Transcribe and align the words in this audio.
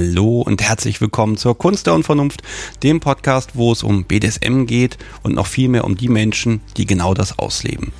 Hallo 0.00 0.40
und 0.40 0.62
herzlich 0.62 0.98
willkommen 1.02 1.36
zur 1.36 1.58
Kunst 1.58 1.86
der 1.86 1.92
Unvernunft, 1.92 2.40
dem 2.82 3.00
Podcast, 3.00 3.50
wo 3.52 3.70
es 3.70 3.82
um 3.82 4.04
BDSM 4.04 4.64
geht 4.64 4.96
und 5.22 5.34
noch 5.34 5.46
viel 5.46 5.68
mehr 5.68 5.84
um 5.84 5.94
die 5.94 6.08
Menschen, 6.08 6.62
die 6.78 6.86
genau 6.86 7.12
das 7.12 7.38
ausleben. 7.38 7.92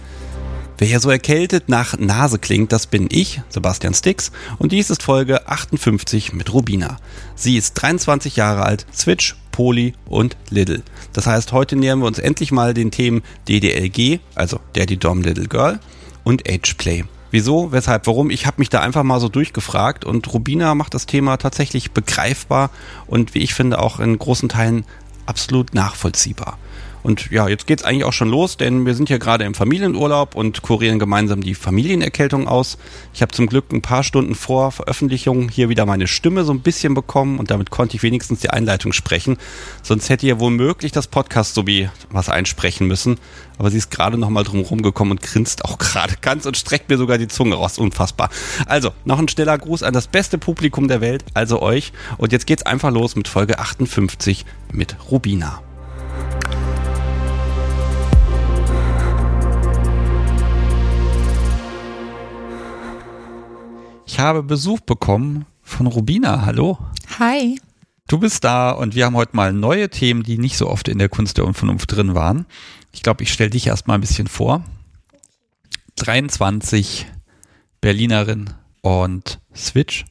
Wer 0.79 0.89
hier 0.89 1.01
so 1.01 1.11
erkältet 1.11 1.69
nach 1.69 1.99
Nase 1.99 2.39
klingt, 2.39 2.73
das 2.73 2.87
bin 2.87 3.07
ich, 3.13 3.43
Sebastian 3.51 3.93
Stix, 3.93 4.33
und 4.59 4.73
dies 4.73 4.89
ist 4.89 5.03
Folge 5.03 5.47
58 5.47 6.33
mit 6.33 6.55
Rubina. 6.55 6.97
Sie 7.35 7.59
ist 7.59 7.75
23 7.75 8.35
Jahre 8.35 8.63
alt, 8.63 8.87
Switch, 8.95 9.37
Poly 9.53 9.93
und 10.07 10.39
Little. 10.49 10.83
Das 11.13 11.27
heißt, 11.27 11.53
heute 11.53 11.77
nähern 11.77 11.99
wir 11.99 12.07
uns 12.07 12.19
endlich 12.19 12.51
mal 12.51 12.73
den 12.73 12.91
Themen 12.91 13.21
DDLG, 13.47 14.21
also 14.35 14.59
Daddy 14.73 14.97
Dom 14.97 15.21
Little 15.21 15.49
Girl, 15.49 15.81
und 16.25 16.49
Ageplay. 16.49 17.05
Wieso, 17.31 17.71
weshalb, 17.73 18.07
warum? 18.07 18.31
Ich 18.31 18.47
habe 18.47 18.57
mich 18.59 18.71
da 18.71 18.81
einfach 18.81 19.05
mal 19.05 19.21
so 19.21 19.29
durchgefragt 19.29 20.05
und 20.05 20.33
Rubina 20.33 20.75
macht 20.75 20.95
das 20.95 21.07
Thema 21.07 21.37
tatsächlich 21.37 21.93
begreifbar 21.93 22.71
und 23.07 23.35
wie 23.35 23.41
ich 23.41 23.55
finde 23.55 23.79
auch 23.79 24.01
in 24.01 24.19
großen 24.19 24.49
Teilen 24.49 24.85
absolut 25.27 25.75
nachvollziehbar. 25.75 26.59
Und 27.03 27.31
ja, 27.31 27.49
jetzt 27.49 27.67
geht's 27.67 27.83
eigentlich 27.83 28.05
auch 28.05 28.13
schon 28.13 28.29
los, 28.29 28.57
denn 28.57 28.87
wir 28.87 28.95
sind 28.95 29.09
hier 29.09 29.19
gerade 29.19 29.45
im 29.45 29.55
Familienurlaub 29.55 30.35
und 30.35 30.63
kurieren 30.63 30.99
gemeinsam 30.99 31.43
die 31.43 31.55
Familienerkältung 31.55 32.47
aus. 32.47 32.79
Ich 33.15 33.23
habe 33.23 33.33
zum 33.33 33.47
Glück 33.47 33.73
ein 33.73 33.83
paar 33.83 34.05
Stunden 34.05 34.35
vor 34.35 34.71
Veröffentlichung 34.73 35.49
hier 35.49 35.69
wieder 35.69 35.87
meine 35.87 36.07
Stimme 36.07 36.45
so 36.45 36.53
ein 36.53 36.61
bisschen 36.61 36.95
bekommen 36.95 37.39
und 37.39 37.51
damit 37.51 37.71
konnte 37.71 37.97
ich 37.97 38.03
wenigstens 38.03 38.41
die 38.41 38.51
Einleitung 38.51 38.93
sprechen. 38.93 39.39
Sonst 39.83 40.09
hätte 40.09 40.27
ihr 40.27 40.41
womöglich 40.41 40.93
das 40.93 41.07
Podcast 41.07 41.55
so 41.55 41.67
wie 41.67 41.89
was 42.11 42.29
einsprechen 42.29 42.87
müssen. 42.87 43.19
Aber 43.59 43.71
sie 43.71 43.79
ist 43.79 43.91
gerade 43.91 44.17
noch 44.17 44.31
mal 44.31 44.43
drum 44.43 44.61
rumgekommen 44.61 45.13
und 45.13 45.23
grinst 45.23 45.67
auch 45.67 45.77
gerade 45.79 46.15
ganz 46.23 46.47
und 46.47 46.57
streckt 46.57 46.89
mir 46.89 46.97
sogar 46.97 47.19
die 47.19 47.29
Zunge 47.29 47.57
raus. 47.57 47.79
Unfassbar. 47.79 48.31
Also, 48.67 48.93
noch 49.05 49.19
ein 49.19 49.29
schneller 49.29 49.59
Gruß 49.59 49.83
an 49.83 49.93
das 49.93 50.07
beste 50.07 50.39
Publikum 50.39 50.89
der 50.89 51.03
Welt, 51.03 51.25
also 51.35 51.61
euch. 51.61 51.93
Und 52.17 52.33
jetzt 52.33 52.47
geht's 52.47 52.65
einfach 52.65 52.91
los 52.91 53.17
mit 53.17 53.29
Folge 53.29 53.59
58 53.59 54.47
mit 54.73 54.97
Rubina. 55.11 55.61
Ich 64.13 64.19
habe 64.19 64.43
Besuch 64.43 64.81
bekommen 64.81 65.47
von 65.63 65.87
Rubina. 65.87 66.45
Hallo. 66.45 66.79
Hi. 67.21 67.61
Du 68.09 68.19
bist 68.19 68.43
da 68.43 68.73
und 68.73 68.97
wir 68.97 69.07
haben 69.07 69.15
heute 69.15 69.37
mal 69.37 69.53
neue 69.53 69.89
Themen, 69.89 70.25
die 70.25 70.37
nicht 70.37 70.57
so 70.57 70.69
oft 70.69 70.89
in 70.89 70.99
der 70.99 71.09
Kunst 71.09 71.39
der 71.39 71.45
Unvernunft 71.45 71.93
drin 71.93 72.13
waren. 72.13 72.47
Ich 72.91 73.05
glaube, 73.05 73.23
ich 73.23 73.33
stelle 73.33 73.51
dich 73.51 73.69
erstmal 73.69 73.97
ein 73.97 74.01
bisschen 74.01 74.27
vor. 74.27 74.65
23, 75.95 77.07
Berlinerin 77.81 78.51
und 78.81 79.39
Switch. 79.55 80.05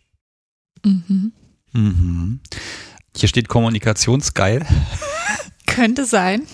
Mhm. 0.86 1.34
Mhm. 1.74 2.40
Hier 3.18 3.28
steht 3.28 3.50
Kommunikationsgeil. 3.50 4.66
Könnte 5.68 6.06
sein. 6.06 6.48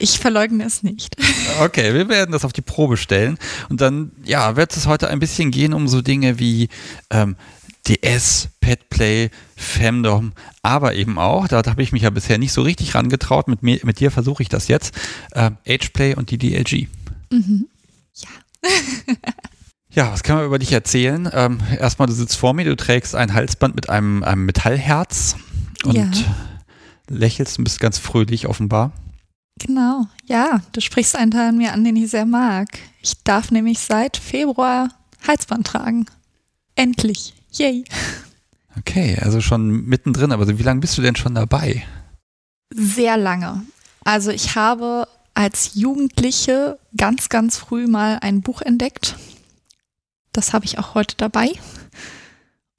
Ich 0.00 0.18
verleugne 0.18 0.64
es 0.64 0.82
nicht. 0.82 1.16
Okay, 1.60 1.92
wir 1.92 2.08
werden 2.08 2.32
das 2.32 2.44
auf 2.44 2.52
die 2.52 2.62
Probe 2.62 2.96
stellen. 2.96 3.36
Und 3.68 3.80
dann, 3.80 4.12
ja, 4.24 4.56
wird 4.56 4.74
es 4.76 4.86
heute 4.86 5.08
ein 5.08 5.18
bisschen 5.18 5.50
gehen 5.50 5.74
um 5.74 5.88
so 5.88 6.00
Dinge 6.00 6.38
wie 6.38 6.68
ähm, 7.10 7.36
DS, 7.86 8.48
Petplay, 8.60 9.30
Femdom, 9.56 10.32
aber 10.62 10.94
eben 10.94 11.18
auch, 11.18 11.48
da 11.48 11.62
habe 11.64 11.82
ich 11.82 11.92
mich 11.92 12.02
ja 12.02 12.10
bisher 12.10 12.38
nicht 12.38 12.52
so 12.52 12.62
richtig 12.62 12.94
rangetraut, 12.94 13.48
mit, 13.48 13.62
mir, 13.62 13.80
mit 13.82 14.00
dir 14.00 14.10
versuche 14.10 14.42
ich 14.42 14.48
das 14.48 14.68
jetzt, 14.68 14.94
äh, 15.32 15.50
Ageplay 15.66 16.14
und 16.14 16.30
die 16.30 16.38
DLG. 16.38 16.88
Mhm. 17.30 17.66
Ja. 18.14 18.28
ja, 19.90 20.12
was 20.12 20.22
kann 20.22 20.36
man 20.36 20.46
über 20.46 20.58
dich 20.58 20.72
erzählen? 20.72 21.28
Ähm, 21.32 21.58
erstmal, 21.78 22.06
du 22.06 22.14
sitzt 22.14 22.36
vor 22.36 22.54
mir, 22.54 22.64
du 22.64 22.76
trägst 22.76 23.14
ein 23.14 23.34
Halsband 23.34 23.74
mit 23.74 23.90
einem, 23.90 24.22
einem 24.22 24.46
Metallherz 24.46 25.36
und 25.84 25.96
ja. 25.96 26.10
lächelst 27.08 27.58
und 27.58 27.64
bist 27.64 27.80
ganz 27.80 27.98
fröhlich 27.98 28.46
offenbar. 28.46 28.92
Genau, 29.66 30.06
ja, 30.24 30.62
du 30.72 30.80
sprichst 30.80 31.16
einen 31.16 31.30
Teil 31.30 31.50
an 31.50 31.58
mir 31.58 31.72
an, 31.72 31.84
den 31.84 31.96
ich 31.96 32.10
sehr 32.10 32.24
mag. 32.24 32.78
Ich 33.02 33.22
darf 33.24 33.50
nämlich 33.50 33.78
seit 33.78 34.16
Februar 34.16 34.88
Halsband 35.26 35.66
tragen. 35.66 36.06
Endlich. 36.76 37.34
Yay. 37.52 37.84
Okay, 38.78 39.18
also 39.20 39.40
schon 39.40 39.84
mittendrin, 39.84 40.32
aber 40.32 40.48
wie 40.58 40.62
lange 40.62 40.80
bist 40.80 40.96
du 40.96 41.02
denn 41.02 41.16
schon 41.16 41.34
dabei? 41.34 41.84
Sehr 42.72 43.18
lange. 43.18 43.62
Also 44.02 44.30
ich 44.30 44.54
habe 44.54 45.06
als 45.34 45.74
Jugendliche 45.74 46.78
ganz, 46.96 47.28
ganz 47.28 47.58
früh 47.58 47.86
mal 47.86 48.18
ein 48.22 48.40
Buch 48.40 48.62
entdeckt. 48.62 49.16
Das 50.32 50.54
habe 50.54 50.64
ich 50.64 50.78
auch 50.78 50.94
heute 50.94 51.16
dabei. 51.16 51.52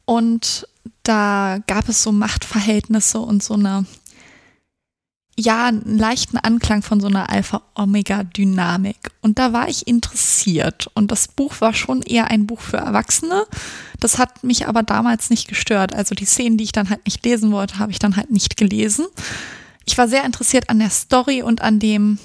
Und 0.05 0.67
da 1.03 1.59
gab 1.67 1.89
es 1.89 2.01
so 2.01 2.11
Machtverhältnisse 2.11 3.19
und 3.19 3.43
so 3.43 3.53
eine 3.53 3.85
ja, 5.37 5.67
einen 5.67 5.97
leichten 5.97 6.37
Anklang 6.37 6.81
von 6.81 6.99
so 6.99 7.07
einer 7.07 7.29
Alpha-Omega-Dynamik. 7.29 9.11
Und 9.21 9.39
da 9.39 9.53
war 9.53 9.69
ich 9.69 9.87
interessiert. 9.87 10.89
Und 10.93 11.11
das 11.11 11.27
Buch 11.27 11.61
war 11.61 11.73
schon 11.73 12.01
eher 12.01 12.29
ein 12.29 12.47
Buch 12.47 12.59
für 12.59 12.77
Erwachsene. 12.77 13.45
Das 13.99 14.17
hat 14.17 14.43
mich 14.43 14.67
aber 14.67 14.83
damals 14.83 15.29
nicht 15.29 15.47
gestört. 15.47 15.95
Also 15.95 16.15
die 16.15 16.25
Szenen, 16.25 16.57
die 16.57 16.65
ich 16.65 16.73
dann 16.73 16.89
halt 16.89 17.05
nicht 17.05 17.25
lesen 17.25 17.51
wollte, 17.51 17.79
habe 17.79 17.91
ich 17.91 17.99
dann 17.99 18.17
halt 18.17 18.31
nicht 18.31 18.57
gelesen. 18.57 19.05
Ich 19.85 19.97
war 19.97 20.07
sehr 20.07 20.25
interessiert 20.25 20.69
an 20.69 20.79
der 20.79 20.89
Story 20.89 21.41
und 21.41 21.61
an 21.61 21.79
dem 21.79 22.19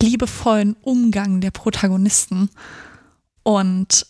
liebevollen 0.00 0.76
Umgang 0.82 1.40
der 1.40 1.50
Protagonisten. 1.50 2.50
Und 3.42 4.06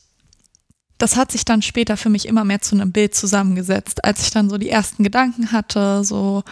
das 0.99 1.17
hat 1.17 1.33
sich 1.33 1.45
dann 1.45 1.63
später 1.63 1.97
für 1.97 2.09
mich 2.09 2.27
immer 2.27 2.45
mehr 2.45 2.61
zu 2.61 2.75
einem 2.75 2.93
Bild 2.93 3.15
zusammengesetzt, 3.15 4.05
als 4.05 4.23
ich 4.23 4.31
dann 4.31 4.49
so 4.49 4.57
die 4.59 4.71
ersten 4.71 5.03
Gedanken 5.03 5.53
hatte, 5.53 6.05
so 6.05 6.43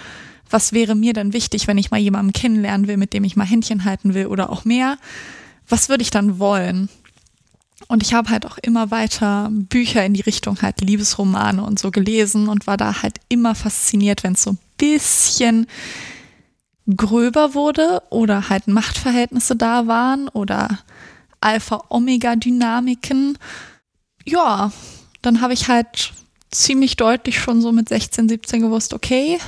was 0.54 0.72
wäre 0.72 0.94
mir 0.94 1.14
denn 1.14 1.32
wichtig, 1.32 1.66
wenn 1.66 1.78
ich 1.78 1.90
mal 1.90 1.98
jemanden 1.98 2.32
kennenlernen 2.32 2.86
will, 2.86 2.96
mit 2.96 3.12
dem 3.12 3.24
ich 3.24 3.34
mal 3.34 3.44
Händchen 3.44 3.84
halten 3.84 4.14
will 4.14 4.28
oder 4.28 4.50
auch 4.50 4.64
mehr? 4.64 4.98
Was 5.68 5.88
würde 5.88 6.02
ich 6.02 6.12
dann 6.12 6.38
wollen? 6.38 6.88
Und 7.88 8.04
ich 8.04 8.14
habe 8.14 8.30
halt 8.30 8.46
auch 8.46 8.56
immer 8.58 8.92
weiter 8.92 9.48
Bücher 9.50 10.06
in 10.06 10.14
die 10.14 10.20
Richtung 10.20 10.62
halt 10.62 10.80
Liebesromane 10.80 11.64
und 11.64 11.80
so 11.80 11.90
gelesen 11.90 12.48
und 12.48 12.68
war 12.68 12.76
da 12.76 13.02
halt 13.02 13.16
immer 13.28 13.56
fasziniert, 13.56 14.22
wenn 14.22 14.34
es 14.34 14.44
so 14.44 14.52
ein 14.52 14.58
bisschen 14.78 15.66
gröber 16.96 17.54
wurde 17.54 18.00
oder 18.10 18.48
halt 18.48 18.68
Machtverhältnisse 18.68 19.56
da 19.56 19.88
waren 19.88 20.28
oder 20.28 20.78
Alpha-Omega-Dynamiken. 21.40 23.38
Ja, 24.24 24.70
dann 25.20 25.40
habe 25.40 25.52
ich 25.52 25.66
halt 25.66 26.12
ziemlich 26.52 26.94
deutlich 26.94 27.40
schon 27.40 27.60
so 27.60 27.72
mit 27.72 27.88
16, 27.88 28.28
17 28.28 28.60
gewusst, 28.60 28.94
okay, 28.94 29.40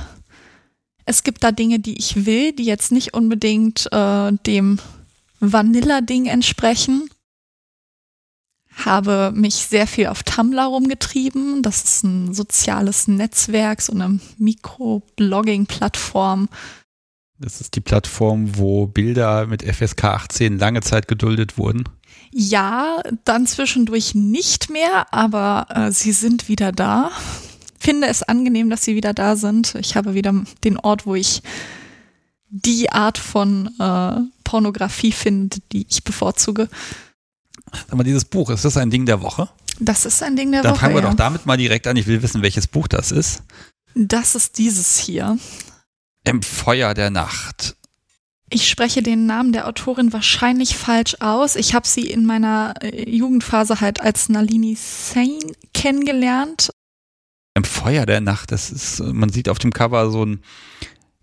es 1.07 1.23
gibt 1.23 1.43
da 1.43 1.51
Dinge, 1.53 1.79
die 1.79 1.97
ich 1.97 2.25
will, 2.25 2.51
die 2.51 2.65
jetzt 2.65 2.91
nicht 2.91 3.13
unbedingt 3.13 3.87
äh, 3.93 4.33
dem 4.45 4.79
Vanilla-Ding 5.39 6.25
entsprechen. 6.25 7.09
Habe 8.85 9.31
mich 9.33 9.55
sehr 9.55 9.87
viel 9.87 10.07
auf 10.07 10.23
Tumblr 10.23 10.65
rumgetrieben. 10.65 11.63
Das 11.63 11.81
ist 11.83 12.03
ein 12.03 12.33
soziales 12.33 13.07
Netzwerk, 13.07 13.81
so 13.81 13.93
eine 13.93 14.19
Mikroblogging-Plattform. 14.37 16.49
Das 17.39 17.61
ist 17.61 17.75
die 17.75 17.81
Plattform, 17.81 18.57
wo 18.57 18.87
Bilder 18.87 19.47
mit 19.47 19.63
FSK 19.63 20.03
18 20.03 20.59
lange 20.59 20.81
Zeit 20.81 21.07
geduldet 21.07 21.57
wurden. 21.57 21.85
Ja, 22.33 23.01
dann 23.23 23.47
zwischendurch 23.47 24.13
nicht 24.13 24.69
mehr, 24.69 25.13
aber 25.13 25.67
äh, 25.69 25.93
sie 25.93 26.11
sind 26.11 26.49
wieder 26.49 26.73
da 26.73 27.11
finde 27.77 28.07
es 28.07 28.23
angenehm, 28.23 28.69
dass 28.69 28.83
sie 28.83 28.95
wieder 28.95 29.13
da 29.13 29.35
sind. 29.35 29.75
Ich 29.75 29.95
habe 29.95 30.13
wieder 30.13 30.33
den 30.63 30.77
Ort, 30.77 31.05
wo 31.05 31.15
ich 31.15 31.41
die 32.49 32.91
Art 32.91 33.17
von 33.17 33.69
äh, 33.79 34.21
Pornografie 34.43 35.11
finde, 35.11 35.57
die 35.71 35.85
ich 35.89 36.03
bevorzuge. 36.03 36.69
Sag 37.71 37.95
mal, 37.95 38.03
dieses 38.03 38.25
Buch, 38.25 38.49
ist 38.49 38.65
das 38.65 38.77
ein 38.77 38.89
Ding 38.89 39.05
der 39.05 39.21
Woche? 39.21 39.49
Das 39.79 40.05
ist 40.05 40.23
ein 40.23 40.35
Ding 40.35 40.51
der 40.51 40.63
Dann 40.63 40.71
Woche. 40.71 40.79
Dann 40.79 40.91
fangen 40.91 40.95
wir 40.95 41.03
ja. 41.03 41.09
doch 41.09 41.17
damit 41.17 41.45
mal 41.45 41.57
direkt 41.57 41.87
an. 41.87 41.97
Ich 41.97 42.07
will 42.07 42.21
wissen, 42.21 42.41
welches 42.41 42.67
Buch 42.67 42.87
das 42.87 43.11
ist. 43.11 43.43
Das 43.93 44.35
ist 44.35 44.57
dieses 44.57 44.97
hier. 44.97 45.37
Im 46.23 46.41
Feuer 46.41 46.93
der 46.93 47.09
Nacht. 47.09 47.75
Ich 48.49 48.69
spreche 48.69 49.03
den 49.03 49.25
Namen 49.25 49.51
der 49.51 49.67
Autorin 49.67 50.13
wahrscheinlich 50.13 50.77
falsch 50.77 51.17
aus. 51.19 51.57
Ich 51.57 51.73
habe 51.73 51.85
sie 51.85 52.09
in 52.09 52.25
meiner 52.25 52.75
äh, 52.79 53.09
Jugendphase 53.09 53.81
halt 53.81 53.99
als 53.99 54.29
Nalini 54.29 54.77
Sane 54.79 55.39
kennengelernt 55.73 56.69
im 57.57 57.63
Feuer 57.63 58.05
der 58.05 58.21
Nacht. 58.21 58.51
Das 58.51 58.71
ist, 58.71 58.99
man 59.01 59.29
sieht 59.29 59.49
auf 59.49 59.59
dem 59.59 59.73
Cover 59.73 60.09
so 60.09 60.25
ein, 60.25 60.41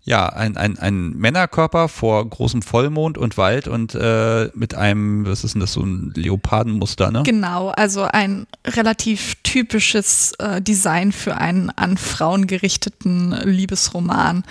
ja, 0.03 0.27
ein, 0.27 0.55
ein, 0.55 0.77
ein 0.77 1.17
Männerkörper 1.17 1.89
vor 1.89 2.29
großem 2.29 2.61
Vollmond 2.61 3.17
und 3.17 3.37
Wald 3.37 3.67
und 3.67 3.95
äh, 3.95 4.51
mit 4.53 4.75
einem, 4.75 5.25
was 5.25 5.43
ist 5.43 5.55
denn 5.55 5.61
das, 5.61 5.73
so 5.73 5.81
ein 5.81 6.13
Leopardenmuster, 6.15 7.09
ne? 7.09 7.23
Genau, 7.23 7.69
also 7.69 8.03
ein 8.03 8.45
relativ 8.67 9.35
typisches 9.41 10.33
äh, 10.37 10.61
Design 10.61 11.11
für 11.11 11.37
einen 11.37 11.71
an 11.71 11.97
Frauen 11.97 12.45
gerichteten 12.45 13.31
Liebesroman. 13.31 14.43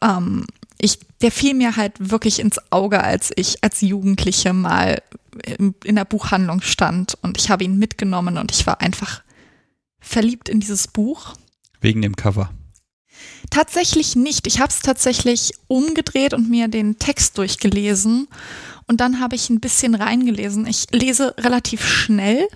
Ähm, 0.00 0.46
ich, 0.78 1.00
der 1.20 1.32
fiel 1.32 1.54
mir 1.54 1.76
halt 1.76 1.94
wirklich 1.98 2.38
ins 2.38 2.58
Auge, 2.70 3.02
als 3.02 3.32
ich 3.34 3.64
als 3.64 3.80
Jugendliche 3.80 4.52
mal 4.52 5.02
in, 5.44 5.74
in 5.84 5.96
der 5.96 6.04
Buchhandlung 6.04 6.62
stand 6.62 7.18
und 7.22 7.38
ich 7.38 7.50
habe 7.50 7.64
ihn 7.64 7.78
mitgenommen 7.78 8.38
und 8.38 8.52
ich 8.52 8.66
war 8.68 8.80
einfach 8.80 9.22
verliebt 10.00 10.48
in 10.48 10.60
dieses 10.60 10.88
Buch. 10.88 11.34
Wegen 11.80 12.02
dem 12.02 12.16
Cover. 12.16 12.50
Tatsächlich 13.50 14.16
nicht. 14.16 14.46
Ich 14.46 14.60
habe 14.60 14.70
es 14.70 14.80
tatsächlich 14.80 15.52
umgedreht 15.66 16.34
und 16.34 16.48
mir 16.48 16.68
den 16.68 16.98
Text 16.98 17.38
durchgelesen. 17.38 18.28
Und 18.86 19.00
dann 19.00 19.20
habe 19.20 19.36
ich 19.36 19.50
ein 19.50 19.60
bisschen 19.60 19.94
reingelesen. 19.94 20.66
Ich 20.66 20.86
lese 20.90 21.34
relativ 21.38 21.86
schnell. 21.86 22.48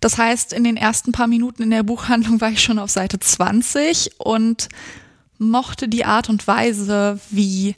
Das 0.00 0.16
heißt, 0.16 0.52
in 0.52 0.64
den 0.64 0.76
ersten 0.76 1.12
paar 1.12 1.26
Minuten 1.26 1.62
in 1.62 1.70
der 1.70 1.82
Buchhandlung 1.82 2.40
war 2.40 2.50
ich 2.50 2.62
schon 2.62 2.78
auf 2.78 2.90
Seite 2.90 3.20
20 3.20 4.18
und 4.18 4.68
mochte 5.38 5.88
die 5.88 6.04
Art 6.04 6.28
und 6.28 6.46
Weise, 6.46 7.20
wie 7.30 7.74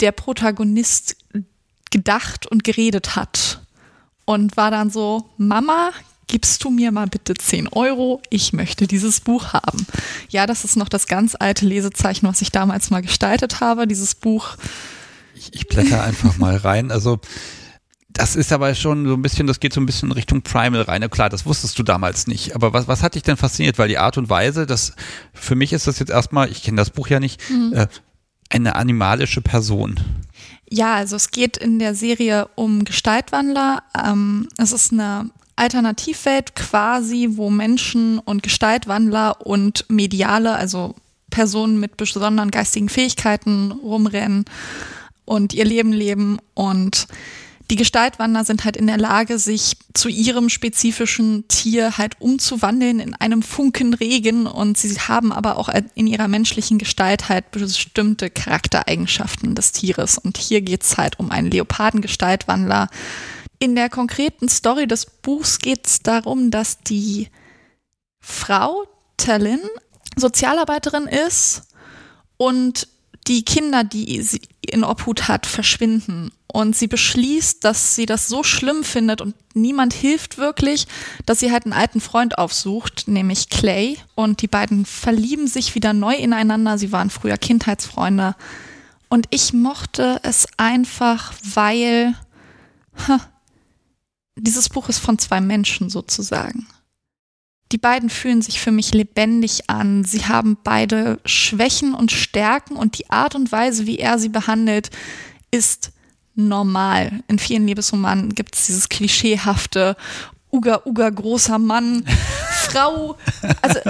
der 0.00 0.12
Protagonist 0.12 1.16
gedacht 1.90 2.46
und 2.46 2.64
geredet 2.64 3.16
hat. 3.16 3.62
Und 4.24 4.56
war 4.56 4.70
dann 4.70 4.90
so, 4.90 5.30
Mama, 5.36 5.92
gibst 6.26 6.64
du 6.64 6.70
mir 6.70 6.92
mal 6.92 7.06
bitte 7.06 7.34
10 7.34 7.68
Euro, 7.68 8.20
ich 8.30 8.52
möchte 8.52 8.86
dieses 8.86 9.20
Buch 9.20 9.52
haben. 9.52 9.86
Ja, 10.28 10.46
das 10.46 10.64
ist 10.64 10.76
noch 10.76 10.88
das 10.88 11.06
ganz 11.06 11.36
alte 11.38 11.66
Lesezeichen, 11.66 12.26
was 12.26 12.42
ich 12.42 12.50
damals 12.50 12.90
mal 12.90 13.02
gestaltet 13.02 13.60
habe, 13.60 13.86
dieses 13.86 14.14
Buch. 14.14 14.56
Ich, 15.34 15.52
ich 15.52 15.68
blätter 15.68 16.02
einfach 16.02 16.36
mal 16.38 16.56
rein. 16.56 16.90
Also 16.90 17.20
das 18.16 18.34
ist 18.34 18.52
aber 18.52 18.74
schon 18.74 19.06
so 19.06 19.14
ein 19.14 19.22
bisschen, 19.22 19.46
das 19.46 19.60
geht 19.60 19.74
so 19.74 19.80
ein 19.80 19.86
bisschen 19.86 20.08
in 20.08 20.12
Richtung 20.12 20.42
Primal 20.42 20.82
rein. 20.82 21.08
Klar, 21.10 21.28
das 21.28 21.44
wusstest 21.44 21.78
du 21.78 21.82
damals 21.82 22.26
nicht. 22.26 22.54
Aber 22.54 22.72
was, 22.72 22.88
was 22.88 23.02
hat 23.02 23.14
dich 23.14 23.22
denn 23.22 23.36
fasziniert? 23.36 23.78
Weil 23.78 23.88
die 23.88 23.98
Art 23.98 24.16
und 24.16 24.30
Weise, 24.30 24.66
das, 24.66 24.94
für 25.34 25.54
mich 25.54 25.72
ist 25.72 25.86
das 25.86 25.98
jetzt 25.98 26.10
erstmal, 26.10 26.50
ich 26.50 26.62
kenne 26.62 26.78
das 26.78 26.90
Buch 26.90 27.08
ja 27.08 27.20
nicht, 27.20 27.40
mhm. 27.50 27.74
äh, 27.74 27.86
eine 28.48 28.76
animalische 28.76 29.42
Person. 29.42 30.00
Ja, 30.68 30.94
also 30.94 31.16
es 31.16 31.30
geht 31.30 31.56
in 31.58 31.78
der 31.78 31.94
Serie 31.94 32.48
um 32.54 32.84
Gestaltwandler. 32.84 33.82
Ähm, 33.94 34.48
es 34.56 34.72
ist 34.72 34.92
eine 34.92 35.30
Alternativwelt 35.56 36.54
quasi, 36.54 37.30
wo 37.32 37.50
Menschen 37.50 38.18
und 38.18 38.42
Gestaltwandler 38.42 39.46
und 39.46 39.86
Mediale, 39.88 40.54
also 40.54 40.94
Personen 41.30 41.80
mit 41.80 41.96
besonderen 41.96 42.50
geistigen 42.50 42.88
Fähigkeiten 42.88 43.72
rumrennen 43.72 44.44
und 45.24 45.54
ihr 45.54 45.64
Leben 45.64 45.92
leben 45.92 46.38
und 46.54 47.08
die 47.70 47.76
Gestaltwanderer 47.76 48.44
sind 48.44 48.64
halt 48.64 48.76
in 48.76 48.86
der 48.86 48.96
Lage, 48.96 49.40
sich 49.40 49.76
zu 49.92 50.08
ihrem 50.08 50.48
spezifischen 50.48 51.48
Tier 51.48 51.98
halt 51.98 52.14
umzuwandeln 52.20 53.00
in 53.00 53.14
einem 53.14 53.42
Funkenregen 53.42 54.46
und 54.46 54.78
sie 54.78 54.96
haben 54.96 55.32
aber 55.32 55.56
auch 55.56 55.68
in 55.94 56.06
ihrer 56.06 56.28
menschlichen 56.28 56.78
Gestalt 56.78 57.28
halt 57.28 57.50
bestimmte 57.50 58.30
Charaktereigenschaften 58.30 59.56
des 59.56 59.72
Tieres. 59.72 60.16
Und 60.16 60.38
hier 60.38 60.60
geht's 60.60 60.96
halt 60.96 61.18
um 61.18 61.32
einen 61.32 61.50
Leopardengestaltwandler. 61.50 62.88
In 63.58 63.74
der 63.74 63.88
konkreten 63.88 64.48
Story 64.48 64.86
des 64.86 65.06
Buchs 65.06 65.58
geht's 65.58 66.00
darum, 66.00 66.50
dass 66.50 66.78
die 66.78 67.28
Frau 68.20 68.86
Tellin 69.16 69.60
Sozialarbeiterin 70.16 71.06
ist 71.06 71.62
und 72.36 72.88
die 73.26 73.44
Kinder, 73.44 73.84
die 73.84 74.22
sie 74.22 74.40
in 74.60 74.84
Obhut 74.84 75.28
hat, 75.28 75.46
verschwinden. 75.46 76.30
Und 76.46 76.76
sie 76.76 76.86
beschließt, 76.86 77.64
dass 77.64 77.94
sie 77.94 78.06
das 78.06 78.28
so 78.28 78.42
schlimm 78.42 78.84
findet 78.84 79.20
und 79.20 79.34
niemand 79.54 79.92
hilft 79.92 80.38
wirklich, 80.38 80.86
dass 81.26 81.40
sie 81.40 81.52
halt 81.52 81.64
einen 81.64 81.72
alten 81.72 82.00
Freund 82.00 82.38
aufsucht, 82.38 83.08
nämlich 83.08 83.50
Clay. 83.50 83.98
Und 84.14 84.42
die 84.42 84.48
beiden 84.48 84.86
verlieben 84.86 85.48
sich 85.48 85.74
wieder 85.74 85.92
neu 85.92 86.14
ineinander. 86.14 86.78
Sie 86.78 86.92
waren 86.92 87.10
früher 87.10 87.36
Kindheitsfreunde. 87.36 88.36
Und 89.08 89.26
ich 89.30 89.52
mochte 89.52 90.20
es 90.22 90.46
einfach, 90.56 91.34
weil 91.42 92.14
ha, 93.06 93.20
dieses 94.36 94.68
Buch 94.68 94.88
ist 94.88 94.98
von 94.98 95.18
zwei 95.18 95.40
Menschen 95.40 95.90
sozusagen. 95.90 96.66
Die 97.72 97.78
beiden 97.78 98.10
fühlen 98.10 98.42
sich 98.42 98.60
für 98.60 98.70
mich 98.70 98.94
lebendig 98.94 99.68
an. 99.68 100.04
Sie 100.04 100.24
haben 100.26 100.56
beide 100.62 101.18
Schwächen 101.24 101.94
und 101.94 102.12
Stärken 102.12 102.76
und 102.76 102.98
die 102.98 103.10
Art 103.10 103.34
und 103.34 103.50
Weise, 103.50 103.86
wie 103.86 103.98
er 103.98 104.18
sie 104.18 104.28
behandelt, 104.28 104.90
ist 105.50 105.90
normal. 106.36 107.24
In 107.26 107.38
vielen 107.38 107.66
Liebesromanen 107.66 108.34
gibt 108.34 108.54
es 108.54 108.66
dieses 108.66 108.88
klischeehafte 108.88 109.96
Uga 110.56 110.80
Uga 110.86 111.10
großer 111.10 111.58
Mann, 111.58 112.02
Frau. 112.70 113.16
Also 113.60 113.80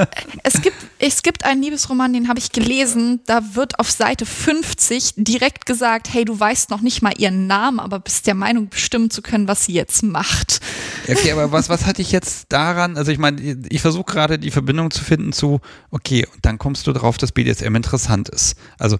es 0.42 0.60
gibt, 0.60 0.76
es 0.98 1.22
gibt 1.22 1.44
einen 1.44 1.62
Liebesroman, 1.62 2.12
den 2.12 2.28
habe 2.28 2.40
ich 2.40 2.50
gelesen, 2.50 3.20
da 3.26 3.54
wird 3.54 3.78
auf 3.78 3.90
Seite 3.90 4.26
50 4.26 5.14
direkt 5.16 5.64
gesagt, 5.64 6.12
hey, 6.12 6.24
du 6.24 6.38
weißt 6.38 6.70
noch 6.70 6.80
nicht 6.80 7.02
mal 7.02 7.12
ihren 7.16 7.46
Namen, 7.46 7.78
aber 7.78 8.00
bist 8.00 8.26
der 8.26 8.34
Meinung, 8.34 8.68
bestimmen 8.68 9.10
zu 9.10 9.22
können, 9.22 9.46
was 9.46 9.64
sie 9.64 9.74
jetzt 9.74 10.02
macht. 10.02 10.60
Okay, 11.08 11.30
aber 11.30 11.52
was, 11.52 11.68
was 11.68 11.86
hatte 11.86 12.02
ich 12.02 12.10
jetzt 12.10 12.46
daran? 12.52 12.96
Also 12.96 13.12
ich 13.12 13.18
meine, 13.18 13.40
ich 13.68 13.80
versuche 13.80 14.12
gerade 14.12 14.38
die 14.38 14.50
Verbindung 14.50 14.90
zu 14.90 15.04
finden 15.04 15.32
zu, 15.32 15.60
okay, 15.90 16.26
und 16.34 16.44
dann 16.44 16.58
kommst 16.58 16.86
du 16.86 16.92
darauf, 16.92 17.16
dass 17.16 17.30
BDSM 17.30 17.76
interessant 17.76 18.28
ist. 18.28 18.56
Also 18.78 18.98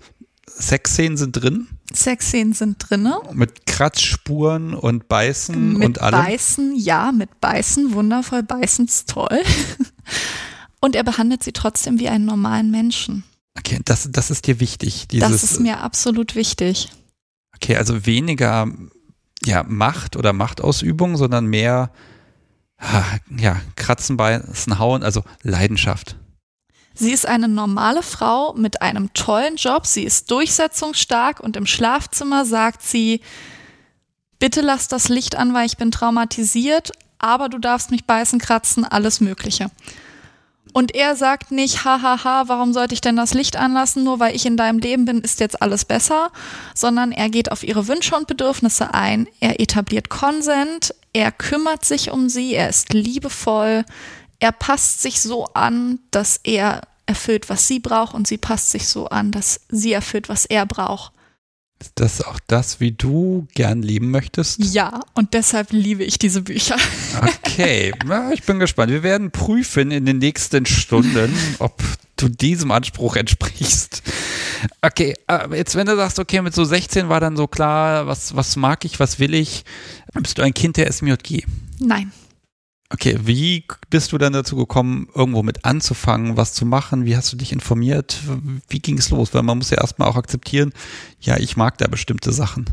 Sexszenen 0.59 1.17
sind 1.17 1.33
drin. 1.33 1.69
Sexszenen 1.93 2.53
sind 2.53 2.77
drin. 2.79 3.09
Mit 3.33 3.67
Kratzspuren 3.67 4.75
und 4.75 5.09
Beißen 5.09 5.75
mit 5.75 5.87
und 5.87 6.01
allem. 6.01 6.19
Mit 6.19 6.29
Beißen, 6.29 6.77
ja, 6.77 7.13
mit 7.13 7.41
Beißen, 7.41 7.93
wundervoll, 7.93 8.43
Beißen 8.43 8.87
ist 8.87 9.09
toll. 9.09 9.43
Und 10.81 10.95
er 10.95 11.05
behandelt 11.05 11.43
sie 11.43 11.53
trotzdem 11.53 11.99
wie 11.99 12.09
einen 12.09 12.27
normalen 12.27 12.71
Menschen. 12.71 13.25
Okay, 13.59 13.81
das, 13.85 14.09
das 14.13 14.31
ist 14.31 14.47
dir 14.47 14.61
wichtig. 14.61 15.09
Dieses, 15.09 15.31
das 15.31 15.43
ist 15.43 15.61
mir 15.61 15.81
absolut 15.81 16.37
wichtig. 16.37 16.93
Okay, 17.55 17.77
also 17.77 18.05
weniger 18.07 18.69
ja, 19.45 19.63
Macht 19.63 20.17
oder 20.17 20.33
Machtausübung, 20.33 21.17
sondern 21.17 21.47
mehr 21.47 21.91
ja, 23.37 23.61
Kratzen, 23.77 24.17
Beißen, 24.17 24.79
Hauen, 24.79 25.03
also 25.03 25.25
Leidenschaft. 25.43 26.17
Sie 26.99 27.13
ist 27.13 27.27
eine 27.27 27.47
normale 27.47 28.03
Frau 28.03 28.55
mit 28.55 28.81
einem 28.81 29.13
tollen 29.13 29.57
Job. 29.57 29.87
Sie 29.87 30.03
ist 30.03 30.31
durchsetzungsstark 30.31 31.41
und 31.41 31.57
im 31.57 31.67
Schlafzimmer 31.67 32.47
sagt 32.47 32.83
sie, 32.83 33.21
bitte 34.39 34.63
lass 34.63 34.89
das 34.89 35.11
Licht 35.11 35.37
an, 35.37 35.53
weil 35.53 35.67
ich 35.67 35.77
bin 35.77 35.91
traumatisiert, 35.91 36.93
aber 37.19 37.51
du 37.51 37.59
darfst 37.59 37.91
mich 37.91 38.07
beißen, 38.07 38.39
kratzen, 38.39 38.85
alles 38.85 39.21
Mögliche. 39.21 39.71
Und 40.73 40.95
er 40.95 41.17
sagt 41.17 41.53
nicht, 41.53 41.85
hahaha, 41.85 42.45
warum 42.49 42.73
sollte 42.73 42.95
ich 42.95 43.01
denn 43.01 43.17
das 43.17 43.35
Licht 43.35 43.57
anlassen? 43.57 44.05
Nur 44.05 44.21
weil 44.21 44.35
ich 44.35 44.45
in 44.45 44.57
deinem 44.57 44.79
Leben 44.79 45.05
bin, 45.05 45.21
ist 45.21 45.41
jetzt 45.41 45.63
alles 45.63 45.85
besser. 45.87 46.31
Sondern 46.75 47.13
er 47.13 47.31
geht 47.31 47.51
auf 47.51 47.63
ihre 47.63 47.89
Wünsche 47.89 48.15
und 48.15 48.27
Bedürfnisse 48.27 48.93
ein. 48.93 49.27
Er 49.41 49.59
etabliert 49.59 50.11
Konsent. 50.11 50.95
Er 51.15 51.33
kümmert 51.33 51.87
sich 51.87 52.11
um 52.11 52.29
sie. 52.29 52.55
Er 52.55 52.69
ist 52.69 52.93
liebevoll 52.93 53.87
er 54.39 54.53
passt 54.53 55.03
sich 55.03 55.21
so 55.21 55.47
an, 55.55 55.99
dass 56.11 56.41
er 56.43 56.83
erfüllt, 57.07 57.49
was 57.49 57.69
sie 57.69 57.81
braucht 57.81 58.15
und 58.15 58.27
sie 58.27 58.39
passt 58.39 58.71
sich 58.71 58.89
so 58.89 59.09
an, 59.09 59.31
dass 59.31 59.61
sie 59.69 59.93
erfüllt, 59.93 60.29
was 60.29 60.45
er 60.45 60.67
braucht. 60.67 61.13
Ist 61.79 61.93
das 61.97 62.23
auch 62.23 62.41
das, 62.47 62.81
wie 62.81 62.93
du 62.93 63.47
gern 63.55 63.83
leben 63.83 64.11
möchtest? 64.11 64.59
Ja, 64.75 65.01
und 65.13 65.35
deshalb 65.35 65.73
liebe 65.73 66.05
ich 66.05 66.19
diese 66.19 66.41
Bücher. 66.41 66.77
Okay, 67.21 67.93
ja, 68.09 68.33
ich 68.33 68.45
bin 68.45 68.59
gespannt. 68.59 68.91
Wir 68.91 69.03
werden 69.03 69.31
prüfen 69.31 69.91
in 69.91 70.07
den 70.07 70.19
nächsten 70.19 70.65
Stunden, 70.65 71.37
ob 71.59 71.83
du 72.17 72.31
diesem 72.31 72.71
Anspruch 72.71 73.17
entsprichst. 73.17 74.03
Okay, 74.81 75.15
jetzt 75.53 75.75
wenn 75.75 75.87
du 75.87 75.97
sagst, 75.97 76.19
okay, 76.19 76.41
mit 76.41 76.55
so 76.55 76.65
16 76.65 77.11
war 77.11 77.21
dann 77.21 77.37
so 77.37 77.47
klar, 77.47 78.07
was, 78.07 78.35
was 78.35 78.57
mag 78.57 78.87
ich, 78.87 78.99
was 78.99 79.19
will 79.19 79.35
ich, 79.35 79.65
bist 80.15 80.39
du 80.39 80.43
ein 80.43 80.55
Kind 80.55 80.79
der 80.79 80.91
SMJG? 80.91 81.45
Nein. 81.79 82.11
Okay, 82.89 83.19
wie 83.23 83.65
bist 83.91 84.13
du 84.13 84.19
dann 84.19 84.33
dazu 84.33 84.55
gekommen, 84.57 85.09
irgendwo 85.15 85.43
mit 85.43 85.65
anzufangen, 85.65 86.37
was 86.37 86.53
zu 86.53 86.65
machen? 86.65 87.05
Wie 87.05 87.17
hast 87.17 87.33
du 87.33 87.37
dich 87.37 87.53
informiert? 87.53 88.19
Wie 88.69 88.79
ging 88.79 88.99
es 88.99 89.11
los? 89.11 89.35
Weil 89.35 89.43
man 89.43 89.59
muss 89.59 89.71
ja 89.71 89.79
erstmal 89.79 90.09
auch 90.09 90.17
akzeptieren, 90.17 90.73
ja, 91.21 91.37
ich 91.37 91.57
mag 91.57 91.79
da 91.79 91.89
bestimmte 91.89 92.33
Sachen. 92.33 92.67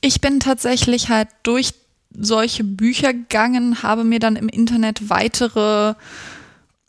Ich 0.00 0.20
bin 0.20 0.40
tatsächlich 0.40 1.08
halt 1.08 1.28
durch 1.44 1.74
solche 2.12 2.64
Bücher 2.64 3.12
gegangen, 3.12 3.82
habe 3.82 4.02
mir 4.02 4.18
dann 4.18 4.34
im 4.34 4.48
Internet 4.48 5.08
weitere 5.08 5.94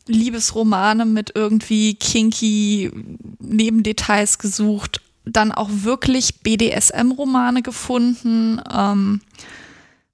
Liebesromane 0.08 1.06
mit 1.06 1.34
irgendwie 1.36 1.96
kinky 1.96 2.92
Nebendetails 3.40 4.40
gesucht, 4.40 5.02
dann 5.26 5.52
auch 5.52 5.70
wirklich 5.72 6.42
BDSM-Romane 6.42 7.62
gefunden. 7.62 8.60
Ähm, 8.74 9.22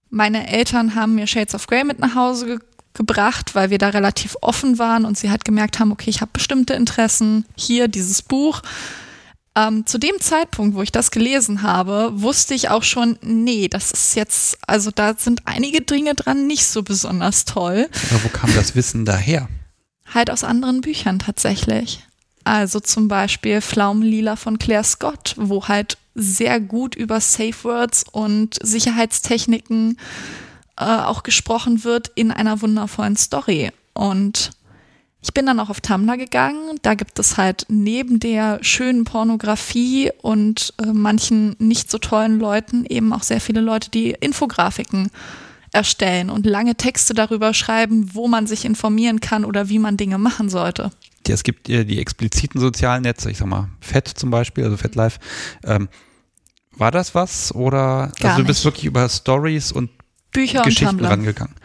meine 0.10 0.48
Eltern 0.48 0.96
haben 0.96 1.16
mir 1.16 1.28
Shades 1.28 1.56
of 1.56 1.68
Grey 1.68 1.84
mit 1.84 2.00
nach 2.00 2.16
Hause 2.16 2.46
ge 2.46 2.60
gebracht, 2.94 3.54
weil 3.54 3.70
wir 3.70 3.78
da 3.78 3.90
relativ 3.90 4.36
offen 4.42 4.80
waren 4.80 5.06
und 5.06 5.20
sie 5.20 5.30
halt 5.30 5.46
gemerkt 5.46 5.80
haben, 5.80 5.92
okay, 5.92 6.10
ich 6.10 6.22
habe 6.22 6.32
bestimmte 6.34 6.74
Interessen. 6.74 7.46
Hier 7.56 7.88
dieses 7.88 8.24
Buch. 8.24 8.64
Ähm, 9.56 9.86
zu 9.86 9.98
dem 9.98 10.20
Zeitpunkt, 10.20 10.76
wo 10.76 10.82
ich 10.82 10.92
das 10.92 11.12
gelesen 11.12 11.62
habe, 11.62 12.10
wusste 12.14 12.54
ich 12.54 12.70
auch 12.70 12.84
schon, 12.84 13.18
nee, 13.22 13.68
das 13.68 13.92
ist 13.92 14.16
jetzt, 14.16 14.58
also 14.68 14.90
da 14.90 15.14
sind 15.16 15.42
einige 15.46 15.82
Dinge 15.82 16.16
dran 16.16 16.48
nicht 16.48 16.66
so 16.66 16.84
besonders 16.84 17.46
toll. 17.46 17.88
Aber 18.10 18.24
wo 18.24 18.30
kam 18.30 18.54
das 18.56 18.76
Wissen 18.76 19.06
daher? 19.06 19.48
Halt 20.14 20.30
aus 20.32 20.44
anderen 20.44 20.82
Büchern 20.82 21.20
tatsächlich. 21.20 22.04
Also 22.44 22.80
zum 22.80 23.08
Beispiel 23.08 23.62
Pflaumenlila 23.62 24.36
von 24.38 24.58
Claire 24.58 24.84
Scott, 24.84 25.34
wo 25.38 25.68
halt 25.68 25.98
sehr 26.18 26.60
gut 26.60 26.96
über 26.96 27.22
Safe 27.22 27.64
Words 27.64 28.04
und 28.12 28.58
Sicherheitstechniken 28.62 29.98
äh, 30.78 30.84
auch 30.84 31.24
gesprochen 31.24 31.84
wird 31.84 32.12
in 32.16 32.32
einer 32.32 32.62
wundervollen 32.62 33.16
Story. 33.16 33.72
Und 33.94 34.52
Ich 35.22 35.34
bin 35.34 35.46
dann 35.46 35.60
auch 35.60 35.70
auf 35.70 35.82
Tumblr 35.82 36.16
gegangen. 36.18 36.78
Da 36.84 36.94
gibt 36.94 37.20
es 37.20 37.38
halt 37.38 37.66
neben 37.70 38.20
der 38.20 38.60
schönen 38.62 39.04
Pornografie 39.04 40.12
und 40.22 40.74
äh, 40.82 40.88
manchen 40.88 41.56
nicht 41.60 41.92
so 41.92 41.98
tollen 41.98 42.40
Leuten 42.40 42.86
eben 42.86 43.12
auch 43.14 43.24
sehr 43.24 43.42
viele 43.42 43.62
Leute, 43.62 43.90
die 43.90 44.12
Infografiken 44.12 45.10
erstellen 45.74 46.30
und 46.30 46.46
lange 46.46 46.76
Texte 46.76 47.14
darüber 47.14 47.54
schreiben, 47.54 48.12
wo 48.14 48.28
man 48.28 48.48
sich 48.48 48.64
informieren 48.64 49.20
kann 49.20 49.44
oder 49.44 49.70
wie 49.70 49.80
man 49.80 49.98
Dinge 49.98 50.18
machen 50.18 50.50
sollte. 50.50 50.92
Ja, 51.28 51.34
es 51.34 51.44
gibt 51.44 51.68
äh, 51.68 51.84
die 51.84 52.00
expliziten 52.00 52.62
sozialen 52.62 53.04
Netze, 53.04 53.30
ich 53.30 53.38
sag 53.38 53.48
mal, 53.48 53.70
Fett 53.82 54.08
zum 54.08 54.30
Beispiel, 54.30 54.64
also 54.64 54.78
FetLife. 54.78 55.20
Ähm, 55.66 55.90
war 56.78 56.92
das 56.92 57.16
was? 57.16 57.54
Oder 57.54 58.12
Gar 58.20 58.32
also 58.32 58.42
du 58.42 58.48
bist 58.48 58.60
nicht. 58.60 58.66
wirklich 58.66 58.86
über 58.86 59.08
Stories 59.10 59.72
und 59.72 59.90
Bücher 60.32 60.62
Geschichten 60.62 61.00
und 61.00 61.06
rangegangen. 61.06 61.56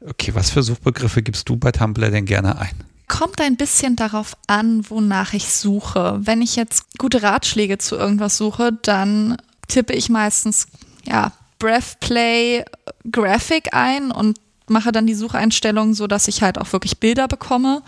Okay, 0.00 0.34
was 0.34 0.50
für 0.50 0.62
Suchbegriffe 0.62 1.22
gibst 1.22 1.48
du 1.48 1.56
bei 1.56 1.72
Tumblr 1.72 2.10
denn 2.10 2.24
gerne 2.24 2.58
ein? 2.58 2.74
Kommt 3.06 3.40
ein 3.40 3.56
bisschen 3.56 3.96
darauf 3.96 4.36
an, 4.46 4.88
wonach 4.88 5.32
ich 5.32 5.52
suche. 5.52 6.18
Wenn 6.22 6.42
ich 6.42 6.56
jetzt 6.56 6.98
gute 6.98 7.22
Ratschläge 7.22 7.78
zu 7.78 7.96
irgendwas 7.96 8.36
suche, 8.36 8.72
dann 8.82 9.36
tippe 9.68 9.92
ich 9.92 10.08
meistens 10.08 10.68
ja 11.04 11.32
Breathplay 11.58 12.64
Graphic 13.10 13.74
ein 13.74 14.10
und 14.10 14.38
mache 14.68 14.92
dann 14.92 15.06
die 15.06 15.14
Sucheinstellungen 15.14 15.94
so, 15.94 16.06
dass 16.06 16.28
ich 16.28 16.42
halt 16.42 16.58
auch 16.58 16.72
wirklich 16.72 16.98
Bilder 16.98 17.28
bekomme. 17.28 17.82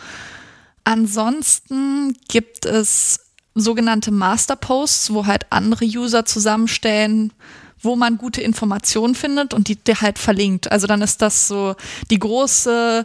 Ansonsten 0.84 2.14
gibt 2.28 2.66
es 2.66 3.20
sogenannte 3.54 4.10
Masterposts, 4.10 5.12
wo 5.12 5.26
halt 5.26 5.46
andere 5.50 5.84
User 5.84 6.24
zusammenstellen, 6.24 7.32
wo 7.80 7.96
man 7.96 8.16
gute 8.16 8.40
Informationen 8.40 9.14
findet 9.14 9.54
und 9.54 9.68
die, 9.68 9.76
die 9.76 9.94
halt 9.94 10.18
verlinkt. 10.18 10.70
Also 10.70 10.86
dann 10.86 11.02
ist 11.02 11.20
das 11.20 11.48
so 11.48 11.74
die 12.10 12.18
große 12.18 13.04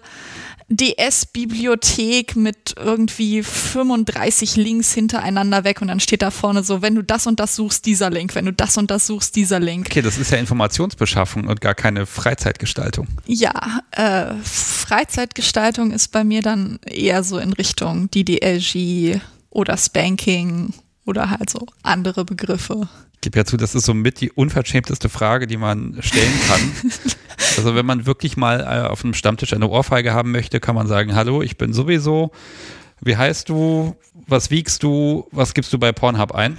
DS-Bibliothek 0.69 2.35
mit 2.35 2.75
irgendwie 2.77 3.41
35 3.41 4.57
Links 4.57 4.93
hintereinander 4.93 5.63
weg 5.63 5.81
und 5.81 5.87
dann 5.87 6.01
steht 6.01 6.21
da 6.21 6.29
vorne 6.29 6.61
so, 6.61 6.81
wenn 6.81 6.93
du 6.93 7.03
das 7.03 7.25
und 7.25 7.39
das 7.39 7.55
suchst, 7.55 7.85
dieser 7.85 8.09
Link, 8.09 8.35
wenn 8.35 8.45
du 8.45 8.53
das 8.53 8.77
und 8.77 8.91
das 8.91 9.07
suchst, 9.07 9.35
dieser 9.37 9.61
Link. 9.61 9.87
Okay, 9.89 10.01
das 10.01 10.17
ist 10.17 10.29
ja 10.31 10.37
Informationsbeschaffung 10.37 11.47
und 11.47 11.61
gar 11.61 11.73
keine 11.73 12.05
Freizeitgestaltung. 12.05 13.07
Ja, 13.25 13.79
äh, 13.91 14.33
Freizeitgestaltung 14.43 15.91
ist 15.91 16.09
bei 16.09 16.25
mir 16.25 16.41
dann 16.41 16.79
eher 16.85 17.23
so 17.23 17.37
in 17.37 17.53
Richtung 17.53 18.11
DDLG 18.11 19.21
oder 19.49 19.77
Spanking 19.77 20.73
oder 21.05 21.29
halt 21.29 21.49
so 21.49 21.65
andere 21.83 22.25
Begriffe. 22.25 22.89
Ich 23.15 23.21
gebe 23.21 23.39
ja 23.39 23.45
zu, 23.45 23.57
das 23.57 23.73
ist 23.73 23.85
so 23.85 23.93
mit 23.93 24.21
die 24.21 24.31
unverschämteste 24.31 25.09
Frage, 25.09 25.47
die 25.47 25.57
man 25.57 25.97
stellen 26.01 26.33
kann. 26.47 26.71
also 27.57 27.75
wenn 27.75 27.85
man 27.85 28.05
wirklich 28.05 28.37
mal 28.37 28.61
äh, 28.61 28.87
auf 28.87 29.03
einem 29.03 29.13
Stammtisch 29.13 29.53
eine 29.53 29.67
Ohrfeige 29.67 30.13
haben 30.13 30.31
möchte, 30.31 30.59
kann 30.59 30.75
man 30.75 30.87
sagen, 30.87 31.15
hallo, 31.15 31.41
ich 31.41 31.57
bin 31.57 31.73
sowieso, 31.73 32.31
wie 33.01 33.17
heißt 33.17 33.49
du, 33.49 33.95
was 34.27 34.51
wiegst 34.51 34.83
du, 34.83 35.27
was 35.31 35.53
gibst 35.53 35.73
du 35.73 35.79
bei 35.79 35.91
Pornhub 35.91 36.33
ein? 36.33 36.57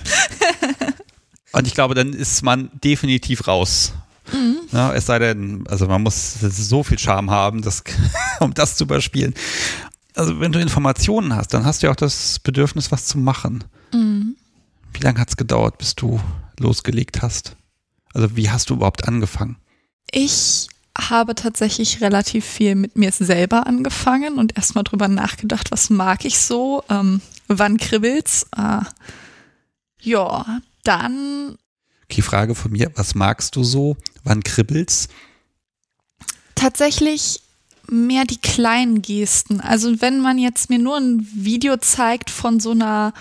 Und 1.52 1.66
ich 1.66 1.74
glaube, 1.74 1.94
dann 1.94 2.12
ist 2.12 2.42
man 2.42 2.70
definitiv 2.82 3.46
raus. 3.46 3.94
Ja, 4.72 4.92
es 4.92 5.06
sei 5.06 5.18
denn, 5.18 5.64
also 5.68 5.86
man 5.86 6.02
muss 6.02 6.34
so 6.40 6.82
viel 6.82 6.98
Charme 6.98 7.30
haben, 7.30 7.62
das, 7.62 7.82
um 8.40 8.52
das 8.52 8.76
zu 8.76 8.84
überspielen. 8.84 9.34
Also 10.18 10.40
wenn 10.40 10.52
du 10.52 10.60
Informationen 10.60 11.34
hast, 11.34 11.54
dann 11.54 11.64
hast 11.64 11.82
du 11.82 11.86
ja 11.86 11.92
auch 11.92 11.96
das 11.96 12.38
Bedürfnis, 12.40 12.90
was 12.90 13.06
zu 13.06 13.18
machen. 13.18 13.64
Wie 13.92 15.00
lange 15.00 15.20
hat 15.20 15.28
es 15.28 15.36
gedauert, 15.36 15.78
bis 15.78 15.94
du 15.94 16.20
losgelegt 16.58 17.22
hast? 17.22 17.56
Also 18.12 18.36
wie 18.36 18.50
hast 18.50 18.70
du 18.70 18.74
überhaupt 18.74 19.06
angefangen? 19.06 19.56
Ich 20.10 20.68
habe 20.98 21.34
tatsächlich 21.36 22.00
relativ 22.00 22.44
viel 22.44 22.74
mit 22.74 22.96
mir 22.96 23.12
selber 23.12 23.66
angefangen 23.66 24.38
und 24.38 24.56
erstmal 24.56 24.82
drüber 24.82 25.06
nachgedacht, 25.06 25.70
was 25.70 25.90
mag 25.90 26.24
ich 26.24 26.40
so, 26.40 26.82
ähm, 26.88 27.20
wann 27.46 27.76
kribbelt's. 27.76 28.46
Äh, 28.56 28.80
ja, 30.00 30.60
dann 30.82 31.56
Okay, 32.10 32.22
Frage 32.22 32.54
von 32.54 32.72
mir, 32.72 32.90
was 32.96 33.14
magst 33.14 33.54
du 33.54 33.62
so? 33.62 33.96
Wann 34.24 34.42
kribbelt's? 34.42 35.08
tatsächlich 36.58 37.40
mehr 37.90 38.24
die 38.24 38.40
kleinen 38.40 39.02
Gesten. 39.02 39.60
Also 39.60 40.00
wenn 40.00 40.20
man 40.20 40.38
jetzt 40.38 40.70
mir 40.70 40.78
nur 40.78 40.96
ein 40.96 41.26
Video 41.32 41.76
zeigt 41.76 42.30
von 42.30 42.60
so 42.60 42.70
einer 42.72 43.12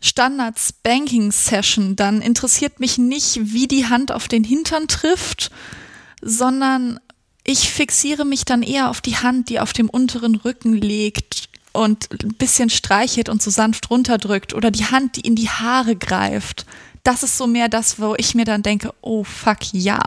Standard-Spanking-Session, 0.00 1.96
dann 1.96 2.20
interessiert 2.22 2.80
mich 2.80 2.98
nicht, 2.98 3.40
wie 3.52 3.66
die 3.66 3.86
Hand 3.86 4.12
auf 4.12 4.28
den 4.28 4.44
Hintern 4.44 4.86
trifft, 4.88 5.50
sondern 6.20 7.00
ich 7.44 7.70
fixiere 7.70 8.24
mich 8.24 8.44
dann 8.44 8.62
eher 8.62 8.90
auf 8.90 9.00
die 9.00 9.16
Hand, 9.16 9.48
die 9.48 9.60
auf 9.60 9.72
dem 9.72 9.88
unteren 9.88 10.34
Rücken 10.34 10.74
liegt 10.74 11.48
und 11.72 12.08
ein 12.22 12.34
bisschen 12.34 12.70
streichelt 12.70 13.28
und 13.28 13.42
so 13.42 13.50
sanft 13.50 13.90
runterdrückt 13.90 14.54
oder 14.54 14.70
die 14.70 14.86
Hand, 14.86 15.16
die 15.16 15.20
in 15.22 15.34
die 15.34 15.48
Haare 15.48 15.96
greift. 15.96 16.66
Das 17.04 17.22
ist 17.22 17.38
so 17.38 17.46
mehr 17.46 17.68
das, 17.68 18.00
wo 18.00 18.14
ich 18.16 18.34
mir 18.34 18.44
dann 18.44 18.62
denke, 18.62 18.92
oh 19.00 19.24
fuck, 19.24 19.58
ja. 19.72 20.00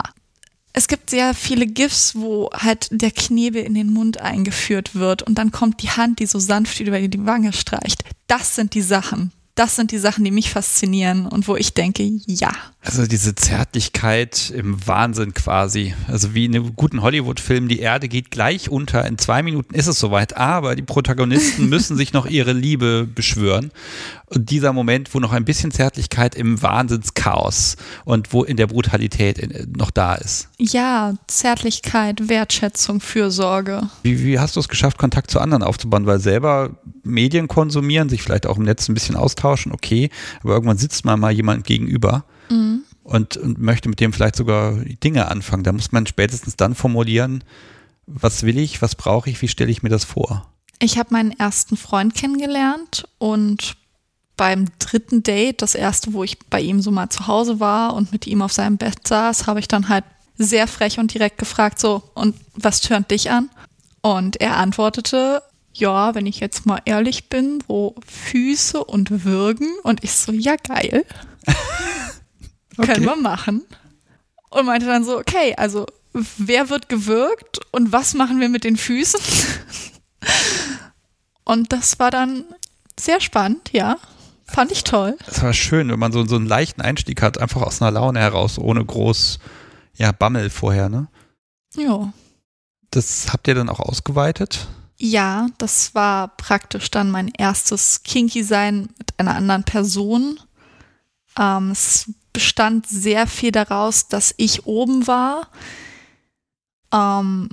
Es 0.74 0.88
gibt 0.88 1.10
sehr 1.10 1.34
viele 1.34 1.68
GIFs, 1.68 2.16
wo 2.16 2.50
halt 2.54 2.88
der 2.92 3.12
Knebel 3.12 3.64
in 3.64 3.74
den 3.74 3.92
Mund 3.92 4.22
eingeführt 4.22 4.96
wird 4.96 5.22
und 5.22 5.38
dann 5.38 5.52
kommt 5.52 5.82
die 5.82 5.90
Hand, 5.90 6.20
die 6.20 6.26
so 6.26 6.40
sanft 6.40 6.80
über 6.80 7.00
die 7.00 7.26
Wange 7.26 7.54
streicht. 7.54 8.04
Das 8.28 8.56
sind 8.56 8.74
die 8.74 8.82
Sachen. 8.82 9.32
Das 9.56 9.76
sind 9.76 9.92
die 9.92 9.98
Sachen, 9.98 10.24
die 10.24 10.32
mich 10.32 10.50
faszinieren 10.50 11.28
und 11.28 11.48
wo 11.48 11.58
ich 11.58 11.74
denke, 11.74 12.04
ja. 12.26 12.52
Also 12.84 13.06
diese 13.06 13.36
Zärtlichkeit 13.36 14.50
im 14.50 14.88
Wahnsinn 14.88 15.36
quasi. 15.36 15.94
Also 16.08 16.34
wie 16.34 16.46
in 16.46 16.56
einem 16.56 16.76
guten 16.76 17.04
Hollywood-Film, 17.04 17.68
die 17.68 17.80
Erde 17.80 18.08
geht 18.08 18.32
gleich 18.32 18.70
unter, 18.70 19.06
in 19.06 19.20
zwei 19.20 19.44
Minuten 19.44 19.76
ist 19.76 19.86
es 19.86 20.00
soweit, 20.00 20.36
aber 20.36 20.76
die 20.76 20.82
Protagonisten 20.82 21.70
müssen 21.70 21.96
sich 21.96 22.12
noch 22.12 22.26
ihre 22.26 22.54
Liebe 22.54 23.06
beschwören. 23.06 23.72
Und 24.26 24.50
dieser 24.50 24.74
Moment, 24.74 25.14
wo 25.14 25.20
noch 25.20 25.32
ein 25.32 25.46
bisschen 25.46 25.72
Zärtlichkeit 25.72 26.34
im 26.34 26.60
Wahnsinnschaos 26.64 27.76
und 28.04 28.34
wo 28.34 28.44
in 28.44 28.58
der 28.58 28.66
Brutalität 28.68 29.38
in- 29.38 29.74
noch 29.78 29.92
da 29.92 30.16
ist. 30.16 30.50
Ja, 30.58 31.14
Zärtlichkeit, 31.28 32.30
Wertschätzung, 32.30 33.00
Fürsorge. 33.00 33.84
Wie, 34.02 34.24
wie 34.24 34.40
hast 34.40 34.56
du 34.56 34.60
es 34.60 34.68
geschafft, 34.70 34.98
Kontakt 34.98 35.30
zu 35.30 35.40
anderen 35.40 35.62
aufzubauen? 35.62 36.08
Weil 36.08 36.20
selber 36.20 36.72
Medien 37.04 37.48
konsumieren, 37.48 38.10
sich 38.10 38.24
vielleicht 38.24 38.48
auch 38.48 38.58
im 38.58 38.64
Netz 38.64 38.90
ein 38.90 38.96
bisschen 38.96 39.16
austauschen, 39.16 39.72
okay, 39.72 40.10
aber 40.44 40.54
irgendwann 40.54 40.78
sitzt 40.78 41.06
man 41.06 41.20
mal 41.20 41.32
jemand 41.32 41.66
gegenüber 41.66 42.24
und, 43.04 43.38
und 43.38 43.60
möchte 43.60 43.90
mit 43.90 44.00
dem 44.00 44.14
vielleicht 44.14 44.36
sogar 44.36 44.74
Dinge 45.04 45.28
anfangen. 45.28 45.64
Da 45.64 45.72
muss 45.72 45.92
man 45.92 46.06
spätestens 46.06 46.56
dann 46.56 46.76
formulieren, 46.76 47.44
was 48.06 48.44
will 48.44 48.58
ich, 48.58 48.82
was 48.82 48.96
brauche 48.96 49.30
ich, 49.30 49.42
wie 49.42 49.48
stelle 49.48 49.72
ich 49.72 49.84
mir 49.84 49.90
das 49.90 50.04
vor? 50.04 50.48
Ich 50.80 50.98
habe 50.98 51.14
meinen 51.14 51.32
ersten 51.32 51.78
Freund 51.78 52.16
kennengelernt 52.16 53.08
und 53.18 53.78
beim 54.38 54.66
dritten 54.80 55.22
Date, 55.22 55.62
das 55.62 55.76
erste, 55.76 56.14
wo 56.14 56.24
ich 56.24 56.40
bei 56.40 56.60
ihm 56.60 56.82
so 56.82 56.90
mal 56.90 57.10
zu 57.10 57.28
Hause 57.28 57.60
war 57.60 57.94
und 57.94 58.12
mit 58.12 58.26
ihm 58.26 58.42
auf 58.42 58.52
seinem 58.52 58.78
Bett 58.78 59.08
saß, 59.08 59.46
habe 59.46 59.60
ich 59.60 59.68
dann 59.68 59.90
halt 59.90 60.04
sehr 60.38 60.68
frech 60.68 60.98
und 60.98 61.14
direkt 61.14 61.38
gefragt, 61.38 61.80
so, 61.80 62.02
und 62.16 62.36
was 62.56 62.82
tönt 62.82 63.12
dich 63.12 63.30
an? 63.30 63.50
Und 64.02 64.42
er 64.42 64.58
antwortete, 64.58 65.44
ja, 65.74 66.16
wenn 66.16 66.26
ich 66.26 66.40
jetzt 66.40 66.66
mal 66.66 66.82
ehrlich 66.86 67.30
bin, 67.30 67.64
so 67.68 67.96
Füße 68.06 68.84
und 68.84 69.24
Würgen. 69.24 69.70
Und 69.84 70.04
ich 70.04 70.14
so, 70.14 70.32
ja, 70.32 70.56
geil. 70.56 71.06
Können 72.82 73.06
wir 73.06 73.16
machen. 73.16 73.64
Und 74.50 74.66
meinte 74.66 74.86
dann 74.86 75.04
so, 75.04 75.18
okay, 75.18 75.56
also 75.58 75.86
wer 76.14 76.70
wird 76.70 76.90
gewürgt 76.90 77.60
und 77.72 77.92
was 77.92 78.14
machen 78.14 78.40
wir 78.40 78.50
mit 78.50 78.64
den 78.64 78.78
Füßen? 78.78 79.20
Und 81.44 81.74
das 81.74 82.00
war 82.00 82.12
dann 82.12 82.46
sehr 82.98 83.20
spannend, 83.20 83.72
ja. 83.74 83.98
Fand 84.46 84.72
ich 84.72 84.84
toll. 84.84 85.18
Das 85.26 85.42
war 85.42 85.54
schön, 85.54 85.90
wenn 85.90 86.00
man 86.00 86.12
so, 86.12 86.26
so 86.26 86.36
einen 86.36 86.46
leichten 86.46 86.82
Einstieg 86.82 87.22
hat, 87.22 87.38
einfach 87.40 87.62
aus 87.62 87.82
einer 87.82 87.92
Laune 87.92 88.20
heraus, 88.20 88.58
ohne 88.58 88.86
groß, 88.86 89.40
ja, 89.96 90.12
Bammel 90.12 90.50
vorher, 90.50 90.90
ne? 90.90 91.08
Ja. 91.76 92.14
Das 92.92 93.32
habt 93.32 93.48
ihr 93.48 93.56
dann 93.56 93.70
auch 93.70 93.80
ausgeweitet? 93.80 94.68
Ja, 94.98 95.48
das 95.58 95.96
war 95.96 96.36
praktisch 96.38 96.92
dann 96.92 97.10
mein 97.10 97.30
erstes 97.30 98.04
Kinky-Sein 98.04 98.90
mit 98.98 99.18
einer 99.18 99.36
anderen 99.36 99.64
Person. 99.64 100.40
Ähm, 101.40 101.72
es 101.72 102.12
bestand 102.34 102.88
sehr 102.88 103.28
viel 103.28 103.52
daraus, 103.52 104.08
dass 104.08 104.34
ich 104.38 104.66
oben 104.66 105.08
war, 105.08 105.48
ähm, 106.94 107.50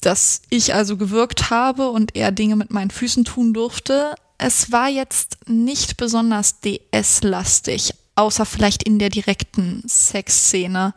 dass 0.00 0.42
ich 0.50 0.74
also 0.74 0.96
gewirkt 0.96 1.50
habe 1.50 1.90
und 1.90 2.14
er 2.14 2.32
Dinge 2.32 2.56
mit 2.56 2.70
meinen 2.70 2.90
Füßen 2.90 3.24
tun 3.24 3.54
durfte. 3.54 4.14
Es 4.38 4.70
war 4.70 4.88
jetzt 4.88 5.38
nicht 5.48 5.96
besonders 5.96 6.60
DS-lastig, 6.60 7.94
außer 8.14 8.46
vielleicht 8.46 8.82
in 8.82 8.98
der 8.98 9.08
direkten 9.08 9.82
Sexszene. 9.86 10.94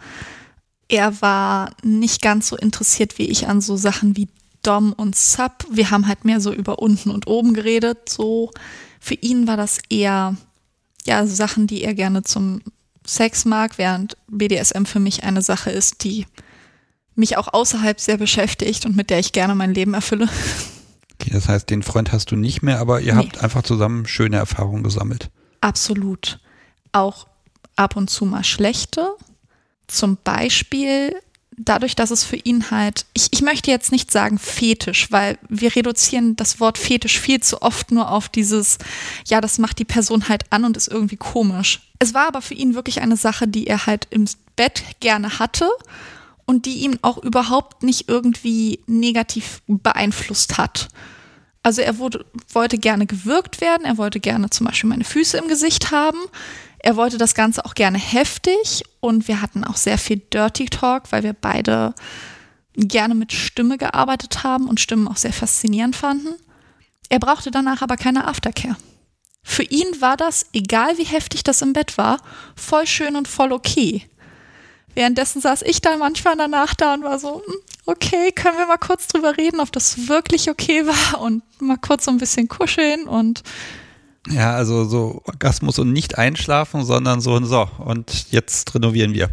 Er 0.88 1.22
war 1.22 1.72
nicht 1.84 2.22
ganz 2.22 2.50
so 2.50 2.58
interessiert 2.58 3.18
wie 3.18 3.30
ich 3.30 3.48
an 3.48 3.62
so 3.62 3.78
Sachen 3.78 4.18
wie 4.18 4.28
Dom 4.64 4.94
und 4.94 5.16
Sub. 5.16 5.66
Wir 5.72 5.92
haben 5.92 6.08
halt 6.08 6.26
mehr 6.26 6.42
so 6.42 6.52
über 6.52 6.80
unten 6.80 7.12
und 7.12 7.28
oben 7.28 7.54
geredet. 7.54 8.10
So 8.10 8.52
für 9.00 9.14
ihn 9.14 9.48
war 9.48 9.56
das 9.58 9.80
eher 9.90 10.36
ja 11.06 11.25
Sachen, 11.25 11.68
die 11.68 11.84
er 11.84 11.94
gerne 11.94 12.24
zum 12.24 12.62
Sex 13.06 13.46
mag, 13.46 13.77
während 13.77 14.18
BDSM 14.27 14.86
für 14.86 15.00
mich 15.00 15.24
eine 15.24 15.41
Sache 15.41 15.72
ist, 15.72 16.03
die 16.03 16.25
mich 17.15 17.38
auch 17.38 17.48
außerhalb 17.53 18.00
sehr 18.00 18.18
beschäftigt 18.18 18.86
und 18.86 18.96
mit 18.96 19.10
der 19.10 19.20
ich 19.20 19.32
gerne 19.32 19.56
mein 19.56 19.74
Leben 19.74 19.94
erfülle. 19.94 20.29
Okay, 21.22 21.32
das 21.34 21.50
heißt, 21.50 21.70
den 21.70 21.84
Freund 21.84 22.13
hast 22.13 22.32
du 22.32 22.38
nicht 22.38 22.62
mehr, 22.62 22.79
aber 22.79 23.01
ihr 23.01 23.13
nee. 23.13 23.20
habt 23.20 23.44
einfach 23.44 23.63
zusammen 23.63 24.08
schöne 24.08 24.38
Erfahrungen 24.38 24.84
gesammelt. 24.84 25.29
Absolut. 25.60 26.39
Auch 26.94 27.27
ab 27.75 27.98
und 27.98 28.10
zu 28.10 28.25
mal 28.25 28.44
schlechte. 28.46 29.10
Zum 29.88 30.18
Beispiel 30.24 31.13
dadurch, 31.60 31.96
dass 31.96 32.10
es 32.10 32.24
für 32.24 32.38
ihn 32.38 32.72
halt, 32.72 33.06
ich, 33.13 33.28
ich 33.32 33.42
möchte 33.42 33.70
jetzt 33.70 33.92
nicht 33.92 34.12
sagen 34.12 34.39
Fetisch, 34.39 35.12
weil 35.12 35.38
wir 35.48 35.75
reduzieren 35.75 36.36
das 36.36 36.60
Wort 36.60 36.78
Fetisch 36.78 37.20
viel 37.20 37.42
zu 37.42 37.62
oft 37.62 37.92
nur 37.92 38.10
auf 38.10 38.30
dieses, 38.30 38.78
ja, 39.28 39.42
das 39.42 39.60
macht 39.60 39.80
die 39.80 39.86
Person 39.86 40.30
halt 40.30 40.44
an 40.51 40.63
und 40.66 40.78
ist 40.78 40.88
irgendwie 40.88 41.18
komisch. 41.18 41.82
Es 42.00 42.13
war 42.13 42.28
aber 42.28 42.42
für 42.42 42.54
ihn 42.54 42.75
wirklich 42.75 43.01
eine 43.01 43.18
Sache, 43.18 43.48
die 43.48 43.68
er 43.68 43.86
halt 43.86 44.08
im 44.10 44.25
Bett 44.56 44.84
gerne 45.01 45.39
hatte 45.39 45.70
und 46.46 46.66
die 46.66 46.80
ihn 46.80 46.98
auch 47.01 47.18
überhaupt 47.18 47.84
nicht 47.84 48.08
irgendwie 48.08 48.80
negativ 48.88 49.62
beeinflusst 49.68 50.58
hat. 50.58 50.88
Also 51.62 51.82
er 51.82 51.98
wurde, 51.98 52.25
wollte 52.54 52.78
gerne 52.78 53.06
gewürgt 53.06 53.60
werden, 53.60 53.86
er 53.86 53.98
wollte 53.98 54.20
gerne 54.20 54.50
zum 54.50 54.66
Beispiel 54.66 54.89
meine 54.89 55.04
Füße 55.04 55.38
im 55.38 55.50
Gesicht 55.50 55.92
haben. 55.92 56.20
Er 56.79 56.95
wollte 56.95 57.17
das 57.17 57.36
Ganze 57.36 57.65
auch 57.65 57.75
gerne 57.75 57.98
heftig 57.98 58.83
und 59.01 59.27
wir 59.27 59.41
hatten 59.41 59.63
auch 59.63 59.75
sehr 59.75 59.98
viel 59.98 60.17
Dirty 60.17 60.65
Talk, 60.65 61.12
weil 61.12 61.24
wir 61.24 61.33
beide 61.33 61.93
gerne 62.75 63.15
mit 63.15 63.33
Stimme 63.33 63.77
gearbeitet 63.77 64.43
haben 64.43 64.67
und 64.67 64.79
Stimmen 64.79 65.07
auch 65.07 65.17
sehr 65.17 65.33
faszinierend 65.33 65.95
fanden. 65.95 66.36
Er 67.09 67.19
brauchte 67.19 67.51
danach 67.51 67.81
aber 67.81 67.98
keine 67.98 68.27
Aftercare. 68.27 68.77
Für 69.43 69.63
ihn 69.63 69.88
war 70.00 70.15
das, 70.15 70.45
egal 70.53 70.98
wie 70.98 71.05
heftig 71.05 71.43
das 71.43 71.62
im 71.62 71.74
Bett 71.74 71.98
war, 71.98 72.19
voll 72.55 72.86
schön 72.86 73.15
und 73.15 73.27
voll 73.27 73.51
okay. 73.51 74.05
Währenddessen 74.93 75.41
saß 75.41 75.63
ich 75.63 75.81
dann 75.81 76.00
manchmal 76.00 76.36
danach 76.38 76.75
da 76.75 76.93
und 76.93 77.03
war 77.03 77.19
so, 77.19 77.41
hm, 77.45 77.55
okay, 77.86 78.31
können 78.31 78.57
wir 78.57 78.67
mal 78.67 78.77
kurz 78.77 79.07
drüber 79.07 79.38
reden, 79.38 79.59
ob 79.59 79.71
das 79.71 80.07
wirklich 80.07 80.50
okay 80.50 80.86
war 81.13 81.21
und 81.21 81.43
mal 81.62 81.77
kurz 81.77 82.05
so 82.05 82.12
ein 82.12 82.17
bisschen 82.17 82.48
kuscheln 82.48 83.07
und 83.07 83.43
ja, 84.28 84.54
also 84.54 84.86
so 84.86 85.22
Orgasmus 85.26 85.80
und 85.80 85.94
nicht 85.94 86.18
einschlafen, 86.18 86.84
sondern 86.84 87.22
so 87.22 87.34
und 87.34 87.46
so. 87.46 87.68
Und 87.78 88.32
jetzt 88.32 88.76
renovieren 88.76 89.14
wir. 89.14 89.30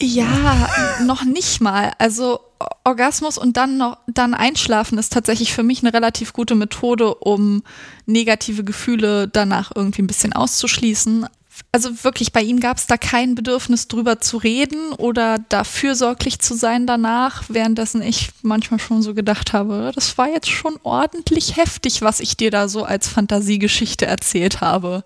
Ja, 0.00 0.68
noch 1.04 1.24
nicht 1.24 1.60
mal. 1.60 1.92
Also 1.98 2.40
Orgasmus 2.84 3.38
und 3.38 3.56
dann 3.56 3.76
noch 3.76 3.98
dann 4.06 4.34
einschlafen 4.34 4.98
ist 4.98 5.12
tatsächlich 5.12 5.52
für 5.52 5.62
mich 5.62 5.82
eine 5.82 5.92
relativ 5.92 6.32
gute 6.32 6.54
Methode, 6.54 7.14
um 7.14 7.62
negative 8.06 8.64
Gefühle 8.64 9.28
danach 9.28 9.72
irgendwie 9.74 10.02
ein 10.02 10.06
bisschen 10.06 10.32
auszuschließen 10.32 11.26
also 11.72 12.04
wirklich, 12.04 12.32
bei 12.32 12.42
ihm 12.42 12.60
gab 12.60 12.78
es 12.78 12.86
da 12.86 12.96
kein 12.96 13.34
Bedürfnis 13.34 13.88
drüber 13.88 14.20
zu 14.20 14.36
reden 14.38 14.92
oder 14.92 15.38
da 15.48 15.64
fürsorglich 15.64 16.38
zu 16.38 16.54
sein 16.54 16.86
danach, 16.86 17.44
währenddessen 17.48 18.02
ich 18.02 18.30
manchmal 18.42 18.80
schon 18.80 19.02
so 19.02 19.14
gedacht 19.14 19.52
habe, 19.52 19.92
das 19.94 20.16
war 20.18 20.28
jetzt 20.28 20.50
schon 20.50 20.78
ordentlich 20.82 21.56
heftig, 21.56 22.02
was 22.02 22.20
ich 22.20 22.36
dir 22.36 22.50
da 22.50 22.68
so 22.68 22.84
als 22.84 23.08
Fantasiegeschichte 23.08 24.06
erzählt 24.06 24.60
habe. 24.60 25.04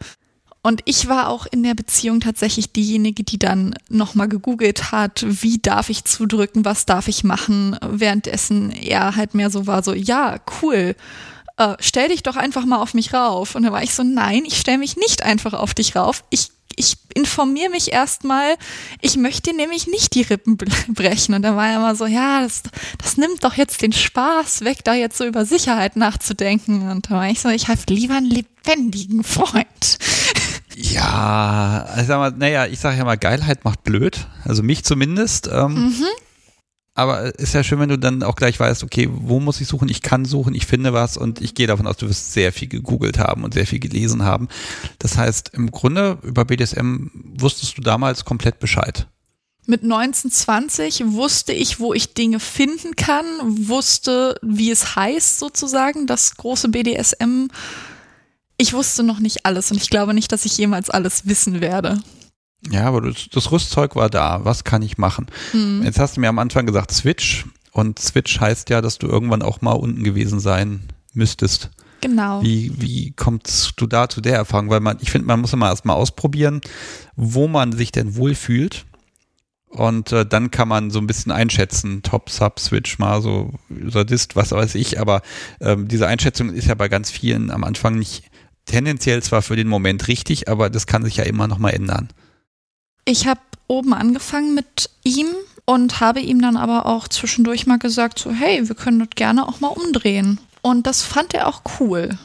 Und 0.63 0.83
ich 0.85 1.09
war 1.09 1.29
auch 1.29 1.47
in 1.47 1.63
der 1.63 1.75
Beziehung 1.75 2.21
tatsächlich 2.21 2.73
diejenige, 2.73 3.25
die 3.25 3.39
dann 3.39 3.75
nochmal 3.89 4.29
gegoogelt 4.29 4.93
hat, 4.93 5.25
wie 5.27 5.59
darf 5.59 5.89
ich 5.89 6.05
zudrücken, 6.05 6.67
was 6.67 6.85
darf 6.85 7.09
ich 7.09 7.25
machen, 7.25 7.77
währenddessen 7.83 8.71
er 8.71 9.17
halt 9.17 9.35
mehr 9.35 9.49
so 9.49 9.67
war, 9.67 9.83
so, 9.83 9.95
ja, 9.95 10.39
cool 10.61 10.95
äh, 11.61 11.77
stell 11.81 12.09
dich 12.09 12.23
doch 12.23 12.37
einfach 12.37 12.65
mal 12.65 12.79
auf 12.79 12.95
mich 12.95 13.13
rauf. 13.13 13.55
Und 13.55 13.65
da 13.65 13.73
war 13.73 13.83
ich 13.83 13.95
so, 13.95 14.03
nein, 14.03 14.45
ich 14.47 14.59
stell 14.59 14.79
mich 14.79 14.97
nicht 14.97 15.23
einfach 15.23 15.53
auf 15.53 15.75
dich 15.75 15.95
rauf. 15.95 16.25
Ich 16.31 16.51
ich 16.77 16.97
informiere 17.15 17.69
mich 17.69 17.93
erstmal, 17.93 18.55
ich 19.03 19.17
möchte 19.17 19.55
nämlich 19.55 19.87
nicht 19.87 20.15
die 20.15 20.23
Rippen 20.23 20.57
brechen. 20.89 21.35
Und 21.35 21.43
da 21.43 21.55
war 21.55 21.69
er 21.69 21.77
immer 21.77 21.95
so, 21.95 22.07
ja, 22.07 22.41
das, 22.41 22.63
das 22.97 23.19
nimmt 23.19 23.45
doch 23.45 23.55
jetzt 23.55 23.83
den 23.83 23.93
Spaß 23.93 24.63
weg, 24.63 24.79
da 24.85 24.95
jetzt 24.95 25.19
so 25.19 25.27
über 25.27 25.45
Sicherheit 25.45 25.97
nachzudenken. 25.97 26.89
Und 26.89 27.11
da 27.11 27.17
war 27.17 27.29
ich 27.29 27.41
so, 27.41 27.51
ich 27.51 27.69
habe 27.69 27.81
lieber 27.89 28.15
einen 28.17 28.31
lebendigen 28.31 29.25
Freund. 29.25 29.99
Ja, 30.83 31.85
also 31.93 32.31
naja, 32.31 32.65
ich 32.65 32.79
sage 32.79 32.97
ja 32.97 33.05
mal, 33.05 33.19
Geilheit 33.19 33.67
macht 33.67 33.85
blöd. 33.85 34.27
Also 34.45 34.63
mich 34.63 34.83
zumindest. 34.83 35.47
Ähm, 35.53 35.75
mhm 35.75 36.07
aber 36.95 37.39
ist 37.39 37.55
ja 37.55 37.63
schön, 37.63 37.79
wenn 37.79 37.89
du 37.89 37.99
dann 37.99 38.23
auch 38.23 38.37
gleich 38.37 38.59
weißt, 38.59 38.83
okay, 38.83 39.09
wo 39.11 39.41
muss 39.41 39.61
ich 39.61 39.69
suchen? 39.69 39.89
Ich 39.89 40.03
kann 40.03 40.25
suchen, 40.25 40.55
ich 40.55 40.67
finde 40.67 40.93
was 40.93 41.17
und 41.17 41.41
ich 41.41 41.55
gehe 41.55 41.67
davon 41.67 41.87
aus, 41.87 41.97
du 41.97 42.09
wirst 42.09 42.33
sehr 42.33 42.53
viel 42.53 42.69
gegoogelt 42.69 43.19
haben 43.19 43.45
und 43.45 43.55
sehr 43.55 43.67
viel 43.67 43.79
gelesen 43.79 44.25
haben. 44.25 44.49
Das 44.99 45.17
heißt, 45.17 45.51
im 45.55 45.71
Grunde 45.71 46.19
über 46.23 46.45
BDSM 46.45 47.07
wusstest 47.39 47.79
du 47.79 47.83
damals 47.83 48.25
komplett 48.25 48.59
Bescheid. 48.59 49.07
Mit 49.67 49.83
1920 49.85 51.13
wusste 51.13 51.53
ich, 51.53 51.79
wo 51.79 51.95
ich 51.95 52.15
Dinge 52.15 52.41
finden 52.41 52.97
kann, 52.97 53.25
wusste, 53.69 54.37
wie 54.43 54.71
es 54.71 54.97
heißt 54.97 55.39
sozusagen, 55.39 56.09
das 56.09 56.37
große 56.37 56.71
BDSM. 56.71 57.49
Ich 58.57 58.73
wusste 58.73 59.05
noch 59.05 59.21
nicht 59.21 59.47
alles 59.47 59.71
und 59.71 59.77
ich 59.77 59.89
glaube 59.89 60.13
nicht, 60.13 60.33
dass 60.33 60.45
ich 60.45 60.59
jemals 60.59 60.91
alles 60.91 61.27
wissen 61.27 61.61
werde. 61.61 62.03
Ja, 62.69 62.85
aber 62.85 63.01
das, 63.01 63.29
das 63.31 63.51
Rüstzeug 63.53 63.97
war 63.97 64.11
da. 64.11 64.45
Was 64.45 64.65
kann 64.65 64.83
ich 64.83 64.99
machen? 64.99 65.27
Mhm. 65.53 65.83
Jetzt 65.83 65.99
hast 65.99 66.17
du 66.17 66.21
mir 66.21 66.29
am 66.29 66.39
Anfang 66.39 66.67
gesagt 66.67 66.93
Switch. 66.93 67.47
Und 67.73 67.99
Switch 67.99 68.41
heißt 68.41 68.69
ja, 68.71 68.81
dass 68.81 68.99
du 68.99 69.07
irgendwann 69.07 69.43
auch 69.43 69.61
mal 69.61 69.73
unten 69.73 70.05
gewesen 70.05 70.41
sein 70.41 70.89
müsstest. 71.15 71.71
Genau. 72.01 72.43
Wie, 72.43 72.73
wie 72.81 73.13
kommst 73.13 73.75
du 73.77 73.87
da 73.87 74.09
zu 74.09 74.21
der 74.21 74.35
Erfahrung? 74.35 74.71
Weil 74.71 74.81
man, 74.81 74.99
ich 75.01 75.11
finde, 75.11 75.27
man 75.27 75.41
muss 75.41 75.53
immer 75.53 75.69
erstmal 75.69 75.97
ausprobieren, 75.97 76.61
wo 77.15 77.47
man 77.47 77.73
sich 77.73 77.93
denn 77.93 78.17
wohlfühlt. 78.17 78.87
Und 79.69 80.11
äh, 80.11 80.27
dann 80.27 80.51
kann 80.51 80.67
man 80.67 80.91
so 80.91 80.99
ein 80.99 81.07
bisschen 81.07 81.31
einschätzen, 81.31 82.03
Top, 82.03 82.29
Sub, 82.29 82.59
Switch, 82.59 82.99
mal 82.99 83.23
so 83.23 83.53
Sadist, 83.87 84.35
was 84.35 84.51
weiß 84.51 84.75
ich. 84.75 84.99
Aber 84.99 85.23
ähm, 85.61 85.87
diese 85.87 86.09
Einschätzung 86.09 86.53
ist 86.53 86.67
ja 86.67 86.75
bei 86.75 86.89
ganz 86.89 87.11
vielen 87.11 87.51
am 87.51 87.63
Anfang 87.63 87.97
nicht 87.97 88.25
tendenziell 88.65 89.23
zwar 89.23 89.43
für 89.43 89.57
den 89.57 89.69
Moment 89.69 90.09
richtig, 90.09 90.49
aber 90.49 90.71
das 90.71 90.87
kann 90.87 91.05
sich 91.05 91.17
ja 91.17 91.25
immer 91.25 91.47
noch 91.47 91.59
mal 91.59 91.71
ändern. 91.71 92.09
Ich 93.05 93.27
habe 93.27 93.41
oben 93.67 93.95
angefangen 93.95 94.55
mit 94.55 94.91
ihm 95.05 95.29
und 95.65 96.01
habe 96.01 96.21
ihm 96.21 96.43
dann 96.43 96.57
aber 96.57 96.87
auch 96.87 97.07
zwischendurch 97.09 97.67
mal 97.67 97.79
gesagt, 97.79 98.19
so 98.19 98.31
hey, 98.31 98.69
wir 98.69 98.75
können 98.75 98.99
das 98.99 99.11
gerne 99.15 99.47
auch 99.47 99.61
mal 99.61 99.69
umdrehen. 99.69 100.41
Und 100.63 100.87
das 100.87 101.03
fand 101.03 101.35
er 101.35 101.49
auch 101.49 101.63
cool. 101.79 102.19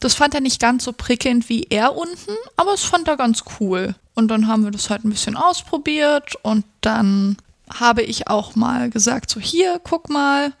Das 0.00 0.14
fand 0.14 0.34
er 0.34 0.40
nicht 0.40 0.60
ganz 0.60 0.84
so 0.84 0.92
prickelnd 0.92 1.48
wie 1.48 1.66
er 1.70 1.96
unten, 1.96 2.32
aber 2.56 2.74
es 2.74 2.82
fand 2.82 3.08
er 3.08 3.16
ganz 3.16 3.44
cool. 3.60 3.94
Und 4.14 4.28
dann 4.28 4.46
haben 4.46 4.64
wir 4.64 4.70
das 4.70 4.90
halt 4.90 5.04
ein 5.04 5.10
bisschen 5.10 5.36
ausprobiert 5.36 6.34
und 6.42 6.64
dann 6.80 7.36
habe 7.72 8.02
ich 8.02 8.28
auch 8.28 8.54
mal 8.54 8.90
gesagt, 8.90 9.30
so 9.30 9.40
hier, 9.40 9.80
guck 9.82 10.10
mal, 10.10 10.52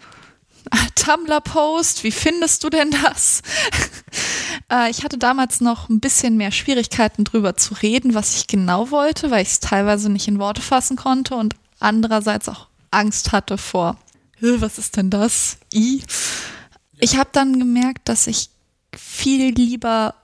Tumblr-Post, 0.94 2.04
wie 2.04 2.12
findest 2.12 2.64
du 2.64 2.70
denn 2.70 2.90
das? 2.90 3.42
äh, 4.72 4.90
ich 4.90 5.04
hatte 5.04 5.18
damals 5.18 5.60
noch 5.60 5.88
ein 5.88 6.00
bisschen 6.00 6.36
mehr 6.36 6.52
Schwierigkeiten 6.52 7.24
drüber 7.24 7.56
zu 7.56 7.74
reden, 7.74 8.14
was 8.14 8.36
ich 8.36 8.46
genau 8.46 8.90
wollte, 8.90 9.30
weil 9.30 9.42
ich 9.42 9.48
es 9.48 9.60
teilweise 9.60 10.10
nicht 10.10 10.28
in 10.28 10.38
Worte 10.38 10.62
fassen 10.62 10.96
konnte 10.96 11.34
und 11.34 11.54
andererseits 11.80 12.48
auch 12.48 12.68
Angst 12.90 13.32
hatte 13.32 13.58
vor, 13.58 13.96
was 14.40 14.78
ist 14.78 14.96
denn 14.96 15.10
das? 15.10 15.58
I. 15.72 16.02
Ich 16.98 17.16
habe 17.16 17.30
dann 17.32 17.58
gemerkt, 17.58 18.08
dass 18.08 18.26
ich 18.26 18.50
viel 18.96 19.54
lieber 19.54 20.14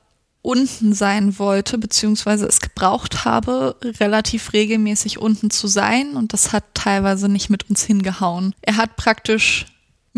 unten 0.42 0.92
sein 0.92 1.38
wollte, 1.38 1.78
beziehungsweise 1.78 2.46
es 2.46 2.60
gebraucht 2.60 3.24
habe, 3.24 3.76
relativ 4.00 4.52
regelmäßig 4.52 5.18
unten 5.18 5.50
zu 5.50 5.66
sein. 5.66 6.14
Und 6.14 6.32
das 6.32 6.52
hat 6.52 6.64
teilweise 6.74 7.28
nicht 7.28 7.50
mit 7.50 7.68
uns 7.68 7.82
hingehauen. 7.84 8.54
Er 8.62 8.76
hat 8.76 8.96
praktisch 8.96 9.66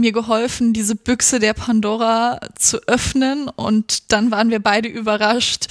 mir 0.01 0.13
geholfen, 0.13 0.73
diese 0.73 0.95
Büchse 0.97 1.39
der 1.39 1.55
Pandora 1.55 2.41
zu 2.57 2.79
öffnen 2.87 3.49
und 3.49 4.13
dann 4.13 4.31
waren 4.31 4.51
wir 4.51 4.61
beide 4.61 4.89
überrascht, 4.89 5.67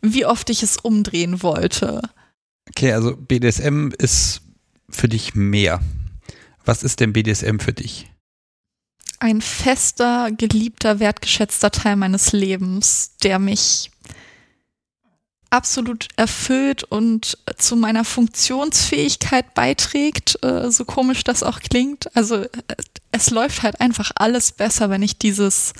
wie 0.00 0.24
oft 0.24 0.50
ich 0.50 0.62
es 0.62 0.76
umdrehen 0.76 1.42
wollte. 1.42 2.02
Okay, 2.68 2.92
also 2.92 3.16
BDSM 3.16 3.90
ist 3.98 4.42
für 4.88 5.08
dich 5.08 5.34
mehr. 5.34 5.80
Was 6.64 6.82
ist 6.82 7.00
denn 7.00 7.12
BDSM 7.12 7.58
für 7.58 7.72
dich? 7.72 8.10
Ein 9.18 9.40
fester, 9.40 10.30
geliebter, 10.30 10.98
wertgeschätzter 10.98 11.70
Teil 11.70 11.96
meines 11.96 12.32
Lebens, 12.32 13.16
der 13.22 13.38
mich 13.38 13.90
absolut 15.50 16.08
erfüllt 16.16 16.84
und 16.84 17.36
zu 17.56 17.76
meiner 17.76 18.04
Funktionsfähigkeit 18.04 19.54
beiträgt, 19.54 20.42
äh, 20.42 20.70
so 20.70 20.84
komisch 20.84 21.24
das 21.24 21.42
auch 21.42 21.60
klingt. 21.60 22.14
Also 22.16 22.36
äh, 22.36 22.48
es 23.12 23.30
läuft 23.30 23.62
halt 23.62 23.80
einfach 23.80 24.12
alles 24.14 24.52
besser, 24.52 24.90
wenn 24.90 25.02
ich 25.02 25.18
dieses, 25.18 25.72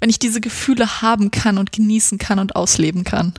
wenn 0.00 0.10
ich 0.10 0.18
diese 0.18 0.40
Gefühle 0.40 1.00
haben 1.00 1.30
kann 1.30 1.58
und 1.58 1.72
genießen 1.72 2.18
kann 2.18 2.40
und 2.40 2.56
ausleben 2.56 3.04
kann. 3.04 3.34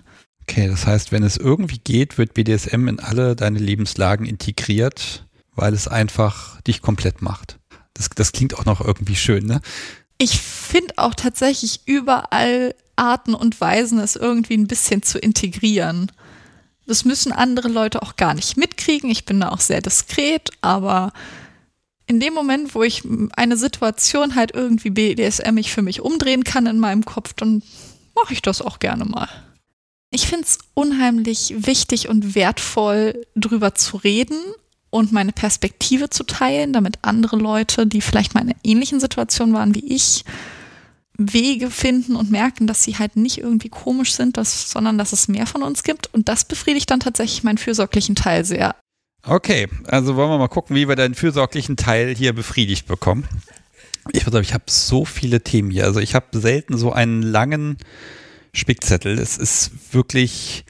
Okay, 0.50 0.68
das 0.68 0.88
heißt, 0.88 1.12
wenn 1.12 1.24
es 1.24 1.36
irgendwie 1.36 1.80
geht, 1.80 2.18
wird 2.18 2.34
BDSM 2.34 2.88
in 2.88 3.02
alle 3.02 3.36
deine 3.36 3.60
Lebenslagen 3.60 4.26
integriert, 4.26 5.28
weil 5.56 5.74
es 5.74 5.90
einfach 5.90 6.62
dich 6.62 6.82
komplett 6.82 7.22
macht. 7.22 7.60
Das, 7.94 8.10
das 8.10 8.32
klingt 8.32 8.58
auch 8.58 8.64
noch 8.64 8.80
irgendwie 8.80 9.18
schön, 9.18 9.46
ne? 9.46 9.60
Ich 10.18 10.40
finde 10.42 10.94
auch 10.98 11.14
tatsächlich 11.14 11.82
überall 11.86 12.74
Arten 12.96 13.36
und 13.36 13.60
Weisen, 13.62 14.00
es 14.00 14.16
irgendwie 14.16 14.56
ein 14.56 14.68
bisschen 14.68 15.04
zu 15.04 15.20
integrieren. 15.20 16.12
Das 16.88 17.06
müssen 17.06 17.32
andere 17.32 17.68
Leute 17.68 18.02
auch 18.02 18.16
gar 18.16 18.34
nicht 18.34 18.58
mitkriegen. 18.58 19.10
Ich 19.10 19.26
bin 19.26 19.40
da 19.40 19.50
auch 19.50 19.60
sehr 19.60 19.82
diskret, 19.82 20.50
aber 20.62 21.14
in 22.08 22.20
dem 22.20 22.34
Moment, 22.34 22.74
wo 22.74 22.84
ich 22.84 23.04
eine 23.36 23.58
Situation 23.58 24.36
halt 24.36 24.54
irgendwie 24.56 24.90
BDSM 24.90 25.58
ich 25.58 25.72
für 25.72 25.82
mich 25.82 26.02
umdrehen 26.02 26.44
kann 26.44 26.66
in 26.66 26.80
meinem 26.80 27.06
Kopf, 27.06 27.34
dann 27.34 27.62
mache 28.16 28.34
ich 28.34 28.42
das 28.42 28.62
auch 28.62 28.80
gerne 28.80 29.06
mal. 29.06 29.28
Ich 30.10 30.28
finde 30.28 30.46
es 30.46 30.60
unheimlich 30.74 31.54
wichtig 31.58 32.08
und 32.08 32.34
wertvoll, 32.34 33.26
drüber 33.36 33.76
zu 33.76 33.98
reden 33.98 34.40
und 34.90 35.12
meine 35.12 35.32
Perspektive 35.32 36.10
zu 36.10 36.24
teilen, 36.24 36.74
damit 36.74 37.00
andere 37.02 37.38
Leute, 37.38 37.88
die 37.88 38.02
vielleicht 38.02 38.34
mal 38.34 38.42
in 38.42 38.50
einer 38.50 38.60
ähnlichen 38.64 39.00
Situation 39.00 39.54
waren 39.54 39.76
wie 39.76 39.86
ich, 39.94 40.24
Wege 41.18 41.72
finden 41.72 42.16
und 42.16 42.30
merken, 42.30 42.68
dass 42.68 42.84
sie 42.84 42.98
halt 42.98 43.16
nicht 43.16 43.40
irgendwie 43.40 43.70
komisch 43.70 44.14
sind, 44.14 44.38
dass, 44.38 44.70
sondern 44.70 44.98
dass 44.98 45.14
es 45.14 45.28
mehr 45.28 45.48
von 45.48 45.64
uns 45.64 45.84
gibt. 45.84 46.14
Und 46.14 46.30
das 46.30 46.46
befriedigt 46.46 46.92
dann 46.92 47.00
tatsächlich 47.00 47.44
meinen 47.44 47.58
fürsorglichen 47.58 48.16
Teil 48.16 48.46
sehr. 48.46 48.76
Okay, 49.24 49.68
also 49.88 50.16
wollen 50.16 50.30
wir 50.30 50.38
mal 50.38 50.48
gucken, 50.48 50.76
wie 50.76 50.88
wir 50.88 50.96
deinen 50.96 51.16
fürsorglichen 51.16 51.76
Teil 51.76 52.16
hier 52.16 52.34
befriedigt 52.34 52.88
bekommen. 52.88 53.28
Ich 54.14 54.22
würde 54.22 54.38
sagen, 54.38 54.46
ich 54.46 54.54
habe 54.54 54.66
so 54.68 55.06
viele 55.06 55.42
Themen 55.42 55.72
hier. 55.72 55.86
Also 55.86 56.00
ich 56.00 56.16
habe 56.16 56.40
selten 56.40 56.78
so 56.78 56.94
einen 56.94 57.24
langen 57.24 57.78
Spickzettel. 58.54 59.18
Es 59.18 59.38
ist 59.38 59.94
wirklich 59.94 60.66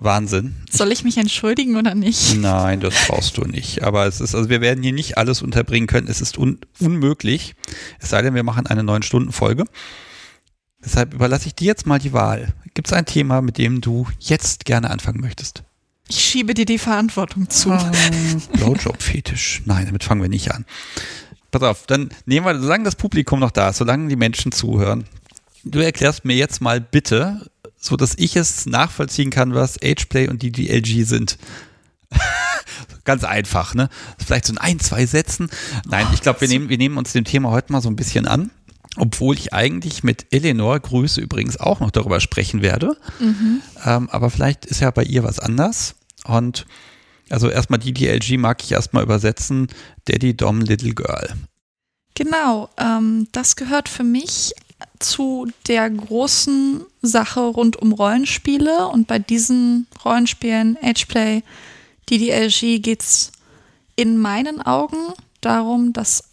Wahnsinn. 0.00 0.56
Soll 0.70 0.92
ich 0.92 1.04
mich 1.04 1.18
entschuldigen 1.18 1.76
oder 1.76 1.94
nicht? 1.94 2.36
Nein, 2.38 2.80
das 2.80 2.94
brauchst 3.06 3.36
du 3.36 3.42
nicht. 3.42 3.82
Aber 3.82 4.06
es 4.06 4.20
ist, 4.20 4.34
also 4.34 4.48
wir 4.48 4.62
werden 4.62 4.82
hier 4.82 4.94
nicht 4.94 5.18
alles 5.18 5.42
unterbringen 5.42 5.86
können. 5.86 6.08
Es 6.08 6.22
ist 6.22 6.38
un 6.38 6.58
unmöglich. 6.80 7.54
Es 8.00 8.08
sei 8.08 8.22
denn, 8.22 8.34
wir 8.34 8.42
machen 8.42 8.66
eine 8.66 8.82
neun 8.82 9.02
Stunden 9.02 9.30
Folge. 9.30 9.64
Deshalb 10.82 11.12
überlasse 11.12 11.48
ich 11.48 11.54
dir 11.54 11.66
jetzt 11.66 11.86
mal 11.86 11.98
die 11.98 12.14
Wahl. 12.14 12.54
Gibt 12.72 12.88
es 12.88 12.94
ein 12.94 13.04
Thema, 13.04 13.42
mit 13.42 13.58
dem 13.58 13.82
du 13.82 14.06
jetzt 14.18 14.64
gerne 14.64 14.90
anfangen 14.90 15.20
möchtest? 15.20 15.64
Ich 16.08 16.18
schiebe 16.18 16.54
dir 16.54 16.64
die 16.64 16.78
Verantwortung 16.78 17.50
zu. 17.50 17.70
Ah, 17.70 17.92
Blowjob-Fetisch. 18.54 19.62
Nein, 19.66 19.86
damit 19.86 20.02
fangen 20.02 20.22
wir 20.22 20.30
nicht 20.30 20.50
an. 20.52 20.64
Pass 21.50 21.62
auf, 21.62 21.86
dann 21.86 22.10
nehmen 22.24 22.46
wir, 22.46 22.58
solange 22.58 22.84
das 22.84 22.96
Publikum 22.96 23.38
noch 23.38 23.50
da 23.50 23.68
ist, 23.68 23.76
solange 23.76 24.08
die 24.08 24.16
Menschen 24.16 24.50
zuhören, 24.50 25.04
du 25.62 25.80
erklärst 25.80 26.24
mir 26.24 26.34
jetzt 26.36 26.60
mal 26.60 26.80
bitte, 26.80 27.49
so 27.80 27.96
dass 27.96 28.14
ich 28.16 28.36
es 28.36 28.66
nachvollziehen 28.66 29.30
kann, 29.30 29.54
was 29.54 29.82
Ageplay 29.82 30.28
und 30.28 30.42
DDLG 30.42 31.04
sind. 31.04 31.38
Ganz 33.04 33.24
einfach, 33.24 33.74
ne? 33.74 33.88
Vielleicht 34.24 34.46
so 34.46 34.52
in 34.52 34.58
ein, 34.58 34.78
zwei 34.78 35.06
Sätzen. 35.06 35.48
Nein, 35.86 36.06
ich 36.12 36.20
glaube, 36.20 36.42
wir 36.42 36.48
nehmen, 36.48 36.68
wir 36.68 36.78
nehmen 36.78 36.98
uns 36.98 37.12
dem 37.12 37.24
Thema 37.24 37.50
heute 37.50 37.72
mal 37.72 37.80
so 37.80 37.88
ein 37.88 37.96
bisschen 37.96 38.28
an. 38.28 38.50
Obwohl 38.96 39.36
ich 39.36 39.54
eigentlich 39.54 40.02
mit 40.02 40.26
Eleanor, 40.30 40.78
Grüße 40.78 41.20
übrigens, 41.20 41.58
auch 41.58 41.80
noch 41.80 41.90
darüber 41.90 42.20
sprechen 42.20 42.60
werde. 42.60 42.96
Mhm. 43.20 43.62
Ähm, 43.84 44.10
aber 44.10 44.30
vielleicht 44.30 44.66
ist 44.66 44.80
ja 44.80 44.90
bei 44.90 45.04
ihr 45.04 45.22
was 45.22 45.38
anders. 45.38 45.94
Und 46.24 46.66
also 47.30 47.48
erstmal 47.48 47.78
DDLG 47.78 48.36
mag 48.36 48.62
ich 48.62 48.72
erstmal 48.72 49.04
übersetzen. 49.04 49.68
Daddy 50.04 50.36
Dom 50.36 50.60
Little 50.60 50.94
Girl. 50.94 51.34
Genau, 52.14 52.68
ähm, 52.76 53.28
das 53.32 53.56
gehört 53.56 53.88
für 53.88 54.02
mich 54.02 54.52
zu 54.98 55.48
der 55.66 55.88
großen 55.88 56.82
Sache 57.02 57.40
rund 57.40 57.76
um 57.76 57.92
Rollenspiele. 57.92 58.88
Und 58.88 59.06
bei 59.06 59.18
diesen 59.18 59.86
Rollenspielen, 60.04 60.76
Ageplay, 60.82 61.42
DDLG, 62.08 62.80
geht 62.82 63.00
es 63.00 63.32
in 63.96 64.16
meinen 64.16 64.60
Augen 64.62 65.14
darum, 65.40 65.92
dass 65.92 66.24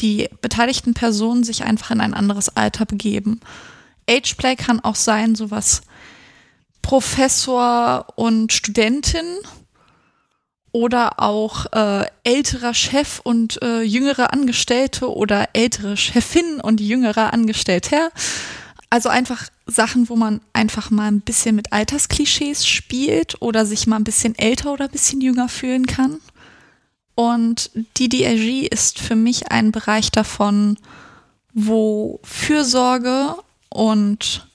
die 0.00 0.28
beteiligten 0.40 0.94
Personen 0.94 1.44
sich 1.44 1.64
einfach 1.64 1.90
in 1.90 2.00
ein 2.00 2.14
anderes 2.14 2.56
Alter 2.56 2.84
begeben. 2.84 3.40
Ageplay 4.08 4.56
kann 4.56 4.80
auch 4.80 4.96
sein, 4.96 5.34
sowas 5.34 5.82
Professor 6.82 8.06
und 8.16 8.52
Studentin 8.52 9.24
oder 10.74 11.20
auch 11.22 11.66
äh, 11.72 12.04
älterer 12.24 12.74
Chef 12.74 13.20
und 13.22 13.62
äh, 13.62 13.82
jüngere 13.82 14.32
Angestellte 14.32 15.08
oder 15.08 15.50
ältere 15.52 15.96
Chefin 15.96 16.60
und 16.60 16.80
jüngerer 16.80 17.32
Angestellter. 17.32 18.10
Also 18.90 19.08
einfach 19.08 19.48
Sachen, 19.66 20.08
wo 20.08 20.16
man 20.16 20.40
einfach 20.52 20.90
mal 20.90 21.06
ein 21.06 21.20
bisschen 21.20 21.54
mit 21.54 21.72
Altersklischees 21.72 22.66
spielt 22.66 23.40
oder 23.40 23.66
sich 23.66 23.86
mal 23.86 23.96
ein 23.96 24.04
bisschen 24.04 24.36
älter 24.36 24.72
oder 24.72 24.86
ein 24.86 24.90
bisschen 24.90 25.20
jünger 25.20 25.48
fühlen 25.48 25.86
kann. 25.86 26.18
Und 27.14 27.70
DDLG 28.00 28.66
ist 28.66 28.98
für 28.98 29.14
mich 29.14 29.52
ein 29.52 29.70
Bereich 29.70 30.10
davon, 30.10 30.76
wo 31.52 32.18
Fürsorge 32.24 33.36
und 33.68 34.48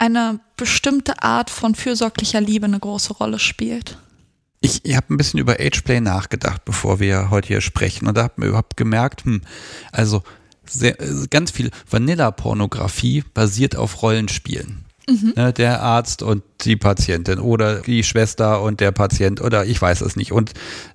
eine 0.00 0.40
bestimmte 0.56 1.22
Art 1.22 1.48
von 1.48 1.76
fürsorglicher 1.76 2.40
Liebe 2.40 2.66
eine 2.66 2.80
große 2.80 3.12
Rolle 3.12 3.38
spielt. 3.38 3.98
Ich, 4.66 4.84
ich 4.84 4.96
habe 4.96 5.14
ein 5.14 5.16
bisschen 5.16 5.38
über 5.38 5.60
Ageplay 5.60 6.00
nachgedacht, 6.00 6.64
bevor 6.64 6.98
wir 6.98 7.30
heute 7.30 7.48
hier 7.48 7.60
sprechen. 7.60 8.08
Und 8.08 8.16
da 8.16 8.24
habe 8.24 8.34
mir 8.38 8.46
überhaupt 8.48 8.76
gemerkt, 8.76 9.24
hm, 9.24 9.42
also 9.92 10.22
sehr, 10.68 10.96
ganz 11.30 11.52
viel 11.52 11.70
Vanilla-Pornografie 11.88 13.22
basiert 13.32 13.76
auf 13.76 14.02
Rollenspielen. 14.02 14.84
Mhm. 15.08 15.34
Ne, 15.36 15.52
der 15.52 15.82
Arzt 15.82 16.22
und 16.22 16.42
die 16.62 16.74
Patientin 16.74 17.38
oder 17.38 17.76
die 17.76 18.02
Schwester 18.02 18.60
und 18.60 18.80
der 18.80 18.90
Patient 18.90 19.40
oder 19.40 19.64
ich 19.64 19.80
weiß 19.80 20.00
es 20.00 20.16
nicht. 20.16 20.32
Und 20.32 20.52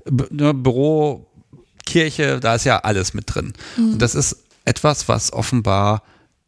ne, 0.10 0.54
Büro, 0.54 1.28
Kirche, 1.86 2.42
da 2.42 2.56
ist 2.56 2.66
ja 2.66 2.80
alles 2.80 3.14
mit 3.14 3.34
drin. 3.34 3.54
Mhm. 3.78 3.94
Und 3.94 4.02
das 4.02 4.16
ist 4.16 4.44
etwas, 4.66 5.08
was 5.08 5.32
offenbar 5.32 6.04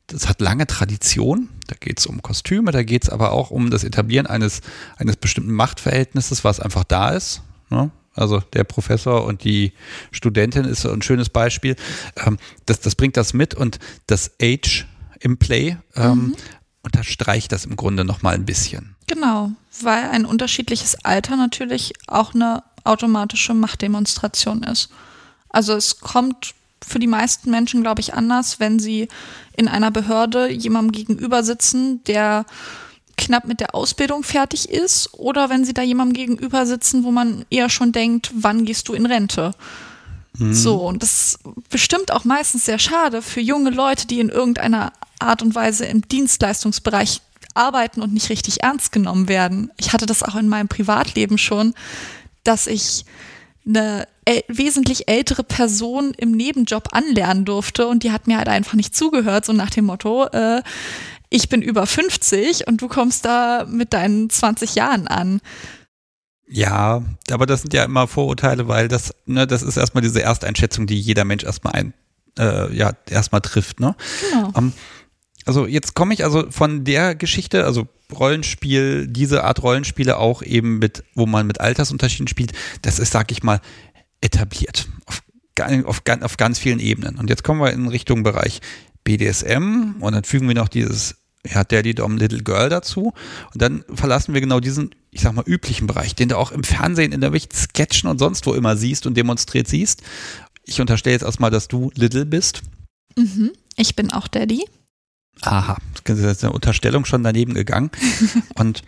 das 0.07 0.27
hat 0.27 0.41
lange 0.41 0.67
Tradition. 0.67 1.49
Da 1.67 1.75
geht 1.79 1.99
es 1.99 2.05
um 2.05 2.21
Kostüme, 2.21 2.71
da 2.71 2.83
geht 2.83 3.03
es 3.03 3.09
aber 3.09 3.31
auch 3.31 3.51
um 3.51 3.71
das 3.71 3.83
Etablieren 3.83 4.27
eines, 4.27 4.61
eines 4.97 5.15
bestimmten 5.15 5.53
Machtverhältnisses, 5.53 6.43
was 6.43 6.59
einfach 6.59 6.83
da 6.83 7.11
ist. 7.11 7.41
Ne? 7.69 7.91
Also 8.15 8.39
der 8.39 8.63
Professor 8.63 9.25
und 9.25 9.43
die 9.43 9.73
Studentin 10.11 10.65
ist 10.65 10.85
ein 10.85 11.01
schönes 11.01 11.29
Beispiel. 11.29 11.75
Ähm, 12.25 12.37
das, 12.65 12.79
das 12.79 12.95
bringt 12.95 13.17
das 13.17 13.33
mit 13.33 13.55
und 13.55 13.79
das 14.07 14.31
Age 14.41 14.85
im 15.19 15.37
Play 15.37 15.77
ähm, 15.95 16.17
mhm. 16.17 16.35
unterstreicht 16.83 17.51
das 17.51 17.65
im 17.65 17.75
Grunde 17.75 18.03
nochmal 18.05 18.35
ein 18.35 18.45
bisschen. 18.45 18.95
Genau, 19.07 19.51
weil 19.81 20.09
ein 20.09 20.25
unterschiedliches 20.25 21.03
Alter 21.03 21.37
natürlich 21.37 21.93
auch 22.07 22.33
eine 22.33 22.63
automatische 22.83 23.53
Machtdemonstration 23.53 24.63
ist. 24.63 24.89
Also 25.49 25.73
es 25.73 25.99
kommt 25.99 26.53
für 26.85 26.99
die 26.99 27.07
meisten 27.07 27.49
Menschen, 27.49 27.81
glaube 27.81 28.01
ich, 28.01 28.13
anders, 28.13 28.59
wenn 28.59 28.79
sie 28.79 29.07
in 29.55 29.67
einer 29.67 29.91
Behörde 29.91 30.51
jemandem 30.51 30.91
gegenüber 30.91 31.43
sitzen, 31.43 32.03
der 32.05 32.45
knapp 33.17 33.45
mit 33.45 33.59
der 33.59 33.75
Ausbildung 33.75 34.23
fertig 34.23 34.69
ist, 34.69 35.13
oder 35.13 35.49
wenn 35.49 35.65
sie 35.65 35.73
da 35.73 35.81
jemandem 35.81 36.13
gegenüber 36.13 36.65
sitzen, 36.65 37.03
wo 37.03 37.11
man 37.11 37.45
eher 37.49 37.69
schon 37.69 37.91
denkt, 37.91 38.31
wann 38.33 38.65
gehst 38.65 38.87
du 38.87 38.93
in 38.93 39.05
Rente? 39.05 39.53
Mhm. 40.37 40.53
So, 40.53 40.77
und 40.77 41.03
das 41.03 41.11
ist 41.13 41.39
bestimmt 41.69 42.11
auch 42.11 42.25
meistens 42.25 42.65
sehr 42.65 42.79
schade 42.79 43.21
für 43.21 43.41
junge 43.41 43.69
Leute, 43.69 44.07
die 44.07 44.19
in 44.19 44.29
irgendeiner 44.29 44.91
Art 45.19 45.41
und 45.41 45.53
Weise 45.55 45.85
im 45.85 46.07
Dienstleistungsbereich 46.07 47.21
arbeiten 47.53 48.01
und 48.01 48.13
nicht 48.13 48.29
richtig 48.29 48.63
ernst 48.63 48.91
genommen 48.91 49.27
werden. 49.27 49.71
Ich 49.77 49.93
hatte 49.93 50.07
das 50.07 50.23
auch 50.23 50.35
in 50.35 50.49
meinem 50.49 50.67
Privatleben 50.67 51.37
schon, 51.37 51.75
dass 52.43 52.65
ich 52.67 53.05
eine 53.65 54.07
wesentlich 54.47 55.07
ältere 55.07 55.43
Person 55.43 56.13
im 56.17 56.31
Nebenjob 56.31 56.89
anlernen 56.93 57.45
durfte 57.45 57.87
und 57.87 58.03
die 58.03 58.11
hat 58.11 58.27
mir 58.27 58.37
halt 58.37 58.47
einfach 58.47 58.73
nicht 58.73 58.95
zugehört, 58.95 59.45
so 59.45 59.53
nach 59.53 59.69
dem 59.69 59.85
Motto, 59.85 60.25
äh, 60.27 60.61
ich 61.29 61.49
bin 61.49 61.61
über 61.61 61.87
50 61.87 62.67
und 62.67 62.81
du 62.81 62.87
kommst 62.87 63.25
da 63.25 63.65
mit 63.67 63.93
deinen 63.93 64.29
20 64.29 64.75
Jahren 64.75 65.07
an. 65.07 65.41
Ja, 66.47 67.01
aber 67.31 67.45
das 67.45 67.61
sind 67.61 67.73
ja 67.73 67.83
immer 67.83 68.07
Vorurteile, 68.07 68.67
weil 68.67 68.87
das, 68.87 69.13
ne, 69.25 69.47
das 69.47 69.63
ist 69.63 69.77
erstmal 69.77 70.03
diese 70.03 70.21
Ersteinschätzung, 70.21 70.85
die 70.85 70.99
jeder 70.99 71.25
Mensch 71.25 71.43
erstmal 71.43 71.73
ein, 71.73 71.93
äh, 72.37 72.71
ja, 72.75 72.91
erstmal 73.09 73.41
trifft, 73.41 73.79
ne? 73.79 73.95
Genau. 74.29 74.47
Um, 74.49 74.53
ähm, 74.55 74.73
also 75.45 75.67
jetzt 75.67 75.93
komme 75.93 76.13
ich 76.13 76.23
also 76.23 76.49
von 76.49 76.83
der 76.83 77.15
Geschichte, 77.15 77.65
also 77.65 77.87
Rollenspiel, 78.11 79.07
diese 79.07 79.43
Art 79.43 79.63
Rollenspiele 79.63 80.17
auch 80.17 80.41
eben 80.41 80.79
mit, 80.79 81.03
wo 81.15 81.25
man 81.25 81.47
mit 81.47 81.59
Altersunterschieden 81.59 82.27
spielt, 82.27 82.53
das 82.81 82.99
ist, 82.99 83.11
sag 83.11 83.31
ich 83.31 83.43
mal, 83.43 83.59
etabliert. 84.21 84.87
Auf, 85.05 85.23
auf, 85.85 86.01
auf 86.21 86.37
ganz 86.37 86.59
vielen 86.59 86.79
Ebenen. 86.79 87.17
Und 87.17 87.29
jetzt 87.29 87.43
kommen 87.43 87.61
wir 87.61 87.71
in 87.71 87.87
Richtung 87.87 88.23
Bereich 88.23 88.61
BDSM 89.03 89.95
und 89.99 90.13
dann 90.13 90.23
fügen 90.23 90.47
wir 90.47 90.55
noch 90.55 90.69
dieses 90.69 91.15
ja, 91.45 91.63
Daddy 91.63 91.93
Dom 91.93 92.17
Little 92.17 92.41
Girl 92.41 92.69
dazu. 92.69 93.13
Und 93.53 93.61
dann 93.61 93.83
verlassen 93.93 94.33
wir 94.33 94.41
genau 94.41 94.59
diesen, 94.59 94.95
ich 95.11 95.21
sag 95.21 95.33
mal, 95.33 95.43
üblichen 95.45 95.87
Bereich, 95.87 96.15
den 96.15 96.29
du 96.29 96.37
auch 96.37 96.51
im 96.51 96.63
Fernsehen 96.63 97.11
in 97.11 97.21
irgendwelchen 97.21 97.51
Sketchen 97.51 98.09
und 98.09 98.19
sonst 98.19 98.45
wo 98.45 98.53
immer 98.53 98.77
siehst 98.77 99.05
und 99.05 99.15
demonstriert 99.15 99.67
siehst. 99.67 100.01
Ich 100.65 100.79
unterstelle 100.79 101.13
jetzt 101.13 101.23
erstmal, 101.23 101.51
dass 101.51 101.67
du 101.67 101.91
Little 101.95 102.25
bist. 102.25 102.61
Mhm. 103.17 103.51
Ich 103.75 103.95
bin 103.95 104.11
auch 104.11 104.27
Daddy. 104.27 104.63
Aha, 105.41 105.77
das 106.03 106.19
ist 106.19 106.43
eine 106.43 106.53
Unterstellung 106.53 107.05
schon 107.05 107.23
daneben 107.23 107.53
gegangen. 107.53 107.91
und 108.55 108.83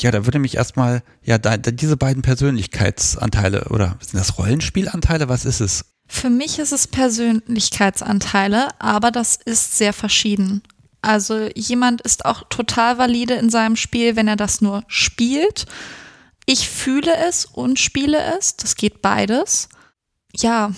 ja, 0.00 0.10
da 0.10 0.24
würde 0.24 0.38
mich 0.38 0.56
erstmal, 0.56 1.02
ja, 1.22 1.38
da, 1.38 1.56
da 1.56 1.70
diese 1.70 1.96
beiden 1.96 2.22
Persönlichkeitsanteile 2.22 3.66
oder 3.70 3.96
sind 4.00 4.18
das 4.18 4.38
Rollenspielanteile? 4.38 5.28
Was 5.28 5.44
ist 5.44 5.60
es? 5.60 5.84
Für 6.08 6.30
mich 6.30 6.58
ist 6.58 6.72
es 6.72 6.88
Persönlichkeitsanteile, 6.88 8.68
aber 8.80 9.10
das 9.10 9.36
ist 9.36 9.76
sehr 9.76 9.92
verschieden. 9.92 10.62
Also 11.02 11.48
jemand 11.54 12.00
ist 12.02 12.24
auch 12.24 12.44
total 12.48 12.98
valide 12.98 13.34
in 13.34 13.50
seinem 13.50 13.76
Spiel, 13.76 14.16
wenn 14.16 14.28
er 14.28 14.36
das 14.36 14.60
nur 14.60 14.82
spielt. 14.88 15.66
Ich 16.46 16.68
fühle 16.68 17.14
es 17.28 17.44
und 17.46 17.78
spiele 17.78 18.18
es. 18.36 18.56
Das 18.56 18.74
geht 18.74 19.02
beides. 19.02 19.68
Ja, 20.34 20.72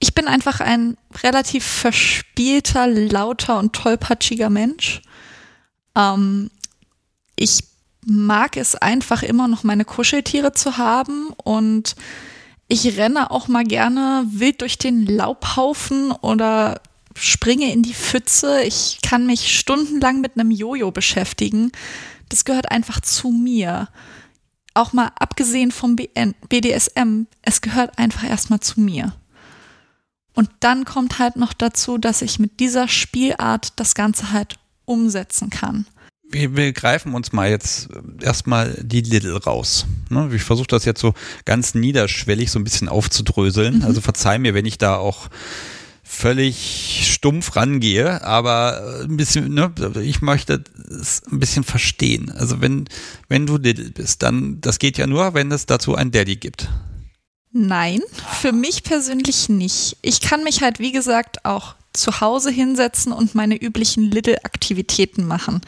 ich 0.00 0.14
bin 0.14 0.28
einfach 0.28 0.60
ein 0.60 0.96
relativ 1.22 1.64
verspielter, 1.64 2.86
lauter 2.86 3.58
und 3.58 3.72
tollpatschiger 3.72 4.50
Mensch. 4.50 5.02
Ähm, 5.96 6.50
ich 7.36 7.64
mag 8.04 8.56
es 8.56 8.74
einfach 8.74 9.22
immer 9.22 9.48
noch 9.48 9.64
meine 9.64 9.84
Kuscheltiere 9.84 10.52
zu 10.52 10.78
haben 10.78 11.28
und 11.44 11.96
ich 12.68 12.96
renne 12.96 13.30
auch 13.30 13.48
mal 13.48 13.64
gerne 13.64 14.24
wild 14.30 14.60
durch 14.60 14.78
den 14.78 15.06
Laubhaufen 15.06 16.12
oder 16.12 16.80
springe 17.14 17.72
in 17.72 17.82
die 17.82 17.94
Pfütze. 17.94 18.62
Ich 18.62 18.98
kann 19.02 19.26
mich 19.26 19.58
stundenlang 19.58 20.20
mit 20.20 20.38
einem 20.38 20.50
Jojo 20.50 20.90
beschäftigen. 20.90 21.72
Das 22.28 22.44
gehört 22.44 22.70
einfach 22.70 23.00
zu 23.00 23.30
mir. 23.30 23.88
Auch 24.74 24.92
mal 24.92 25.10
abgesehen 25.18 25.72
vom 25.72 25.96
BDSM, 25.96 27.26
es 27.42 27.60
gehört 27.62 27.98
einfach 27.98 28.24
erstmal 28.24 28.60
zu 28.60 28.80
mir. 28.80 29.14
Und 30.38 30.50
dann 30.60 30.84
kommt 30.84 31.18
halt 31.18 31.34
noch 31.34 31.52
dazu, 31.52 31.98
dass 31.98 32.22
ich 32.22 32.38
mit 32.38 32.60
dieser 32.60 32.86
Spielart 32.86 33.72
das 33.74 33.96
Ganze 33.96 34.30
halt 34.30 34.54
umsetzen 34.84 35.50
kann. 35.50 35.84
Wir, 36.30 36.56
wir 36.56 36.72
greifen 36.72 37.12
uns 37.14 37.32
mal 37.32 37.50
jetzt 37.50 37.88
erstmal 38.22 38.78
die 38.80 39.00
Little 39.00 39.36
raus. 39.42 39.86
Ne? 40.10 40.30
Ich 40.32 40.44
versuche 40.44 40.68
das 40.68 40.84
jetzt 40.84 41.00
so 41.00 41.12
ganz 41.44 41.74
niederschwellig 41.74 42.52
so 42.52 42.60
ein 42.60 42.62
bisschen 42.62 42.88
aufzudröseln. 42.88 43.78
Mhm. 43.78 43.84
Also 43.84 44.00
verzeih 44.00 44.38
mir, 44.38 44.54
wenn 44.54 44.64
ich 44.64 44.78
da 44.78 44.94
auch 44.94 45.28
völlig 46.04 47.10
stumpf 47.12 47.56
rangehe, 47.56 48.22
aber 48.22 49.02
ein 49.02 49.16
bisschen, 49.16 49.52
ne, 49.52 49.72
ich 50.00 50.22
möchte 50.22 50.62
es 50.88 51.20
ein 51.32 51.40
bisschen 51.40 51.64
verstehen. 51.64 52.30
Also 52.30 52.60
wenn, 52.60 52.84
wenn 53.28 53.44
du 53.44 53.56
Little 53.56 53.90
bist, 53.90 54.22
dann, 54.22 54.60
das 54.60 54.78
geht 54.78 54.98
ja 54.98 55.08
nur, 55.08 55.34
wenn 55.34 55.50
es 55.50 55.66
dazu 55.66 55.96
ein 55.96 56.12
Daddy 56.12 56.36
gibt. 56.36 56.68
Nein, 57.60 58.02
für 58.40 58.52
mich 58.52 58.84
persönlich 58.84 59.48
nicht. 59.48 59.96
Ich 60.00 60.20
kann 60.20 60.44
mich 60.44 60.62
halt, 60.62 60.78
wie 60.78 60.92
gesagt, 60.92 61.44
auch 61.44 61.74
zu 61.92 62.20
Hause 62.20 62.52
hinsetzen 62.52 63.10
und 63.10 63.34
meine 63.34 63.60
üblichen 63.60 64.04
Little-Aktivitäten 64.12 65.26
machen. 65.26 65.60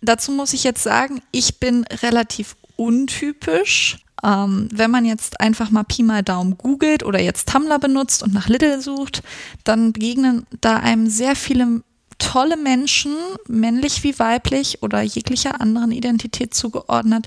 Dazu 0.00 0.32
muss 0.32 0.54
ich 0.54 0.64
jetzt 0.64 0.82
sagen, 0.82 1.20
ich 1.30 1.60
bin 1.60 1.84
relativ 2.02 2.56
untypisch. 2.76 3.98
Ähm, 4.24 4.70
wenn 4.72 4.90
man 4.90 5.04
jetzt 5.04 5.38
einfach 5.38 5.70
mal 5.70 5.82
Pi 5.82 6.02
mal 6.02 6.22
Daumen 6.22 6.56
googelt 6.56 7.02
oder 7.02 7.20
jetzt 7.20 7.46
Tumblr 7.46 7.78
benutzt 7.78 8.22
und 8.22 8.32
nach 8.32 8.48
Little 8.48 8.80
sucht, 8.80 9.22
dann 9.64 9.92
begegnen 9.92 10.46
da 10.62 10.76
einem 10.76 11.10
sehr 11.10 11.36
viele 11.36 11.82
tolle 12.18 12.56
Menschen, 12.56 13.14
männlich 13.48 14.02
wie 14.02 14.18
weiblich 14.18 14.82
oder 14.82 15.02
jeglicher 15.02 15.60
anderen 15.60 15.90
Identität 15.92 16.54
zugeordnet, 16.54 17.26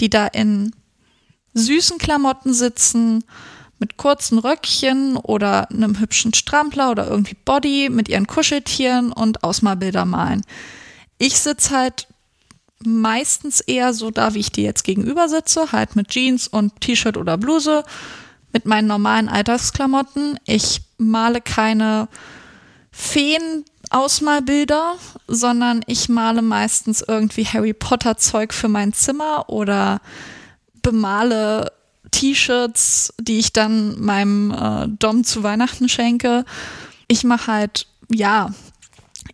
die 0.00 0.08
da 0.08 0.28
in 0.28 0.72
süßen 1.54 1.98
Klamotten 1.98 2.52
sitzen, 2.52 3.24
mit 3.78 3.96
kurzen 3.96 4.38
Röckchen 4.38 5.16
oder 5.16 5.70
einem 5.70 6.00
hübschen 6.00 6.34
Strampler 6.34 6.90
oder 6.90 7.08
irgendwie 7.08 7.36
Body 7.44 7.88
mit 7.90 8.08
ihren 8.08 8.26
Kuscheltieren 8.26 9.12
und 9.12 9.44
Ausmalbilder 9.44 10.04
malen. 10.04 10.42
Ich 11.18 11.38
sitze 11.38 11.76
halt 11.76 12.08
meistens 12.84 13.60
eher 13.60 13.94
so 13.94 14.10
da, 14.10 14.34
wie 14.34 14.40
ich 14.40 14.52
dir 14.52 14.64
jetzt 14.64 14.84
gegenüber 14.84 15.28
sitze, 15.28 15.72
halt 15.72 15.96
mit 15.96 16.08
Jeans 16.08 16.48
und 16.48 16.80
T-Shirt 16.80 17.16
oder 17.16 17.36
Bluse, 17.36 17.84
mit 18.52 18.66
meinen 18.66 18.88
normalen 18.88 19.28
Alltagsklamotten. 19.28 20.38
Ich 20.46 20.80
male 20.96 21.40
keine 21.40 22.08
Feen-Ausmalbilder, 22.90 24.94
sondern 25.26 25.82
ich 25.86 26.08
male 26.08 26.42
meistens 26.42 27.04
irgendwie 27.06 27.46
Harry 27.46 27.74
Potter-Zeug 27.74 28.52
für 28.52 28.68
mein 28.68 28.92
Zimmer 28.92 29.48
oder 29.48 30.00
bemale 30.90 31.72
T-Shirts, 32.10 33.12
die 33.20 33.38
ich 33.38 33.52
dann 33.52 34.00
meinem 34.00 34.50
äh, 34.50 34.88
Dom 34.88 35.22
zu 35.22 35.42
Weihnachten 35.42 35.88
schenke. 35.90 36.46
Ich 37.08 37.24
mache 37.24 37.52
halt, 37.52 37.86
ja, 38.10 38.54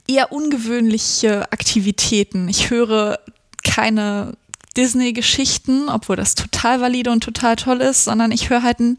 eher 0.08 0.32
ungewöhnliche 0.32 1.52
Aktivitäten. 1.52 2.48
Ich 2.48 2.70
höre 2.70 3.20
keine 3.62 4.36
Disney-Geschichten, 4.76 5.88
obwohl 5.88 6.16
das 6.16 6.34
total 6.34 6.80
valide 6.80 7.12
und 7.12 7.22
total 7.22 7.54
toll 7.54 7.80
ist, 7.80 8.04
sondern 8.04 8.32
ich 8.32 8.50
höre 8.50 8.64
halt 8.64 8.80
ein 8.80 8.98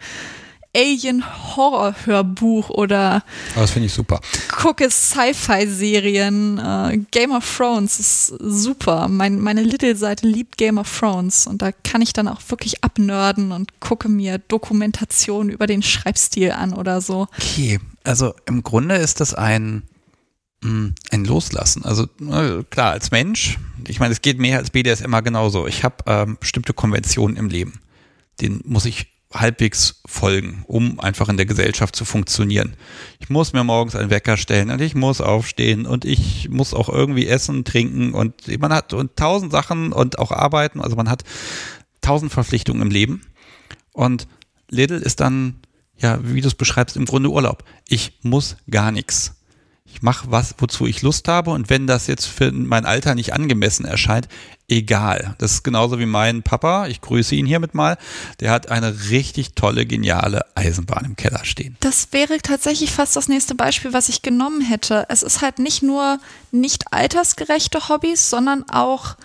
Alien-Horror-Hörbuch 0.75 2.69
oder 2.69 3.23
oh, 3.55 3.61
das 3.61 3.71
finde 3.71 3.85
ich 3.87 3.93
super. 3.93 4.19
gucke 4.51 4.89
Sci-Fi-Serien. 4.89 6.57
Äh, 6.57 6.97
Game 7.11 7.31
of 7.31 7.57
Thrones 7.57 7.99
ist 7.99 8.27
super. 8.39 9.07
Mein, 9.07 9.39
meine 9.39 9.63
Little-Seite 9.63 10.27
liebt 10.27 10.57
Game 10.57 10.77
of 10.77 10.99
Thrones 10.99 11.47
und 11.47 11.61
da 11.61 11.71
kann 11.71 12.01
ich 12.01 12.11
dann 12.13 12.27
auch 12.27 12.41
wirklich 12.49 12.83
abnörden 12.83 13.51
und 13.51 13.79
gucke 13.79 14.09
mir 14.09 14.37
Dokumentationen 14.37 15.49
über 15.49 15.67
den 15.67 15.81
Schreibstil 15.81 16.51
an 16.51 16.73
oder 16.73 16.99
so. 17.01 17.27
Okay, 17.37 17.79
also 18.03 18.33
im 18.45 18.63
Grunde 18.63 18.95
ist 18.95 19.21
das 19.21 19.33
ein 19.33 19.83
mm, 20.61 20.87
ein 21.11 21.25
Loslassen. 21.25 21.85
Also 21.85 22.07
klar, 22.69 22.91
als 22.91 23.11
Mensch, 23.11 23.57
ich 23.87 23.99
meine, 23.99 24.13
es 24.13 24.21
geht 24.21 24.39
mehr 24.39 24.57
als 24.57 24.71
BDS 24.71 25.01
immer 25.01 25.21
genauso. 25.21 25.67
Ich 25.67 25.83
habe 25.83 25.95
ähm, 26.05 26.37
bestimmte 26.39 26.73
Konventionen 26.73 27.37
im 27.37 27.49
Leben. 27.49 27.79
Den 28.41 28.59
muss 28.65 28.85
ich 28.85 29.14
halbwegs 29.39 30.01
folgen, 30.05 30.63
um 30.67 30.99
einfach 30.99 31.29
in 31.29 31.37
der 31.37 31.45
Gesellschaft 31.45 31.95
zu 31.95 32.05
funktionieren. 32.05 32.75
Ich 33.19 33.29
muss 33.29 33.53
mir 33.53 33.63
morgens 33.63 33.95
einen 33.95 34.09
Wecker 34.09 34.37
stellen 34.37 34.71
und 34.71 34.81
ich 34.81 34.95
muss 34.95 35.21
aufstehen 35.21 35.85
und 35.85 36.05
ich 36.05 36.49
muss 36.49 36.73
auch 36.73 36.89
irgendwie 36.89 37.27
essen, 37.27 37.63
trinken 37.63 38.13
und 38.13 38.47
man 38.59 38.73
hat 38.73 38.93
und 38.93 39.15
tausend 39.15 39.51
Sachen 39.51 39.91
und 39.93 40.19
auch 40.19 40.31
arbeiten. 40.31 40.81
Also 40.81 40.95
man 40.95 41.09
hat 41.09 41.23
tausend 42.01 42.31
Verpflichtungen 42.31 42.81
im 42.81 42.89
Leben. 42.89 43.21
Und 43.91 44.27
Little 44.69 44.97
ist 44.97 45.19
dann, 45.19 45.61
ja, 45.97 46.19
wie 46.21 46.41
du 46.41 46.47
es 46.47 46.55
beschreibst, 46.55 46.97
im 46.97 47.05
Grunde 47.05 47.29
Urlaub. 47.29 47.63
Ich 47.87 48.19
muss 48.21 48.57
gar 48.69 48.91
nichts. 48.91 49.34
Ich 49.95 50.01
mache 50.01 50.29
was, 50.29 50.55
wozu 50.57 50.85
ich 50.85 51.03
Lust 51.03 51.29
habe. 51.29 51.51
Und 51.51 51.69
wenn 51.69 51.87
das 51.87 52.07
jetzt 52.07 52.25
für 52.25 52.51
mein 52.51 52.85
Alter 52.85 53.15
nicht 53.15 53.31
angemessen 53.31 53.85
erscheint, 53.85 54.27
egal. 54.67 55.35
Das 55.37 55.53
ist 55.53 55.63
genauso 55.63 55.99
wie 55.99 56.05
mein 56.05 56.43
Papa, 56.43 56.87
ich 56.87 56.99
grüße 56.99 57.33
ihn 57.33 57.45
hiermit 57.45 57.73
mal, 57.73 57.97
der 58.41 58.51
hat 58.51 58.69
eine 58.69 59.09
richtig 59.09 59.53
tolle, 59.53 59.85
geniale 59.85 60.45
Eisenbahn 60.53 61.05
im 61.05 61.15
Keller 61.15 61.45
stehen. 61.45 61.77
Das 61.79 62.09
wäre 62.11 62.39
tatsächlich 62.39 62.91
fast 62.91 63.15
das 63.15 63.29
nächste 63.29 63.55
Beispiel, 63.55 63.93
was 63.93 64.09
ich 64.09 64.21
genommen 64.21 64.59
hätte. 64.59 65.05
Es 65.07 65.23
ist 65.23 65.41
halt 65.41 65.59
nicht 65.59 65.81
nur 65.81 66.19
nicht 66.51 66.91
altersgerechte 66.91 67.87
Hobbys, 67.87 68.29
sondern 68.29 68.69
auch 68.69 69.15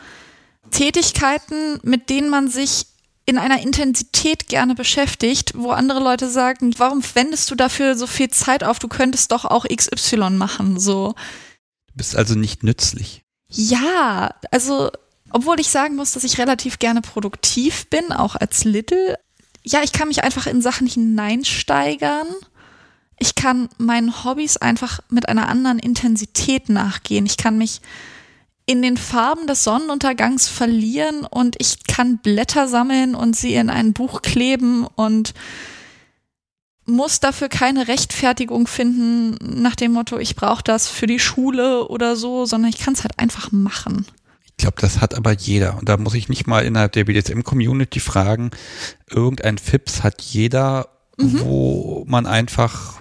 Tätigkeiten, 0.71 1.81
mit 1.83 2.11
denen 2.11 2.31
man 2.31 2.49
sich 2.49 2.87
in 3.27 3.39
einer 3.39 3.61
Intensität 3.61 4.49
gerne 4.49 4.75
beschäftigt, 4.75 5.53
wo 5.55 5.71
andere 5.71 6.01
Leute 6.01 6.29
sagen, 6.29 6.75
warum 6.79 7.03
wendest 7.15 7.51
du 7.51 7.55
dafür 7.55 7.97
so 7.97 8.07
viel 8.07 8.31
Zeit 8.31 8.65
auf? 8.65 8.79
Du 8.79 8.89
könntest 8.89 9.33
doch 9.33 9.45
auch 9.45 9.67
XY 9.67 10.31
machen, 10.31 10.81
so. 10.81 11.15
Du 11.89 11.95
bist 11.95 12.17
also 12.17 12.35
nicht 12.35 12.63
nützlich. 12.63 13.23
Ja, 13.49 14.35
also 14.51 14.91
obwohl 15.31 15.61
ich 15.61 15.71
sagen 15.71 15.97
muss, 15.97 16.13
dass 16.13 16.25
ich 16.25 16.39
relativ 16.39 16.79
gerne 16.79 17.03
produktiv 17.03 17.87
bin, 17.89 18.13
auch 18.13 18.37
als 18.37 18.65
Little. 18.65 19.17
Ja, 19.63 19.83
ich 19.83 19.93
kann 19.93 20.09
mich 20.09 20.25
einfach 20.25 20.47
in 20.47 20.63
Sachen 20.63 20.87
hineinsteigern. 20.87 22.27
Ich 23.19 23.35
kann 23.35 23.69
meinen 23.79 24.25
Hobbys 24.25 24.57
einfach 24.57 25.01
mit 25.09 25.29
einer 25.29 25.49
anderen 25.49 25.79
Intensität 25.79 26.69
nachgehen. 26.69 27.27
Ich 27.27 27.37
kann 27.37 27.59
mich 27.59 27.81
in 28.71 28.83
den 28.83 28.97
Farben 28.97 29.49
des 29.49 29.65
Sonnenuntergangs 29.65 30.47
verlieren 30.47 31.27
und 31.29 31.57
ich 31.59 31.83
kann 31.89 32.19
Blätter 32.19 32.69
sammeln 32.69 33.17
und 33.17 33.35
sie 33.35 33.55
in 33.55 33.69
ein 33.69 33.93
Buch 33.95 34.23
kleben 34.23 34.87
und 34.95 35.35
muss 36.87 37.19
dafür 37.19 37.49
keine 37.49 37.89
Rechtfertigung 37.89 38.69
finden 38.69 39.37
nach 39.61 39.75
dem 39.75 39.91
Motto, 39.91 40.19
ich 40.19 40.37
brauche 40.37 40.63
das 40.63 40.87
für 40.87 41.09
die 41.09 41.19
Schule 41.19 41.89
oder 41.89 42.15
so, 42.15 42.47
sondern 42.47 42.71
ich 42.71 42.79
kann 42.79 42.95
es 42.95 43.03
halt 43.03 43.19
einfach 43.19 43.51
machen. 43.51 44.07
Ich 44.47 44.63
glaube, 44.63 44.81
das 44.81 45.01
hat 45.01 45.17
aber 45.17 45.33
jeder. 45.33 45.77
Und 45.77 45.89
da 45.89 45.97
muss 45.97 46.15
ich 46.15 46.29
nicht 46.29 46.47
mal 46.47 46.65
innerhalb 46.65 46.93
der 46.93 47.07
BDSM-Community 47.07 47.99
fragen. 47.99 48.53
Irgendein 49.09 49.59
Fips 49.59 50.05
hat 50.05 50.23
jeder, 50.23 50.91
mhm. 51.17 51.41
wo 51.41 52.05
man 52.07 52.25
einfach, 52.27 53.00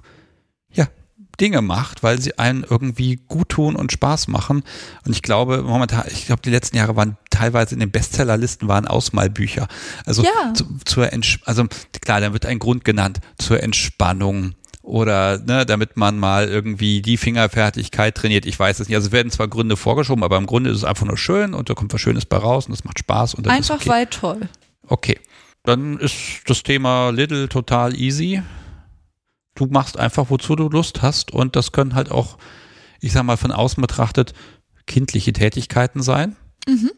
Dinge 1.40 1.62
macht, 1.62 2.04
weil 2.04 2.20
sie 2.22 2.38
einen 2.38 2.64
irgendwie 2.70 3.18
gut 3.28 3.50
tun 3.50 3.76
und 3.76 3.92
Spaß 3.92 4.28
machen. 4.28 4.64
Und 5.06 5.12
ich 5.12 5.22
glaube, 5.22 5.64
momentan, 5.64 6.06
ich 6.12 6.26
glaube, 6.26 6.42
die 6.44 6.50
letzten 6.50 6.78
Jahre 6.78 6.96
waren 6.96 7.18
teilweise 7.30 7.74
in 7.74 7.80
den 7.80 7.92
Bestsellerlisten 7.92 8.68
waren 8.68 8.88
Ausmalbücher. 8.88 9.68
Also 10.06 10.24
ja. 10.24 10.54
zu, 10.54 10.66
zur, 10.86 11.12
Entsch 11.14 11.40
also 11.46 11.66
klar, 12.02 12.22
da 12.22 12.34
wird 12.34 12.46
ein 12.46 12.60
Grund 12.60 12.84
genannt 12.86 13.20
zur 13.38 13.62
Entspannung, 13.62 14.56
oder 14.90 15.38
ne, 15.38 15.68
damit 15.68 15.98
man 15.98 16.18
mal 16.18 16.48
irgendwie 16.48 17.02
die 17.02 17.18
Fingerfertigkeit 17.18 18.16
trainiert. 18.16 18.48
Ich 18.48 18.58
weiß 18.58 18.80
es 18.80 18.88
nicht. 18.88 18.96
Also 18.96 19.08
es 19.08 19.12
werden 19.12 19.32
zwar 19.32 19.48
Gründe 19.48 19.78
vorgeschoben, 19.78 20.24
aber 20.24 20.38
im 20.38 20.48
Grunde 20.48 20.72
ist 20.72 20.78
es 20.78 20.84
einfach 20.84 21.06
nur 21.06 21.18
schön 21.18 21.54
und 21.54 21.70
da 21.70 21.76
kommt 21.76 21.94
was 21.94 22.02
Schönes 22.02 22.26
bei 22.26 22.38
raus 22.38 22.66
und 22.66 22.74
es 22.74 22.84
macht 22.84 22.98
Spaß. 22.98 23.36
Und 23.36 23.48
einfach 23.48 23.76
okay. 23.76 23.90
weil 23.90 24.06
toll. 24.08 24.50
Okay. 24.88 25.20
Dann 25.64 26.00
ist 26.00 26.16
das 26.48 26.64
Thema 26.64 27.12
Little 27.12 27.48
total 27.48 27.96
easy. 27.96 28.42
Du 29.60 29.66
machst 29.66 30.00
einfach, 30.00 30.28
wozu 30.30 30.56
du 30.56 30.70
Lust 30.70 31.02
hast 31.02 31.32
und 31.32 31.58
das 31.58 31.74
können 31.74 31.94
halt 31.94 32.12
auch, 32.12 32.38
ich 33.02 33.12
sag 33.12 33.24
mal, 33.24 33.36
von 33.36 33.52
außen 33.52 33.82
betrachtet 33.82 34.34
kindliche 34.88 35.34
Tätigkeiten 35.34 36.02
sein. 36.02 36.38
Mhm. 36.66 36.92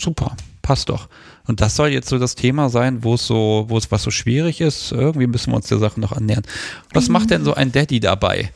Super, 0.00 0.34
passt 0.62 0.88
doch. 0.88 1.10
Und 1.46 1.60
das 1.60 1.76
soll 1.76 1.88
jetzt 1.88 2.08
so 2.08 2.18
das 2.18 2.34
Thema 2.34 2.70
sein, 2.70 3.04
wo 3.04 3.16
es 3.16 3.26
so, 3.26 3.66
wo 3.68 3.76
es 3.76 3.90
was 3.90 4.04
so 4.04 4.10
schwierig 4.10 4.62
ist. 4.62 4.92
Irgendwie 4.92 5.26
müssen 5.26 5.52
wir 5.52 5.56
uns 5.56 5.66
der 5.66 5.76
Sache 5.76 6.00
noch 6.00 6.12
annähern. 6.12 6.44
Was 6.94 7.10
macht 7.10 7.28
denn 7.28 7.44
so 7.44 7.52
ein 7.52 7.72
Daddy 7.72 8.00
dabei? 8.00 8.50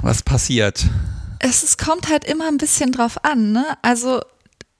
Was 0.00 0.22
passiert? 0.22 0.86
Es, 1.40 1.62
es 1.62 1.76
kommt 1.76 2.08
halt 2.08 2.24
immer 2.24 2.48
ein 2.48 2.56
bisschen 2.56 2.90
drauf 2.90 3.22
an, 3.22 3.52
ne? 3.52 3.66
Also 3.82 4.22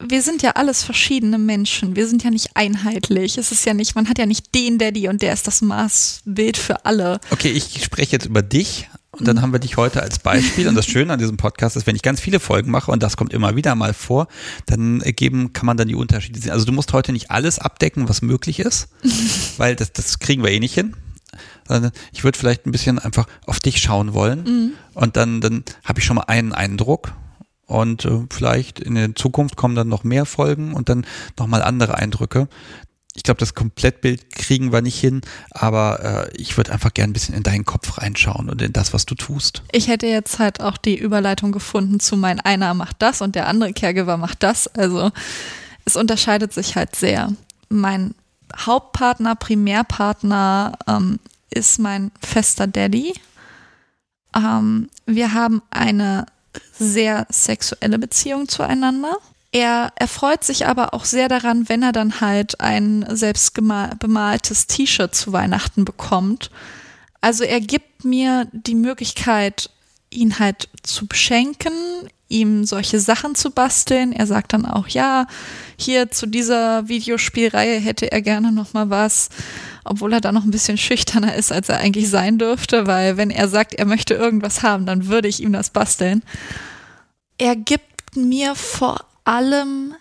wir 0.02 0.22
sind 0.22 0.42
ja 0.42 0.52
alles 0.52 0.82
verschiedene 0.82 1.38
Menschen. 1.38 1.96
Wir 1.96 2.06
sind 2.06 2.24
ja 2.24 2.30
nicht 2.30 2.50
einheitlich. 2.54 3.38
Es 3.38 3.52
ist 3.52 3.66
ja 3.66 3.74
nicht, 3.74 3.94
man 3.94 4.08
hat 4.08 4.18
ja 4.18 4.26
nicht 4.26 4.54
den 4.54 4.78
Daddy 4.78 5.08
und 5.08 5.22
der 5.22 5.32
ist 5.32 5.46
das 5.46 5.62
Maßbild 5.62 6.56
für 6.56 6.84
alle. 6.84 7.20
Okay, 7.30 7.50
ich 7.50 7.84
spreche 7.84 8.12
jetzt 8.12 8.26
über 8.26 8.42
dich 8.42 8.88
und 9.12 9.26
dann 9.26 9.42
haben 9.42 9.52
wir 9.52 9.58
dich 9.58 9.76
heute 9.76 10.02
als 10.02 10.18
Beispiel. 10.18 10.68
Und 10.68 10.74
das 10.74 10.86
Schöne 10.86 11.12
an 11.12 11.18
diesem 11.18 11.36
Podcast 11.36 11.76
ist, 11.76 11.86
wenn 11.86 11.96
ich 11.96 12.02
ganz 12.02 12.20
viele 12.20 12.40
Folgen 12.40 12.70
mache 12.70 12.90
und 12.90 13.02
das 13.02 13.16
kommt 13.16 13.32
immer 13.32 13.56
wieder 13.56 13.74
mal 13.74 13.92
vor, 13.92 14.28
dann 14.66 15.00
geben, 15.00 15.52
kann 15.52 15.66
man 15.66 15.76
dann 15.76 15.88
die 15.88 15.94
Unterschiede 15.94 16.40
sehen. 16.40 16.52
Also 16.52 16.64
du 16.64 16.72
musst 16.72 16.92
heute 16.92 17.12
nicht 17.12 17.30
alles 17.30 17.58
abdecken, 17.58 18.08
was 18.08 18.22
möglich 18.22 18.60
ist, 18.60 18.88
weil 19.58 19.76
das, 19.76 19.92
das 19.92 20.18
kriegen 20.18 20.42
wir 20.42 20.50
eh 20.50 20.60
nicht 20.60 20.74
hin. 20.74 20.96
Ich 22.12 22.24
würde 22.24 22.36
vielleicht 22.36 22.66
ein 22.66 22.72
bisschen 22.72 22.98
einfach 22.98 23.28
auf 23.46 23.60
dich 23.60 23.80
schauen 23.80 24.12
wollen 24.12 24.42
mhm. 24.42 24.72
und 24.94 25.16
dann, 25.16 25.40
dann 25.40 25.62
habe 25.84 26.00
ich 26.00 26.04
schon 26.04 26.16
mal 26.16 26.24
einen 26.24 26.52
Eindruck 26.52 27.12
und 27.70 28.04
äh, 28.04 28.22
vielleicht 28.30 28.80
in 28.80 28.96
der 28.96 29.14
Zukunft 29.14 29.56
kommen 29.56 29.76
dann 29.76 29.88
noch 29.88 30.02
mehr 30.02 30.26
Folgen 30.26 30.74
und 30.74 30.88
dann 30.88 31.06
nochmal 31.38 31.62
andere 31.62 31.94
Eindrücke. 31.94 32.48
Ich 33.14 33.22
glaube, 33.22 33.38
das 33.38 33.54
Komplettbild 33.54 34.30
kriegen 34.30 34.72
wir 34.72 34.82
nicht 34.82 34.98
hin, 34.98 35.20
aber 35.50 36.28
äh, 36.30 36.36
ich 36.36 36.56
würde 36.56 36.72
einfach 36.72 36.92
gerne 36.94 37.10
ein 37.10 37.12
bisschen 37.12 37.34
in 37.34 37.42
deinen 37.42 37.64
Kopf 37.64 37.98
reinschauen 37.98 38.50
und 38.50 38.60
in 38.60 38.72
das, 38.72 38.92
was 38.92 39.06
du 39.06 39.14
tust. 39.14 39.62
Ich 39.72 39.88
hätte 39.88 40.06
jetzt 40.06 40.38
halt 40.38 40.60
auch 40.60 40.76
die 40.76 40.96
Überleitung 40.96 41.52
gefunden 41.52 42.00
zu 42.00 42.16
mein 42.16 42.40
einer 42.40 42.74
macht 42.74 42.96
das 43.00 43.20
und 43.20 43.34
der 43.34 43.46
andere 43.46 43.72
Caregiver 43.72 44.16
macht 44.16 44.42
das. 44.42 44.66
Also 44.68 45.10
es 45.84 45.96
unterscheidet 45.96 46.52
sich 46.52 46.76
halt 46.76 46.96
sehr. 46.96 47.32
Mein 47.68 48.14
Hauptpartner, 48.56 49.36
Primärpartner 49.36 50.76
ähm, 50.88 51.20
ist 51.50 51.78
mein 51.78 52.10
fester 52.20 52.66
Daddy. 52.66 53.14
Ähm, 54.34 54.88
wir 55.06 55.34
haben 55.34 55.62
eine 55.70 56.26
sehr 56.78 57.26
sexuelle 57.30 57.98
Beziehung 57.98 58.48
zueinander. 58.48 59.16
Er 59.52 59.92
erfreut 59.96 60.44
sich 60.44 60.66
aber 60.66 60.94
auch 60.94 61.04
sehr 61.04 61.28
daran, 61.28 61.68
wenn 61.68 61.82
er 61.82 61.92
dann 61.92 62.20
halt 62.20 62.60
ein 62.60 63.04
selbst 63.10 63.54
bemaltes 63.54 64.66
T-Shirt 64.66 65.14
zu 65.14 65.32
Weihnachten 65.32 65.84
bekommt. 65.84 66.50
Also 67.20 67.44
er 67.44 67.60
gibt 67.60 68.04
mir 68.04 68.46
die 68.52 68.76
Möglichkeit, 68.76 69.70
ihn 70.10 70.38
halt 70.38 70.68
zu 70.82 71.06
beschenken, 71.06 71.72
ihm 72.28 72.64
solche 72.64 73.00
Sachen 73.00 73.34
zu 73.34 73.50
basteln. 73.50 74.12
Er 74.12 74.26
sagt 74.26 74.52
dann 74.52 74.64
auch, 74.64 74.86
ja, 74.88 75.26
hier 75.76 76.10
zu 76.10 76.26
dieser 76.26 76.88
Videospielreihe 76.88 77.78
hätte 77.80 78.10
er 78.10 78.22
gerne 78.22 78.52
noch 78.52 78.72
mal 78.72 78.88
was, 78.88 79.30
obwohl 79.84 80.12
er 80.12 80.20
da 80.20 80.32
noch 80.32 80.44
ein 80.44 80.50
bisschen 80.50 80.78
schüchterner 80.78 81.34
ist, 81.34 81.52
als 81.52 81.68
er 81.68 81.78
eigentlich 81.78 82.10
sein 82.10 82.38
dürfte, 82.38 82.86
weil 82.86 83.16
wenn 83.16 83.30
er 83.30 83.48
sagt, 83.48 83.74
er 83.74 83.86
möchte 83.86 84.14
irgendwas 84.14 84.62
haben, 84.62 84.86
dann 84.86 85.06
würde 85.06 85.28
ich 85.28 85.42
ihm 85.42 85.52
das 85.52 85.70
basteln. 85.70 86.22
Er 87.38 87.56
gibt 87.56 88.16
mir 88.16 88.54
vor 88.54 89.04
allem 89.24 89.94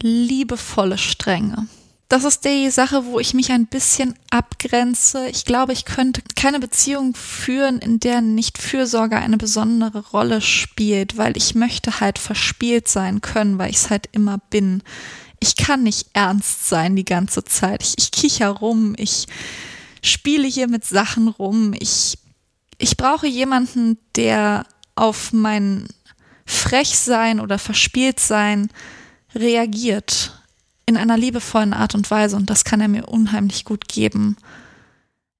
liebevolle 0.00 0.98
Stränge. 0.98 1.66
Das 2.08 2.22
ist 2.22 2.44
die 2.44 2.70
Sache, 2.70 3.04
wo 3.06 3.18
ich 3.18 3.34
mich 3.34 3.50
ein 3.50 3.66
bisschen 3.66 4.14
abgrenze. 4.30 5.28
Ich 5.28 5.44
glaube, 5.44 5.72
ich 5.72 5.84
könnte 5.84 6.22
keine 6.36 6.60
Beziehung 6.60 7.16
führen, 7.16 7.78
in 7.80 7.98
der 7.98 8.20
nicht 8.20 8.58
Fürsorge 8.58 9.16
eine 9.16 9.38
besondere 9.38 10.06
Rolle 10.10 10.40
spielt, 10.40 11.16
weil 11.16 11.36
ich 11.36 11.56
möchte 11.56 11.98
halt 11.98 12.20
verspielt 12.20 12.86
sein 12.86 13.22
können, 13.22 13.58
weil 13.58 13.70
ich 13.70 13.78
es 13.78 13.90
halt 13.90 14.08
immer 14.12 14.38
bin. 14.50 14.84
Ich 15.46 15.54
kann 15.54 15.84
nicht 15.84 16.08
ernst 16.12 16.68
sein 16.68 16.96
die 16.96 17.04
ganze 17.04 17.44
Zeit. 17.44 17.80
Ich, 17.84 17.94
ich 17.98 18.10
kicher 18.10 18.48
rum, 18.48 18.94
ich 18.98 19.26
spiele 20.02 20.48
hier 20.48 20.66
mit 20.66 20.84
Sachen 20.84 21.28
rum. 21.28 21.72
Ich, 21.78 22.18
ich 22.78 22.96
brauche 22.96 23.28
jemanden, 23.28 23.96
der 24.16 24.66
auf 24.96 25.32
mein 25.32 25.86
Frechsein 26.46 27.38
oder 27.38 27.60
Verspieltsein 27.60 28.70
reagiert 29.36 30.42
in 30.84 30.96
einer 30.96 31.16
liebevollen 31.16 31.74
Art 31.74 31.94
und 31.94 32.10
Weise 32.10 32.34
und 32.34 32.50
das 32.50 32.64
kann 32.64 32.80
er 32.80 32.88
mir 32.88 33.06
unheimlich 33.06 33.64
gut 33.64 33.86
geben. 33.86 34.36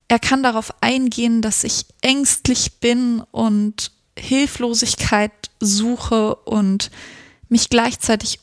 Er 0.06 0.20
kann 0.20 0.44
darauf 0.44 0.72
eingehen, 0.82 1.42
dass 1.42 1.64
ich 1.64 1.84
ängstlich 2.00 2.78
bin 2.78 3.24
und 3.32 3.90
Hilflosigkeit 4.16 5.32
suche 5.58 6.36
und 6.36 6.92
mich 7.48 7.70
gleichzeitig 7.70 8.38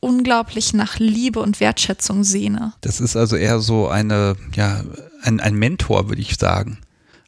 unglaublich 0.00 0.72
nach 0.72 0.98
Liebe 0.98 1.40
und 1.40 1.60
Wertschätzung 1.60 2.24
sehne. 2.24 2.72
Das 2.80 3.00
ist 3.00 3.16
also 3.16 3.36
eher 3.36 3.60
so 3.60 3.88
eine, 3.88 4.36
ja, 4.54 4.82
ein, 5.22 5.40
ein 5.40 5.54
Mentor, 5.54 6.08
würde 6.08 6.22
ich 6.22 6.36
sagen. 6.36 6.78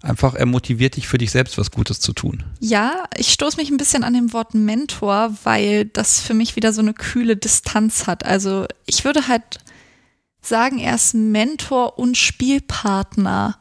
Einfach, 0.00 0.34
er 0.34 0.46
motiviert 0.46 0.96
dich 0.96 1.08
für 1.08 1.18
dich 1.18 1.32
selbst, 1.32 1.58
was 1.58 1.72
Gutes 1.72 1.98
zu 1.98 2.12
tun. 2.12 2.44
Ja, 2.60 3.04
ich 3.16 3.32
stoße 3.32 3.56
mich 3.56 3.70
ein 3.70 3.78
bisschen 3.78 4.04
an 4.04 4.14
dem 4.14 4.32
Wort 4.32 4.54
Mentor, 4.54 5.34
weil 5.42 5.86
das 5.86 6.20
für 6.20 6.34
mich 6.34 6.54
wieder 6.54 6.72
so 6.72 6.80
eine 6.80 6.94
kühle 6.94 7.36
Distanz 7.36 8.06
hat. 8.06 8.24
Also 8.24 8.66
ich 8.86 9.04
würde 9.04 9.26
halt 9.26 9.58
sagen, 10.40 10.78
er 10.78 10.94
ist 10.94 11.14
Mentor 11.14 11.98
und 11.98 12.16
Spielpartner. 12.16 13.58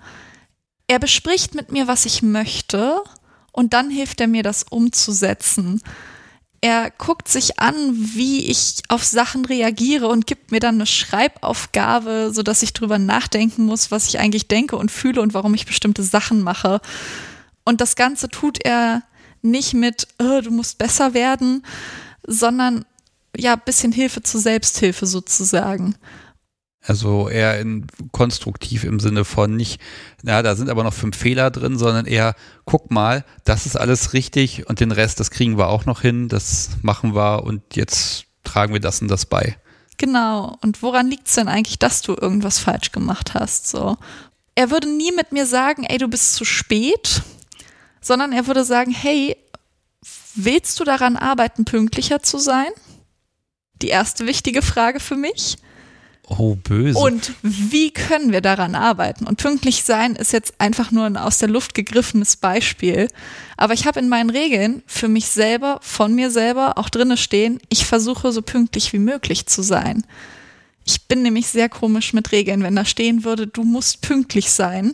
Er 0.85 0.99
bespricht 0.99 1.55
mit 1.55 1.71
mir, 1.71 1.87
was 1.87 2.05
ich 2.05 2.21
möchte 2.21 3.01
und 3.51 3.73
dann 3.73 3.89
hilft 3.89 4.21
er 4.21 4.27
mir, 4.27 4.43
das 4.43 4.63
umzusetzen 4.69 5.81
er 6.61 6.91
guckt 6.91 7.27
sich 7.27 7.59
an, 7.59 7.75
wie 7.93 8.45
ich 8.45 8.81
auf 8.87 9.03
Sachen 9.03 9.45
reagiere 9.45 10.07
und 10.07 10.25
gibt 10.25 10.51
mir 10.51 10.59
dann 10.59 10.75
eine 10.75 10.85
Schreibaufgabe, 10.85 12.31
so 12.33 12.41
dass 12.41 12.63
ich 12.63 12.73
drüber 12.73 12.97
nachdenken 12.97 13.65
muss, 13.65 13.91
was 13.91 14.07
ich 14.07 14.19
eigentlich 14.19 14.47
denke 14.47 14.75
und 14.75 14.91
fühle 14.91 15.21
und 15.21 15.33
warum 15.33 15.53
ich 15.53 15.65
bestimmte 15.65 16.03
Sachen 16.03 16.41
mache. 16.41 16.81
Und 17.63 17.81
das 17.81 17.95
Ganze 17.95 18.29
tut 18.29 18.63
er 18.65 19.03
nicht 19.41 19.73
mit, 19.73 20.07
oh, 20.19 20.41
du 20.41 20.51
musst 20.51 20.77
besser 20.77 21.13
werden, 21.13 21.63
sondern 22.25 22.85
ja, 23.35 23.55
bisschen 23.55 23.91
Hilfe 23.91 24.23
zur 24.23 24.41
Selbsthilfe 24.41 25.05
sozusagen. 25.05 25.95
Also 26.87 27.27
eher 27.27 27.59
in 27.59 27.85
konstruktiv 28.13 28.85
im 28.85 29.01
Sinne 29.01 29.25
von 29.25 29.55
nicht, 29.57 29.81
na, 30.23 30.41
da 30.41 30.55
sind 30.55 30.69
aber 30.69 30.85
noch 30.85 30.93
fünf 30.93 31.17
Fehler 31.17 31.51
drin, 31.51 31.77
sondern 31.77 32.05
eher, 32.05 32.33
guck 32.63 32.91
mal, 32.91 33.25
das 33.43 33.65
ist 33.65 33.75
alles 33.75 34.13
richtig 34.13 34.69
und 34.69 34.79
den 34.79 34.93
Rest, 34.93 35.19
das 35.19 35.29
kriegen 35.29 35.57
wir 35.57 35.67
auch 35.67 35.85
noch 35.85 35.99
hin, 35.99 36.29
das 36.29 36.69
machen 36.83 37.13
wir 37.13 37.43
und 37.43 37.75
jetzt 37.75 38.23
tragen 38.45 38.71
wir 38.71 38.79
das 38.79 39.01
und 39.01 39.09
das 39.09 39.25
bei. 39.25 39.57
Genau. 39.97 40.57
Und 40.61 40.81
woran 40.81 41.09
liegt 41.09 41.27
es 41.27 41.33
denn 41.33 41.49
eigentlich, 41.49 41.77
dass 41.77 42.01
du 42.01 42.13
irgendwas 42.13 42.57
falsch 42.57 42.93
gemacht 42.93 43.33
hast? 43.33 43.67
So. 43.67 43.97
Er 44.55 44.71
würde 44.71 44.87
nie 44.87 45.11
mit 45.11 45.33
mir 45.33 45.45
sagen, 45.45 45.83
ey, 45.83 45.97
du 45.97 46.07
bist 46.07 46.35
zu 46.35 46.45
spät, 46.45 47.21
sondern 47.99 48.31
er 48.31 48.47
würde 48.47 48.63
sagen, 48.63 48.91
hey, 48.91 49.35
willst 50.35 50.79
du 50.79 50.85
daran 50.85 51.17
arbeiten, 51.17 51.65
pünktlicher 51.65 52.21
zu 52.21 52.37
sein? 52.37 52.69
Die 53.81 53.89
erste 53.89 54.25
wichtige 54.25 54.61
Frage 54.61 55.01
für 55.01 55.17
mich. 55.17 55.57
Oh, 56.29 56.55
böse. 56.55 56.99
Und 56.99 57.31
wie 57.41 57.91
können 57.91 58.33
wir 58.33 58.41
daran 58.41 58.75
arbeiten? 58.75 59.25
Und 59.25 59.37
pünktlich 59.37 59.83
sein 59.83 60.15
ist 60.15 60.33
jetzt 60.33 60.55
einfach 60.59 60.91
nur 60.91 61.05
ein 61.05 61.15
aus 61.15 61.37
der 61.37 61.47
Luft 61.47 61.73
gegriffenes 61.73 62.35
Beispiel. 62.35 63.07
Aber 63.55 63.73
ich 63.73 63.87
habe 63.87 63.99
in 63.99 64.09
meinen 64.09 64.29
Regeln 64.29 64.83
für 64.87 65.07
mich 65.07 65.27
selber, 65.27 65.79
von 65.81 66.13
mir 66.13 66.29
selber 66.29 66.77
auch 66.77 66.89
drinne 66.89 67.15
stehen, 67.15 67.59
ich 67.69 67.85
versuche 67.85 68.33
so 68.33 68.41
pünktlich 68.41 68.91
wie 68.91 68.99
möglich 68.99 69.45
zu 69.45 69.61
sein. 69.61 70.03
Ich 70.83 71.07
bin 71.07 71.21
nämlich 71.21 71.47
sehr 71.47 71.69
komisch 71.69 72.11
mit 72.11 72.31
Regeln. 72.33 72.61
Wenn 72.61 72.75
da 72.75 72.83
stehen 72.83 73.23
würde, 73.23 73.47
du 73.47 73.63
musst 73.63 74.01
pünktlich 74.01 74.51
sein, 74.51 74.93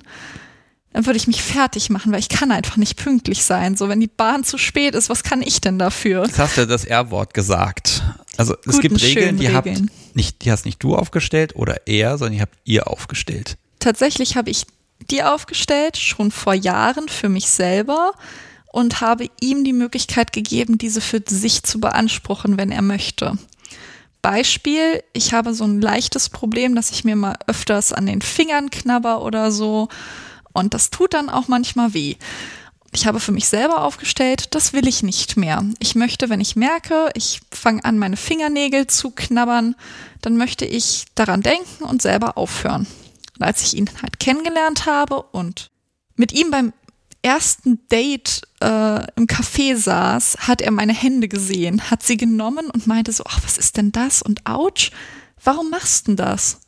dann 0.92 1.08
würde 1.08 1.18
ich 1.18 1.26
mich 1.26 1.42
fertig 1.42 1.90
machen, 1.90 2.12
weil 2.12 2.20
ich 2.20 2.30
kann 2.30 2.52
einfach 2.52 2.78
nicht 2.78 2.96
pünktlich 2.96 3.44
sein. 3.44 3.76
So, 3.76 3.90
wenn 3.90 4.00
die 4.00 4.08
Bahn 4.08 4.44
zu 4.44 4.60
spät 4.60 4.94
ist, 4.94 5.10
was 5.10 5.24
kann 5.24 5.42
ich 5.42 5.62
denn 5.62 5.80
dafür? 5.80 6.26
Jetzt 6.26 6.38
hast 6.38 6.58
du 6.58 6.68
das 6.68 6.86
R-Wort 6.86 7.34
gesagt. 7.34 8.04
Also 8.38 8.56
es 8.68 8.80
gibt 8.80 9.02
Regeln, 9.02 9.38
die 9.38 9.48
Regeln. 9.48 9.90
habt 9.90 10.16
nicht, 10.16 10.44
die 10.44 10.52
hast 10.52 10.66
nicht 10.66 10.82
du 10.82 10.96
aufgestellt 10.96 11.56
oder 11.56 11.88
er, 11.88 12.18
sondern 12.18 12.34
die 12.34 12.42
habt 12.42 12.58
ihr 12.64 12.88
aufgestellt. 12.88 13.58
Tatsächlich 13.80 14.36
habe 14.36 14.50
ich 14.50 14.66
die 15.12 15.24
aufgestellt, 15.24 15.98
schon 15.98 16.32
vor 16.32 16.54
Jahren 16.54 17.10
für 17.10 17.30
mich 17.30 17.50
selber 17.50 18.14
und 18.72 19.02
habe 19.02 19.30
ihm 19.40 19.64
die 19.64 19.74
Möglichkeit 19.74 20.34
gegeben, 20.34 20.78
diese 20.78 21.02
für 21.02 21.22
sich 21.28 21.64
zu 21.64 21.80
beanspruchen, 21.80 22.58
wenn 22.58 22.72
er 22.72 22.82
möchte. 22.82 23.38
Beispiel, 24.22 25.04
ich 25.12 25.34
habe 25.34 25.54
so 25.54 25.66
ein 25.66 25.82
leichtes 25.82 26.30
Problem, 26.30 26.76
dass 26.76 26.92
ich 26.92 27.04
mir 27.04 27.16
mal 27.16 27.36
öfters 27.46 27.92
an 27.92 28.06
den 28.06 28.22
Fingern 28.22 28.70
knabber 28.70 29.22
oder 29.22 29.52
so 29.52 29.90
und 30.54 30.74
das 30.74 30.90
tut 30.92 31.14
dann 31.14 31.30
auch 31.30 31.48
manchmal 31.48 31.94
weh. 31.94 32.16
Ich 32.96 33.08
habe 33.08 33.20
für 33.20 33.32
mich 33.32 33.48
selber 33.48 33.84
aufgestellt, 33.84 34.54
das 34.54 34.72
will 34.72 34.88
ich 34.88 35.02
nicht 35.02 35.36
mehr. 35.36 35.66
Ich 35.80 35.96
möchte, 35.96 36.30
wenn 36.30 36.40
ich 36.40 36.56
merke, 36.56 37.10
ich 37.16 37.42
fange 37.52 37.84
an, 37.84 37.98
meine 37.98 38.18
Fingernägel 38.18 38.86
zu 38.86 39.10
knabbern, 39.10 39.76
dann 40.22 40.38
möchte 40.38 40.66
ich 40.66 41.06
daran 41.16 41.42
denken 41.42 41.84
und 41.84 42.04
selber 42.04 42.38
aufhören. 42.38 42.86
Und 43.36 43.46
als 43.46 43.64
ich 43.64 43.76
ihn 43.76 43.90
halt 44.02 44.20
kennengelernt 44.20 44.86
habe 44.86 45.24
und 45.24 45.72
mit 46.16 46.34
ihm 46.34 46.52
beim 46.52 46.72
ersten 47.24 47.80
Date 47.88 48.44
äh, 48.62 49.06
im 49.16 49.26
Café 49.26 49.76
saß, 49.76 50.38
hat 50.48 50.62
er 50.62 50.72
meine 50.72 50.94
Hände 50.94 51.28
gesehen, 51.28 51.90
hat 51.90 52.04
sie 52.04 52.18
genommen 52.18 52.70
und 52.70 52.86
meinte 52.86 53.12
so, 53.12 53.24
ach, 53.28 53.40
was 53.44 53.58
ist 53.58 53.78
denn 53.78 53.92
das? 53.92 54.22
Und 54.22 54.48
ouch, 54.48 54.92
warum 55.44 55.72
machst 55.72 56.08
du 56.08 56.12
denn 56.12 56.18
das? 56.18 56.60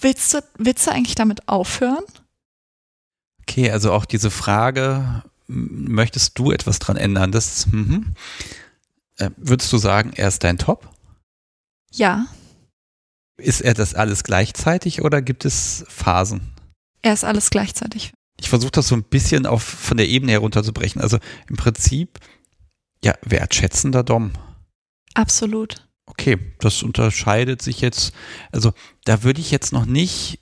Willst 0.00 0.34
du, 0.34 0.42
willst 0.58 0.86
du 0.86 0.90
eigentlich 0.90 1.14
damit 1.14 1.48
aufhören? 1.48 2.04
Okay, 3.42 3.70
also 3.70 3.92
auch 3.92 4.04
diese 4.04 4.30
Frage, 4.30 5.22
möchtest 5.46 6.38
du 6.38 6.52
etwas 6.52 6.78
dran 6.78 6.96
ändern? 6.96 7.32
Das, 7.32 7.66
mhm. 7.66 8.14
äh, 9.18 9.30
würdest 9.36 9.72
du 9.72 9.78
sagen, 9.78 10.12
er 10.14 10.28
ist 10.28 10.44
dein 10.44 10.58
Top? 10.58 10.88
Ja. 11.92 12.26
Ist 13.36 13.60
er 13.60 13.74
das 13.74 13.94
alles 13.94 14.24
gleichzeitig 14.24 15.02
oder 15.02 15.20
gibt 15.22 15.44
es 15.44 15.84
Phasen? 15.88 16.52
Er 17.02 17.12
ist 17.12 17.24
alles 17.24 17.50
gleichzeitig. 17.50 18.12
Ich 18.38 18.48
versuche 18.48 18.72
das 18.72 18.88
so 18.88 18.94
ein 18.94 19.04
bisschen 19.04 19.46
auf, 19.46 19.62
von 19.62 19.96
der 19.96 20.08
Ebene 20.08 20.32
herunterzubrechen. 20.32 21.00
Also 21.00 21.18
im 21.48 21.56
Prinzip, 21.56 22.18
ja, 23.04 23.14
wertschätzender 23.22 24.02
Dom. 24.02 24.32
Absolut. 25.14 25.88
Okay, 26.06 26.38
das 26.58 26.82
unterscheidet 26.82 27.62
sich 27.62 27.80
jetzt. 27.80 28.12
Also 28.50 28.72
da 29.04 29.22
würde 29.22 29.40
ich 29.40 29.50
jetzt 29.50 29.72
noch 29.72 29.86
nicht 29.86 30.40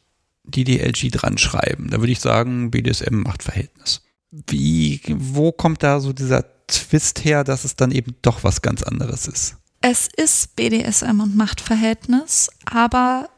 die 0.50 0.64
DLG 0.64 1.10
dran 1.10 1.38
schreiben. 1.38 1.90
Da 1.90 2.00
würde 2.00 2.12
ich 2.12 2.20
sagen, 2.20 2.70
BDSM-Machtverhältnis. 2.70 4.02
Wie, 4.30 5.00
wo 5.08 5.52
kommt 5.52 5.82
da 5.82 6.00
so 6.00 6.12
dieser 6.12 6.44
Twist 6.66 7.24
her, 7.24 7.44
dass 7.44 7.64
es 7.64 7.76
dann 7.76 7.90
eben 7.90 8.14
doch 8.22 8.44
was 8.44 8.62
ganz 8.62 8.82
anderes 8.82 9.26
ist? 9.26 9.56
Es 9.80 10.08
ist 10.14 10.56
BDSM 10.56 11.20
und 11.20 11.36
Machtverhältnis, 11.36 12.50
aber 12.66 13.30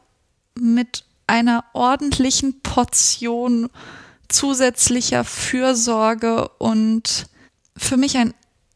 mit 0.59 1.05
einer 1.25 1.63
ordentlichen 1.73 2.61
Portion 2.61 3.69
zusätzlicher 4.27 5.23
Fürsorge 5.23 6.49
und 6.57 7.27
für 7.77 7.97
mich 7.97 8.17
ein 8.17 8.33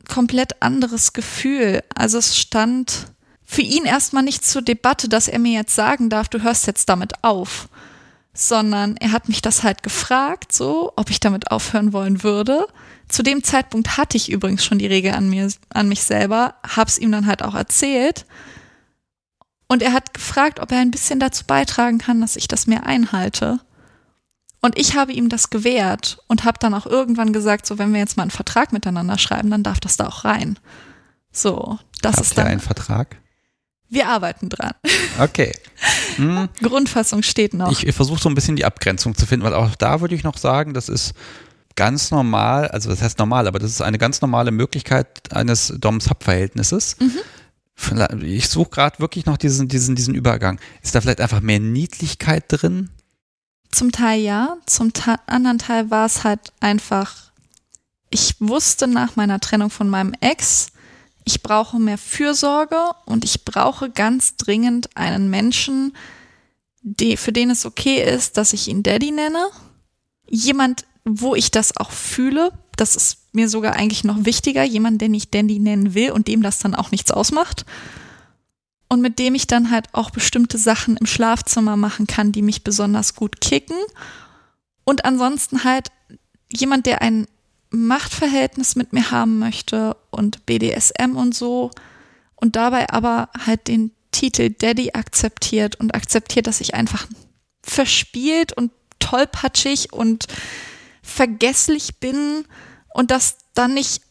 komplett 0.08 0.62
anderes 0.62 1.14
Gefühl. 1.14 1.84
Also 1.94 2.18
es 2.18 2.38
stand 2.38 3.08
für 3.44 3.62
ihn 3.62 3.86
erstmal 3.86 4.24
nicht 4.24 4.46
zur 4.46 4.62
Debatte, 4.62 5.10
dass 5.10 5.28
er 5.28 5.40
mir 5.40 5.54
jetzt 5.54 5.76
sagen 5.76 6.10
darf, 6.10 6.30
du 6.30 6.42
hörst 6.42 6.68
jetzt 6.68 6.90
damit 6.90 7.24
auf, 7.24 7.70
sondern 8.38 8.98
er 8.98 9.12
hat 9.14 9.28
mich 9.28 9.42
das 9.42 9.64
halt 9.64 9.82
gefragt, 9.82 10.54
so, 10.54 10.94
ob 10.96 11.10
ich 11.10 11.20
damit 11.20 11.50
aufhören 11.50 11.92
wollen 11.92 12.22
würde. 12.22 12.68
Zu 13.10 13.24
dem 13.24 13.44
Zeitpunkt 13.44 13.98
hatte 13.98 14.16
ich 14.16 14.32
übrigens 14.32 14.64
schon 14.64 14.78
die 14.78 14.86
Regel 14.86 15.14
an 15.14 15.28
mir, 15.28 15.52
an 15.70 15.90
mich 15.90 16.04
selber, 16.04 16.54
hab's 16.64 17.00
ihm 17.00 17.12
dann 17.12 17.26
halt 17.26 17.42
auch 17.42 17.56
erzählt. 17.56 18.28
Und 19.68 19.82
er 19.82 19.92
hat 19.92 20.14
gefragt, 20.14 20.60
ob 20.60 20.72
er 20.72 20.78
ein 20.78 20.92
bisschen 20.92 21.20
dazu 21.20 21.46
beitragen 21.48 21.98
kann, 21.98 22.22
dass 22.22 22.36
ich 22.36 22.48
das 22.48 22.68
mehr 22.68 22.86
einhalte. 22.86 23.60
Und 24.62 24.78
ich 24.78 24.96
habe 24.96 25.14
ihm 25.14 25.30
das 25.30 25.50
gewährt 25.50 26.20
und 26.28 26.44
habe 26.44 26.60
dann 26.60 26.76
auch 26.76 26.86
irgendwann 26.86 27.34
gesagt, 27.34 27.66
so 27.66 27.80
wenn 27.80 27.92
wir 27.92 28.00
jetzt 28.00 28.18
mal 28.18 28.24
einen 28.24 28.32
Vertrag 28.32 28.72
miteinander 28.72 29.18
schreiben, 29.18 29.50
dann 29.50 29.64
darf 29.64 29.80
das 29.80 29.98
da 29.98 30.08
auch 30.08 30.26
rein. 30.26 30.60
So, 31.32 31.80
das 32.04 32.18
Habt 32.18 32.26
ist 32.28 32.38
dann. 32.38 32.46
ihr 32.46 32.52
einen 32.52 32.60
Vertrag? 32.60 33.18
Wir 33.90 34.10
arbeiten 34.10 34.50
dran. 34.50 34.74
Okay. 35.20 35.54
Hm. 36.18 36.50
Grundfassung 36.62 37.24
steht 37.24 37.54
noch. 37.54 37.72
Ich, 37.72 37.88
ich 37.88 37.96
versuche 37.96 38.22
so 38.22 38.30
ein 38.30 38.36
bisschen 38.36 38.56
die 38.56 38.66
Abgrenzung 38.66 39.16
zu 39.16 39.26
finden, 39.26 39.46
weil 39.46 39.54
auch 39.54 39.76
da 39.76 40.02
würde 40.02 40.16
ich 40.16 40.24
noch 40.24 40.38
sagen, 40.38 40.74
das 40.74 40.90
ist 40.90 41.14
ganz 41.76 42.12
normal, 42.12 42.68
also 42.70 42.90
das 42.90 43.02
heißt 43.02 43.20
normal, 43.20 43.48
aber 43.48 43.60
das 43.60 43.72
ist 43.72 43.82
eine 43.82 43.98
ganz 43.98 44.20
normale 44.22 44.52
Möglichkeit 44.52 45.34
eines 45.34 45.74
Dom-Sub-Verhältnisses. 45.78 46.98
Mhm. 47.00 48.24
Ich 48.24 48.50
suche 48.50 48.72
gerade 48.72 49.00
wirklich 49.00 49.28
noch 49.28 49.38
diesen, 49.38 49.68
diesen, 49.68 49.96
diesen 49.96 50.16
Übergang. 50.16 50.60
Ist 50.82 50.96
da 50.96 51.02
vielleicht 51.02 51.22
einfach 51.22 51.42
mehr 51.42 51.60
Niedlichkeit 51.60 52.46
drin? 52.48 52.90
Zum 53.72 53.92
Teil 53.92 54.20
ja, 54.20 54.58
zum 54.66 54.94
Te 54.94 55.16
anderen 55.28 55.60
Teil 55.60 55.92
war 55.92 56.08
es 56.08 56.24
halt 56.24 56.52
einfach, 56.60 57.32
ich 58.10 58.36
wusste 58.40 58.88
nach 58.88 59.16
meiner 59.16 59.40
Trennung 59.40 59.70
von 59.70 59.88
meinem 59.88 60.14
Ex, 60.20 60.68
ich 61.28 61.44
brauche 61.44 61.78
mehr 61.78 61.98
Fürsorge 61.98 62.80
und 63.06 63.26
ich 63.26 63.44
brauche 63.44 63.90
ganz 63.90 64.38
dringend 64.38 64.96
einen 64.96 65.30
Menschen, 65.30 65.94
die, 66.82 67.18
für 67.18 67.34
den 67.34 67.50
es 67.50 67.66
okay 67.66 68.02
ist, 68.02 68.38
dass 68.38 68.54
ich 68.54 68.70
ihn 68.70 68.82
Daddy 68.82 69.12
nenne. 69.12 69.50
Jemand, 70.30 70.86
wo 71.04 71.36
ich 71.36 71.52
das 71.52 71.76
auch 71.76 71.92
fühle. 71.92 72.54
Das 72.78 72.96
ist 72.96 73.34
mir 73.34 73.50
sogar 73.50 73.74
eigentlich 73.74 74.06
noch 74.06 74.24
wichtiger. 74.24 74.64
Jemand, 74.64 75.02
den 75.02 75.14
ich 75.14 75.30
Daddy 75.30 75.60
nennen 75.60 75.94
will 75.94 76.12
und 76.12 76.30
dem 76.30 76.42
das 76.42 76.60
dann 76.60 76.76
auch 76.76 76.92
nichts 76.92 77.12
ausmacht. 77.12 77.66
Und 78.88 79.02
mit 79.02 79.20
dem 79.20 79.36
ich 79.36 79.48
dann 79.48 79.70
halt 79.70 79.94
auch 79.94 80.12
bestimmte 80.12 80.58
Sachen 80.58 80.96
im 80.96 81.06
Schlafzimmer 81.06 81.76
machen 81.76 82.08
kann, 82.08 82.32
die 82.32 82.42
mich 82.42 82.64
besonders 82.64 83.16
gut 83.16 83.42
kicken. 83.42 83.78
Und 84.86 85.04
ansonsten 85.04 85.66
halt 85.66 85.90
jemand, 86.50 86.86
der 86.86 87.02
ein 87.02 87.28
Machtverhältnis 87.70 88.76
mit 88.76 88.94
mir 88.94 89.12
haben 89.12 89.40
möchte 89.40 89.96
und 90.10 90.46
BDSM 90.46 91.16
und 91.16 91.36
so 91.36 91.72
und 92.36 92.56
dabei 92.56 92.90
aber 92.90 93.30
halt 93.46 93.68
den 93.68 93.92
Titel 94.12 94.50
Daddy 94.50 94.92
akzeptiert 94.94 95.76
und 95.76 95.94
akzeptiert, 95.94 96.48
dass 96.48 96.62
ich 96.62 96.74
einfach 96.74 97.08
verspielt 97.62 98.54
und 98.54 98.72
tollpatschig 99.00 99.94
und 99.94 100.28
vergesslich 101.02 102.00
bin 102.00 102.46
und 102.94 103.12
das 103.12 103.38
dann 103.54 103.74
nicht 103.74 104.02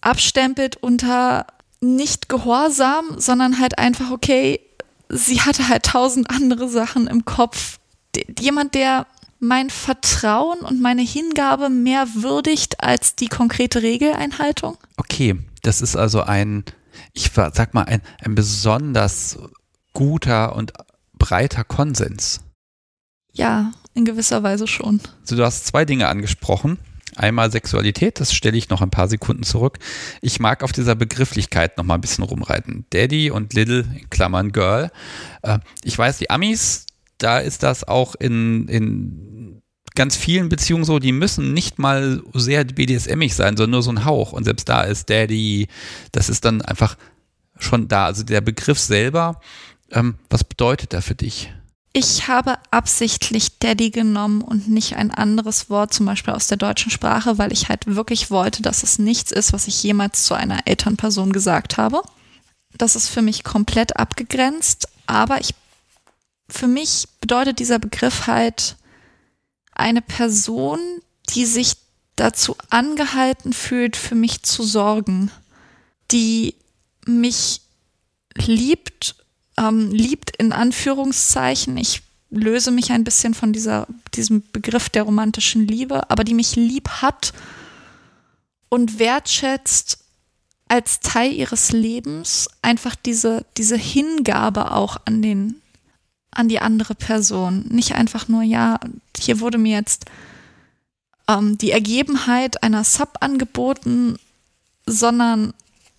abstempelt 0.00 0.76
unter 0.76 1.46
nicht 1.80 2.28
Gehorsam, 2.28 3.18
sondern 3.18 3.60
halt 3.60 3.78
einfach, 3.78 4.10
okay, 4.10 4.60
sie 5.08 5.40
hatte 5.40 5.68
halt 5.68 5.84
tausend 5.84 6.30
andere 6.30 6.68
Sachen 6.68 7.06
im 7.06 7.24
Kopf. 7.24 7.78
Jemand, 8.38 8.74
der 8.74 9.06
mein 9.38 9.70
Vertrauen 9.70 10.60
und 10.60 10.80
meine 10.80 11.02
Hingabe 11.02 11.68
mehr 11.68 12.06
würdigt 12.14 12.80
als 12.80 13.16
die 13.16 13.28
konkrete 13.28 13.82
Regeleinhaltung? 13.82 14.76
Okay, 14.96 15.36
das 15.62 15.82
ist 15.82 15.96
also 15.96 16.22
ein, 16.22 16.64
ich 17.12 17.30
sag 17.32 17.74
mal, 17.74 17.84
ein, 17.84 18.02
ein 18.24 18.34
besonders 18.34 19.38
guter 19.92 20.54
und 20.56 20.72
breiter 21.18 21.64
Konsens. 21.64 22.40
Ja, 23.32 23.72
in 23.94 24.04
gewisser 24.04 24.42
Weise 24.42 24.66
schon. 24.66 25.00
Also 25.22 25.36
du 25.36 25.44
hast 25.44 25.66
zwei 25.66 25.84
Dinge 25.84 26.08
angesprochen. 26.08 26.78
Einmal 27.16 27.50
Sexualität, 27.50 28.20
das 28.20 28.34
stelle 28.34 28.58
ich 28.58 28.68
noch 28.68 28.82
ein 28.82 28.90
paar 28.90 29.08
Sekunden 29.08 29.42
zurück. 29.42 29.78
Ich 30.20 30.38
mag 30.38 30.62
auf 30.62 30.72
dieser 30.72 30.94
Begrifflichkeit 30.94 31.78
noch 31.78 31.84
mal 31.84 31.94
ein 31.94 32.02
bisschen 32.02 32.24
rumreiten. 32.24 32.84
Daddy 32.90 33.30
und 33.30 33.54
Little, 33.54 33.86
in 33.98 34.10
Klammern 34.10 34.52
Girl. 34.52 34.90
Äh, 35.42 35.60
ich 35.82 35.96
weiß, 35.96 36.18
die 36.18 36.28
Amis, 36.28 36.84
da 37.18 37.38
ist 37.38 37.62
das 37.62 37.84
auch 37.84 38.14
in, 38.14 38.68
in 38.68 39.62
ganz 39.94 40.14
vielen 40.14 40.48
Beziehungen 40.48 40.84
so, 40.84 40.98
die 40.98 41.12
müssen 41.12 41.52
nicht 41.52 41.78
mal 41.78 42.22
sehr 42.34 42.64
BDSMig 42.64 43.34
sein, 43.34 43.56
sondern 43.56 43.70
nur 43.70 43.82
so 43.82 43.90
ein 43.90 44.04
Hauch. 44.04 44.32
Und 44.32 44.44
selbst 44.44 44.68
da 44.68 44.82
ist 44.82 45.10
Daddy, 45.10 45.68
das 46.12 46.28
ist 46.28 46.44
dann 46.44 46.62
einfach 46.62 46.96
schon 47.58 47.88
da. 47.88 48.06
Also 48.06 48.22
der 48.22 48.40
Begriff 48.42 48.78
selber, 48.78 49.40
ähm, 49.90 50.16
was 50.30 50.44
bedeutet 50.44 50.92
er 50.92 51.02
für 51.02 51.14
dich? 51.14 51.52
Ich 51.98 52.28
habe 52.28 52.58
absichtlich 52.70 53.58
Daddy 53.58 53.88
genommen 53.90 54.42
und 54.42 54.68
nicht 54.68 54.96
ein 54.96 55.10
anderes 55.10 55.70
Wort, 55.70 55.94
zum 55.94 56.04
Beispiel 56.04 56.34
aus 56.34 56.46
der 56.46 56.58
deutschen 56.58 56.90
Sprache, 56.90 57.38
weil 57.38 57.54
ich 57.54 57.70
halt 57.70 57.86
wirklich 57.86 58.30
wollte, 58.30 58.60
dass 58.60 58.82
es 58.82 58.98
nichts 58.98 59.32
ist, 59.32 59.54
was 59.54 59.66
ich 59.66 59.82
jemals 59.82 60.24
zu 60.24 60.34
einer 60.34 60.66
Elternperson 60.66 61.32
gesagt 61.32 61.78
habe. 61.78 62.02
Das 62.76 62.96
ist 62.96 63.08
für 63.08 63.22
mich 63.22 63.44
komplett 63.44 63.96
abgegrenzt, 63.96 64.88
aber 65.06 65.40
ich 65.40 65.54
für 66.48 66.66
mich 66.66 67.06
bedeutet 67.20 67.58
dieser 67.58 67.78
Begriff 67.78 68.26
halt 68.26 68.76
eine 69.72 70.02
Person, 70.02 70.78
die 71.30 71.44
sich 71.44 71.74
dazu 72.14 72.56
angehalten 72.70 73.52
fühlt, 73.52 73.96
für 73.96 74.14
mich 74.14 74.42
zu 74.42 74.62
sorgen, 74.62 75.30
die 76.10 76.54
mich 77.06 77.60
liebt, 78.34 79.16
ähm, 79.58 79.90
liebt 79.90 80.36
in 80.36 80.52
Anführungszeichen. 80.52 81.76
Ich 81.76 82.02
löse 82.30 82.70
mich 82.70 82.90
ein 82.90 83.04
bisschen 83.04 83.34
von 83.34 83.52
dieser, 83.52 83.86
diesem 84.14 84.42
Begriff 84.52 84.88
der 84.88 85.04
romantischen 85.04 85.66
Liebe, 85.66 86.10
aber 86.10 86.24
die 86.24 86.34
mich 86.34 86.56
lieb 86.56 86.88
hat 86.88 87.32
und 88.68 88.98
wertschätzt 88.98 89.98
als 90.68 91.00
Teil 91.00 91.32
ihres 91.32 91.70
Lebens 91.70 92.48
einfach 92.62 92.96
diese, 92.96 93.44
diese 93.56 93.76
Hingabe 93.76 94.72
auch 94.72 94.96
an 95.04 95.22
den, 95.22 95.62
an 96.38 96.48
die 96.48 96.60
andere 96.60 96.94
Person. 96.94 97.64
Nicht 97.68 97.94
einfach 97.94 98.28
nur, 98.28 98.42
ja, 98.42 98.78
hier 99.18 99.40
wurde 99.40 99.58
mir 99.58 99.76
jetzt 99.76 100.06
ähm, 101.28 101.58
die 101.58 101.70
Ergebenheit 101.70 102.62
einer 102.62 102.84
Sub 102.84 103.16
angeboten, 103.20 104.16
sondern 104.86 105.52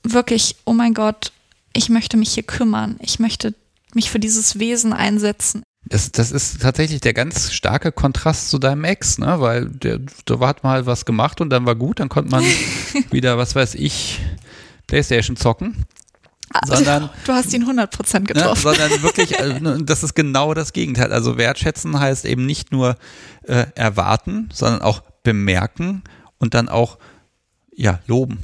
wirklich, 0.03 0.55
oh 0.65 0.73
mein 0.73 0.93
Gott, 0.93 1.31
ich 1.73 1.89
möchte 1.89 2.17
mich 2.17 2.33
hier 2.33 2.43
kümmern. 2.43 2.97
Ich 3.01 3.19
möchte 3.19 3.53
mich 3.93 4.09
für 4.09 4.19
dieses 4.19 4.59
Wesen 4.59 4.93
einsetzen. 4.93 5.63
Das, 5.85 6.11
das 6.11 6.31
ist 6.31 6.61
tatsächlich 6.61 6.99
der 7.01 7.13
ganz 7.13 7.53
starke 7.53 7.91
Kontrast 7.91 8.49
zu 8.49 8.57
deinem 8.57 8.83
Ex, 8.83 9.19
ne? 9.19 9.39
Weil 9.39 9.65
der, 9.67 9.99
da 10.25 10.39
hat 10.39 10.63
mal 10.63 10.85
was 10.85 11.05
gemacht 11.05 11.39
und 11.39 11.49
dann 11.49 11.65
war 11.65 11.75
gut, 11.75 11.99
dann 11.99 12.09
konnte 12.09 12.29
man 12.29 12.43
wieder, 13.11 13.37
was 13.37 13.55
weiß 13.55 13.75
ich, 13.75 14.19
Playstation 14.87 15.37
zocken. 15.37 15.85
Sondern, 16.65 17.09
du 17.25 17.33
hast 17.33 17.53
ihn 17.53 17.65
100% 17.65 18.21
getroffen. 18.21 18.47
Ne, 18.47 18.55
sondern 18.55 19.01
wirklich, 19.01 19.39
äh, 19.39 19.59
das 19.83 20.03
ist 20.03 20.15
genau 20.15 20.53
das 20.53 20.73
Gegenteil. 20.73 21.11
Also 21.11 21.37
wertschätzen 21.37 21.99
heißt 21.99 22.25
eben 22.25 22.45
nicht 22.45 22.71
nur 22.71 22.95
äh, 23.43 23.65
erwarten, 23.75 24.49
sondern 24.53 24.81
auch 24.81 25.01
bemerken 25.23 26.03
und 26.37 26.53
dann 26.53 26.69
auch 26.69 26.97
ja 27.75 27.99
loben. 28.07 28.39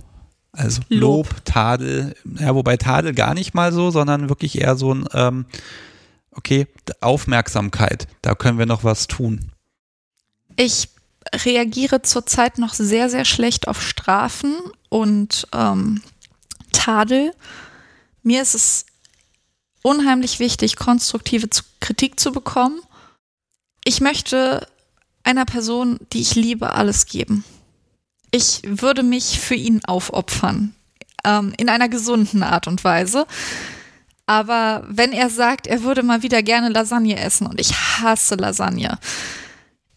Also 0.51 0.81
Lob, 0.89 1.27
Lob 1.29 1.45
Tadel, 1.45 2.15
ja, 2.39 2.53
wobei 2.53 2.77
Tadel 2.77 3.13
gar 3.13 3.33
nicht 3.33 3.55
mal 3.55 3.73
so, 3.73 3.89
sondern 3.89 4.29
wirklich 4.29 4.61
eher 4.61 4.75
so 4.75 4.93
ein 4.93 5.07
ähm, 5.13 5.45
okay, 6.35 6.67
Aufmerksamkeit, 7.01 8.07
da 8.21 8.35
können 8.35 8.59
wir 8.59 8.65
noch 8.65 8.83
was 8.83 9.07
tun. 9.07 9.51
Ich 10.55 10.89
reagiere 11.33 12.01
zurzeit 12.01 12.57
noch 12.59 12.73
sehr, 12.73 13.09
sehr 13.09 13.25
schlecht 13.25 13.67
auf 13.67 13.81
Strafen 13.81 14.55
und 14.89 15.47
ähm, 15.53 16.01
Tadel. 16.71 17.31
Mir 18.23 18.41
ist 18.41 18.55
es 18.55 18.85
unheimlich 19.83 20.39
wichtig, 20.39 20.77
konstruktive 20.77 21.47
Kritik 21.79 22.19
zu 22.19 22.31
bekommen. 22.31 22.81
Ich 23.83 24.01
möchte 24.01 24.67
einer 25.23 25.45
Person, 25.45 25.99
die 26.13 26.21
ich 26.21 26.35
liebe, 26.35 26.73
alles 26.73 27.05
geben. 27.05 27.43
Ich 28.31 28.61
würde 28.65 29.03
mich 29.03 29.39
für 29.39 29.55
ihn 29.55 29.83
aufopfern. 29.85 30.73
Ähm, 31.25 31.53
in 31.57 31.69
einer 31.69 31.87
gesunden 31.87 32.43
Art 32.43 32.67
und 32.67 32.83
Weise. 32.83 33.27
Aber 34.25 34.85
wenn 34.87 35.11
er 35.11 35.29
sagt, 35.29 35.67
er 35.67 35.83
würde 35.83 36.03
mal 36.03 36.23
wieder 36.23 36.41
gerne 36.43 36.69
Lasagne 36.69 37.19
essen 37.19 37.45
und 37.45 37.59
ich 37.59 37.73
hasse 37.73 38.35
Lasagne, 38.35 38.97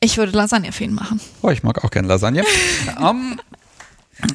ich 0.01 0.19
würde 0.19 0.33
Lasagne 0.33 0.73
für 0.73 0.85
ihn 0.85 0.95
machen. 0.95 1.21
Oh, 1.43 1.51
ich 1.51 1.63
mag 1.63 1.83
auch 1.83 1.91
gerne 1.91 2.09
Lasagne. 2.09 2.45
um, 3.01 3.41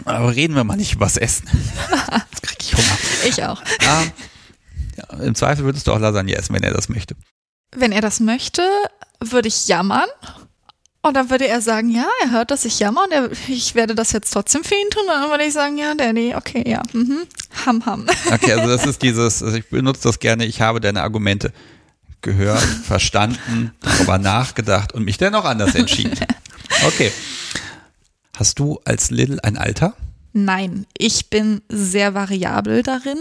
aber 0.06 0.36
reden 0.36 0.56
wir 0.56 0.64
mal 0.64 0.78
nicht 0.78 0.94
über 0.94 1.06
das 1.06 1.18
Essen. 1.18 1.48
Jetzt 2.32 2.44
kriege 2.44 2.60
ich 2.62 2.74
Hunger. 2.74 2.98
Ich 3.26 3.44
auch. 3.44 3.62
Um, 3.62 4.12
ja, 4.98 5.26
Im 5.26 5.36
Zweifel 5.36 5.66
würdest 5.66 5.88
du 5.88 5.94
auch 5.94 6.00
Lasagne 6.00 6.36
essen, 6.36 6.54
wenn 6.54 6.64
er 6.64 6.74
das 6.74 6.90
möchte. 6.90 7.16
Wenn 7.76 7.92
er 7.92 8.02
das 8.02 8.20
möchte, 8.20 8.64
würde 9.20 9.48
ich 9.48 9.68
jammern. 9.68 10.10
Und 11.04 11.16
dann 11.16 11.32
würde 11.32 11.48
er 11.48 11.62
sagen, 11.62 11.90
ja, 11.90 12.08
er 12.24 12.32
hört, 12.32 12.52
dass 12.52 12.64
ich 12.64 12.78
jammer 12.78 13.06
und 13.06 13.12
er, 13.12 13.32
ich 13.48 13.74
werde 13.74 13.96
das 13.96 14.12
jetzt 14.12 14.32
trotzdem 14.32 14.64
für 14.64 14.76
ihn 14.76 14.90
tun. 14.92 15.02
Und 15.04 15.22
dann 15.22 15.30
würde 15.32 15.46
ich 15.46 15.54
sagen, 15.54 15.78
ja, 15.78 15.96
Daddy, 15.96 16.36
okay, 16.36 16.64
ja, 16.70 16.84
mhm, 16.94 17.24
ham, 17.66 17.86
ham. 17.88 18.06
Okay, 18.32 18.54
also 18.54 18.68
das 18.68 18.86
ist 18.86 19.02
dieses, 19.02 19.42
also 19.42 19.58
ich 19.58 19.68
benutze 19.68 20.04
das 20.04 20.20
gerne, 20.20 20.46
ich 20.46 20.62
habe 20.62 20.80
deine 20.80 21.02
Argumente 21.02 21.54
gehört, 22.22 22.60
verstanden, 22.60 23.72
darüber 23.80 24.18
nachgedacht 24.20 24.94
und 24.94 25.04
mich 25.04 25.18
dennoch 25.18 25.46
anders 25.46 25.74
entschieden. 25.74 26.20
Okay. 26.86 27.12
Hast 28.42 28.58
du 28.58 28.80
als 28.86 29.12
Little 29.12 29.38
ein 29.44 29.56
Alter? 29.56 29.94
Nein, 30.34 30.88
ich 30.98 31.30
bin 31.30 31.62
sehr 31.70 32.16
variabel 32.16 32.82
darin. 32.82 33.20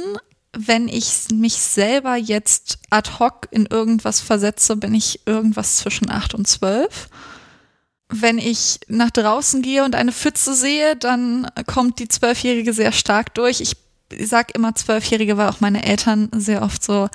Wenn 0.56 0.88
ich 0.88 1.26
mich 1.30 1.56
selber 1.56 2.16
jetzt 2.16 2.78
ad 2.88 3.10
hoc 3.18 3.46
in 3.50 3.66
irgendwas 3.66 4.22
versetze, 4.22 4.76
bin 4.76 4.94
ich 4.94 5.20
irgendwas 5.26 5.76
zwischen 5.76 6.08
8 6.08 6.32
und 6.32 6.48
12. 6.48 7.10
Wenn 8.08 8.38
ich 8.38 8.80
nach 8.88 9.10
draußen 9.10 9.60
gehe 9.60 9.84
und 9.84 9.94
eine 9.94 10.12
Pfütze 10.12 10.54
sehe, 10.54 10.96
dann 10.96 11.46
kommt 11.66 11.98
die 11.98 12.08
Zwölfjährige 12.08 12.72
sehr 12.72 12.92
stark 12.92 13.34
durch. 13.34 13.60
Ich 13.60 13.76
sag 14.26 14.54
immer 14.54 14.74
Zwölfjährige, 14.74 15.36
weil 15.36 15.50
auch 15.50 15.60
meine 15.60 15.84
Eltern 15.84 16.30
sehr 16.34 16.62
oft 16.62 16.82
so, 16.82 17.10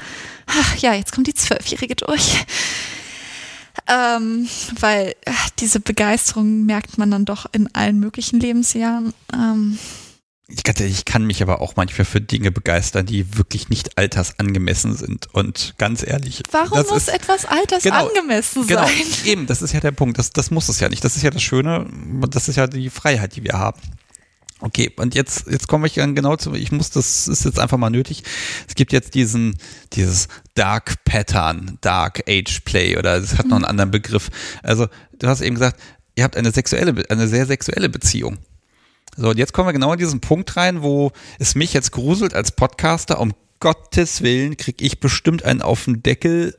ach 0.46 0.78
ja, 0.78 0.94
jetzt 0.94 1.12
kommt 1.12 1.26
die 1.26 1.34
Zwölfjährige 1.34 1.96
durch. 1.96 2.46
Ähm, 3.88 4.48
weil 4.80 5.16
ach, 5.26 5.50
diese 5.60 5.80
Begeisterung 5.80 6.66
merkt 6.66 6.98
man 6.98 7.12
dann 7.12 7.26
doch 7.26 7.46
in 7.52 7.74
allen 7.74 8.00
möglichen 8.00 8.40
Lebensjahren. 8.40 9.14
Ähm, 9.34 9.78
ich, 10.48 10.64
ich 10.80 11.06
kann 11.06 11.26
mich 11.26 11.42
aber 11.42 11.60
auch 11.60 11.76
manchmal 11.76 12.06
für 12.06 12.22
Dinge 12.22 12.52
begeistern, 12.52 13.06
die 13.06 13.36
wirklich 13.38 13.70
nicht 13.70 13.98
altersangemessen 13.98 14.96
sind. 14.96 15.34
Und 15.34 15.74
ganz 15.78 16.06
ehrlich. 16.06 16.44
Warum 16.52 16.78
muss 16.80 16.92
ist, 16.92 17.10
etwas 17.10 17.46
altersangemessen 17.46 18.68
genau, 18.68 18.86
sein? 18.86 18.96
Genau, 18.96 19.32
eben, 19.32 19.48
das 19.48 19.64
ist 19.64 19.74
ja 19.74 19.80
der 19.80 19.92
Punkt. 19.92 20.20
Das, 20.20 20.30
das 20.32 20.52
muss 20.52 20.70
es 20.70 20.80
ja 20.80 20.90
nicht. 20.90 21.04
Das 21.04 21.16
ist 21.16 21.24
ja 21.24 21.32
das 21.32 21.42
Schöne. 21.42 21.88
Das 22.30 22.48
ist 22.48 22.58
ja 22.58 22.68
die 22.68 22.92
Freiheit, 22.92 23.36
die 23.36 23.44
wir 23.44 23.54
haben. 23.54 23.82
Okay, 24.66 24.92
und 24.98 25.14
jetzt, 25.14 25.46
jetzt 25.48 25.68
komme 25.68 25.86
ich 25.86 25.94
dann 25.94 26.16
genau 26.16 26.38
zu, 26.38 26.56
ich 26.56 26.72
muss, 26.72 26.90
das 26.90 27.28
ist 27.28 27.46
jetzt 27.46 27.60
einfach 27.60 27.78
mal 27.78 27.92
nötig. 27.92 28.24
Es 28.68 28.74
gibt 28.74 28.94
jetzt 28.94 29.14
diesen, 29.14 29.60
dieses 29.94 30.28
Dark 30.56 31.04
Pattern, 31.06 31.78
Dark 31.82 32.24
Age 32.28 32.62
Play 32.62 32.98
oder 32.98 33.18
es 33.18 33.38
hat 33.38 33.46
noch 33.46 33.58
einen 33.58 33.66
anderen 33.66 33.92
Begriff. 33.92 34.32
Also, 34.64 34.88
du 35.20 35.28
hast 35.28 35.42
eben 35.42 35.54
gesagt, 35.54 35.80
ihr 36.16 36.24
habt 36.24 36.36
eine 36.36 36.52
sexuelle, 36.52 36.96
eine 37.10 37.28
sehr 37.28 37.46
sexuelle 37.46 37.90
Beziehung. 37.90 38.40
So, 39.16 39.30
und 39.30 39.38
jetzt 39.38 39.54
kommen 39.54 39.68
wir 39.68 39.74
genau 39.74 39.94
in 39.94 40.00
diesen 40.00 40.20
Punkt 40.20 40.58
rein, 40.58 40.82
wo 40.82 41.12
es 41.38 41.54
mich 41.54 41.72
jetzt 41.74 41.92
gruselt 41.92 42.34
als 42.34 42.52
Podcaster. 42.52 43.20
Um 43.20 43.36
Gottes 43.60 44.24
Willen 44.24 44.58
kriege 44.58 44.84
ich 44.84 45.00
bestimmt 45.00 45.46
einen 45.46 45.62
auf 45.62 45.86
den 45.86 46.02
Deckel. 46.02 46.58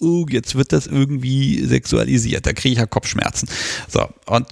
Uh, 0.00 0.26
jetzt 0.28 0.56
wird 0.56 0.72
das 0.72 0.88
irgendwie 0.88 1.64
sexualisiert. 1.64 2.46
Da 2.46 2.52
kriege 2.52 2.72
ich 2.72 2.78
ja 2.80 2.86
Kopfschmerzen. 2.86 3.48
So, 3.88 4.08
und 4.26 4.48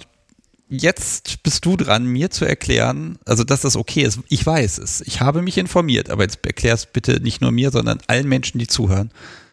jetzt 0.73 1.43
bist 1.43 1.65
du 1.65 1.77
dran, 1.77 2.05
mir 2.05 2.31
zu 2.31 2.45
erklären, 2.45 3.17
also 3.25 3.43
dass 3.43 3.61
das 3.61 3.75
okay 3.75 4.03
ist. 4.03 4.19
Ich 4.29 4.45
weiß 4.45 4.79
es. 4.79 5.01
Ich 5.01 5.21
habe 5.21 5.41
mich 5.41 5.57
informiert, 5.57 6.09
aber 6.09 6.23
jetzt 6.23 6.39
erklär 6.45 6.73
es 6.73 6.85
bitte 6.85 7.21
nicht 7.21 7.41
nur 7.41 7.51
mir, 7.51 7.71
sondern 7.71 7.99
allen 8.07 8.27
Menschen, 8.27 8.59
die 8.59 8.67
zuhören. 8.67 9.11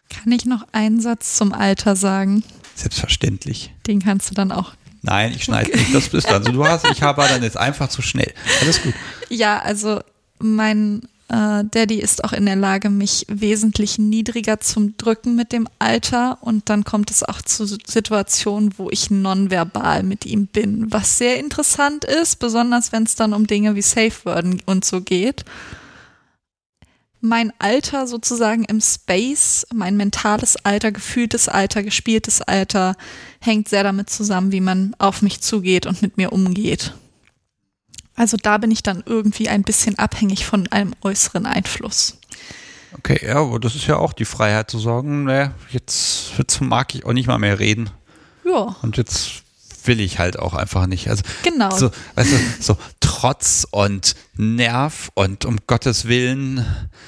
Kann 0.09 0.31
ich 0.31 0.45
noch 0.45 0.65
einen 0.71 0.99
Satz 0.99 1.37
zum 1.37 1.53
Alter 1.53 1.95
sagen? 1.95 2.43
Selbstverständlich. 2.75 3.73
Den 3.87 4.01
kannst 4.01 4.29
du 4.29 4.33
dann 4.33 4.51
auch 4.51 4.73
Nein, 5.03 5.33
ich 5.35 5.43
schneide 5.45 5.71
nicht. 5.71 5.93
Das 5.95 6.09
bist 6.09 6.29
du. 6.29 6.33
Also 6.33 6.51
du 6.51 6.63
hast, 6.63 6.85
ich 6.85 7.01
habe 7.01 7.23
dann 7.27 7.41
jetzt 7.41 7.57
einfach 7.57 7.89
zu 7.89 8.01
schnell. 8.01 8.31
Alles 8.61 8.81
gut. 8.83 8.93
Ja, 9.29 9.59
also 9.59 10.01
mein 10.39 11.01
äh, 11.31 11.63
Daddy 11.63 11.99
ist 11.99 12.23
auch 12.23 12.33
in 12.33 12.45
der 12.45 12.55
Lage, 12.55 12.89
mich 12.89 13.25
wesentlich 13.29 13.97
niedriger 13.97 14.59
zum 14.59 14.97
Drücken 14.97 15.35
mit 15.35 15.51
dem 15.51 15.67
Alter 15.79 16.37
und 16.41 16.69
dann 16.69 16.83
kommt 16.83 17.09
es 17.09 17.23
auch 17.23 17.41
zu 17.41 17.65
Situationen, 17.65 18.77
wo 18.77 18.89
ich 18.89 19.09
nonverbal 19.09 20.03
mit 20.03 20.25
ihm 20.25 20.47
bin, 20.47 20.91
was 20.91 21.17
sehr 21.17 21.39
interessant 21.39 22.03
ist, 22.03 22.39
besonders 22.39 22.91
wenn 22.91 23.03
es 23.03 23.15
dann 23.15 23.33
um 23.33 23.47
Dinge 23.47 23.75
wie 23.75 23.81
Safe 23.81 24.25
Word 24.25 24.45
und 24.65 24.85
so 24.85 25.01
geht 25.01 25.45
mein 27.21 27.53
Alter 27.59 28.07
sozusagen 28.07 28.65
im 28.65 28.81
Space, 28.81 29.65
mein 29.73 29.95
mentales 29.95 30.57
Alter, 30.65 30.91
gefühltes 30.91 31.47
Alter, 31.47 31.83
gespieltes 31.83 32.41
Alter 32.41 32.95
hängt 33.39 33.69
sehr 33.69 33.83
damit 33.83 34.09
zusammen, 34.09 34.51
wie 34.51 34.59
man 34.59 34.95
auf 34.97 35.21
mich 35.21 35.39
zugeht 35.41 35.85
und 35.85 36.01
mit 36.01 36.17
mir 36.17 36.33
umgeht. 36.33 36.93
Also 38.15 38.37
da 38.37 38.57
bin 38.57 38.71
ich 38.71 38.83
dann 38.83 39.03
irgendwie 39.05 39.49
ein 39.49 39.63
bisschen 39.63 39.97
abhängig 39.97 40.45
von 40.45 40.67
einem 40.71 40.93
äußeren 41.01 41.45
Einfluss. 41.45 42.17
Okay, 42.97 43.25
ja, 43.25 43.35
aber 43.37 43.59
das 43.59 43.75
ist 43.75 43.87
ja 43.87 43.97
auch 43.97 44.13
die 44.13 44.25
Freiheit 44.25 44.69
zu 44.69 44.77
sagen, 44.79 45.23
ne, 45.23 45.53
jetzt, 45.69 46.33
jetzt 46.37 46.59
mag 46.61 46.93
ich 46.93 47.05
auch 47.05 47.13
nicht 47.13 47.27
mal 47.27 47.39
mehr 47.39 47.59
reden. 47.59 47.89
Ja. 48.43 48.75
Und 48.81 48.97
jetzt 48.97 49.43
will 49.85 49.99
ich 49.99 50.19
halt 50.19 50.37
auch 50.37 50.53
einfach 50.53 50.87
nicht. 50.87 51.09
Also 51.09 51.23
genau. 51.43 51.71
so, 51.75 51.89
du, 51.89 52.25
so 52.59 52.77
Trotz 52.99 53.67
und 53.71 54.15
Nerv 54.35 55.11
und 55.13 55.45
um 55.45 55.57
Gottes 55.67 56.07
Willen. 56.07 56.65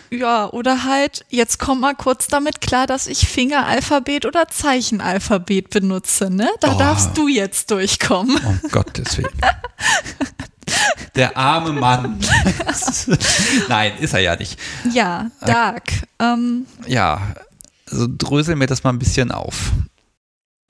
Ja, 0.10 0.50
oder 0.50 0.84
halt, 0.84 1.26
jetzt 1.30 1.60
komm 1.60 1.82
mal 1.82 1.96
kurz 1.96 2.28
damit 2.28 2.62
klar, 2.62 2.88
dass 2.88 3.08
ich 3.08 3.28
Fingeralphabet 3.28 4.26
oder 4.26 4.48
Zeichenalphabet 4.48 5.70
benutze, 5.70 6.30
ne? 6.30 6.50
Da 6.60 6.76
oh. 6.76 6.78
darfst 6.78 7.18
du 7.18 7.28
jetzt 7.28 7.72
durchkommen. 7.72 8.38
Um 8.46 8.60
Gottes 8.72 9.18
Willen. 9.18 9.32
Der 11.16 11.38
arme 11.38 11.74
Mann. 11.74 12.20
Nein, 13.70 13.94
ist 14.00 14.14
er 14.14 14.20
ja 14.20 14.36
nicht. 14.36 14.60
Ja, 14.92 15.30
Dark. 15.42 15.92
Ähm, 16.20 16.66
ja, 16.88 17.34
also 17.90 18.08
drösel 18.10 18.56
mir 18.56 18.68
das 18.68 18.84
mal 18.84 18.92
ein 18.92 19.00
bisschen 19.00 19.32
auf 19.32 19.72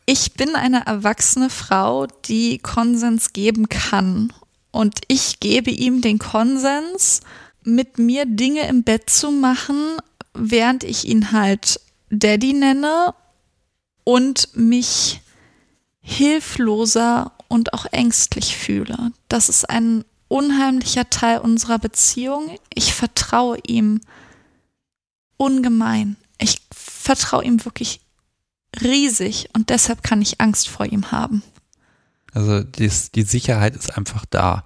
ich 0.05 0.33
bin 0.33 0.55
eine 0.55 0.85
erwachsene 0.85 1.49
Frau, 1.49 2.07
die 2.25 2.57
Konsens 2.59 3.33
geben 3.33 3.69
kann. 3.69 4.33
Und 4.71 5.01
ich 5.07 5.39
gebe 5.39 5.71
ihm 5.71 6.01
den 6.01 6.19
Konsens, 6.19 7.21
mit 7.63 7.97
mir 7.99 8.25
Dinge 8.25 8.67
im 8.67 8.83
Bett 8.83 9.09
zu 9.09 9.31
machen, 9.31 9.97
während 10.33 10.83
ich 10.83 11.07
ihn 11.07 11.31
halt 11.31 11.79
Daddy 12.09 12.53
nenne 12.53 13.13
und 14.03 14.49
mich 14.55 15.21
hilfloser 16.01 17.31
und 17.53 17.71
auch 17.75 17.85
ängstlich 17.91 18.57
fühle. 18.57 19.11
Das 19.29 19.47
ist 19.47 19.69
ein 19.69 20.05
unheimlicher 20.27 21.11
Teil 21.11 21.37
unserer 21.37 21.77
Beziehung. 21.77 22.57
Ich 22.73 22.95
vertraue 22.95 23.59
ihm 23.67 24.01
ungemein. 25.37 26.15
Ich 26.39 26.63
vertraue 26.71 27.43
ihm 27.43 27.63
wirklich 27.63 28.01
riesig 28.81 29.49
und 29.53 29.69
deshalb 29.69 30.01
kann 30.01 30.19
ich 30.19 30.41
Angst 30.41 30.67
vor 30.67 30.87
ihm 30.87 31.11
haben. 31.11 31.43
Also 32.33 32.63
dies, 32.63 33.11
die 33.11 33.21
Sicherheit 33.21 33.75
ist 33.75 33.95
einfach 33.95 34.25
da. 34.25 34.63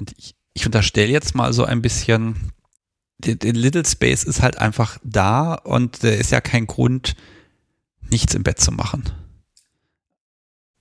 Und 0.00 0.12
ich, 0.18 0.34
ich 0.54 0.66
unterstelle 0.66 1.12
jetzt 1.12 1.36
mal 1.36 1.52
so 1.52 1.64
ein 1.64 1.82
bisschen, 1.82 2.50
der, 3.18 3.36
der 3.36 3.52
Little 3.52 3.86
Space 3.86 4.24
ist 4.24 4.42
halt 4.42 4.58
einfach 4.58 4.98
da 5.04 5.54
und 5.54 6.02
der 6.02 6.18
ist 6.18 6.32
ja 6.32 6.40
kein 6.40 6.66
Grund, 6.66 7.14
nichts 8.10 8.34
im 8.34 8.42
Bett 8.42 8.58
zu 8.58 8.72
machen. 8.72 9.04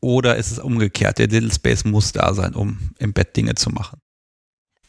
Oder 0.03 0.35
ist 0.35 0.51
es 0.51 0.59
umgekehrt, 0.59 1.17
der 1.17 1.29
Little 1.29 1.49
Space 1.49 1.85
muss 1.85 2.11
da 2.11 2.33
sein, 2.33 2.55
um 2.55 2.77
im 2.99 3.13
Bett 3.13 3.37
Dinge 3.37 3.55
zu 3.55 3.69
machen? 3.69 3.99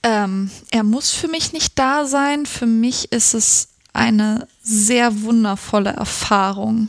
Ähm, 0.02 0.50
er 0.72 0.82
muss 0.82 1.12
für 1.12 1.28
mich 1.28 1.52
nicht 1.52 1.78
da 1.78 2.04
sein. 2.04 2.46
Für 2.46 2.66
mich 2.66 3.12
ist 3.12 3.32
es 3.32 3.68
eine 3.92 4.48
sehr 4.60 5.22
wundervolle 5.22 5.90
Erfahrung, 5.90 6.88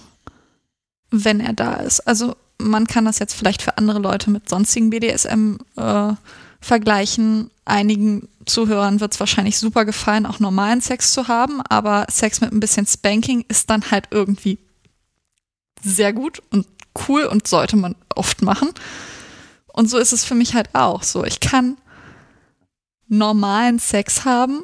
wenn 1.11 1.39
er 1.39 1.53
da 1.53 1.75
ist. 1.75 1.99
Also 2.07 2.35
man 2.57 2.87
kann 2.87 3.05
das 3.05 3.19
jetzt 3.19 3.35
vielleicht 3.35 3.61
für 3.61 3.77
andere 3.77 3.99
Leute 3.99 4.31
mit 4.31 4.49
sonstigen 4.49 4.89
BDSM 4.89 5.57
äh, 5.75 6.13
vergleichen. 6.59 7.51
Einigen 7.63 8.27
Zuhörern 8.47 9.01
wird 9.01 9.13
es 9.13 9.19
wahrscheinlich 9.19 9.59
super 9.59 9.85
gefallen, 9.85 10.25
auch 10.25 10.39
normalen 10.39 10.81
Sex 10.81 11.13
zu 11.13 11.27
haben, 11.27 11.61
aber 11.61 12.07
Sex 12.09 12.41
mit 12.41 12.51
ein 12.51 12.59
bisschen 12.59 12.87
Spanking 12.87 13.45
ist 13.49 13.69
dann 13.69 13.91
halt 13.91 14.07
irgendwie 14.09 14.57
sehr 15.83 16.11
gut 16.11 16.41
und 16.49 16.65
cool 17.07 17.25
und 17.25 17.47
sollte 17.47 17.75
man 17.75 17.95
oft 18.15 18.41
machen. 18.41 18.69
Und 19.67 19.89
so 19.89 19.97
ist 19.97 20.13
es 20.13 20.23
für 20.23 20.35
mich 20.35 20.55
halt 20.55 20.69
auch 20.73 21.03
so. 21.03 21.23
Ich 21.23 21.39
kann 21.39 21.77
normalen 23.07 23.79
Sex 23.79 24.25
haben. 24.25 24.63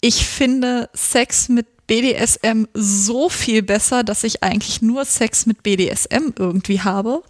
Ich 0.00 0.26
finde 0.26 0.90
Sex 0.92 1.48
mit 1.48 1.86
BDSM 1.86 2.64
so 2.74 3.28
viel 3.28 3.62
besser, 3.62 4.04
dass 4.04 4.22
ich 4.22 4.42
eigentlich 4.42 4.82
nur 4.82 5.04
Sex 5.04 5.46
mit 5.46 5.62
BDSM 5.62 6.32
irgendwie 6.36 6.82
habe. 6.82 7.22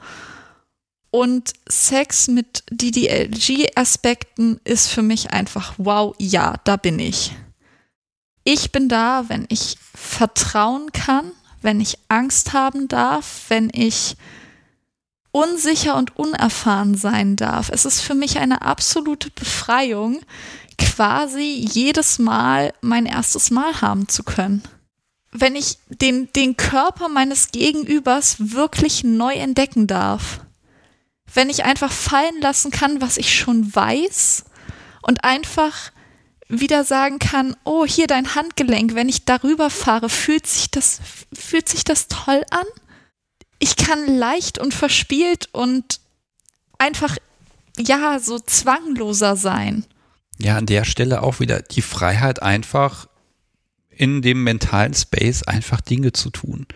Und 1.11 1.52
Sex 1.68 2.28
mit 2.28 2.64
DDLG-Aspekten 2.70 4.61
ist 4.64 4.88
für 4.88 5.02
mich 5.02 5.30
einfach, 5.30 5.74
wow, 5.78 6.14
ja, 6.18 6.54
da 6.64 6.76
bin 6.76 6.98
ich. 6.98 7.32
Ich 8.44 8.72
bin 8.72 8.88
da, 8.88 9.24
wenn 9.28 9.46
ich 9.48 9.78
vertrauen 9.94 10.92
kann, 10.92 11.32
wenn 11.62 11.80
ich 11.80 11.98
Angst 12.09 12.52
haben 12.52 12.88
darf, 12.88 13.44
wenn 13.48 13.70
ich 13.72 14.16
unsicher 15.30 15.96
und 15.96 16.16
unerfahren 16.16 16.96
sein 16.96 17.36
darf. 17.36 17.70
Es 17.70 17.84
ist 17.84 18.00
für 18.00 18.14
mich 18.14 18.38
eine 18.38 18.62
absolute 18.62 19.30
Befreiung, 19.30 20.20
quasi 20.78 21.66
jedes 21.70 22.18
Mal 22.18 22.72
mein 22.80 23.06
erstes 23.06 23.50
Mal 23.50 23.80
haben 23.80 24.09
zu 24.09 24.22
können. 24.22 24.62
Wenn 25.30 25.56
ich 25.56 25.78
den, 25.88 26.32
den 26.32 26.56
Körper 26.56 27.09
meines 27.09 27.52
Gegenübers 27.52 28.36
wirklich 28.38 29.04
neu 29.04 29.34
entdecken 29.34 29.86
darf. 29.86 30.40
Wenn 31.32 31.50
ich 31.50 31.64
einfach 31.64 31.92
fallen 31.92 32.40
lassen 32.40 32.70
kann, 32.70 33.02
was 33.02 33.18
ich 33.18 33.36
schon 33.36 33.74
weiß 33.74 34.44
und 35.02 35.24
einfach 35.24 35.92
wieder 36.49 36.84
sagen 36.84 37.18
kann, 37.18 37.57
oh, 37.64 37.84
hier 37.84 38.07
dein 38.07 38.34
Handgelenk, 38.34 38.94
wenn 38.94 39.09
ich 39.09 39.24
darüber 39.24 39.70
fahre, 39.70 40.09
fühlt 40.09 40.46
sich 40.46 40.70
das, 40.70 41.01
fühlt 41.32 41.68
sich 41.68 41.84
das 41.84 42.09
toll 42.09 42.42
an? 42.51 42.66
Ich 43.59 43.76
kann 43.76 44.16
leicht 44.16 44.59
und 44.59 44.72
verspielt 44.72 45.49
und 45.53 46.01
einfach, 46.78 47.16
ja, 47.78 48.18
so 48.18 48.38
zwangloser 48.38 49.36
sein. 49.36 49.84
Ja, 50.38 50.57
an 50.57 50.66
der 50.66 50.84
Stelle 50.84 51.22
auch 51.22 51.40
wieder 51.40 51.61
die 51.61 51.82
Freiheit 51.82 52.42
einfach 52.42 53.09
in 53.90 54.22
dem 54.22 54.44
mentalen 54.44 54.94
Space 54.94 55.42
einfach 55.42 55.80
Dinge 55.80 56.12
zu 56.12 56.30
tun. 56.30 56.66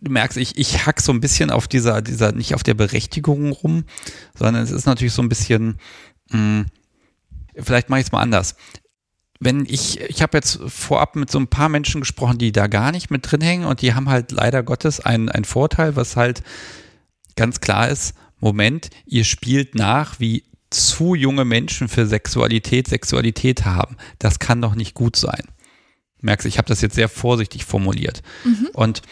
Du 0.00 0.10
merkst, 0.10 0.36
ich, 0.36 0.58
ich 0.58 0.84
hack 0.84 1.00
so 1.00 1.12
ein 1.12 1.20
bisschen 1.20 1.50
auf 1.50 1.68
dieser, 1.68 2.02
dieser, 2.02 2.32
nicht 2.32 2.54
auf 2.54 2.64
der 2.64 2.74
Berechtigung 2.74 3.52
rum, 3.52 3.84
sondern 4.36 4.62
es 4.62 4.72
ist 4.72 4.84
natürlich 4.84 5.14
so 5.14 5.22
ein 5.22 5.28
bisschen, 5.28 5.78
mh, 6.30 6.38
hm, 6.38 6.66
vielleicht 7.58 7.88
mache 7.90 8.00
ich 8.00 8.06
es 8.06 8.12
mal 8.12 8.20
anders. 8.20 8.56
Wenn 9.40 9.66
ich, 9.66 10.00
ich 10.00 10.22
habe 10.22 10.36
jetzt 10.38 10.60
vorab 10.66 11.16
mit 11.16 11.30
so 11.30 11.38
ein 11.38 11.48
paar 11.48 11.68
Menschen 11.68 12.00
gesprochen, 12.00 12.38
die 12.38 12.52
da 12.52 12.66
gar 12.66 12.92
nicht 12.92 13.10
mit 13.10 13.30
drin 13.30 13.40
hängen 13.40 13.64
und 13.66 13.82
die 13.82 13.94
haben 13.94 14.08
halt 14.08 14.32
leider 14.32 14.62
Gottes 14.62 15.00
einen, 15.00 15.28
einen 15.28 15.44
Vorteil, 15.44 15.96
was 15.96 16.16
halt 16.16 16.42
ganz 17.36 17.60
klar 17.60 17.88
ist, 17.88 18.14
Moment, 18.38 18.90
ihr 19.06 19.24
spielt 19.24 19.74
nach, 19.74 20.20
wie 20.20 20.44
zu 20.70 21.14
junge 21.14 21.44
Menschen 21.44 21.88
für 21.88 22.06
Sexualität 22.06 22.88
Sexualität 22.88 23.64
haben. 23.64 23.96
Das 24.18 24.38
kann 24.38 24.60
doch 24.60 24.74
nicht 24.74 24.94
gut 24.94 25.16
sein. 25.16 25.44
Merkst, 26.20 26.46
ich 26.46 26.58
habe 26.58 26.68
das 26.68 26.80
jetzt 26.80 26.94
sehr 26.94 27.08
vorsichtig 27.08 27.64
formuliert. 27.64 28.22
Mhm. 28.44 28.68
Und 28.72 29.02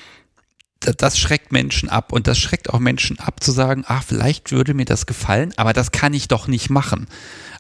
das 0.85 1.19
schreckt 1.19 1.53
Menschen 1.53 1.89
ab 1.89 2.13
und 2.13 2.27
das 2.27 2.39
schreckt 2.39 2.71
auch 2.71 2.79
Menschen 2.79 3.19
ab 3.19 3.43
zu 3.43 3.53
sagen, 3.53 3.85
ach, 3.87 4.03
vielleicht 4.03 4.51
würde 4.53 4.75
mir 4.75 4.85
das 4.85 5.07
gefallen, 5.07 5.53
aber 5.57 5.73
das 5.73 5.93
kann 5.93 6.15
ich 6.15 6.29
doch 6.29 6.49
nicht 6.49 6.71
machen. 6.71 7.07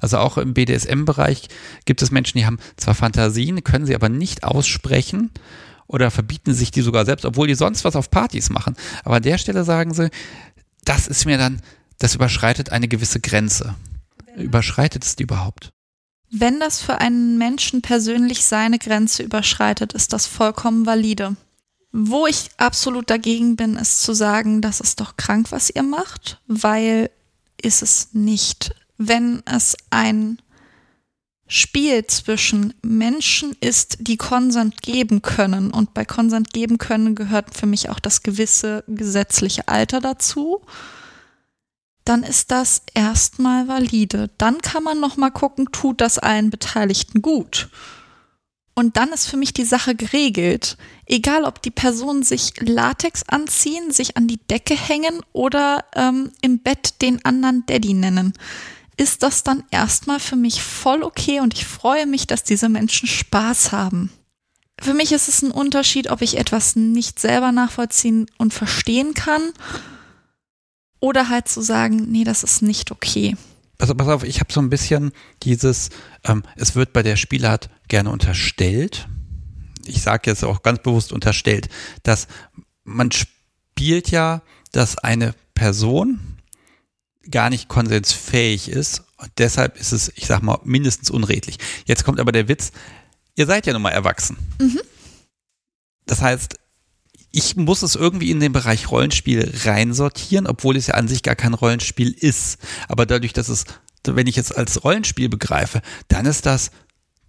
Also 0.00 0.18
auch 0.18 0.38
im 0.38 0.54
BDSM-Bereich 0.54 1.48
gibt 1.84 2.02
es 2.02 2.10
Menschen, 2.10 2.38
die 2.38 2.46
haben 2.46 2.58
zwar 2.76 2.94
Fantasien, 2.94 3.62
können 3.62 3.86
sie 3.86 3.94
aber 3.94 4.08
nicht 4.08 4.44
aussprechen 4.44 5.30
oder 5.86 6.10
verbieten 6.10 6.54
sich 6.54 6.70
die 6.70 6.82
sogar 6.82 7.04
selbst, 7.04 7.24
obwohl 7.24 7.46
die 7.46 7.54
sonst 7.54 7.84
was 7.84 7.96
auf 7.96 8.10
Partys 8.10 8.50
machen. 8.50 8.76
Aber 9.04 9.16
an 9.16 9.22
der 9.22 9.38
Stelle 9.38 9.64
sagen 9.64 9.94
sie, 9.94 10.10
das 10.84 11.06
ist 11.06 11.26
mir 11.26 11.38
dann, 11.38 11.60
das 11.98 12.14
überschreitet 12.14 12.70
eine 12.70 12.88
gewisse 12.88 13.20
Grenze. 13.20 13.74
Überschreitet 14.36 15.04
es 15.04 15.16
die 15.16 15.24
überhaupt? 15.24 15.70
Wenn 16.30 16.58
das 16.60 16.80
für 16.80 16.98
einen 16.98 17.36
Menschen 17.36 17.82
persönlich 17.82 18.44
seine 18.44 18.78
Grenze 18.78 19.22
überschreitet, 19.22 19.92
ist 19.92 20.14
das 20.14 20.26
vollkommen 20.26 20.86
valide. 20.86 21.36
Wo 21.92 22.26
ich 22.26 22.50
absolut 22.56 23.10
dagegen 23.10 23.56
bin, 23.56 23.76
ist 23.76 24.02
zu 24.02 24.14
sagen, 24.14 24.62
das 24.62 24.80
ist 24.80 25.00
doch 25.00 25.16
krank, 25.18 25.52
was 25.52 25.68
ihr 25.68 25.82
macht, 25.82 26.40
weil 26.46 27.10
ist 27.60 27.82
es 27.82 28.08
nicht. 28.12 28.74
Wenn 28.96 29.42
es 29.44 29.76
ein 29.90 30.38
Spiel 31.46 32.06
zwischen 32.06 32.72
Menschen 32.82 33.54
ist, 33.60 33.98
die 34.00 34.16
Konsent 34.16 34.80
geben 34.80 35.20
können, 35.20 35.70
und 35.70 35.92
bei 35.92 36.06
Konsent 36.06 36.54
geben 36.54 36.78
können 36.78 37.14
gehört 37.14 37.54
für 37.54 37.66
mich 37.66 37.90
auch 37.90 38.00
das 38.00 38.22
gewisse 38.22 38.84
gesetzliche 38.88 39.68
Alter 39.68 40.00
dazu, 40.00 40.62
dann 42.04 42.22
ist 42.22 42.50
das 42.50 42.82
erstmal 42.94 43.68
valide. 43.68 44.30
Dann 44.38 44.62
kann 44.62 44.82
man 44.82 44.98
noch 44.98 45.18
mal 45.18 45.30
gucken, 45.30 45.70
tut 45.72 46.00
das 46.00 46.18
allen 46.18 46.48
Beteiligten 46.48 47.20
gut. 47.20 47.68
Und 48.74 48.96
dann 48.96 49.10
ist 49.10 49.28
für 49.28 49.36
mich 49.36 49.52
die 49.52 49.64
Sache 49.64 49.94
geregelt. 49.94 50.78
Egal, 51.06 51.44
ob 51.44 51.60
die 51.60 51.70
Personen 51.70 52.22
sich 52.22 52.54
Latex 52.60 53.22
anziehen, 53.28 53.90
sich 53.90 54.16
an 54.16 54.28
die 54.28 54.38
Decke 54.38 54.74
hängen 54.74 55.20
oder 55.32 55.84
ähm, 55.94 56.32
im 56.40 56.60
Bett 56.60 57.02
den 57.02 57.22
anderen 57.24 57.64
Daddy 57.66 57.92
nennen, 57.92 58.32
ist 58.96 59.22
das 59.22 59.42
dann 59.42 59.64
erstmal 59.70 60.20
für 60.20 60.36
mich 60.36 60.62
voll 60.62 61.02
okay 61.02 61.40
und 61.40 61.54
ich 61.54 61.66
freue 61.66 62.06
mich, 62.06 62.26
dass 62.26 62.44
diese 62.44 62.68
Menschen 62.68 63.08
Spaß 63.08 63.72
haben. 63.72 64.10
Für 64.80 64.94
mich 64.94 65.12
ist 65.12 65.28
es 65.28 65.42
ein 65.42 65.50
Unterschied, 65.50 66.10
ob 66.10 66.22
ich 66.22 66.38
etwas 66.38 66.76
nicht 66.76 67.20
selber 67.20 67.52
nachvollziehen 67.52 68.26
und 68.38 68.54
verstehen 68.54 69.14
kann 69.14 69.42
oder 71.00 71.28
halt 71.28 71.48
zu 71.48 71.60
sagen, 71.60 72.10
nee, 72.10 72.24
das 72.24 72.42
ist 72.42 72.62
nicht 72.62 72.90
okay. 72.90 73.36
Also 73.82 73.96
pass 73.96 74.06
auf, 74.06 74.22
ich 74.22 74.38
habe 74.38 74.52
so 74.52 74.60
ein 74.60 74.70
bisschen 74.70 75.10
dieses, 75.42 75.90
ähm, 76.22 76.44
es 76.54 76.76
wird 76.76 76.92
bei 76.92 77.02
der 77.02 77.16
Spielart 77.16 77.68
gerne 77.88 78.10
unterstellt, 78.10 79.08
ich 79.84 80.02
sage 80.02 80.30
jetzt 80.30 80.44
auch 80.44 80.62
ganz 80.62 80.80
bewusst 80.80 81.12
unterstellt, 81.12 81.68
dass 82.04 82.28
man 82.84 83.10
spielt 83.10 84.12
ja, 84.12 84.42
dass 84.70 84.98
eine 84.98 85.34
Person 85.54 86.38
gar 87.28 87.50
nicht 87.50 87.66
konsensfähig 87.66 88.68
ist 88.68 89.02
und 89.16 89.32
deshalb 89.38 89.76
ist 89.76 89.90
es, 89.90 90.12
ich 90.14 90.28
sag 90.28 90.42
mal, 90.42 90.60
mindestens 90.62 91.10
unredlich. 91.10 91.58
Jetzt 91.84 92.04
kommt 92.04 92.20
aber 92.20 92.30
der 92.30 92.46
Witz, 92.46 92.70
ihr 93.34 93.46
seid 93.46 93.66
ja 93.66 93.72
nun 93.72 93.82
mal 93.82 93.90
erwachsen. 93.90 94.36
Mhm. 94.60 94.80
Das 96.06 96.22
heißt, 96.22 96.54
ich 97.32 97.56
muss 97.56 97.82
es 97.82 97.96
irgendwie 97.96 98.30
in 98.30 98.40
den 98.40 98.52
Bereich 98.52 98.90
Rollenspiel 98.90 99.52
reinsortieren, 99.64 100.46
obwohl 100.46 100.76
es 100.76 100.88
ja 100.88 100.94
an 100.94 101.08
sich 101.08 101.22
gar 101.22 101.34
kein 101.34 101.54
Rollenspiel 101.54 102.10
ist. 102.12 102.58
Aber 102.88 103.06
dadurch, 103.06 103.32
dass 103.32 103.48
es, 103.48 103.64
wenn 104.06 104.26
ich 104.26 104.36
es 104.36 104.52
als 104.52 104.84
Rollenspiel 104.84 105.30
begreife, 105.30 105.80
dann 106.08 106.26
ist 106.26 106.44
das 106.44 106.70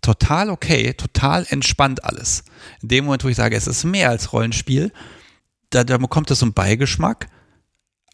total 0.01 0.49
okay, 0.49 0.93
total 0.93 1.45
entspannt 1.49 2.03
alles. 2.03 2.43
In 2.81 2.89
dem 2.89 3.05
Moment, 3.05 3.23
wo 3.23 3.29
ich 3.29 3.37
sage, 3.37 3.55
es 3.55 3.67
ist 3.67 3.85
mehr 3.85 4.09
als 4.09 4.33
Rollenspiel, 4.33 4.91
da, 5.69 5.85
da 5.85 5.97
bekommt 5.97 6.29
es 6.29 6.39
so 6.39 6.45
einen 6.45 6.53
Beigeschmack. 6.53 7.29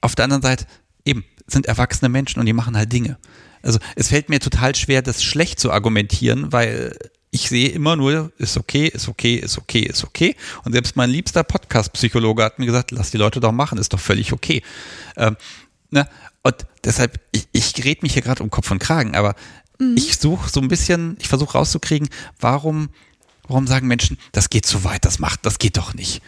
Auf 0.01 0.13
der 0.13 0.25
anderen 0.25 0.43
Seite, 0.43 0.65
eben, 1.03 1.25
sind 1.47 1.65
erwachsene 1.65 2.09
Menschen 2.09 2.39
und 2.39 2.45
die 2.45 2.53
machen 2.53 2.77
halt 2.77 2.93
Dinge. 2.93 3.17
Also 3.63 3.79
es 3.95 4.09
fällt 4.09 4.29
mir 4.29 4.39
total 4.39 4.75
schwer, 4.75 5.01
das 5.01 5.23
schlecht 5.23 5.59
zu 5.59 5.71
argumentieren, 5.71 6.53
weil 6.53 6.95
ich 7.31 7.49
sehe 7.49 7.69
immer 7.69 7.95
nur, 7.95 8.31
ist 8.37 8.57
okay, 8.57 8.87
ist 8.87 9.07
okay, 9.07 9.35
ist 9.35 9.57
okay, 9.57 9.81
ist 9.81 10.03
okay. 10.03 10.35
Und 10.63 10.73
selbst 10.73 10.95
mein 10.95 11.09
liebster 11.09 11.43
Podcast-Psychologe 11.43 12.43
hat 12.43 12.57
mir 12.57 12.65
gesagt, 12.65 12.91
lass 12.91 13.11
die 13.11 13.17
Leute 13.17 13.39
doch 13.39 13.51
machen, 13.51 13.77
ist 13.77 13.93
doch 13.93 13.99
völlig 13.99 14.33
okay. 14.33 14.63
Ähm, 15.15 15.37
ne? 15.91 16.07
Und 16.41 16.55
deshalb, 16.83 17.19
ich, 17.31 17.47
ich 17.51 17.83
rede 17.83 18.01
mich 18.01 18.13
hier 18.13 18.23
gerade 18.23 18.41
um 18.41 18.49
Kopf 18.49 18.71
und 18.71 18.79
Kragen, 18.79 19.15
aber 19.15 19.35
mhm. 19.77 19.95
ich 19.95 20.17
suche 20.17 20.49
so 20.49 20.59
ein 20.59 20.69
bisschen, 20.69 21.17
ich 21.19 21.27
versuche 21.27 21.53
rauszukriegen, 21.57 22.09
warum, 22.39 22.89
warum 23.47 23.67
sagen 23.67 23.87
Menschen, 23.87 24.17
das 24.31 24.49
geht 24.49 24.65
zu 24.65 24.83
weit, 24.83 25.05
das 25.05 25.19
macht, 25.19 25.45
das 25.45 25.59
geht 25.59 25.77
doch 25.77 25.93
nicht. 25.93 26.21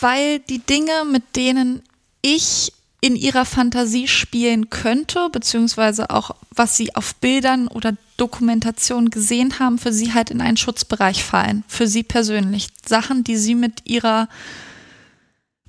Weil 0.00 0.40
die 0.40 0.58
Dinge, 0.58 1.04
mit 1.10 1.34
denen 1.34 1.82
ich 2.20 2.72
in 3.02 3.16
ihrer 3.16 3.44
Fantasie 3.44 4.06
spielen 4.06 4.70
könnte, 4.70 5.28
beziehungsweise 5.30 6.10
auch 6.10 6.36
was 6.54 6.76
sie 6.76 6.94
auf 6.94 7.16
Bildern 7.16 7.66
oder 7.66 7.96
Dokumentationen 8.16 9.10
gesehen 9.10 9.58
haben, 9.58 9.78
für 9.78 9.92
sie 9.92 10.14
halt 10.14 10.30
in 10.30 10.40
einen 10.40 10.56
Schutzbereich 10.56 11.24
fallen, 11.24 11.64
für 11.66 11.88
sie 11.88 12.04
persönlich. 12.04 12.68
Sachen, 12.86 13.24
die 13.24 13.36
sie 13.36 13.56
mit 13.56 13.82
ihrer 13.84 14.28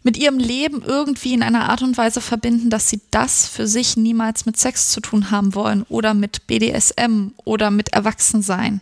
mit 0.03 0.17
ihrem 0.17 0.38
Leben 0.38 0.84
irgendwie 0.86 1.34
in 1.34 1.41
einer 1.41 1.69
Art 1.69 1.81
und 1.81 1.97
Weise 1.97 2.21
verbinden, 2.21 2.69
dass 2.69 2.89
sie 2.89 3.01
das 3.09 3.47
für 3.47 3.67
sich 3.67 3.97
niemals 3.97 4.45
mit 4.45 4.57
Sex 4.57 4.91
zu 4.91 4.99
tun 4.99 5.31
haben 5.31 5.55
wollen 5.55 5.84
oder 5.89 6.13
mit 6.13 6.45
BDSM 6.45 7.29
oder 7.45 7.71
mit 7.71 7.93
Erwachsensein. 7.93 8.81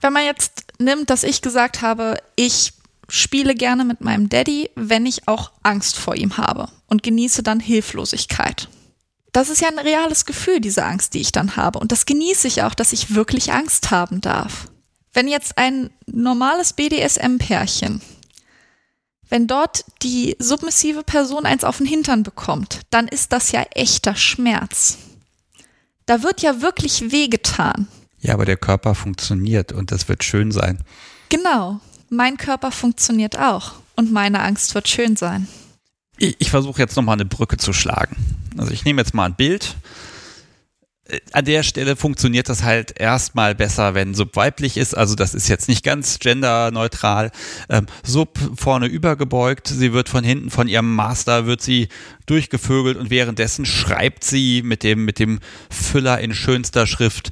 Wenn 0.00 0.14
man 0.14 0.24
jetzt 0.24 0.64
nimmt, 0.78 1.10
dass 1.10 1.24
ich 1.24 1.42
gesagt 1.42 1.82
habe, 1.82 2.16
ich 2.36 2.72
spiele 3.08 3.54
gerne 3.54 3.84
mit 3.84 4.00
meinem 4.00 4.28
Daddy, 4.28 4.70
wenn 4.74 5.06
ich 5.06 5.28
auch 5.28 5.52
Angst 5.62 5.96
vor 5.96 6.14
ihm 6.14 6.36
habe 6.36 6.68
und 6.86 7.02
genieße 7.02 7.42
dann 7.42 7.60
Hilflosigkeit. 7.60 8.68
Das 9.32 9.50
ist 9.50 9.60
ja 9.60 9.68
ein 9.68 9.78
reales 9.78 10.24
Gefühl, 10.24 10.60
diese 10.60 10.84
Angst, 10.84 11.14
die 11.14 11.20
ich 11.20 11.32
dann 11.32 11.56
habe. 11.56 11.78
Und 11.78 11.92
das 11.92 12.06
genieße 12.06 12.48
ich 12.48 12.62
auch, 12.62 12.74
dass 12.74 12.92
ich 12.92 13.14
wirklich 13.14 13.52
Angst 13.52 13.90
haben 13.90 14.20
darf. 14.20 14.68
Wenn 15.12 15.28
jetzt 15.28 15.58
ein 15.58 15.90
normales 16.06 16.72
BDSM-Pärchen, 16.72 18.00
wenn 19.28 19.46
dort 19.46 19.84
die 20.02 20.36
submissive 20.38 21.02
Person 21.02 21.44
eins 21.44 21.64
auf 21.64 21.78
den 21.78 21.86
Hintern 21.86 22.22
bekommt, 22.22 22.80
dann 22.90 23.08
ist 23.08 23.32
das 23.32 23.52
ja 23.52 23.62
echter 23.74 24.16
Schmerz. 24.16 24.98
Da 26.06 26.22
wird 26.22 26.40
ja 26.40 26.62
wirklich 26.62 27.10
wehgetan. 27.12 27.88
Ja, 28.20 28.34
aber 28.34 28.46
der 28.46 28.56
Körper 28.56 28.94
funktioniert 28.94 29.72
und 29.72 29.92
das 29.92 30.08
wird 30.08 30.24
schön 30.24 30.50
sein. 30.50 30.82
Genau. 31.28 31.80
Mein 32.10 32.36
Körper 32.36 32.70
funktioniert 32.72 33.38
auch 33.38 33.74
und 33.96 34.12
meine 34.12 34.40
Angst 34.40 34.74
wird 34.74 34.88
schön 34.88 35.16
sein. 35.16 35.46
Ich, 36.16 36.36
ich 36.38 36.50
versuche 36.50 36.80
jetzt 36.80 36.96
nochmal 36.96 37.14
eine 37.14 37.24
Brücke 37.24 37.56
zu 37.56 37.72
schlagen. 37.72 38.16
Also 38.56 38.72
ich 38.72 38.84
nehme 38.84 39.00
jetzt 39.00 39.14
mal 39.14 39.26
ein 39.26 39.34
Bild. 39.34 39.76
Äh, 41.04 41.20
an 41.32 41.44
der 41.44 41.62
Stelle 41.62 41.96
funktioniert 41.96 42.48
das 42.48 42.62
halt 42.62 42.98
erstmal 42.98 43.54
besser, 43.54 43.94
wenn 43.94 44.14
Sub 44.14 44.34
weiblich 44.36 44.76
ist. 44.76 44.96
Also 44.96 45.14
das 45.14 45.34
ist 45.34 45.48
jetzt 45.48 45.68
nicht 45.68 45.84
ganz 45.84 46.18
genderneutral. 46.18 47.30
Ähm, 47.68 47.86
Sub 48.02 48.38
vorne 48.56 48.86
übergebeugt. 48.86 49.68
Sie 49.68 49.92
wird 49.92 50.08
von 50.08 50.24
hinten 50.24 50.50
von 50.50 50.66
ihrem 50.66 50.94
Master 50.94 51.46
wird 51.46 51.60
sie 51.60 51.88
durchgevögelt 52.26 52.96
und 52.96 53.10
währenddessen 53.10 53.66
schreibt 53.66 54.24
sie 54.24 54.62
mit 54.62 54.82
dem, 54.82 55.04
mit 55.04 55.18
dem 55.18 55.40
Füller 55.70 56.20
in 56.20 56.34
schönster 56.34 56.86
Schrift 56.86 57.30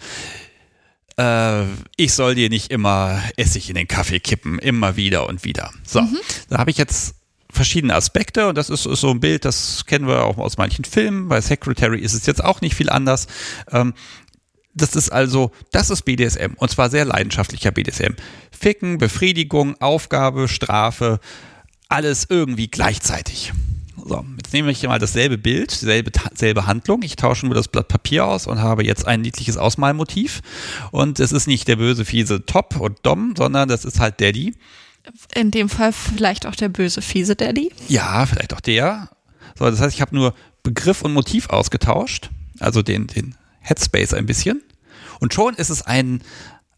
äh, 1.17 1.65
ich 1.97 2.13
soll 2.13 2.35
dir 2.35 2.49
nicht 2.49 2.71
immer 2.71 3.23
Essig 3.37 3.69
in 3.69 3.75
den 3.75 3.89
Kaffee 3.89 4.21
kippen, 4.21 4.59
immer 4.59 4.97
wieder 4.97 5.29
und 5.29 5.45
wieder. 5.45 5.71
So, 5.85 6.03
mhm. 6.03 6.19
da 6.49 6.59
habe 6.59 6.71
ich 6.71 6.79
jetzt 6.79 7.15
verschiedene 7.51 7.95
Aspekte 7.95 8.49
und 8.49 8.57
das 8.57 8.71
ist, 8.71 8.87
ist, 8.87 9.01
so 9.01 9.11
ein 9.11 9.21
Bild, 9.21 9.45
das 9.45 9.87
kennen 9.87 10.07
wir 10.07 10.25
auch 10.25 10.39
aus 10.39 10.59
manchen 10.59 10.85
Filmen. 10.85 11.29
Bei 11.29 11.41
Secretary 11.41 12.01
ist 12.01 12.13
es 12.13 12.27
jetzt 12.27 12.45
auch 12.45 12.61
nicht 12.61 12.75
viel 12.75 12.91
anders. 12.91 13.27
Ähm, 13.73 13.95
das 14.75 14.95
ist 14.95 15.11
also, 15.11 15.53
das 15.73 15.89
ist 15.89 16.03
BDSM 16.03 16.53
und 16.57 16.71
zwar 16.71 16.91
sehr 16.91 17.07
leidenschaftlicher 17.07 17.71
BDSM. 17.71 18.15
Ficken, 18.51 18.99
Befriedigung, 18.99 19.81
Aufgabe, 19.81 20.49
Strafe, 20.49 21.19
alles 21.89 22.27
irgendwie 22.29 22.69
gleichzeitig. 22.69 23.53
So, 24.09 24.25
jetzt 24.37 24.53
nehme 24.53 24.71
ich 24.71 24.85
mal 24.85 25.01
dasselbe 25.01 25.37
Bild, 25.37 25.73
dieselbe 25.73 26.13
selbe 26.33 26.67
Handlung. 26.67 27.03
Ich 27.03 27.17
tausche 27.17 27.47
nur 27.47 27.57
das 27.57 27.67
Blatt 27.67 27.89
Papier 27.89 28.25
aus 28.25 28.47
und 28.47 28.61
habe 28.61 28.85
jetzt 28.85 29.05
ein 29.05 29.21
niedliches 29.21 29.57
Ausmalmotiv. 29.57 30.43
Und 30.93 31.19
es 31.19 31.33
ist 31.33 31.49
nicht 31.49 31.67
der 31.67 31.77
böse, 31.77 32.05
fiese 32.05 32.47
Top 32.47 32.77
und 32.79 32.99
Dom, 33.03 33.35
sondern 33.37 33.69
das 33.69 33.85
ist 33.85 33.99
halt 33.99 34.21
Daddy. 34.21 34.55
In 35.35 35.51
dem 35.51 35.69
Fall 35.69 35.93
vielleicht 35.93 36.47
auch 36.47 36.55
der 36.55 36.69
böse, 36.69 37.03
fiese 37.03 37.35
Daddy. 37.35 37.73
Ja, 37.89 38.27
vielleicht 38.27 38.55
auch 38.55 38.61
der. 38.61 39.11
So, 39.59 39.69
das 39.69 39.81
heißt, 39.81 39.95
ich 39.95 40.01
habe 40.01 40.15
nur 40.15 40.35
Begriff 40.63 41.03
und 41.03 41.13
Motiv 41.13 41.51
ausgetauscht, 41.51 42.31
also 42.61 42.83
den, 42.83 43.09
den 43.09 43.35
Headspace 43.61 44.15
ein 44.15 44.27
bisschen. 44.27 44.63
Und 45.19 45.35
schon 45.35 45.55
ist 45.55 45.71
es 45.71 45.83
ein, 45.83 46.23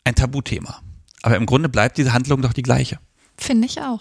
ein 0.04 0.14
Tabuthema. 0.14 0.80
Aber 1.22 1.36
im 1.36 1.44
Grunde 1.44 1.68
bleibt 1.68 1.98
diese 1.98 2.14
Handlung 2.14 2.40
doch 2.40 2.52
die 2.54 2.62
gleiche. 2.62 2.98
Finde 3.36 3.66
ich 3.66 3.80
auch. 3.82 4.00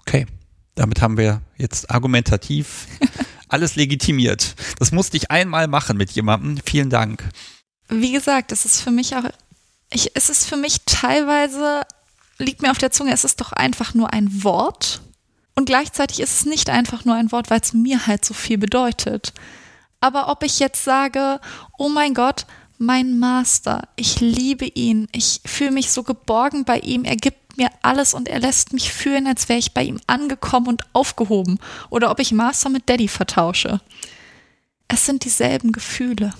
Okay. 0.00 0.26
Damit 0.74 1.00
haben 1.00 1.16
wir 1.16 1.42
jetzt 1.58 1.90
argumentativ 1.90 2.86
alles 3.48 3.76
legitimiert. 3.76 4.54
Das 4.78 4.92
musste 4.92 5.16
ich 5.16 5.30
einmal 5.30 5.68
machen 5.68 5.96
mit 5.96 6.10
jemandem. 6.12 6.58
Vielen 6.64 6.90
Dank. 6.90 7.28
Wie 7.88 8.12
gesagt, 8.12 8.52
es 8.52 8.64
ist 8.64 8.80
für 8.80 8.90
mich 8.90 9.14
auch, 9.14 9.24
ich, 9.90 10.12
es 10.14 10.30
ist 10.30 10.46
für 10.46 10.56
mich 10.56 10.78
teilweise, 10.86 11.82
liegt 12.38 12.62
mir 12.62 12.70
auf 12.70 12.78
der 12.78 12.90
Zunge, 12.90 13.12
es 13.12 13.24
ist 13.24 13.40
doch 13.40 13.52
einfach 13.52 13.92
nur 13.92 14.12
ein 14.12 14.44
Wort. 14.44 15.02
Und 15.54 15.66
gleichzeitig 15.66 16.20
ist 16.20 16.32
es 16.32 16.46
nicht 16.46 16.70
einfach 16.70 17.04
nur 17.04 17.14
ein 17.14 17.30
Wort, 17.30 17.50
weil 17.50 17.60
es 17.60 17.74
mir 17.74 18.06
halt 18.06 18.24
so 18.24 18.32
viel 18.32 18.56
bedeutet. 18.56 19.34
Aber 20.00 20.28
ob 20.28 20.42
ich 20.42 20.58
jetzt 20.58 20.82
sage, 20.82 21.38
oh 21.78 21.90
mein 21.90 22.14
Gott, 22.14 22.46
mein 22.78 23.18
Master, 23.18 23.88
ich 23.96 24.20
liebe 24.20 24.64
ihn, 24.64 25.08
ich 25.12 25.40
fühle 25.44 25.70
mich 25.70 25.92
so 25.92 26.02
geborgen 26.02 26.64
bei 26.64 26.80
ihm, 26.80 27.04
er 27.04 27.16
gibt 27.16 27.41
mir 27.56 27.70
alles 27.82 28.14
und 28.14 28.28
er 28.28 28.40
lässt 28.40 28.72
mich 28.72 28.92
fühlen, 28.92 29.26
als 29.26 29.48
wäre 29.48 29.58
ich 29.58 29.72
bei 29.72 29.82
ihm 29.82 30.00
angekommen 30.06 30.68
und 30.68 30.82
aufgehoben. 30.92 31.58
Oder 31.90 32.10
ob 32.10 32.18
ich 32.20 32.32
Master 32.32 32.68
mit 32.68 32.88
Daddy 32.88 33.08
vertausche. 33.08 33.80
Es 34.88 35.06
sind 35.06 35.24
dieselben 35.24 35.72
Gefühle. 35.72 36.32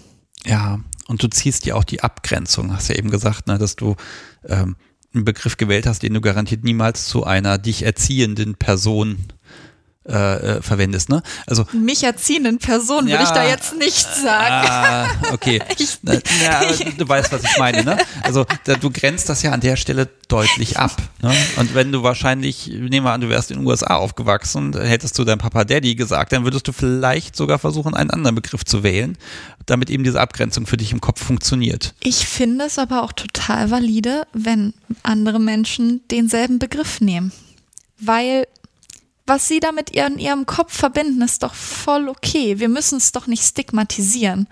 Ja, 0.45 0.81
und 1.07 1.23
du 1.23 1.29
ziehst 1.29 1.67
ja 1.67 1.75
auch 1.75 1.85
die 1.85 2.03
Abgrenzung, 2.03 2.73
hast 2.73 2.89
ja 2.89 2.97
eben 2.97 3.11
gesagt, 3.11 3.47
ne, 3.47 3.59
dass 3.59 3.77
du 3.77 3.97
ähm, 4.45 4.77
einen 5.15 5.25
Begriff 5.25 5.57
gewählt 5.57 5.87
hast, 5.87 6.03
den 6.03 6.15
du 6.15 6.21
garantiert 6.21 6.65
niemals 6.65 7.07
zu 7.07 7.25
einer 7.25 7.59
dich 7.59 7.83
erziehenden 7.83 8.55
Person 8.55 9.19
äh, 10.09 10.57
äh, 10.57 10.63
verwendest, 10.63 11.11
ne? 11.11 11.23
Also 11.47 11.65
mich 11.73 12.03
erziehenden 12.03 12.59
Person 12.59 13.07
ja, 13.07 13.15
würde 13.15 13.25
ich 13.25 13.31
da 13.31 13.47
jetzt 13.47 13.79
nicht 13.79 14.05
sagen. 14.05 14.67
Ah, 14.69 15.07
okay. 15.33 15.63
ich, 15.79 15.99
Na, 16.03 16.15
ja, 16.15 16.63
du 16.99 17.09
weißt, 17.09 17.31
was 17.31 17.45
ich 17.45 17.57
meine, 17.57 17.85
ne? 17.85 17.99
Also 18.23 18.45
da, 18.65 18.75
du 18.75 18.91
grenzt 18.91 19.29
das 19.29 19.43
ja 19.43 19.53
an 19.53 19.61
der 19.61 19.77
Stelle 19.77 20.09
deutlich 20.27 20.77
ab. 20.77 20.97
Ne? 21.21 21.33
Und 21.57 21.77
wenn 21.77 21.93
du 21.93 22.03
wahrscheinlich, 22.03 22.67
nehmen 22.67 23.07
wir 23.07 23.13
an, 23.13 23.21
du 23.21 23.29
wärst 23.29 23.53
in 23.53 23.59
den 23.59 23.67
USA 23.67 23.95
aufgewachsen, 23.95 24.77
hättest 24.77 25.17
du 25.21 25.25
deinem 25.25 25.39
Papa 25.39 25.65
Daddy 25.65 25.95
gesagt, 25.95 26.33
dann 26.33 26.43
würdest 26.43 26.67
du 26.67 26.73
vielleicht 26.73 27.37
sogar 27.37 27.61
versuchen, 27.61 27.95
einen 27.95 28.11
anderen 28.11 28.35
Begriff 28.35 28.65
zu 28.65 28.83
wählen, 28.83 29.17
damit 29.67 29.89
eben 29.89 30.03
diese 30.03 30.21
Abgrenzung 30.21 30.67
für 30.67 30.77
dich 30.77 30.91
im 30.91 31.01
Kopf 31.01 31.23
funktioniert. 31.23 31.95
Ich 32.01 32.27
finde 32.27 32.65
es 32.65 32.79
aber 32.79 33.05
auch 33.05 33.13
total 33.13 33.71
valide, 33.71 34.27
wenn 34.33 34.75
andere 35.05 35.39
Menschen 35.39 36.01
denselben 36.11 36.59
Begriff 36.59 37.01
nehmen. 37.01 37.31
Weil 38.01 38.49
was 39.27 39.49
sie 39.49 39.61
damit 39.61 39.91
in 39.91 40.18
ihrem 40.18 40.47
Kopf 40.47 40.77
verbinden, 40.77 41.23
ist 41.23 41.43
doch 41.43 41.55
voll 41.55 42.09
okay. 42.09 42.59
Wir 42.59 42.68
müssen 42.68 42.99
es 42.99 43.12
doch 43.12 43.27
nicht 43.27 43.45
stigmatisieren. 43.45 44.49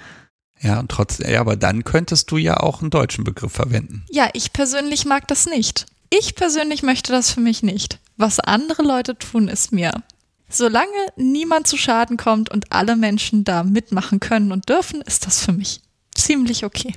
Ja, 0.60 0.78
und 0.78 0.90
trotzdem, 0.90 1.30
ja, 1.30 1.40
aber 1.40 1.56
dann 1.56 1.84
könntest 1.84 2.30
du 2.30 2.36
ja 2.36 2.58
auch 2.58 2.80
einen 2.80 2.90
deutschen 2.90 3.24
Begriff 3.24 3.52
verwenden. 3.52 4.04
Ja, 4.10 4.28
ich 4.34 4.52
persönlich 4.52 5.06
mag 5.06 5.26
das 5.28 5.46
nicht. 5.46 5.86
Ich 6.10 6.34
persönlich 6.34 6.82
möchte 6.82 7.12
das 7.12 7.30
für 7.30 7.40
mich 7.40 7.62
nicht. 7.62 7.98
Was 8.16 8.40
andere 8.40 8.82
Leute 8.82 9.16
tun, 9.16 9.48
ist 9.48 9.72
mir. 9.72 10.02
Solange 10.48 10.88
niemand 11.16 11.68
zu 11.68 11.76
Schaden 11.76 12.16
kommt 12.16 12.50
und 12.50 12.72
alle 12.72 12.96
Menschen 12.96 13.44
da 13.44 13.62
mitmachen 13.62 14.20
können 14.20 14.52
und 14.52 14.68
dürfen, 14.68 15.00
ist 15.02 15.26
das 15.26 15.44
für 15.44 15.52
mich 15.52 15.80
ziemlich 16.14 16.64
okay. 16.64 16.94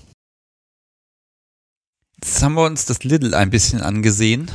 Jetzt 2.22 2.42
haben 2.42 2.56
wir 2.56 2.66
uns 2.66 2.86
das 2.86 3.04
Little 3.04 3.38
ein 3.38 3.52
bisschen 3.52 3.82
angesehen. 3.82 4.50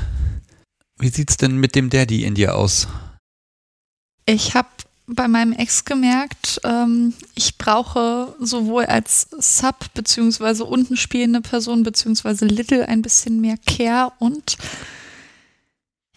Wie 0.98 1.10
sieht's 1.10 1.36
denn 1.36 1.58
mit 1.58 1.74
dem 1.76 1.90
Daddy 1.90 2.24
in 2.24 2.34
dir 2.34 2.56
aus? 2.56 2.88
Ich 4.28 4.54
habe 4.54 4.68
bei 5.06 5.26
meinem 5.26 5.54
Ex 5.54 5.86
gemerkt, 5.86 6.60
ähm, 6.62 7.14
ich 7.34 7.56
brauche 7.56 8.36
sowohl 8.38 8.84
als 8.84 9.26
Sub 9.38 9.86
beziehungsweise 9.94 10.66
unten 10.66 10.98
spielende 10.98 11.40
Person 11.40 11.82
beziehungsweise 11.82 12.44
Little 12.44 12.86
ein 12.86 13.00
bisschen 13.00 13.40
mehr 13.40 13.56
Care 13.56 14.12
und 14.18 14.58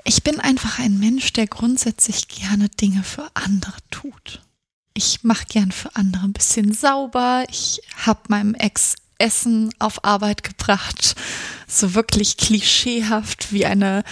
ich 0.03 0.23
bin 0.23 0.41
einfach 0.41 0.79
ein 0.79 0.99
Mensch, 0.99 1.31
der 1.31 1.47
grundsätzlich 1.47 2.27
gerne 2.27 2.67
Dinge 2.67 3.03
für 3.03 3.29
andere 3.33 3.77
tut. 3.91 4.41
Ich 4.93 5.23
mache 5.23 5.45
gern 5.45 5.71
für 5.71 5.95
andere 5.95 6.25
ein 6.25 6.33
bisschen 6.33 6.73
sauber. 6.73 7.45
Ich 7.49 7.81
habe 7.95 8.19
meinem 8.27 8.55
Ex 8.55 8.95
Essen 9.19 9.73
auf 9.79 10.03
Arbeit 10.03 10.43
gebracht. 10.43 11.15
So 11.65 11.93
wirklich 11.93 12.35
klischeehaft 12.35 13.53
wie 13.53 13.65
eine 13.65 14.03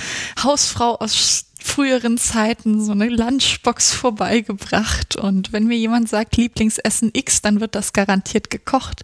Hausfrau 0.41 0.95
aus 0.95 1.48
früheren 1.59 2.17
Zeiten 2.17 2.83
so 2.83 2.93
eine 2.93 3.09
Lunchbox 3.09 3.93
vorbeigebracht 3.93 5.17
und 5.17 5.51
wenn 5.51 5.67
mir 5.67 5.77
jemand 5.77 6.09
sagt 6.09 6.37
Lieblingsessen 6.37 7.11
X, 7.13 7.41
dann 7.41 7.59
wird 7.59 7.75
das 7.75 7.93
garantiert 7.93 8.49
gekocht. 8.49 9.03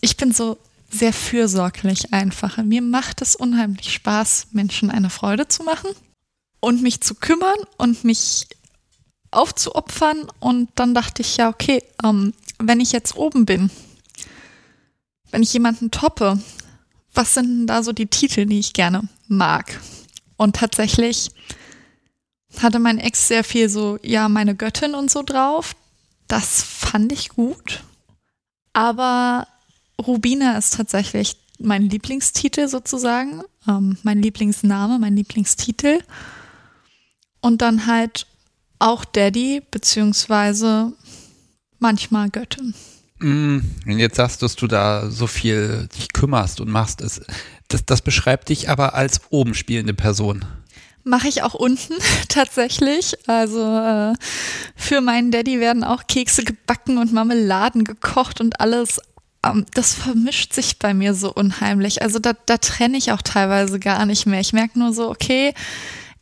Ich 0.00 0.16
bin 0.16 0.32
so 0.32 0.58
sehr 0.90 1.12
fürsorglich 1.12 2.12
einfach. 2.12 2.58
Mir 2.58 2.82
macht 2.82 3.22
es 3.22 3.36
unheimlich 3.36 3.92
Spaß, 3.92 4.48
Menschen 4.52 4.90
eine 4.90 5.10
Freude 5.10 5.46
zu 5.46 5.62
machen 5.62 5.90
und 6.58 6.82
mich 6.82 7.00
zu 7.00 7.14
kümmern 7.14 7.58
und 7.78 8.04
mich 8.04 8.48
aufzuopfern. 9.30 10.26
Und 10.40 10.70
dann 10.74 10.94
dachte 10.94 11.22
ich, 11.22 11.36
ja, 11.36 11.48
okay, 11.48 11.82
ähm, 12.04 12.34
wenn 12.58 12.80
ich 12.80 12.92
jetzt 12.92 13.16
oben 13.16 13.46
bin, 13.46 13.70
wenn 15.30 15.42
ich 15.42 15.52
jemanden 15.52 15.90
toppe, 15.90 16.40
was 17.14 17.34
sind 17.34 17.46
denn 17.46 17.66
da 17.66 17.82
so 17.82 17.92
die 17.92 18.06
Titel, 18.06 18.46
die 18.46 18.58
ich 18.58 18.72
gerne 18.72 19.02
mag? 19.28 19.80
Und 20.36 20.56
tatsächlich 20.56 21.30
hatte 22.58 22.78
mein 22.78 22.98
Ex 22.98 23.28
sehr 23.28 23.44
viel 23.44 23.68
so, 23.68 23.98
ja, 24.02 24.28
meine 24.28 24.54
Göttin 24.54 24.94
und 24.94 25.10
so 25.10 25.22
drauf. 25.22 25.74
Das 26.28 26.62
fand 26.62 27.12
ich 27.12 27.30
gut. 27.30 27.82
Aber 28.72 29.46
Rubina 30.00 30.56
ist 30.58 30.74
tatsächlich 30.74 31.36
mein 31.58 31.88
Lieblingstitel 31.88 32.68
sozusagen, 32.68 33.42
ähm, 33.68 33.98
mein 34.02 34.22
Lieblingsname, 34.22 34.98
mein 34.98 35.16
Lieblingstitel. 35.16 36.00
Und 37.40 37.62
dann 37.62 37.86
halt 37.86 38.26
auch 38.78 39.04
Daddy, 39.04 39.62
beziehungsweise 39.70 40.92
manchmal 41.78 42.30
Göttin. 42.30 42.74
Mm, 43.18 43.58
jetzt 43.86 44.16
sagst 44.16 44.40
du, 44.40 44.46
dass 44.46 44.56
du 44.56 44.66
da 44.66 45.10
so 45.10 45.26
viel 45.26 45.88
dich 45.96 46.12
kümmerst 46.12 46.60
und 46.60 46.70
machst. 46.70 47.00
Das, 47.00 47.20
das 47.86 48.02
beschreibt 48.02 48.48
dich 48.48 48.68
aber 48.68 48.94
als 48.94 49.20
oben 49.30 49.54
spielende 49.54 49.94
Person. 49.94 50.44
Mache 51.04 51.28
ich 51.28 51.42
auch 51.42 51.54
unten 51.54 51.94
tatsächlich. 52.28 53.16
Also 53.26 53.60
äh, 53.60 54.14
für 54.76 55.00
meinen 55.00 55.30
Daddy 55.30 55.60
werden 55.60 55.84
auch 55.84 56.06
Kekse 56.06 56.44
gebacken 56.44 56.98
und 56.98 57.12
Marmeladen 57.12 57.84
gekocht 57.84 58.40
und 58.40 58.60
alles. 58.60 59.00
Ähm, 59.44 59.66
das 59.74 59.94
vermischt 59.94 60.52
sich 60.52 60.78
bei 60.78 60.94
mir 60.94 61.14
so 61.14 61.32
unheimlich. 61.32 62.02
Also 62.02 62.18
da, 62.18 62.32
da 62.46 62.58
trenne 62.58 62.98
ich 62.98 63.12
auch 63.12 63.22
teilweise 63.22 63.80
gar 63.80 64.06
nicht 64.06 64.26
mehr. 64.26 64.40
Ich 64.40 64.52
merke 64.52 64.78
nur 64.78 64.92
so, 64.92 65.10
okay, 65.10 65.54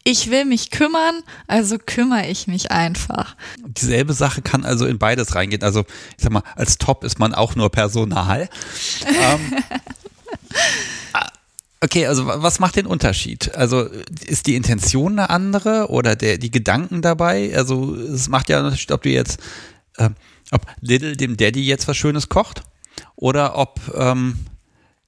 ich 0.04 0.30
will 0.30 0.46
mich 0.46 0.70
kümmern, 0.70 1.22
also 1.48 1.76
kümmere 1.78 2.28
ich 2.28 2.46
mich 2.46 2.70
einfach. 2.70 3.36
Dieselbe 3.66 4.14
Sache 4.14 4.40
kann 4.40 4.64
also 4.64 4.86
in 4.86 4.98
beides 4.98 5.34
reingehen. 5.34 5.62
Also 5.62 5.80
ich 6.16 6.24
sag 6.24 6.32
mal, 6.32 6.42
als 6.56 6.78
Top 6.78 7.04
ist 7.04 7.18
man 7.18 7.34
auch 7.34 7.56
nur 7.56 7.70
Personal. 7.70 8.48
ähm, 9.06 9.56
Okay, 11.80 12.06
also 12.06 12.26
was 12.26 12.58
macht 12.58 12.74
den 12.76 12.86
Unterschied? 12.86 13.54
Also 13.54 13.82
ist 14.26 14.46
die 14.46 14.56
Intention 14.56 15.12
eine 15.12 15.30
andere 15.30 15.88
oder 15.90 16.16
der, 16.16 16.38
die 16.38 16.50
Gedanken 16.50 17.02
dabei? 17.02 17.54
Also 17.56 17.94
es 17.94 18.28
macht 18.28 18.48
ja 18.48 18.58
Unterschied, 18.64 18.90
ob 18.90 19.02
du 19.02 19.10
jetzt, 19.10 19.38
äh, 19.96 20.10
ob 20.50 20.66
Little 20.80 21.16
dem 21.16 21.36
Daddy 21.36 21.64
jetzt 21.64 21.86
was 21.86 21.96
Schönes 21.96 22.28
kocht 22.28 22.62
oder 23.14 23.56
ob 23.56 23.80
ähm, 23.94 24.38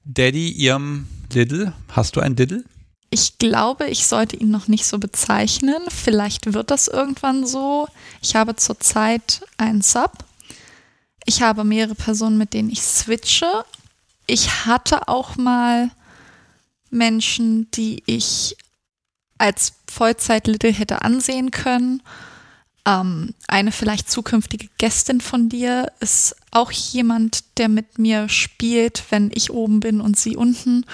Daddy 0.05 0.49
ihrem 0.49 1.07
Little, 1.33 1.73
hast 1.89 2.15
du 2.15 2.21
ein 2.21 2.37
Little? 2.37 2.63
Ich 3.09 3.37
glaube, 3.37 3.87
ich 3.87 4.07
sollte 4.07 4.37
ihn 4.37 4.51
noch 4.51 4.69
nicht 4.69 4.85
so 4.85 4.97
bezeichnen. 4.97 5.81
Vielleicht 5.89 6.53
wird 6.53 6.71
das 6.71 6.87
irgendwann 6.87 7.45
so. 7.45 7.89
Ich 8.21 8.37
habe 8.37 8.55
zurzeit 8.55 9.41
einen 9.57 9.81
Sub. 9.81 10.13
Ich 11.25 11.41
habe 11.41 11.65
mehrere 11.65 11.95
Personen, 11.95 12.37
mit 12.37 12.53
denen 12.53 12.69
ich 12.69 12.81
switche. 12.81 13.65
Ich 14.27 14.65
hatte 14.65 15.09
auch 15.09 15.35
mal 15.35 15.91
Menschen, 16.91 17.69
die 17.71 18.03
ich 18.05 18.55
als 19.37 19.73
Vollzeit-Little 19.89 20.71
hätte 20.71 21.01
ansehen 21.01 21.51
können. 21.51 22.03
Ähm, 22.85 23.33
eine 23.47 23.71
vielleicht 23.71 24.09
zukünftige 24.09 24.67
Gästin 24.77 25.21
von 25.21 25.49
dir 25.49 25.91
ist 25.99 26.35
auch 26.51 26.71
jemand, 26.71 27.43
der 27.57 27.69
mit 27.69 27.97
mir 27.97 28.29
spielt, 28.29 29.03
wenn 29.09 29.31
ich 29.33 29.51
oben 29.51 29.79
bin 29.79 30.01
und 30.01 30.17
sie 30.17 30.35
unten. 30.35 30.85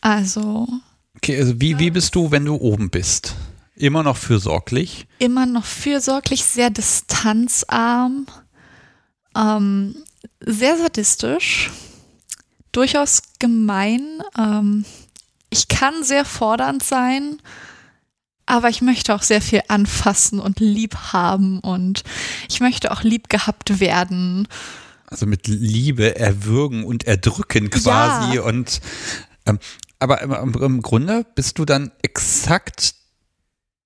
Also. 0.00 0.68
Okay, 1.16 1.38
also 1.38 1.60
wie, 1.60 1.78
wie 1.78 1.90
bist 1.90 2.14
du, 2.14 2.30
wenn 2.30 2.44
du 2.44 2.54
oben 2.54 2.90
bist? 2.90 3.34
Immer 3.76 4.02
noch 4.02 4.16
fürsorglich? 4.16 5.06
Immer 5.18 5.46
noch 5.46 5.64
fürsorglich, 5.64 6.44
sehr 6.44 6.70
distanzarm, 6.70 8.26
ähm, 9.34 9.96
sehr 10.40 10.76
sadistisch 10.76 11.70
durchaus 12.72 13.22
gemein. 13.38 14.22
Ähm, 14.38 14.84
ich 15.50 15.68
kann 15.68 16.02
sehr 16.02 16.24
fordernd 16.24 16.82
sein, 16.82 17.38
aber 18.46 18.68
ich 18.68 18.82
möchte 18.82 19.14
auch 19.14 19.22
sehr 19.22 19.42
viel 19.42 19.62
anfassen 19.68 20.40
und 20.40 20.60
lieb 20.60 20.96
haben 21.12 21.60
und 21.60 22.02
ich 22.48 22.60
möchte 22.60 22.90
auch 22.90 23.02
lieb 23.02 23.28
gehabt 23.28 23.80
werden. 23.80 24.48
Also 25.06 25.26
mit 25.26 25.48
Liebe 25.48 26.16
erwürgen 26.16 26.84
und 26.84 27.04
erdrücken 27.04 27.70
quasi 27.70 28.36
ja. 28.36 28.42
und 28.42 28.80
ähm, 29.46 29.58
aber 29.98 30.22
im, 30.22 30.54
im 30.54 30.82
Grunde 30.82 31.26
bist 31.34 31.58
du 31.58 31.64
dann 31.64 31.92
exakt 32.02 32.94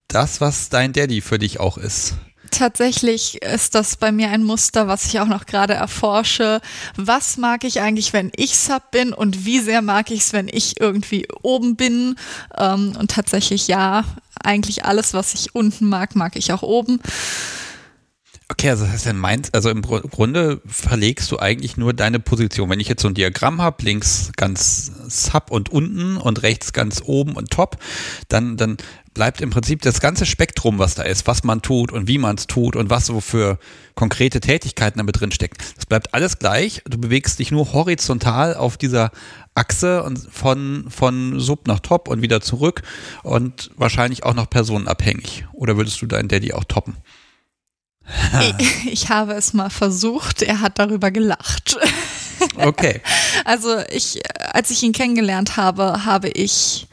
das, 0.06 0.40
was 0.40 0.68
dein 0.68 0.92
Daddy 0.92 1.20
für 1.20 1.38
dich 1.38 1.60
auch 1.60 1.76
ist 1.76 2.14
tatsächlich 2.54 3.42
ist 3.42 3.74
das 3.74 3.96
bei 3.96 4.12
mir 4.12 4.30
ein 4.30 4.42
Muster, 4.42 4.88
was 4.88 5.06
ich 5.06 5.20
auch 5.20 5.26
noch 5.26 5.46
gerade 5.46 5.74
erforsche. 5.74 6.60
Was 6.96 7.36
mag 7.36 7.64
ich 7.64 7.80
eigentlich, 7.80 8.12
wenn 8.12 8.32
ich 8.36 8.56
Sub 8.56 8.90
bin 8.90 9.12
und 9.12 9.44
wie 9.44 9.60
sehr 9.60 9.82
mag 9.82 10.10
ich 10.10 10.20
es, 10.20 10.32
wenn 10.32 10.48
ich 10.48 10.80
irgendwie 10.80 11.26
oben 11.42 11.76
bin? 11.76 12.16
Ähm, 12.56 12.94
und 12.98 13.10
tatsächlich 13.10 13.68
ja, 13.68 14.04
eigentlich 14.42 14.84
alles, 14.84 15.14
was 15.14 15.34
ich 15.34 15.54
unten 15.54 15.88
mag, 15.88 16.16
mag 16.16 16.36
ich 16.36 16.52
auch 16.52 16.62
oben. 16.62 17.00
Okay, 18.50 18.68
also 18.68 18.84
das 18.84 18.92
heißt, 18.92 19.12
Mainz, 19.14 19.48
also 19.52 19.70
im 19.70 19.80
Grunde 19.80 20.60
verlegst 20.66 21.30
du 21.32 21.38
eigentlich 21.38 21.78
nur 21.78 21.94
deine 21.94 22.20
Position. 22.20 22.68
Wenn 22.68 22.78
ich 22.78 22.88
jetzt 22.88 23.00
so 23.00 23.08
ein 23.08 23.14
Diagramm 23.14 23.62
habe, 23.62 23.82
links 23.82 24.32
ganz 24.36 24.92
Sub 25.08 25.50
und 25.50 25.70
unten 25.70 26.18
und 26.18 26.42
rechts 26.42 26.74
ganz 26.74 27.02
oben 27.04 27.32
und 27.32 27.50
Top, 27.50 27.78
dann, 28.28 28.58
dann 28.58 28.76
bleibt 29.14 29.40
im 29.40 29.50
Prinzip 29.50 29.80
das 29.82 30.00
ganze 30.00 30.26
Spektrum, 30.26 30.78
was 30.78 30.96
da 30.96 31.04
ist, 31.04 31.26
was 31.26 31.44
man 31.44 31.62
tut 31.62 31.92
und 31.92 32.08
wie 32.08 32.18
man 32.18 32.36
es 32.36 32.46
tut 32.46 32.76
und 32.76 32.90
was 32.90 33.06
so 33.06 33.20
für 33.20 33.58
konkrete 33.94 34.40
Tätigkeiten 34.40 34.98
damit 34.98 35.20
drin 35.20 35.30
stecken. 35.30 35.56
Das 35.76 35.86
bleibt 35.86 36.12
alles 36.12 36.38
gleich. 36.38 36.82
Du 36.84 36.98
bewegst 36.98 37.38
dich 37.38 37.52
nur 37.52 37.72
horizontal 37.72 38.56
auf 38.56 38.76
dieser 38.76 39.12
Achse 39.54 40.02
und 40.02 40.18
von, 40.18 40.86
von 40.90 41.38
Sub 41.38 41.68
nach 41.68 41.80
Top 41.80 42.08
und 42.08 42.22
wieder 42.22 42.40
zurück 42.40 42.82
und 43.22 43.70
wahrscheinlich 43.76 44.24
auch 44.24 44.34
noch 44.34 44.50
personenabhängig. 44.50 45.46
Oder 45.52 45.76
würdest 45.76 46.02
du 46.02 46.06
deinen 46.06 46.28
Daddy 46.28 46.52
auch 46.52 46.64
toppen? 46.64 46.96
ich, 48.58 48.86
ich 48.92 49.08
habe 49.08 49.34
es 49.34 49.54
mal 49.54 49.70
versucht. 49.70 50.42
Er 50.42 50.60
hat 50.60 50.78
darüber 50.78 51.10
gelacht. 51.10 51.78
Okay. 52.56 53.00
Also 53.46 53.80
ich, 53.90 54.22
als 54.52 54.70
ich 54.70 54.82
ihn 54.82 54.92
kennengelernt 54.92 55.58
habe, 55.58 56.06
habe 56.06 56.30
ich 56.30 56.86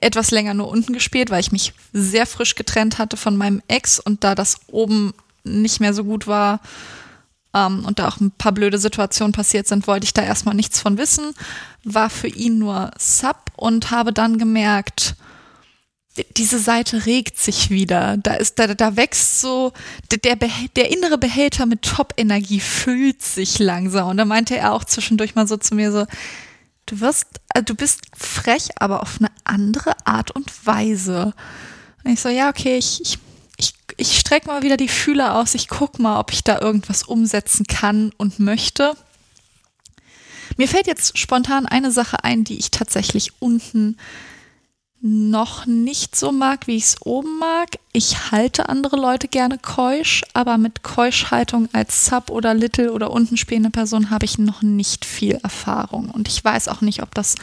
etwas 0.00 0.30
länger 0.30 0.54
nur 0.54 0.68
unten 0.68 0.92
gespielt, 0.92 1.30
weil 1.30 1.40
ich 1.40 1.52
mich 1.52 1.72
sehr 1.92 2.26
frisch 2.26 2.54
getrennt 2.54 2.98
hatte 2.98 3.16
von 3.16 3.36
meinem 3.36 3.62
Ex 3.68 3.98
und 3.98 4.24
da 4.24 4.34
das 4.34 4.60
oben 4.68 5.14
nicht 5.44 5.80
mehr 5.80 5.94
so 5.94 6.04
gut 6.04 6.26
war 6.26 6.60
ähm, 7.54 7.84
und 7.84 7.98
da 7.98 8.08
auch 8.08 8.20
ein 8.20 8.30
paar 8.30 8.52
blöde 8.52 8.78
Situationen 8.78 9.32
passiert 9.32 9.66
sind, 9.66 9.86
wollte 9.86 10.04
ich 10.04 10.14
da 10.14 10.22
erstmal 10.22 10.54
nichts 10.54 10.80
von 10.80 10.98
wissen, 10.98 11.34
war 11.84 12.10
für 12.10 12.28
ihn 12.28 12.58
nur 12.58 12.90
Sub 12.98 13.52
und 13.56 13.90
habe 13.90 14.12
dann 14.12 14.38
gemerkt, 14.38 15.14
diese 16.36 16.58
Seite 16.58 17.06
regt 17.06 17.38
sich 17.38 17.70
wieder. 17.70 18.16
Da 18.16 18.34
ist, 18.34 18.58
da, 18.58 18.74
da 18.74 18.96
wächst 18.96 19.40
so, 19.40 19.72
der, 20.10 20.36
der 20.36 20.90
innere 20.90 21.18
Behälter 21.18 21.66
mit 21.66 21.82
Top-Energie 21.82 22.60
füllt 22.60 23.22
sich 23.22 23.58
langsam. 23.58 24.08
Und 24.08 24.16
da 24.16 24.24
meinte 24.24 24.56
er 24.56 24.72
auch 24.72 24.84
zwischendurch 24.84 25.34
mal 25.34 25.46
so 25.46 25.56
zu 25.56 25.74
mir 25.74 25.92
so, 25.92 26.06
Du 26.88 27.00
wirst, 27.00 27.26
äh, 27.54 27.62
du 27.62 27.74
bist 27.74 28.00
frech, 28.16 28.70
aber 28.76 29.02
auf 29.02 29.18
eine 29.20 29.30
andere 29.44 29.94
Art 30.06 30.30
und 30.30 30.66
Weise. 30.66 31.34
Und 32.02 32.12
ich 32.12 32.20
so, 32.20 32.30
ja, 32.30 32.48
okay, 32.48 32.78
ich, 32.78 33.02
ich, 33.02 33.18
ich, 33.58 33.74
ich 33.98 34.18
strecke 34.18 34.46
mal 34.46 34.62
wieder 34.62 34.78
die 34.78 34.88
Fühler 34.88 35.36
aus, 35.36 35.54
ich 35.54 35.68
guck 35.68 35.98
mal, 35.98 36.18
ob 36.18 36.32
ich 36.32 36.44
da 36.44 36.58
irgendwas 36.60 37.02
umsetzen 37.02 37.66
kann 37.66 38.12
und 38.16 38.38
möchte. 38.38 38.96
Mir 40.56 40.66
fällt 40.66 40.86
jetzt 40.86 41.18
spontan 41.18 41.66
eine 41.66 41.92
Sache 41.92 42.24
ein, 42.24 42.44
die 42.44 42.58
ich 42.58 42.70
tatsächlich 42.70 43.32
unten 43.38 43.98
noch 45.00 45.66
nicht 45.66 46.16
so 46.16 46.32
mag, 46.32 46.66
wie 46.66 46.76
ich 46.76 46.84
es 46.84 46.96
oben 47.02 47.38
mag. 47.38 47.78
Ich 47.92 48.32
halte 48.32 48.68
andere 48.68 48.96
Leute 48.96 49.28
gerne 49.28 49.58
keusch, 49.58 50.24
aber 50.34 50.58
mit 50.58 50.82
Keuschhaltung 50.82 51.68
als 51.72 52.06
Sub 52.06 52.30
oder 52.30 52.54
Little 52.54 52.92
oder 52.92 53.10
unten 53.10 53.36
spielende 53.36 53.70
Person 53.70 54.10
habe 54.10 54.24
ich 54.24 54.38
noch 54.38 54.62
nicht 54.62 55.04
viel 55.04 55.36
Erfahrung. 55.42 56.10
Und 56.10 56.26
ich 56.28 56.44
weiß 56.44 56.68
auch 56.68 56.80
nicht, 56.80 57.02
ob 57.02 57.14
das 57.14 57.36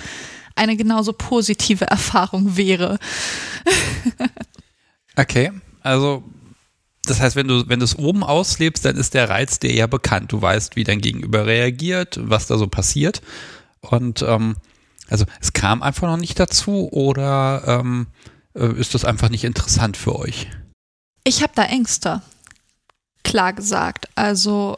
eine 0.55 0.75
genauso 0.75 1.13
positive 1.13 1.85
Erfahrung 1.85 2.57
wäre. 2.57 2.99
okay, 5.15 5.51
also 5.81 6.23
das 7.03 7.21
heißt, 7.21 7.35
wenn 7.35 7.47
du, 7.47 7.69
wenn 7.69 7.79
du 7.79 7.85
es 7.85 7.97
oben 7.97 8.23
auslebst, 8.23 8.83
dann 8.83 8.97
ist 8.97 9.13
der 9.13 9.29
Reiz 9.29 9.59
dir 9.59 9.73
ja 9.73 9.87
bekannt. 9.87 10.31
Du 10.31 10.41
weißt, 10.41 10.75
wie 10.75 10.83
dein 10.83 11.01
Gegenüber 11.01 11.45
reagiert, 11.45 12.19
was 12.21 12.47
da 12.47 12.57
so 12.57 12.67
passiert. 12.67 13.21
Und 13.81 14.23
ähm, 14.23 14.55
also 15.09 15.25
es 15.39 15.53
kam 15.53 15.81
einfach 15.81 16.07
noch 16.07 16.17
nicht 16.17 16.39
dazu 16.39 16.89
oder 16.91 17.63
ähm, 17.67 18.07
äh, 18.53 18.73
ist 18.79 18.93
das 18.93 19.05
einfach 19.05 19.29
nicht 19.29 19.43
interessant 19.43 19.97
für 19.97 20.15
euch? 20.15 20.47
Ich 21.23 21.41
habe 21.41 21.53
da 21.55 21.63
Ängste, 21.63 22.21
klar 23.23 23.53
gesagt. 23.53 24.09
Also 24.15 24.77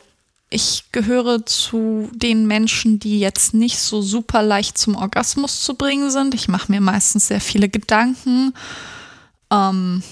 ich 0.49 0.85
gehöre 0.91 1.45
zu 1.45 2.09
den 2.13 2.47
Menschen, 2.47 2.99
die 2.99 3.19
jetzt 3.19 3.53
nicht 3.53 3.79
so 3.79 4.01
super 4.01 4.43
leicht 4.43 4.77
zum 4.77 4.95
Orgasmus 4.95 5.61
zu 5.61 5.75
bringen 5.75 6.09
sind. 6.09 6.33
Ich 6.33 6.47
mache 6.47 6.71
mir 6.71 6.79
meistens 6.79 7.27
sehr 7.27 7.41
viele 7.41 7.67
Gedanken. 7.67 8.53
Ähm, 9.51 10.03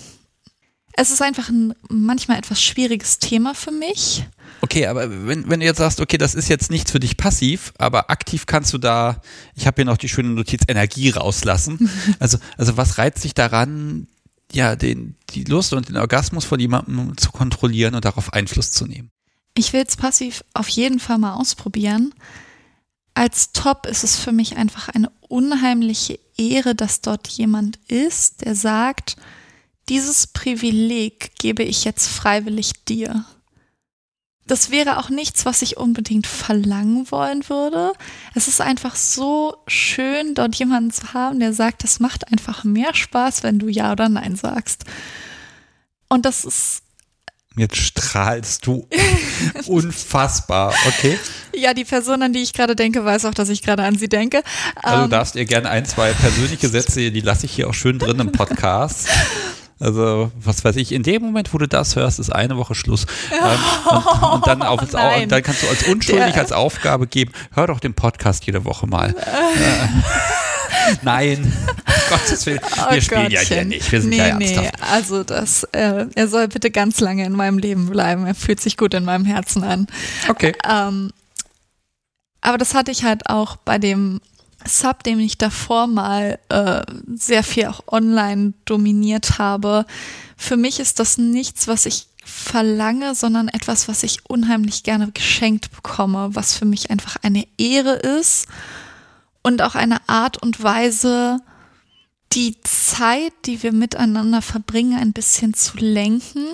es 0.93 1.11
ist 1.11 1.21
einfach 1.21 1.49
ein 1.49 1.73
manchmal 1.89 2.37
etwas 2.37 2.61
schwieriges 2.61 3.19
Thema 3.19 3.53
für 3.53 3.71
mich. 3.71 4.25
Okay, 4.61 4.87
aber 4.87 5.09
wenn, 5.27 5.49
wenn 5.49 5.59
du 5.59 5.65
jetzt 5.65 5.77
sagst, 5.77 5.99
okay, 5.99 6.17
das 6.17 6.35
ist 6.35 6.49
jetzt 6.49 6.71
nichts 6.71 6.91
für 6.91 6.99
dich 6.99 7.17
passiv, 7.17 7.73
aber 7.77 8.09
aktiv 8.09 8.45
kannst 8.45 8.73
du 8.73 8.77
da, 8.77 9.21
ich 9.55 9.67
habe 9.67 9.75
hier 9.75 9.85
noch 9.85 9.97
die 9.97 10.09
schöne 10.09 10.29
Notiz, 10.29 10.61
Energie 10.67 11.09
rauslassen. 11.09 11.89
Also, 12.19 12.37
also 12.57 12.77
was 12.77 12.97
reizt 12.97 13.23
dich 13.23 13.33
daran, 13.33 14.07
ja, 14.51 14.75
den, 14.75 15.15
die 15.31 15.43
Lust 15.43 15.73
und 15.73 15.89
den 15.89 15.97
Orgasmus 15.97 16.45
von 16.45 16.59
jemandem 16.59 17.17
zu 17.17 17.31
kontrollieren 17.31 17.93
und 17.95 18.05
darauf 18.05 18.33
Einfluss 18.33 18.71
zu 18.71 18.85
nehmen? 18.85 19.11
Ich 19.53 19.73
will 19.73 19.83
es 19.87 19.97
passiv 19.97 20.43
auf 20.53 20.67
jeden 20.69 20.99
Fall 20.99 21.17
mal 21.17 21.33
ausprobieren. 21.33 22.13
Als 23.13 23.51
Top 23.53 23.85
ist 23.85 24.03
es 24.03 24.15
für 24.17 24.31
mich 24.31 24.57
einfach 24.57 24.89
eine 24.89 25.11
unheimliche 25.21 26.19
Ehre, 26.37 26.75
dass 26.75 27.01
dort 27.01 27.27
jemand 27.27 27.79
ist, 27.87 28.45
der 28.45 28.55
sagt, 28.55 29.15
dieses 29.89 30.27
Privileg 30.27 31.31
gebe 31.37 31.63
ich 31.63 31.85
jetzt 31.85 32.07
freiwillig 32.07 32.85
dir 32.85 33.25
das 34.47 34.69
wäre 34.69 34.99
auch 34.99 35.09
nichts, 35.09 35.45
was 35.45 35.61
ich 35.63 35.77
unbedingt 35.77 36.27
verlangen 36.27 37.09
wollen 37.09 37.49
würde. 37.49 37.93
Es 38.35 38.47
ist 38.47 38.61
einfach 38.61 38.95
so 38.95 39.57
schön, 39.65 40.35
dort 40.35 40.55
jemanden 40.55 40.91
zu 40.91 41.13
haben, 41.13 41.39
der 41.39 41.51
sagt, 41.53 41.83
das 41.83 41.99
macht 41.99 42.31
einfach 42.31 42.63
mehr 42.63 42.93
Spaß, 42.93 43.41
wenn 43.43 43.57
du 43.57 43.67
Ja 43.67 43.91
oder 43.91 44.07
Nein 44.07 44.35
sagst. 44.35 44.83
Und 46.09 46.25
das 46.25 46.45
ist. 46.45 46.81
Jetzt 47.57 47.77
strahlst 47.77 48.67
du 48.67 48.87
unfassbar, 49.65 50.73
okay? 50.87 51.17
Ja, 51.55 51.73
die 51.73 51.85
Person, 51.85 52.21
an 52.21 52.33
die 52.33 52.41
ich 52.41 52.51
gerade 52.51 52.75
denke, 52.75 53.05
weiß 53.05 53.23
auch, 53.25 53.33
dass 53.33 53.47
ich 53.47 53.63
gerade 53.63 53.83
an 53.83 53.97
sie 53.97 54.09
denke. 54.09 54.43
Also 54.83 54.97
du 54.97 55.03
Ähm, 55.05 55.09
darfst 55.09 55.35
ihr 55.35 55.45
gerne 55.45 55.69
ein, 55.69 55.85
zwei 55.85 56.11
persönliche 56.11 56.67
Sätze, 56.67 57.11
die 57.11 57.21
lasse 57.21 57.45
ich 57.45 57.53
hier 57.53 57.69
auch 57.69 57.73
schön 57.73 57.97
drin 57.97 58.19
im 58.19 58.31
Podcast. 58.31 59.07
Also, 59.79 60.31
was 60.39 60.63
weiß 60.63 60.77
ich, 60.77 60.93
in 60.93 61.03
dem 61.03 61.21
Moment, 61.21 61.53
wo 61.53 61.57
du 61.57 61.67
das 61.67 61.97
hörst, 61.97 62.17
ist 62.19 62.29
eine 62.29 62.55
Woche 62.55 62.75
Schluss. 62.75 63.05
Ähm, 63.31 63.59
und, 63.89 64.23
und, 64.33 64.47
dann 64.47 64.61
auf, 64.63 64.81
und 64.81 64.93
dann 64.93 65.43
kannst 65.43 65.63
du 65.63 65.67
als 65.67 65.83
unschuldig 65.83 66.31
Der- 66.33 66.41
als 66.41 66.51
Aufgabe 66.53 67.07
geben, 67.07 67.33
hör 67.53 67.67
doch 67.67 67.79
den 67.81 67.93
Podcast 67.93 68.45
jede 68.45 68.63
Woche 68.63 68.87
mal. 68.87 69.13
Nein, 71.01 71.51
Gottes 72.09 72.45
Willen, 72.45 72.59
wir 72.59 72.97
Oh 72.97 73.01
spielen 73.01 73.31
ja 73.31 73.39
hier 73.41 73.57
Gottchen. 73.57 73.67
nicht, 73.69 73.91
wir 73.91 74.01
sind 74.01 74.09
nee, 74.11 74.17
ja 74.17 74.35
nee, 74.35 74.53
ernsthaft. 74.53 74.91
also 74.91 75.23
das, 75.23 75.63
äh, 75.71 76.05
er 76.13 76.27
soll 76.27 76.47
bitte 76.47 76.69
ganz 76.69 76.99
lange 76.99 77.25
in 77.25 77.33
meinem 77.33 77.57
Leben 77.57 77.87
bleiben. 77.89 78.25
Er 78.27 78.35
fühlt 78.35 78.59
sich 78.61 78.77
gut 78.77 78.93
in 78.93 79.03
meinem 79.03 79.25
Herzen 79.25 79.63
an. 79.63 79.87
Okay. 80.29 80.53
Ähm, 80.69 81.11
aber 82.41 82.57
das 82.59 82.75
hatte 82.75 82.91
ich 82.91 83.03
halt 83.03 83.27
auch 83.29 83.55
bei 83.57 83.79
dem 83.79 84.21
Sub, 84.67 85.03
den 85.03 85.19
ich 85.19 85.37
davor 85.37 85.87
mal 85.87 86.39
äh, 86.49 86.81
sehr 87.13 87.43
viel 87.43 87.67
auch 87.67 87.83
online 87.87 88.53
dominiert 88.65 89.37
habe. 89.37 89.85
Für 90.37 90.57
mich 90.57 90.79
ist 90.79 90.99
das 90.99 91.17
nichts, 91.17 91.67
was 91.67 91.85
ich 91.85 92.07
verlange, 92.23 93.13
sondern 93.13 93.47
etwas, 93.47 93.87
was 93.87 94.03
ich 94.03 94.29
unheimlich 94.29 94.83
gerne 94.83 95.11
geschenkt 95.11 95.71
bekomme, 95.71 96.29
was 96.33 96.57
für 96.57 96.65
mich 96.65 96.89
einfach 96.89 97.17
eine 97.21 97.47
Ehre 97.57 97.93
ist 97.93 98.47
und 99.43 99.61
auch 99.61 99.75
eine 99.75 100.09
Art 100.09 100.41
und 100.41 100.61
Weise, 100.63 101.39
die 102.33 102.59
Zeit, 102.63 103.33
die 103.45 103.61
wir 103.61 103.71
miteinander 103.71 104.41
verbringen, 104.41 104.97
ein 104.97 105.13
bisschen 105.13 105.53
zu 105.53 105.77
lenken. 105.77 106.47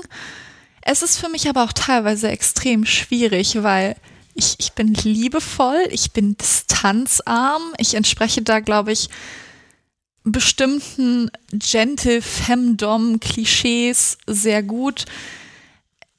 Es 0.82 1.02
ist 1.02 1.18
für 1.18 1.30
mich 1.30 1.48
aber 1.48 1.64
auch 1.64 1.74
teilweise 1.74 2.30
extrem 2.30 2.86
schwierig, 2.86 3.64
weil 3.64 3.96
ich, 4.34 4.56
ich 4.60 4.74
bin 4.74 4.94
liebevoll, 4.94 5.88
ich 5.92 6.12
bin 6.12 6.38
distanzarm, 6.38 7.62
ich 7.78 7.96
entspreche 7.96 8.42
da, 8.42 8.60
glaube 8.60 8.92
ich, 8.92 9.10
bestimmten 10.24 11.32
gentle 11.52 12.22
femdom 12.22 13.20
Klischees 13.20 14.18
sehr 14.28 14.64
gut. 14.64 15.06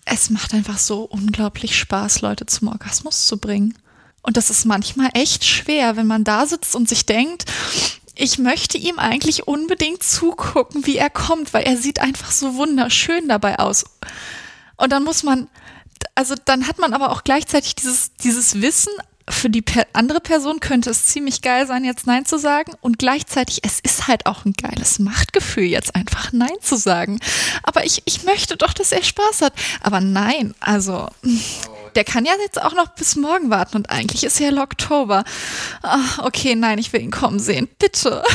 Es 0.05 0.31
macht 0.31 0.55
einfach 0.55 0.79
so 0.79 1.03
unglaublich 1.03 1.79
Spaß, 1.79 2.21
Leute 2.21 2.47
zum 2.47 2.69
Orgasmus 2.69 3.27
zu 3.27 3.39
bringen. 3.39 3.79
Und 4.23 4.37
das 4.37 4.51
ist 4.51 4.65
manchmal 4.65 5.11
echt 5.15 5.45
schwer, 5.45 5.97
wenn 5.97 6.07
man 6.07 6.25
da 6.25 6.47
sitzt 6.47 6.75
und 6.75 6.89
sich 6.89 7.07
denkt, 7.07 7.45
ich 8.15 8.39
möchte 8.39 8.79
ihm 8.79 8.99
eigentlich 8.99 9.47
unbedingt 9.49 10.03
zugucken, 10.03 10.87
wie 10.87 10.97
er 10.97 11.11
kommt, 11.11 11.55
weil 11.55 11.65
er 11.65 11.77
sieht 11.77 12.01
einfach 12.01 12.31
so 12.31 12.57
wunderschön 12.57 13.29
dabei 13.29 13.59
aus. 13.59 13.85
Und 14.77 14.93
dann 14.93 15.05
muss 15.05 15.23
man, 15.23 15.49
also 16.15 16.35
dann 16.45 16.67
hat 16.69 16.79
man 16.79 16.93
aber 16.95 17.11
auch 17.11 17.25
gleichzeitig 17.25 17.75
dieses, 17.75 18.15
dieses 18.15 18.61
Wissen, 18.61 18.93
für 19.29 19.51
die 19.51 19.65
andere 19.93 20.21
Person 20.21 20.61
könnte 20.61 20.91
es 20.91 21.07
ziemlich 21.07 21.43
geil 21.43 21.67
sein, 21.67 21.85
jetzt 21.85 22.07
Nein 22.07 22.27
zu 22.27 22.39
sagen. 22.39 22.73
Und 22.81 22.99
gleichzeitig, 22.99 23.61
es 23.63 23.79
ist 23.81 24.09
halt 24.09 24.27
auch 24.27 24.45
ein 24.45 24.53
geiles 24.53 24.99
Machtgefühl, 24.99 25.65
jetzt 25.65 25.95
einfach 25.95 26.33
Nein 26.33 26.57
zu 26.61 26.77
sagen. 26.77 27.21
Aber 27.63 27.85
ich, 27.85 28.03
ich 28.05 28.25
möchte 28.25 28.57
doch, 28.57 28.73
dass 28.73 28.93
er 28.93 29.03
Spaß 29.03 29.43
hat. 29.43 29.53
Aber 29.81 30.01
nein, 30.01 30.55
also, 30.61 31.09
der 31.95 32.05
kann 32.05 32.25
ja 32.25 32.33
jetzt 32.43 32.61
auch 32.61 32.75
noch 32.75 32.89
bis 32.89 33.17
morgen 33.17 33.51
warten 33.51 33.77
und 33.77 33.91
eigentlich 33.91 34.25
ist 34.25 34.39
ja 34.39 34.53
Oktober. 34.63 35.25
Ah, 35.83 36.25
okay, 36.25 36.55
nein, 36.55 36.79
ich 36.79 36.93
will 36.93 37.01
ihn 37.01 37.11
kommen 37.11 37.39
sehen. 37.39 37.69
Bitte. 37.79 38.23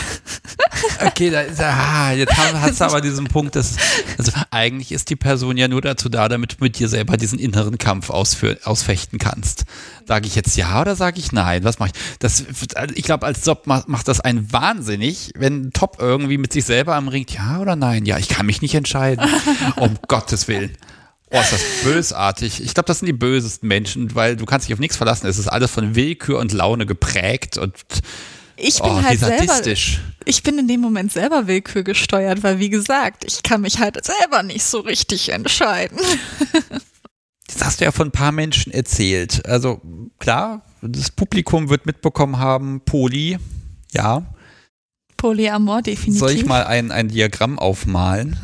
Okay, 1.04 1.32
da 1.32 1.44
ah, 1.70 2.12
jetzt 2.12 2.36
hast 2.38 2.82
du 2.82 2.86
aber 2.86 3.02
diesen 3.02 3.28
Punkt, 3.28 3.56
dass 3.56 3.78
also 4.18 4.32
eigentlich 4.52 4.92
ist 4.92 5.10
die 5.10 5.16
Person 5.16 5.58
ja 5.58 5.68
nur 5.68 5.82
dazu 5.82 6.08
da, 6.08 6.30
damit 6.30 6.54
du 6.54 6.58
mit 6.60 6.78
dir 6.78 6.88
selber 6.88 7.18
diesen 7.18 7.40
inneren 7.40 7.78
Kampf 7.78 8.10
ausführ, 8.12 8.58
ausfechten 8.64 9.18
kannst. 9.18 9.66
Sage 10.06 10.28
ich 10.28 10.36
jetzt 10.36 10.56
ja 10.56 10.80
oder 10.80 10.96
sage 10.96 11.20
ich 11.20 11.32
nein? 11.32 11.64
Was 11.64 11.80
mache 11.80 11.92
ich? 11.94 12.18
Das, 12.20 12.44
ich 12.94 13.04
glaube, 13.04 13.26
als 13.26 13.46
Job 13.46 13.66
macht, 13.66 13.88
macht 13.88 14.08
das 14.08 14.20
einen 14.20 14.52
wahnsinnig, 14.52 15.32
wenn 15.36 15.72
Top 15.72 15.98
irgendwie 16.00 16.38
mit 16.38 16.54
sich 16.54 16.66
selber 16.66 16.96
am 16.96 17.08
Ring, 17.08 17.26
ja 17.30 17.60
oder 17.60 17.76
nein? 17.76 18.06
Ja, 18.06 18.18
ich 18.18 18.30
kann 18.30 18.46
mich 18.46 18.62
nicht 18.62 18.76
entscheiden. 18.76 19.28
um 19.78 19.98
Gottes 20.08 20.48
Willen. 20.48 20.78
Oh, 21.30 21.40
ist 21.40 21.52
das 21.52 21.62
bösartig. 21.84 22.64
Ich 22.64 22.74
glaube, 22.74 22.88
das 22.88 23.00
sind 23.00 23.08
die 23.08 23.14
bösesten 23.14 23.68
Menschen, 23.68 24.16
weil 24.16 24.38
du 24.38 24.46
kannst 24.46 24.68
dich 24.68 24.74
auf 24.74 24.80
nichts 24.80 24.96
verlassen. 24.96 25.28
Es 25.28 25.38
ist 25.38 25.48
alles 25.48 25.72
von 25.72 25.96
Willkür 25.96 26.40
und 26.40 26.54
Laune 26.54 26.86
geprägt 26.86 27.58
und 27.58 27.76
Ich 28.56 28.82
bin 28.82 28.92
oh, 28.92 29.02
halt 29.04 29.20
selber, 29.20 29.62
ich 30.26 30.44
bin 30.44 30.58
in 30.58 30.68
dem 30.68 30.80
Moment 30.80 31.12
selber 31.12 31.48
Willkür 31.48 31.84
gesteuert, 31.84 32.44
weil 32.44 32.60
wie 32.60 32.70
gesagt, 32.70 33.26
ich 33.26 33.44
kann 33.44 33.62
mich 33.62 33.80
halt 33.80 34.04
selber 34.04 34.42
nicht 34.42 34.64
so 34.64 34.80
richtig 34.80 35.30
entscheiden. 35.30 36.00
Das 37.48 37.64
hast 37.64 37.80
du 37.80 37.86
ja 37.86 37.92
von 37.92 38.10
ein 38.10 38.12
paar 38.12 38.34
Menschen 38.34 38.74
erzählt. 38.74 39.46
Also 39.48 39.82
klar, 40.20 40.64
das 40.82 41.12
Publikum 41.12 41.70
wird 41.70 41.86
mitbekommen 41.86 42.40
haben, 42.40 42.82
Poli, 42.82 43.38
ja. 43.94 44.26
Polyamor 45.16 45.82
definitiv. 45.82 46.20
Soll 46.20 46.32
ich 46.32 46.46
mal 46.46 46.66
ein, 46.66 46.92
ein 46.92 47.08
Diagramm 47.08 47.58
aufmalen? 47.58 48.38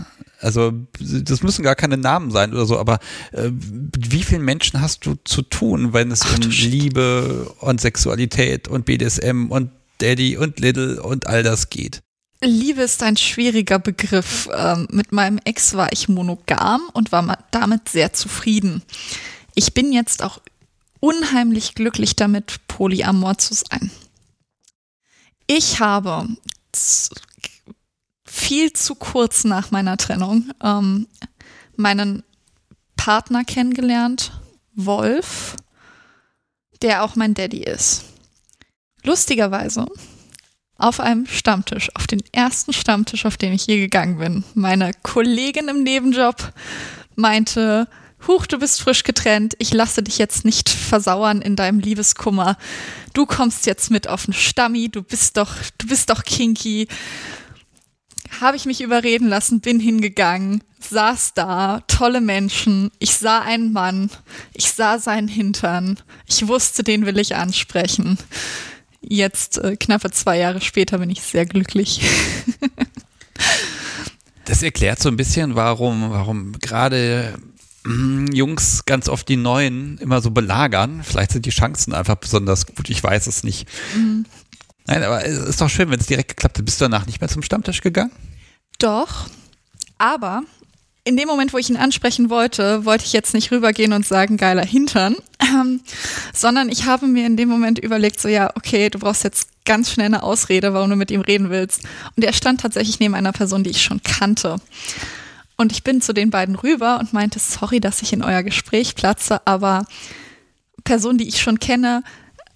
Also 0.44 0.74
das 1.00 1.42
müssen 1.42 1.64
gar 1.64 1.76
keine 1.76 1.98
Namen 1.98 2.32
sein 2.32 2.52
oder 2.52 2.66
so, 2.66 2.78
aber 2.78 3.00
äh, 3.32 3.50
wie 3.52 4.24
vielen 4.24 4.44
Menschen 4.44 4.82
hast 4.82 5.06
du 5.06 5.16
zu 5.24 5.42
tun, 5.42 5.94
wenn 5.94 6.12
es 6.12 6.22
Ach, 6.24 6.38
um. 6.38 6.50
Liebe 6.50 7.52
und 7.60 7.80
Sexualität 7.80 8.68
und 8.68 8.86
BDSM 8.86 9.48
und 9.50 9.72
Daddy 10.00 10.38
und 10.38 10.60
Little 10.60 11.02
und 11.02 11.28
all 11.28 11.44
das 11.44 11.70
geht? 11.70 12.02
Liebe 12.42 12.82
ist 12.82 13.02
ein 13.04 13.16
schwieriger 13.16 13.80
Begriff. 13.80 14.50
Ähm, 14.54 14.88
mit 14.92 15.14
meinem 15.14 15.40
Ex 15.46 15.76
war 15.76 15.94
ich 15.94 16.10
monogam 16.10 16.82
und 16.94 17.12
war 17.12 17.38
damit 17.52 17.88
sehr 17.88 18.12
zufrieden. 18.12 18.82
Ich 19.56 19.74
bin 19.74 19.94
jetzt 19.94 20.24
auch 20.24 20.42
unheimlich 21.00 21.76
glücklich 21.76 22.16
damit, 22.16 22.68
polyamor 22.68 23.38
zu 23.38 23.54
sein. 23.54 23.92
Ich 25.48 25.80
habe 25.80 26.28
viel 28.34 28.74
zu 28.74 28.96
kurz 28.96 29.44
nach 29.44 29.70
meiner 29.70 29.96
Trennung 29.96 30.50
ähm, 30.62 31.08
meinen 31.76 32.24
Partner 32.96 33.44
kennengelernt, 33.44 34.32
Wolf, 34.74 35.56
der 36.82 37.04
auch 37.04 37.16
mein 37.16 37.36
Daddy 37.36 37.62
ist. 37.64 38.06
Lustigerweise 39.04 39.86
auf 40.78 41.00
einem 41.00 41.28
Stammtisch, 41.28 41.92
auf 41.94 42.08
den 42.08 42.24
ersten 42.32 42.74
Stammtisch, 42.74 43.28
auf 43.28 43.38
den 43.38 43.54
ich 43.54 43.68
je 43.68 43.80
gegangen 43.80 44.18
bin. 44.18 44.44
Meine 44.56 44.94
Kollegin 45.04 45.68
im 45.68 45.84
Nebenjob 45.84 46.54
meinte, 47.16 47.88
Huch, 48.28 48.48
du 48.48 48.58
bist 48.58 48.82
frisch 48.82 49.04
getrennt, 49.04 49.54
ich 49.60 49.74
lasse 49.74 50.02
dich 50.02 50.18
jetzt 50.18 50.44
nicht 50.44 50.70
versauern 50.70 51.42
in 51.42 51.56
deinem 51.56 51.80
Liebeskummer. 51.80 52.58
Du 53.14 53.26
kommst 53.28 53.68
jetzt 53.68 53.92
mit 53.92 54.08
auf 54.08 54.26
den 54.26 54.34
Stammi, 54.34 54.90
du 54.90 55.04
bist 55.04 55.38
doch, 55.38 55.54
du 55.78 55.88
bist 55.88 56.10
doch 56.10 56.24
kinky. 56.24 56.88
Habe 58.42 58.58
ich 58.58 58.66
mich 58.66 58.82
überreden 58.82 59.28
lassen, 59.28 59.62
bin 59.62 59.80
hingegangen, 59.80 60.64
saß 60.80 61.34
da, 61.34 61.82
tolle 61.88 62.22
Menschen. 62.22 62.92
Ich 63.00 63.14
sah 63.14 63.40
einen 63.40 63.74
Mann, 63.74 64.10
ich 64.54 64.72
sah 64.72 65.00
seinen 65.00 65.28
Hintern. 65.28 66.00
Ich 66.28 66.48
wusste, 66.48 66.84
den 66.84 67.06
will 67.06 67.20
ich 67.20 67.36
ansprechen. 67.36 68.18
Jetzt, 69.02 69.58
äh, 69.58 69.76
knappe 69.76 70.12
zwei 70.12 70.38
Jahre 70.38 70.62
später, 70.62 70.98
bin 70.98 71.10
ich 71.10 71.22
sehr 71.22 71.46
glücklich. 71.46 72.02
Das 74.46 74.62
erklärt 74.62 75.00
so 75.00 75.10
ein 75.10 75.18
bisschen, 75.18 75.56
warum, 75.56 76.10
warum 76.10 76.52
gerade 76.60 77.34
mm, 77.86 78.28
Jungs 78.34 78.84
ganz 78.86 79.08
oft 79.08 79.30
die 79.30 79.38
Neuen 79.38 79.98
immer 80.00 80.22
so 80.22 80.32
belagern. 80.32 81.02
Vielleicht 81.04 81.32
sind 81.32 81.46
die 81.46 81.52
Chancen 81.52 81.94
einfach 81.94 82.16
besonders 82.16 82.66
gut, 82.66 82.90
ich 82.90 83.02
weiß 83.02 83.28
es 83.28 83.44
nicht. 83.44 83.68
Nein, 84.88 85.04
aber 85.04 85.26
es 85.26 85.38
ist 85.38 85.62
doch 85.62 85.70
schön, 85.70 85.90
wenn 85.90 86.00
es 86.00 86.08
direkt 86.08 86.30
geklappt 86.30 86.58
hat. 86.58 86.66
Bist 86.66 86.82
du 86.82 86.86
danach 86.86 87.06
nicht 87.06 87.22
mehr 87.22 87.30
zum 87.30 87.42
Stammtisch 87.42 87.82
gegangen? 87.82 88.12
Doch, 88.80 89.28
aber 89.98 90.44
in 91.06 91.18
dem 91.18 91.28
Moment, 91.28 91.54
wo 91.54 91.58
ich 91.58 91.70
ihn 91.70 91.78
ansprechen 91.78 92.30
wollte, 92.30 92.86
wollte 92.86 93.06
ich 93.06 93.14
jetzt 93.14 93.34
nicht 93.34 93.52
rübergehen 93.52 93.94
und 93.94 94.06
sagen, 94.06 94.38
geiler 94.38 94.66
Hintern, 94.66 95.16
ähm, 95.42 95.82
sondern 96.34 96.70
ich 96.70 96.86
habe 96.86 97.08
mir 97.08 97.26
in 97.26 97.38
dem 97.38 97.50
Moment 97.50 97.80
überlegt, 97.80 98.20
so 98.20 98.30
ja, 98.30 98.50
okay, 98.56 98.90
du 98.90 99.00
brauchst 99.00 99.24
jetzt 99.24 99.50
ganz 99.66 99.92
schnell 99.92 100.08
eine 100.08 100.24
Ausrede, 100.24 100.74
warum 100.74 100.90
du 100.90 100.96
mit 100.96 101.12
ihm 101.12 101.22
reden 101.22 101.50
willst. 101.50 101.82
Und 102.16 102.24
er 102.24 102.34
stand 102.34 102.62
tatsächlich 102.62 103.00
neben 103.00 103.16
einer 103.16 103.34
Person, 103.34 103.64
die 103.64 103.70
ich 103.70 103.84
schon 103.84 104.02
kannte. 104.04 104.58
Und 105.58 105.72
ich 105.72 105.84
bin 105.84 106.02
zu 106.02 106.14
den 106.14 106.30
beiden 106.30 106.56
rüber 106.56 107.00
und 107.00 107.14
meinte, 107.14 107.40
sorry, 107.40 107.80
dass 107.80 108.02
ich 108.02 108.14
in 108.14 108.24
euer 108.24 108.44
Gespräch 108.44 108.96
platze, 108.96 109.46
aber 109.46 109.86
Person, 110.84 111.18
die 111.18 111.28
ich 111.28 111.42
schon 111.42 111.60
kenne, 111.60 112.04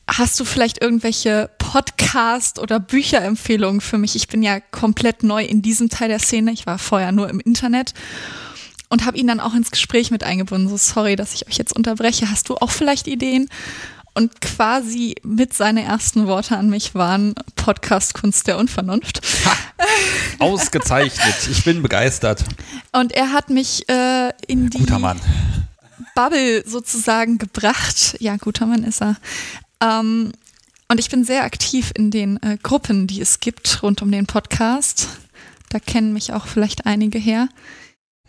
hast 0.10 0.40
du 0.40 0.46
vielleicht 0.46 0.82
irgendwelche 0.82 1.50
Podcast- 1.58 2.60
oder 2.60 2.80
Bücherempfehlungen 2.80 3.82
für 3.82 3.98
mich? 3.98 4.16
Ich 4.16 4.28
bin 4.28 4.42
ja 4.44 4.60
komplett 4.60 5.24
neu 5.24 5.44
in 5.44 5.62
diesem 5.62 5.90
Teil 5.90 6.10
der 6.10 6.20
Szene. 6.20 6.52
Ich 6.52 6.66
war 6.66 6.78
vorher 6.80 7.12
nur 7.12 7.30
im 7.30 7.40
Internet. 7.40 7.94
und 8.90 9.06
habe 9.06 9.18
ihn 9.18 9.28
dann 9.28 9.42
auch 9.42 9.54
ins 9.54 9.70
Gespräch 9.72 10.12
mit 10.12 10.24
eingebunden. 10.24 10.70
So, 10.70 10.78
sorry, 10.78 11.16
dass 11.18 11.34
ich 11.34 11.48
euch 11.48 11.58
jetzt 11.58 11.76
unterbreche. 11.76 12.30
Hast 12.32 12.48
du 12.50 12.56
auch 12.56 12.72
vielleicht 12.72 13.08
Ideen? 13.08 13.50
Und 14.14 14.40
quasi 14.42 15.16
mit 15.24 15.54
seine 15.54 15.84
ersten 15.84 16.26
Worte 16.26 16.58
an 16.58 16.70
mich 16.70 16.96
waren 16.96 17.36
Podcast 17.56 18.14
Kunst 18.16 18.48
der 18.48 18.58
Unvernunft. 18.58 19.22
Ha, 19.46 19.52
ausgezeichnet. 20.40 21.36
Ich 21.52 21.66
bin 21.66 21.84
begeistert. 21.84 22.44
Und 22.94 23.12
er 23.12 23.32
hat 23.34 23.50
mich 23.50 23.88
äh, 23.90 24.30
in 24.48 24.70
die 24.70 24.80
guter 24.80 25.00
Mann. 25.00 25.20
Bubble 26.16 26.64
sozusagen 26.66 27.38
gebracht. 27.38 28.16
Ja, 28.20 28.38
guter 28.38 28.66
Mann 28.66 28.84
ist 28.84 29.02
er. 29.02 29.18
Ähm, 29.82 30.32
und 30.90 31.00
ich 31.00 31.10
bin 31.10 31.24
sehr 31.24 31.44
aktiv 31.44 31.92
in 31.96 32.12
den 32.12 32.42
äh, 32.42 32.58
Gruppen, 32.62 33.08
die 33.08 33.22
es 33.22 33.40
gibt 33.40 33.84
rund 33.84 34.02
um 34.02 34.12
den 34.12 34.26
Podcast. 34.26 35.08
Da 35.70 35.80
kennen 35.80 36.14
mich 36.14 36.34
auch 36.34 36.48
vielleicht 36.48 36.86
einige 36.86 37.20
her. 37.20 37.50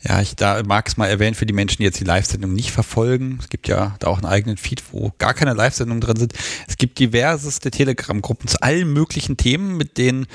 Ja, 0.02 0.20
ich 0.20 0.36
da 0.36 0.62
mag 0.62 0.86
es 0.86 0.96
mal 0.96 1.08
erwähnen 1.08 1.34
für 1.34 1.46
die 1.46 1.52
Menschen, 1.52 1.78
die 1.78 1.84
jetzt 1.84 1.98
die 1.98 2.04
Live-Sendung 2.04 2.52
nicht 2.52 2.70
verfolgen. 2.70 3.38
Es 3.40 3.48
gibt 3.48 3.66
ja 3.66 3.96
da 3.98 4.06
auch 4.06 4.18
einen 4.18 4.26
eigenen 4.26 4.56
Feed, 4.56 4.82
wo 4.92 5.12
gar 5.18 5.34
keine 5.34 5.54
Live-Sendungen 5.54 6.00
drin 6.00 6.16
sind. 6.16 6.34
Es 6.68 6.76
gibt 6.76 6.98
diverseste 6.98 7.70
Telegram-Gruppen 7.70 8.48
zu 8.48 8.62
allen 8.62 8.92
möglichen 8.92 9.36
Themen, 9.36 9.76
mit 9.76 9.98
denen, 9.98 10.26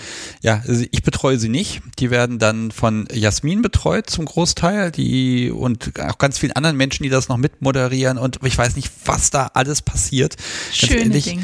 ja, 0.41 0.61
also 0.67 0.85
ich 0.91 1.03
betreue 1.03 1.39
sie 1.39 1.49
nicht. 1.49 1.81
Die 1.99 2.11
werden 2.11 2.39
dann 2.39 2.71
von 2.71 3.07
Jasmin 3.11 3.61
betreut 3.61 4.09
zum 4.09 4.25
Großteil, 4.25 4.91
die 4.91 5.49
und 5.49 5.97
auch 5.99 6.17
ganz 6.17 6.37
vielen 6.37 6.51
anderen 6.51 6.75
Menschen, 6.75 7.03
die 7.03 7.09
das 7.09 7.29
noch 7.29 7.37
mitmoderieren 7.37 8.17
und 8.17 8.39
ich 8.43 8.57
weiß 8.57 8.75
nicht, 8.75 8.91
was 9.05 9.29
da 9.29 9.51
alles 9.53 9.81
passiert. 9.81 10.35
Schöne 10.71 11.09
Dinge 11.09 11.43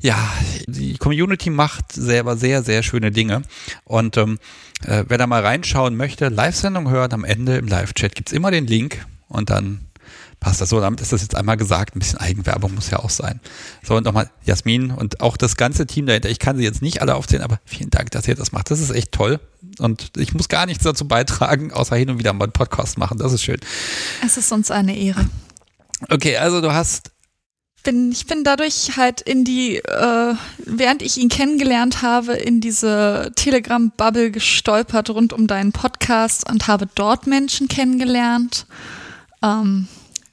ja, 0.00 0.32
die 0.66 0.96
Community 0.96 1.50
macht 1.50 1.92
selber 1.92 2.36
sehr, 2.36 2.62
sehr 2.62 2.82
schöne 2.82 3.10
Dinge. 3.10 3.42
Und 3.84 4.16
ähm, 4.16 4.38
äh, 4.84 5.04
wer 5.08 5.18
da 5.18 5.26
mal 5.26 5.44
reinschauen 5.44 5.96
möchte, 5.96 6.28
Live-Sendung 6.28 6.90
hören, 6.90 7.12
am 7.12 7.24
Ende 7.24 7.56
im 7.58 7.68
Live-Chat 7.68 8.14
gibt's 8.14 8.32
immer 8.32 8.50
den 8.50 8.66
Link 8.66 9.04
und 9.28 9.50
dann 9.50 9.80
passt 10.40 10.60
das 10.60 10.70
so. 10.70 10.80
Damit 10.80 11.00
ist 11.00 11.12
das 11.12 11.20
jetzt 11.20 11.34
einmal 11.34 11.56
gesagt. 11.56 11.94
Ein 11.94 11.98
bisschen 11.98 12.18
Eigenwerbung 12.18 12.74
muss 12.74 12.90
ja 12.90 12.98
auch 12.98 13.10
sein. 13.10 13.40
So, 13.82 13.94
und 13.94 14.04
nochmal 14.04 14.30
Jasmin 14.44 14.90
und 14.90 15.20
auch 15.20 15.36
das 15.36 15.56
ganze 15.56 15.86
Team 15.86 16.06
dahinter. 16.06 16.30
Ich 16.30 16.38
kann 16.38 16.56
sie 16.56 16.64
jetzt 16.64 16.82
nicht 16.82 17.02
alle 17.02 17.14
aufzählen, 17.14 17.42
aber 17.42 17.60
vielen 17.66 17.90
Dank, 17.90 18.10
dass 18.10 18.26
ihr 18.26 18.34
das 18.34 18.52
macht. 18.52 18.70
Das 18.70 18.80
ist 18.80 18.90
echt 18.90 19.12
toll. 19.12 19.38
Und 19.78 20.16
ich 20.16 20.32
muss 20.32 20.48
gar 20.48 20.64
nichts 20.66 20.82
dazu 20.82 21.06
beitragen, 21.06 21.72
außer 21.72 21.94
hin 21.94 22.10
und 22.10 22.18
wieder 22.18 22.32
mal 22.32 22.44
einen 22.44 22.52
Podcast 22.52 22.96
machen. 22.96 23.18
Das 23.18 23.32
ist 23.32 23.42
schön. 23.42 23.60
Es 24.24 24.38
ist 24.38 24.50
uns 24.50 24.70
eine 24.70 24.96
Ehre. 24.96 25.26
Okay, 26.08 26.38
also 26.38 26.62
du 26.62 26.72
hast 26.72 27.09
bin, 27.82 28.12
ich 28.12 28.26
bin 28.26 28.44
dadurch 28.44 28.96
halt 28.96 29.20
in 29.20 29.44
die, 29.44 29.76
äh, 29.76 30.34
während 30.58 31.02
ich 31.02 31.18
ihn 31.18 31.28
kennengelernt 31.28 32.02
habe, 32.02 32.34
in 32.34 32.60
diese 32.60 33.32
Telegram-Bubble 33.36 34.30
gestolpert 34.30 35.10
rund 35.10 35.32
um 35.32 35.46
deinen 35.46 35.72
Podcast 35.72 36.48
und 36.48 36.68
habe 36.68 36.88
dort 36.94 37.26
Menschen 37.26 37.68
kennengelernt, 37.68 38.66
ähm, 39.42 39.88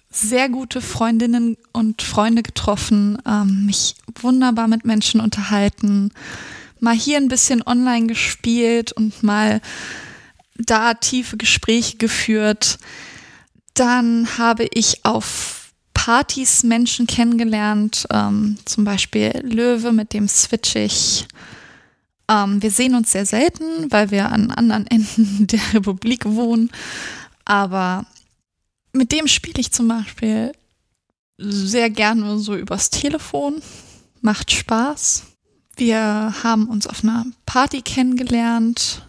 sehr 0.10 0.50
gute 0.50 0.82
Freundinnen 0.82 1.58
und 1.74 2.02
Freunde 2.02 2.44
getroffen, 2.44 3.22
ähm, 3.26 3.66
mich 3.66 3.96
wunderbar 4.22 4.68
mit 4.68 4.86
Menschen 4.86 5.22
unterhalten, 5.22 6.12
mal 6.80 6.96
hier 6.96 7.18
ein 7.18 7.28
bisschen 7.28 7.62
online 7.66 8.08
gespielt 8.08 8.92
und 8.92 9.22
mal 9.24 9.62
da 10.56 10.96
tiefe 10.96 11.38
Gespräche 11.38 11.98
geführt. 11.98 12.80
Dann 13.74 14.38
habe 14.38 14.68
ich 14.74 15.06
auf 15.06 15.57
Partys 15.98 16.62
Menschen 16.62 17.08
kennengelernt, 17.08 18.06
ähm, 18.12 18.58
zum 18.66 18.84
Beispiel 18.84 19.32
Löwe, 19.44 19.92
mit 19.92 20.14
dem 20.14 20.28
switch 20.28 20.76
ich. 20.76 21.28
Ähm, 22.30 22.62
wir 22.62 22.70
sehen 22.70 22.94
uns 22.94 23.12
sehr 23.12 23.26
selten, 23.26 23.92
weil 23.92 24.12
wir 24.12 24.32
an 24.32 24.52
anderen 24.52 24.86
Enden 24.92 25.48
der 25.48 25.60
Republik 25.74 26.24
wohnen. 26.26 26.70
Aber 27.46 28.06
mit 28.94 29.12
dem 29.12 29.28
spiele 29.28 29.60
ich 29.60 29.72
zum 29.72 29.88
Beispiel 29.88 30.52
sehr 31.40 31.90
gerne 31.90 32.38
so 32.38 32.56
übers 32.56 32.92
Telefon. 32.92 33.60
Macht 34.22 34.52
Spaß. 34.52 35.24
Wir 35.78 36.36
haben 36.44 36.68
uns 36.70 36.86
auf 36.86 37.04
einer 37.04 37.26
Party 37.48 37.82
kennengelernt. 37.82 39.07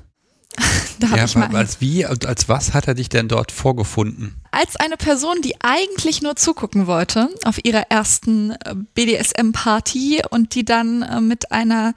da 0.98 1.16
ja, 1.16 1.24
ich 1.24 1.34
mal 1.34 1.54
als 1.54 1.80
wie, 1.80 2.04
als 2.06 2.48
was 2.48 2.74
hat 2.74 2.88
er 2.88 2.94
dich 2.94 3.08
denn 3.08 3.28
dort 3.28 3.52
vorgefunden? 3.52 4.34
Als 4.50 4.76
eine 4.76 4.96
Person, 4.96 5.42
die 5.42 5.54
eigentlich 5.60 6.22
nur 6.22 6.36
zugucken 6.36 6.86
wollte 6.86 7.28
auf 7.44 7.64
ihrer 7.64 7.90
ersten 7.90 8.52
äh, 8.52 8.74
BDSM-Party 8.94 10.22
und 10.30 10.54
die 10.54 10.64
dann 10.64 11.02
äh, 11.02 11.20
mit 11.20 11.52
einer 11.52 11.94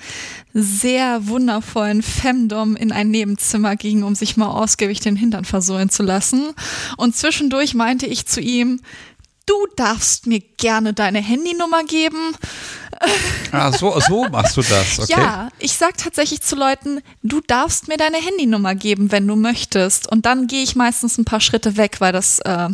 sehr 0.54 1.28
wundervollen 1.28 2.02
Femdom 2.04 2.76
in 2.76 2.92
ein 2.92 3.10
Nebenzimmer 3.10 3.76
ging, 3.76 4.04
um 4.04 4.16
sich 4.16 4.36
mal 4.36 4.48
ausgiebig 4.48 5.00
den 5.00 5.16
Hintern 5.16 5.46
versohlen 5.46 5.90
zu 5.90 6.04
lassen. 6.04 6.52
Und 6.98 7.16
zwischendurch 7.16 7.74
meinte 7.74 8.06
ich 8.06 8.26
zu 8.26 8.42
ihm, 8.42 8.82
du 9.46 9.68
darfst 9.76 10.28
mir 10.28 10.40
gerne 10.40 10.94
deine 10.94 11.20
Handynummer 11.20 11.84
geben. 11.84 12.36
Ah, 13.52 13.72
so, 13.72 14.00
so 14.00 14.28
machst 14.30 14.58
du 14.58 14.62
das, 14.62 15.00
okay. 15.00 15.12
Ja, 15.12 15.50
ich 15.60 15.74
sag 15.74 15.98
tatsächlich 15.98 16.42
zu 16.42 16.56
Leuten, 16.56 17.02
du 17.24 17.42
darfst 17.42 17.88
mir 17.88 17.98
deine 17.98 18.18
Handynummer 18.18 18.76
geben, 18.76 19.12
wenn 19.12 19.28
du 19.28 19.36
möchtest. 19.36 20.12
Und 20.12 20.26
dann 20.26 20.48
gehe 20.48 20.64
ich 20.64 20.76
meistens 20.76 21.18
ein 21.18 21.26
paar 21.26 21.42
Schritte 21.42 21.78
weg, 21.78 21.98
weil 22.00 22.14
das 22.14 22.40
äh, 22.40 22.70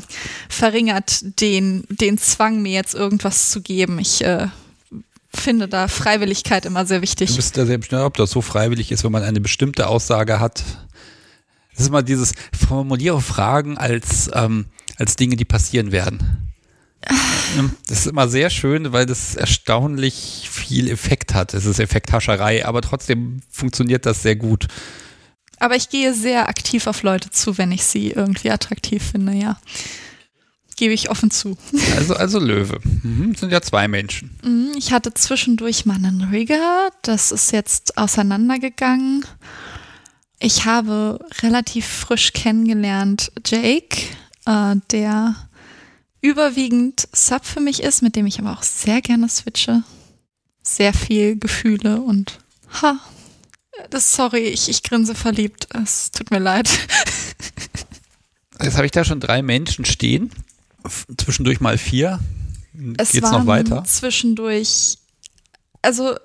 verringert 0.50 1.40
den, 1.42 1.86
den 1.90 2.18
Zwang, 2.18 2.62
mir 2.62 2.74
jetzt 2.74 2.94
irgendwas 2.94 3.50
zu 3.52 3.62
geben. 3.62 4.00
Ich 4.00 4.24
äh, 4.24 4.48
finde 5.34 5.68
da 5.68 5.88
Freiwilligkeit 5.88 6.66
immer 6.66 6.86
sehr 6.86 7.02
wichtig. 7.02 7.30
Du 7.30 7.36
bist 7.38 7.56
da 7.58 7.66
sehr 7.66 7.78
bestimmt, 7.78 8.02
ob 8.02 8.18
das 8.18 8.32
so 8.32 8.42
freiwillig 8.42 8.92
ist, 8.92 9.04
wenn 9.04 9.12
man 9.12 9.24
eine 9.24 9.40
bestimmte 9.40 9.88
Aussage 9.88 10.40
hat. 10.40 10.64
Das 11.72 11.82
ist 11.82 11.88
immer 11.88 12.04
dieses 12.04 12.34
Formuliere 12.68 13.22
Fragen 13.22 13.78
als, 13.78 14.30
ähm, 14.34 14.66
als 14.98 15.16
Dinge, 15.16 15.36
die 15.36 15.46
passieren 15.46 15.92
werden. 15.92 16.47
Das 17.88 18.00
ist 18.00 18.08
immer 18.08 18.28
sehr 18.28 18.50
schön, 18.50 18.92
weil 18.92 19.06
das 19.06 19.36
erstaunlich 19.36 20.50
viel 20.52 20.90
Effekt 20.90 21.34
hat. 21.34 21.54
Es 21.54 21.66
ist 21.66 21.80
Effekthascherei, 21.80 22.66
aber 22.66 22.82
trotzdem 22.82 23.42
funktioniert 23.50 24.06
das 24.06 24.22
sehr 24.22 24.36
gut. 24.36 24.68
Aber 25.60 25.76
ich 25.76 25.90
gehe 25.90 26.14
sehr 26.14 26.50
aktiv 26.50 26.88
auf 26.88 27.04
Leute 27.04 27.32
zu, 27.32 27.58
wenn 27.58 27.72
ich 27.72 27.84
sie 27.84 28.12
irgendwie 28.12 28.52
attraktiv 28.52 29.04
finde, 29.12 29.34
ja. 29.34 29.60
Gebe 30.76 30.94
ich 30.94 31.10
offen 31.10 31.32
zu. 31.32 31.58
Also, 31.96 32.16
also 32.16 32.40
Löwe. 32.40 32.80
Mhm, 33.02 33.34
sind 33.34 33.52
ja 33.52 33.62
zwei 33.62 33.88
Menschen. 33.88 34.38
Mhm, 34.44 34.74
ich 34.78 34.92
hatte 34.92 35.14
zwischendurch 35.14 35.88
mal 35.88 35.96
einen 35.96 36.30
Rigger, 36.32 36.90
das 37.02 37.32
ist 37.32 37.52
jetzt 37.52 37.98
auseinandergegangen. 37.98 39.26
Ich 40.40 40.66
habe 40.66 41.26
relativ 41.42 41.88
frisch 41.88 42.34
kennengelernt 42.34 43.32
Jake, 43.44 44.04
äh, 44.46 44.76
der 44.92 45.36
überwiegend 46.22 47.08
Sub 47.14 47.46
für 47.46 47.60
mich 47.60 47.84
ist, 47.84 48.02
mit 48.02 48.16
dem 48.16 48.26
ich 48.26 48.40
aber 48.40 48.54
auch 48.54 48.64
sehr 48.64 49.02
gerne 49.02 49.30
switche. 49.30 49.84
Sehr 50.64 50.94
viel 50.94 51.38
Gefühle 51.38 52.02
und 52.02 52.40
ha. 52.82 53.00
Das, 53.90 54.16
sorry, 54.16 54.40
ich, 54.40 54.70
ich 54.70 54.84
grinse 54.84 55.14
verliebt. 55.16 55.68
Es 55.74 56.12
tut 56.12 56.32
mir 56.32 56.40
leid. 56.40 56.68
Jetzt 58.62 58.76
habe 58.76 58.86
ich 58.86 58.92
da 58.92 59.04
schon 59.06 59.20
drei 59.20 59.42
Menschen 59.42 59.86
stehen. 59.86 60.32
Zwischendurch 61.18 61.60
mal 61.60 61.78
vier. 61.78 62.20
Es 62.98 63.12
Geht's 63.12 63.32
noch 63.32 63.46
weiter? 63.46 63.84
Zwischendurch. 63.84 64.98
Also, 65.82 66.16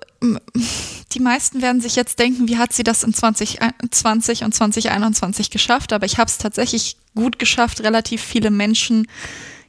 die 1.11 1.19
meisten 1.19 1.61
werden 1.61 1.79
sich 1.79 1.95
jetzt 1.95 2.17
denken, 2.19 2.47
wie 2.47 2.57
hat 2.57 2.73
sie 2.73 2.83
das 2.83 3.03
in 3.03 3.13
2020 3.13 4.43
und 4.43 4.53
2021 4.53 5.51
geschafft? 5.51 5.93
Aber 5.93 6.05
ich 6.05 6.17
habe 6.17 6.29
es 6.29 6.37
tatsächlich 6.37 6.97
gut 7.15 7.39
geschafft, 7.39 7.81
relativ 7.81 8.21
viele 8.21 8.51
Menschen 8.51 9.07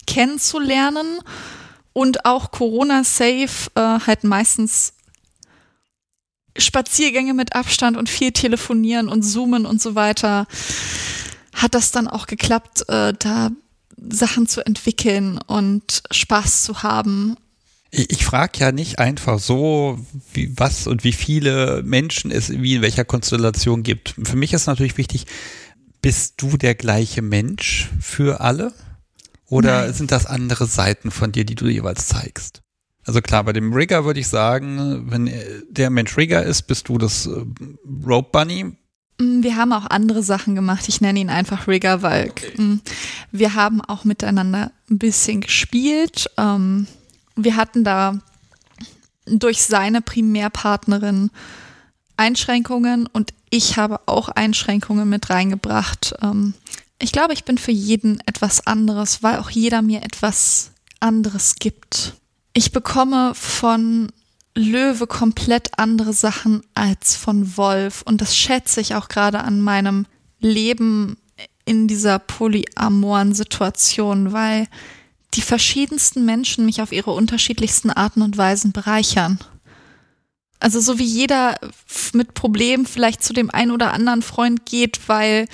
kennenzulernen 0.06 1.20
und 1.92 2.24
auch 2.24 2.50
Corona-safe 2.50 3.70
äh, 3.74 3.80
halt 4.06 4.24
meistens 4.24 4.94
Spaziergänge 6.56 7.34
mit 7.34 7.54
Abstand 7.54 7.96
und 7.96 8.08
viel 8.08 8.32
telefonieren 8.32 9.08
und 9.08 9.22
zoomen 9.22 9.66
und 9.66 9.82
so 9.82 9.94
weiter, 9.94 10.46
hat 11.52 11.74
das 11.74 11.90
dann 11.90 12.08
auch 12.08 12.26
geklappt, 12.26 12.88
äh, 12.88 13.12
da 13.18 13.50
Sachen 13.96 14.46
zu 14.46 14.64
entwickeln 14.64 15.38
und 15.46 16.02
Spaß 16.10 16.62
zu 16.62 16.82
haben. 16.82 17.36
Ich, 17.90 18.10
ich 18.10 18.24
frage 18.24 18.58
ja 18.58 18.72
nicht 18.72 18.98
einfach 18.98 19.38
so, 19.38 19.98
wie, 20.32 20.52
was 20.56 20.86
und 20.86 21.04
wie 21.04 21.12
viele 21.12 21.82
Menschen 21.84 22.30
es 22.30 22.50
wie 22.50 22.76
in 22.76 22.82
welcher 22.82 23.04
Konstellation 23.04 23.82
gibt. 23.82 24.14
Für 24.22 24.36
mich 24.36 24.52
ist 24.52 24.66
natürlich 24.66 24.96
wichtig, 24.96 25.26
bist 26.02 26.34
du 26.38 26.56
der 26.56 26.74
gleiche 26.74 27.22
Mensch 27.22 27.88
für 28.00 28.40
alle? 28.40 28.72
Oder 29.48 29.82
Nein. 29.82 29.94
sind 29.94 30.10
das 30.10 30.26
andere 30.26 30.66
Seiten 30.66 31.10
von 31.10 31.32
dir, 31.32 31.44
die 31.44 31.54
du 31.54 31.66
jeweils 31.66 32.08
zeigst? 32.08 32.62
Also 33.06 33.20
klar, 33.20 33.44
bei 33.44 33.52
dem 33.52 33.72
Rigger 33.72 34.04
würde 34.04 34.20
ich 34.20 34.28
sagen, 34.28 35.10
wenn 35.10 35.30
der 35.68 35.90
Mensch 35.90 36.16
Rigger 36.16 36.42
ist, 36.42 36.62
bist 36.62 36.88
du 36.88 36.96
das 36.96 37.26
äh, 37.26 37.44
Rope 38.06 38.30
Bunny. 38.32 38.64
Mm, 39.18 39.42
wir 39.42 39.56
haben 39.56 39.72
auch 39.72 39.86
andere 39.86 40.22
Sachen 40.22 40.54
gemacht. 40.54 40.88
Ich 40.88 41.00
nenne 41.00 41.20
ihn 41.20 41.28
einfach 41.28 41.68
Rigger, 41.68 42.02
weil 42.02 42.30
okay. 42.30 42.60
Mm, 42.60 42.80
wir 43.30 43.54
haben 43.54 43.82
auch 43.82 44.04
miteinander 44.04 44.72
ein 44.90 44.98
bisschen 44.98 45.42
gespielt. 45.42 46.30
Ähm, 46.38 46.86
wir 47.36 47.56
hatten 47.56 47.84
da 47.84 48.20
durch 49.26 49.62
seine 49.64 50.00
Primärpartnerin 50.00 51.30
Einschränkungen 52.16 53.06
und 53.06 53.34
ich 53.50 53.76
habe 53.76 54.00
auch 54.06 54.28
Einschränkungen 54.28 55.08
mit 55.08 55.30
reingebracht. 55.30 56.14
Ich 57.04 57.12
glaube, 57.12 57.34
ich 57.34 57.44
bin 57.44 57.58
für 57.58 57.70
jeden 57.70 58.18
etwas 58.24 58.66
anderes, 58.66 59.22
weil 59.22 59.38
auch 59.38 59.50
jeder 59.50 59.82
mir 59.82 60.02
etwas 60.02 60.70
anderes 61.00 61.56
gibt. 61.56 62.14
Ich 62.54 62.72
bekomme 62.72 63.34
von 63.34 64.10
Löwe 64.54 65.06
komplett 65.06 65.78
andere 65.78 66.14
Sachen 66.14 66.62
als 66.72 67.14
von 67.14 67.58
Wolf 67.58 68.00
und 68.06 68.22
das 68.22 68.34
schätze 68.34 68.80
ich 68.80 68.94
auch 68.94 69.08
gerade 69.08 69.40
an 69.40 69.60
meinem 69.60 70.06
Leben 70.40 71.18
in 71.66 71.88
dieser 71.88 72.18
polyamoren 72.18 73.34
Situation, 73.34 74.32
weil 74.32 74.66
die 75.34 75.42
verschiedensten 75.42 76.24
Menschen 76.24 76.64
mich 76.64 76.80
auf 76.80 76.90
ihre 76.90 77.10
unterschiedlichsten 77.10 77.90
Arten 77.90 78.22
und 78.22 78.38
Weisen 78.38 78.72
bereichern. 78.72 79.38
Also 80.58 80.80
so 80.80 80.98
wie 80.98 81.04
jeder 81.04 81.56
mit 82.14 82.32
Problemen 82.32 82.86
vielleicht 82.86 83.22
zu 83.22 83.34
dem 83.34 83.50
einen 83.50 83.72
oder 83.72 83.92
anderen 83.92 84.22
Freund 84.22 84.64
geht, 84.64 85.00
weil 85.08 85.46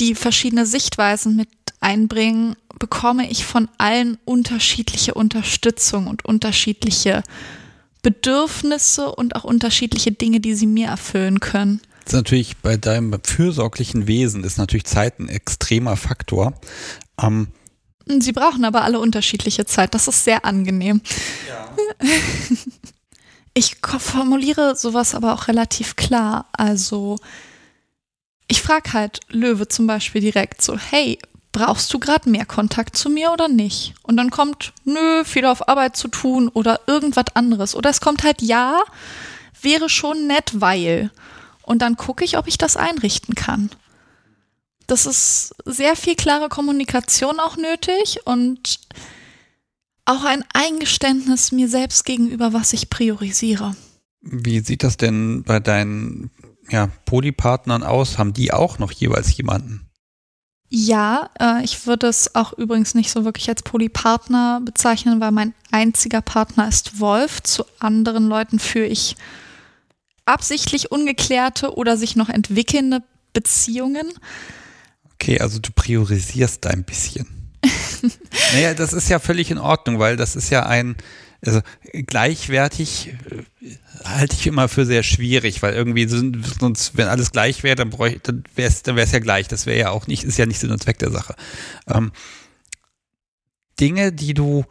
die 0.00 0.14
verschiedene 0.14 0.66
Sichtweisen 0.66 1.36
mit 1.36 1.48
einbringen, 1.80 2.56
bekomme 2.78 3.30
ich 3.30 3.44
von 3.44 3.68
allen 3.78 4.18
unterschiedliche 4.24 5.14
Unterstützung 5.14 6.06
und 6.06 6.24
unterschiedliche 6.24 7.22
Bedürfnisse 8.02 9.12
und 9.12 9.36
auch 9.36 9.44
unterschiedliche 9.44 10.12
Dinge, 10.12 10.40
die 10.40 10.54
sie 10.54 10.66
mir 10.66 10.88
erfüllen 10.88 11.40
können. 11.40 11.80
Das 12.04 12.14
ist 12.14 12.18
natürlich 12.18 12.56
bei 12.56 12.76
deinem 12.76 13.16
fürsorglichen 13.22 14.08
Wesen 14.08 14.42
ist 14.42 14.58
natürlich 14.58 14.84
Zeit 14.84 15.20
ein 15.20 15.28
extremer 15.28 15.96
Faktor. 15.96 16.54
Ähm, 17.20 17.48
sie 18.08 18.32
brauchen 18.32 18.64
aber 18.64 18.82
alle 18.82 18.98
unterschiedliche 18.98 19.66
Zeit. 19.66 19.94
Das 19.94 20.08
ist 20.08 20.24
sehr 20.24 20.44
angenehm. 20.44 21.00
Ja. 21.48 22.08
Ich 23.54 23.76
formuliere 23.82 24.76
sowas 24.76 25.14
aber 25.14 25.34
auch 25.34 25.48
relativ 25.48 25.96
klar. 25.96 26.46
Also 26.52 27.18
ich 28.52 28.60
frage 28.60 28.92
halt 28.92 29.20
Löwe 29.30 29.66
zum 29.66 29.86
Beispiel 29.86 30.20
direkt 30.20 30.60
so, 30.60 30.76
hey, 30.76 31.18
brauchst 31.52 31.90
du 31.94 31.98
gerade 31.98 32.28
mehr 32.28 32.44
Kontakt 32.44 32.98
zu 32.98 33.08
mir 33.08 33.32
oder 33.32 33.48
nicht? 33.48 33.94
Und 34.02 34.18
dann 34.18 34.30
kommt, 34.30 34.74
nö, 34.84 35.24
viel 35.24 35.46
auf 35.46 35.68
Arbeit 35.68 35.96
zu 35.96 36.08
tun 36.08 36.48
oder 36.48 36.80
irgendwas 36.86 37.24
anderes. 37.32 37.74
Oder 37.74 37.88
es 37.88 38.02
kommt 38.02 38.24
halt, 38.24 38.42
ja, 38.42 38.82
wäre 39.62 39.88
schon 39.88 40.26
nett, 40.26 40.52
weil. 40.52 41.10
Und 41.62 41.80
dann 41.80 41.96
gucke 41.96 42.24
ich, 42.24 42.36
ob 42.36 42.46
ich 42.46 42.58
das 42.58 42.76
einrichten 42.76 43.34
kann. 43.34 43.70
Das 44.86 45.06
ist 45.06 45.54
sehr 45.64 45.96
viel 45.96 46.14
klare 46.14 46.50
Kommunikation 46.50 47.40
auch 47.40 47.56
nötig 47.56 48.18
und 48.26 48.80
auch 50.04 50.24
ein 50.24 50.44
Eingeständnis 50.52 51.52
mir 51.52 51.70
selbst 51.70 52.04
gegenüber, 52.04 52.52
was 52.52 52.74
ich 52.74 52.90
priorisiere. 52.90 53.74
Wie 54.20 54.60
sieht 54.60 54.82
das 54.82 54.98
denn 54.98 55.42
bei 55.42 55.58
deinen 55.58 56.30
ja, 56.70 56.88
Polypartnern 57.04 57.82
aus? 57.82 58.18
Haben 58.18 58.32
die 58.32 58.52
auch 58.52 58.78
noch 58.78 58.92
jeweils 58.92 59.36
jemanden? 59.36 59.88
Ja, 60.74 61.28
äh, 61.38 61.62
ich 61.64 61.86
würde 61.86 62.06
es 62.06 62.34
auch 62.34 62.54
übrigens 62.54 62.94
nicht 62.94 63.10
so 63.10 63.26
wirklich 63.26 63.48
als 63.50 63.62
Polypartner 63.62 64.62
bezeichnen, 64.64 65.20
weil 65.20 65.30
mein 65.30 65.52
einziger 65.70 66.22
Partner 66.22 66.66
ist 66.66 66.98
Wolf. 66.98 67.42
Zu 67.42 67.64
anderen 67.78 68.26
Leuten 68.26 68.58
führe 68.58 68.86
ich 68.86 69.16
absichtlich 70.24 70.90
ungeklärte 70.90 71.76
oder 71.76 71.98
sich 71.98 72.16
noch 72.16 72.30
entwickelnde 72.30 73.02
Beziehungen. 73.34 74.12
Okay, 75.14 75.40
also 75.40 75.58
du 75.58 75.70
priorisierst 75.74 76.64
da 76.64 76.70
ein 76.70 76.84
bisschen. 76.84 77.26
naja, 78.54 78.72
das 78.72 78.94
ist 78.94 79.10
ja 79.10 79.18
völlig 79.18 79.50
in 79.50 79.58
Ordnung, 79.58 79.98
weil 79.98 80.16
das 80.16 80.36
ist 80.36 80.48
ja 80.48 80.64
ein, 80.64 80.96
also 81.44 81.60
gleichwertig 81.92 83.14
äh, 83.30 83.74
halte 84.04 84.36
ich 84.36 84.46
immer 84.46 84.68
für 84.68 84.86
sehr 84.86 85.02
schwierig, 85.02 85.62
weil 85.62 85.74
irgendwie 85.74 86.06
sonst, 86.06 86.96
wenn 86.96 87.08
alles 87.08 87.32
gleich 87.32 87.62
wäre, 87.62 87.76
dann 87.76 87.90
bräuchte, 87.90 88.32
dann 88.32 88.44
wäre 88.54 88.68
es 88.68 88.82
dann 88.82 88.96
wär's 88.96 89.12
ja 89.12 89.18
gleich. 89.18 89.48
Das 89.48 89.66
wäre 89.66 89.78
ja 89.78 89.90
auch 89.90 90.06
nicht, 90.06 90.24
ist 90.24 90.38
ja 90.38 90.46
nicht 90.46 90.58
Sinn 90.58 90.70
und 90.70 90.82
Zweck 90.82 90.98
der 90.98 91.10
Sache. 91.10 91.34
Ähm, 91.88 92.12
Dinge, 93.80 94.12
die 94.12 94.34
du 94.34 94.64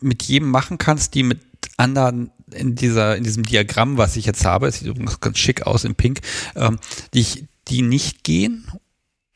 mit 0.00 0.22
jedem 0.24 0.50
machen 0.50 0.78
kannst, 0.78 1.14
die 1.14 1.22
mit 1.22 1.40
anderen 1.76 2.30
in 2.52 2.74
dieser, 2.76 3.16
in 3.16 3.24
diesem 3.24 3.44
Diagramm, 3.44 3.96
was 3.96 4.16
ich 4.16 4.26
jetzt 4.26 4.44
habe, 4.44 4.68
es 4.68 4.78
sieht 4.78 4.88
übrigens 4.88 5.20
ganz 5.20 5.38
schick 5.38 5.66
aus 5.66 5.84
in 5.84 5.94
Pink, 5.94 6.20
ähm, 6.54 6.78
die, 7.12 7.20
ich, 7.20 7.44
die 7.68 7.82
nicht 7.82 8.22
gehen 8.22 8.66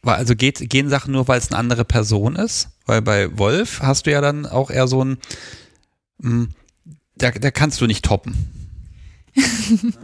weil, 0.02 0.16
also 0.16 0.34
geht, 0.34 0.70
gehen 0.70 0.88
Sachen 0.88 1.12
nur, 1.12 1.28
weil 1.28 1.38
es 1.38 1.50
eine 1.50 1.58
andere 1.58 1.84
Person 1.84 2.36
ist? 2.36 2.68
Weil 2.86 3.02
bei 3.02 3.36
Wolf 3.38 3.80
hast 3.82 4.06
du 4.06 4.12
ja 4.12 4.20
dann 4.20 4.46
auch 4.46 4.70
eher 4.70 4.88
so 4.88 5.04
ein, 5.04 5.18
hm, 6.22 6.50
da, 7.20 7.30
da 7.30 7.50
kannst 7.50 7.80
du 7.80 7.86
nicht 7.86 8.04
toppen. 8.04 8.34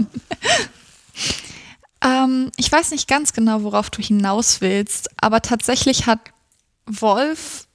ähm, 2.05 2.51
ich 2.57 2.71
weiß 2.71 2.91
nicht 2.93 3.09
ganz 3.09 3.33
genau, 3.33 3.63
worauf 3.63 3.91
du 3.91 4.03
hinaus 4.03 4.61
willst, 4.61 5.09
aber 5.21 5.43
tatsächlich 5.43 6.07
hat 6.07 6.21
Wolf 6.87 7.67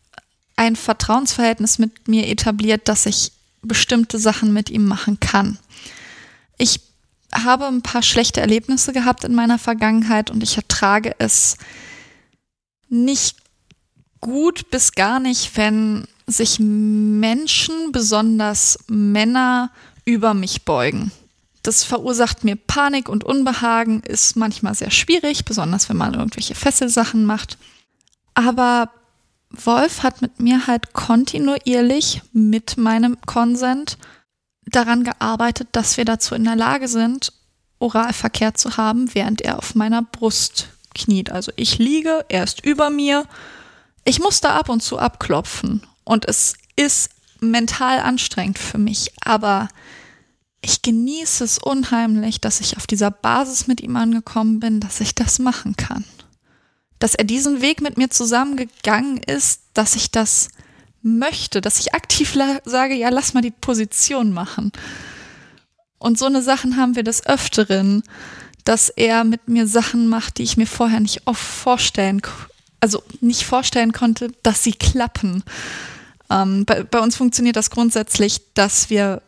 ein 0.56 0.76
Vertrauensverhältnis 0.76 1.80
mit 1.80 2.08
mir 2.08 2.28
etabliert, 2.28 2.88
dass 2.88 3.06
ich 3.06 3.32
bestimmte 3.62 4.20
Sachen 4.20 4.54
mit 4.54 4.70
ihm 4.70 4.86
machen 4.86 5.20
kann. 5.20 5.58
Ich 6.58 6.82
habe 7.34 7.68
ein 7.68 7.82
paar 7.82 8.04
schlechte 8.04 8.42
Erlebnisse 8.42 8.94
gehabt 8.94 9.24
in 9.24 9.34
meiner 9.34 9.58
Vergangenheit 9.58 10.30
und 10.30 10.44
ich 10.44 10.58
ertrage 10.58 11.16
es, 11.18 11.58
nicht 12.90 13.38
gut 14.20 14.70
bis 14.70 14.92
gar 14.92 15.20
nicht, 15.20 15.56
wenn 15.58 16.08
sich 16.32 16.60
Menschen, 16.60 17.92
besonders 17.92 18.80
Männer, 18.88 19.72
über 20.06 20.34
mich 20.34 20.66
beugen. 20.66 21.12
Das 21.64 21.84
verursacht 21.84 22.44
mir 22.44 22.56
Panik 22.56 23.08
und 23.08 23.24
Unbehagen, 23.24 24.02
ist 24.02 24.36
manchmal 24.36 24.74
sehr 24.74 24.90
schwierig, 24.90 25.46
besonders 25.46 25.90
wenn 25.90 25.98
man 25.98 26.16
irgendwelche 26.16 26.56
Fesselsachen 26.56 27.24
macht. 27.24 27.58
Aber 28.34 28.90
Wolf 29.52 30.02
hat 30.02 30.22
mit 30.22 30.40
mir 30.40 30.66
halt 30.66 30.94
kontinuierlich 30.94 32.22
mit 32.34 32.78
meinem 32.78 33.20
Konsent 33.26 33.98
daran 34.66 35.04
gearbeitet, 35.04 35.70
dass 35.74 35.98
wir 35.98 36.06
dazu 36.06 36.36
in 36.36 36.46
der 36.46 36.56
Lage 36.56 36.88
sind, 36.88 37.34
Oralverkehr 37.80 38.54
zu 38.54 38.78
haben, 38.78 39.14
während 39.14 39.42
er 39.42 39.58
auf 39.58 39.76
meiner 39.76 40.02
Brust 40.02 40.70
kniet. 40.94 41.32
Also 41.32 41.52
ich 41.56 41.78
liege, 41.78 42.26
er 42.30 42.44
ist 42.44 42.64
über 42.64 42.90
mir. 42.90 43.26
Ich 44.04 44.20
muss 44.20 44.42
da 44.42 44.56
ab 44.56 44.70
und 44.70 44.82
zu 44.82 44.98
abklopfen. 44.98 45.86
Und 46.12 46.28
es 46.28 46.56
ist 46.76 47.10
mental 47.40 48.00
anstrengend 48.00 48.60
für 48.60 48.78
mich, 48.78 49.14
aber 49.22 49.70
ich 50.62 50.82
genieße 50.82 51.44
es 51.44 51.58
unheimlich, 51.58 52.42
dass 52.42 52.60
ich 52.60 52.76
auf 52.76 52.86
dieser 52.86 53.12
Basis 53.12 53.68
mit 53.68 53.80
ihm 53.80 53.96
angekommen 53.96 54.60
bin, 54.60 54.80
dass 54.82 55.00
ich 55.00 55.16
das 55.16 55.40
machen 55.40 55.78
kann. 55.78 56.04
Dass 57.00 57.16
er 57.16 57.24
diesen 57.24 57.62
Weg 57.62 57.82
mit 57.82 57.98
mir 57.98 58.10
zusammengegangen 58.10 59.18
ist, 59.24 59.62
dass 59.74 59.96
ich 59.96 60.12
das 60.12 60.50
möchte, 61.02 61.62
dass 61.62 61.80
ich 61.80 61.96
aktiv 61.96 62.38
sage, 62.66 62.94
ja, 62.94 63.08
lass 63.08 63.34
mal 63.34 63.42
die 63.42 63.52
Position 63.52 64.34
machen. 64.34 64.74
Und 65.98 66.20
so 66.20 66.26
eine 66.26 66.42
Sachen 66.42 66.76
haben 66.76 66.98
wir 66.98 67.04
des 67.04 67.26
Öfteren 67.26 68.04
dass 68.64 68.90
er 68.90 69.24
mit 69.24 69.48
mir 69.48 69.68
Sachen 69.68 70.08
macht, 70.08 70.38
die 70.38 70.44
ich 70.44 70.58
mir 70.58 70.68
vorher 70.68 71.00
nicht 71.00 71.26
oft 71.26 71.42
vorstellen, 71.42 72.22
also 72.80 73.04
nicht 73.20 73.44
vorstellen 73.44 73.92
konnte, 73.92 74.32
dass 74.44 74.64
sie 74.64 74.74
klappen. 74.74 75.44
Ähm, 76.32 76.66
bei, 76.66 76.84
bei 76.84 77.00
uns 77.00 77.18
funktioniert 77.18 77.58
das 77.58 77.70
grundsätzlich, 77.70 78.54
dass 78.54 78.90
wir 78.90 79.22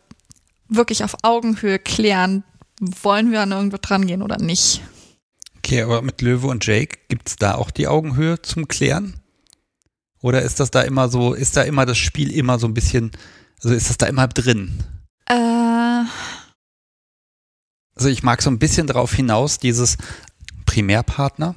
wirklich 0.68 1.04
auf 1.04 1.16
Augenhöhe 1.22 1.78
klären, 1.78 2.44
wollen 2.80 3.30
wir 3.30 3.42
an 3.42 3.52
irgendwo 3.52 3.76
dran 3.80 4.06
gehen 4.06 4.22
oder 4.22 4.38
nicht. 4.38 4.80
Okay, 5.58 5.82
aber 5.82 6.02
mit 6.02 6.22
Löwe 6.22 6.46
und 6.46 6.66
Jake 6.66 6.98
gibt 7.08 7.28
es 7.28 7.36
da 7.36 7.54
auch 7.54 7.70
die 7.70 7.86
Augenhöhe 7.86 8.40
zum 8.42 8.68
Klären? 8.68 9.14
Oder 10.20 10.42
ist 10.42 10.60
das 10.60 10.70
da 10.70 10.80
immer 10.80 11.08
so, 11.08 11.34
ist 11.34 11.56
da 11.56 11.62
immer 11.62 11.84
das 11.84 11.98
Spiel 11.98 12.30
immer 12.32 12.58
so 12.58 12.66
ein 12.66 12.74
bisschen, 12.74 13.10
also 13.62 13.74
ist 13.74 13.90
das 13.90 13.98
da 13.98 14.06
immer 14.06 14.26
drin? 14.26 14.82
Äh, 15.26 16.04
also 17.94 18.08
ich 18.08 18.22
mag 18.22 18.40
so 18.40 18.50
ein 18.50 18.58
bisschen 18.58 18.86
darauf 18.86 19.12
hinaus, 19.12 19.58
dieses 19.58 19.98
Primärpartner. 20.64 21.54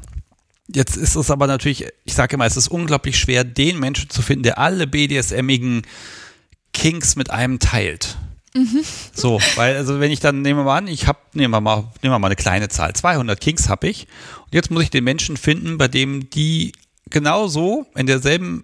Jetzt 0.67 0.97
ist 0.97 1.15
es 1.15 1.31
aber 1.31 1.47
natürlich, 1.47 1.87
ich 2.03 2.13
sage 2.13 2.35
immer, 2.35 2.45
es 2.45 2.57
ist 2.57 2.67
unglaublich 2.67 3.17
schwer, 3.17 3.43
den 3.43 3.79
Menschen 3.79 4.09
zu 4.09 4.21
finden, 4.21 4.43
der 4.43 4.57
alle 4.57 4.85
BDSMigen 4.85 5.83
Kinks 6.73 7.15
mit 7.15 7.29
einem 7.29 7.59
teilt. 7.59 8.17
Mhm. 8.53 8.83
So, 9.13 9.39
weil, 9.55 9.77
also 9.77 9.99
wenn 9.99 10.11
ich 10.11 10.19
dann, 10.19 10.41
nehmen 10.41 10.59
wir 10.59 10.63
mal 10.65 10.77
an, 10.77 10.87
ich 10.87 11.07
habe, 11.07 11.19
nehmen 11.33 11.53
wir 11.53 11.61
mal, 11.61 11.91
nehmen 12.01 12.13
wir 12.13 12.19
mal 12.19 12.27
eine 12.27 12.35
kleine 12.35 12.69
Zahl, 12.69 12.93
200 12.93 13.39
Kinks 13.39 13.69
habe 13.69 13.87
ich. 13.87 14.07
Und 14.45 14.53
jetzt 14.53 14.71
muss 14.71 14.83
ich 14.83 14.89
den 14.89 15.03
Menschen 15.03 15.37
finden, 15.37 15.77
bei 15.77 15.87
dem 15.87 16.29
die 16.29 16.73
genauso 17.09 17.85
in 17.95 18.05
derselben 18.05 18.63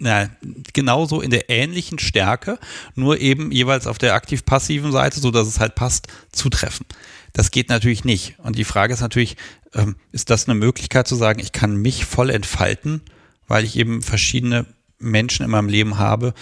na, 0.00 0.28
genauso 0.72 1.20
in 1.20 1.30
der 1.30 1.48
ähnlichen 1.48 1.98
Stärke, 1.98 2.58
nur 2.94 3.20
eben 3.20 3.52
jeweils 3.52 3.86
auf 3.86 3.98
der 3.98 4.14
aktiv-passiven 4.14 4.92
Seite, 4.92 5.20
so 5.20 5.30
dass 5.30 5.46
es 5.46 5.60
halt 5.60 5.76
passt, 5.76 6.08
zutreffen. 6.32 6.84
Das 7.34 7.50
geht 7.50 7.68
natürlich 7.68 8.04
nicht. 8.04 8.38
Und 8.38 8.56
die 8.56 8.64
Frage 8.64 8.94
ist 8.94 9.00
natürlich, 9.00 9.36
ähm, 9.74 9.96
ist 10.12 10.30
das 10.30 10.48
eine 10.48 10.54
Möglichkeit 10.54 11.06
zu 11.06 11.16
sagen, 11.16 11.40
ich 11.40 11.52
kann 11.52 11.76
mich 11.76 12.06
voll 12.06 12.30
entfalten, 12.30 13.02
weil 13.46 13.64
ich 13.64 13.76
eben 13.76 14.00
verschiedene 14.00 14.66
Menschen 14.98 15.44
in 15.44 15.50
meinem 15.50 15.68
Leben 15.68 15.98
habe, 15.98 16.32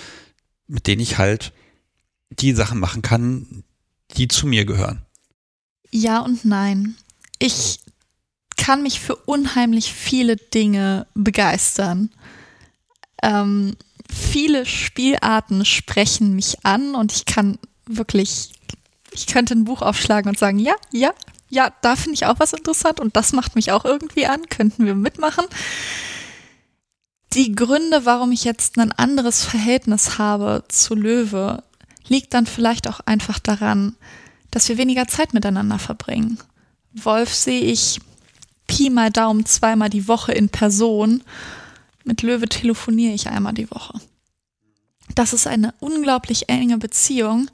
mit 0.69 0.87
denen 0.87 1.01
ich 1.01 1.19
halt 1.19 1.53
die 2.31 2.53
Sachen 2.53 2.79
machen 2.79 3.03
kann, 3.03 3.65
die 4.17 4.29
zu 4.29 4.47
mir 4.47 4.65
gehören? 4.65 5.03
Ja 5.91 6.21
und 6.21 6.45
nein. 6.45 6.95
Ich 7.39 7.81
kann 8.57 8.83
mich 8.83 9.01
für 9.01 9.17
unheimlich 9.17 9.93
viele 9.93 10.37
Dinge 10.37 11.07
begeistern. 11.15 12.11
Ähm, 13.23 13.77
viele 14.11 14.67
Spielarten 14.67 15.65
sprechen 15.65 16.37
mich 16.37 16.65
an 16.65 16.95
und 16.95 17.13
ich 17.13 17.25
kann 17.25 17.59
wirklich, 17.87 18.53
ich 19.13 19.27
könnte 19.27 19.55
ein 19.55 19.65
Buch 19.65 19.83
aufschlagen 19.83 20.29
und 20.29 20.39
sagen, 20.39 20.59
ja, 20.59 20.75
ja, 20.91 21.13
ja, 21.49 21.71
da 21.83 21.97
finde 21.97 22.15
ich 22.15 22.27
auch 22.27 22.39
was 22.39 22.55
interessant 22.55 22.99
und 22.99 23.15
das 23.15 23.33
macht 23.33 23.57
mich 23.57 23.73
auch 23.73 23.85
irgendwie 23.85 24.27
an, 24.27 24.49
könnten 24.49 24.87
wir 24.87 24.95
mitmachen. 24.95 25.45
Die 27.35 27.55
Gründe, 27.55 28.05
warum 28.05 28.33
ich 28.33 28.45
jetzt 28.45 28.79
ein 28.79 28.93
anderes 28.93 29.45
Verhältnis 29.45 30.19
habe 30.19 30.65
zu 30.69 30.95
Löwe, 30.95 31.63
liegt 32.09 32.35
dann 32.35 32.47
vielleicht 32.47 32.89
auch 32.89 33.01
einfach 33.01 33.39
daran, 33.39 33.97
dass 34.51 34.69
wir 34.69 34.79
weniger 34.79 35.09
Zeit 35.09 35.35
miteinander 35.35 35.79
verbringen. 35.79 36.39
Wolf 36.93 37.35
sehe 37.35 37.63
ich 37.63 38.01
Pi 38.67 38.91
mal 38.91 39.11
Daumen 39.11 39.45
zweimal 39.47 39.91
die 39.91 40.09
Woche 40.09 40.33
in 40.33 40.49
Person. 40.49 41.23
Mit 42.05 42.23
Löwe 42.23 42.49
telefoniere 42.49 43.15
ich 43.15 43.29
einmal 43.29 43.55
die 43.55 43.71
Woche. 43.71 44.01
Das 45.15 45.33
ist 45.33 45.47
eine 45.47 45.75
unglaublich 45.81 46.49
enge 46.49 46.79
Beziehung, 46.79 47.51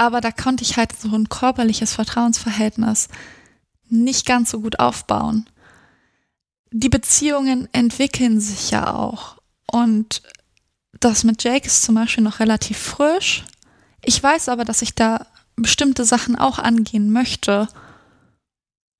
aber 0.00 0.22
da 0.22 0.32
konnte 0.32 0.64
ich 0.64 0.78
halt 0.78 0.98
so 0.98 1.14
ein 1.14 1.28
körperliches 1.28 1.92
Vertrauensverhältnis 1.92 3.08
nicht 3.90 4.24
ganz 4.24 4.50
so 4.50 4.60
gut 4.60 4.78
aufbauen. 4.78 5.46
Die 6.72 6.88
Beziehungen 6.88 7.68
entwickeln 7.72 8.40
sich 8.40 8.70
ja 8.70 8.94
auch. 8.94 9.36
Und 9.70 10.22
das 11.00 11.22
mit 11.22 11.44
Jake 11.44 11.66
ist 11.66 11.82
zum 11.82 11.96
Beispiel 11.96 12.24
noch 12.24 12.40
relativ 12.40 12.78
frisch. 12.78 13.44
Ich 14.02 14.22
weiß 14.22 14.48
aber, 14.48 14.64
dass 14.64 14.80
ich 14.80 14.94
da 14.94 15.26
bestimmte 15.54 16.06
Sachen 16.06 16.34
auch 16.34 16.58
angehen 16.58 17.12
möchte, 17.12 17.68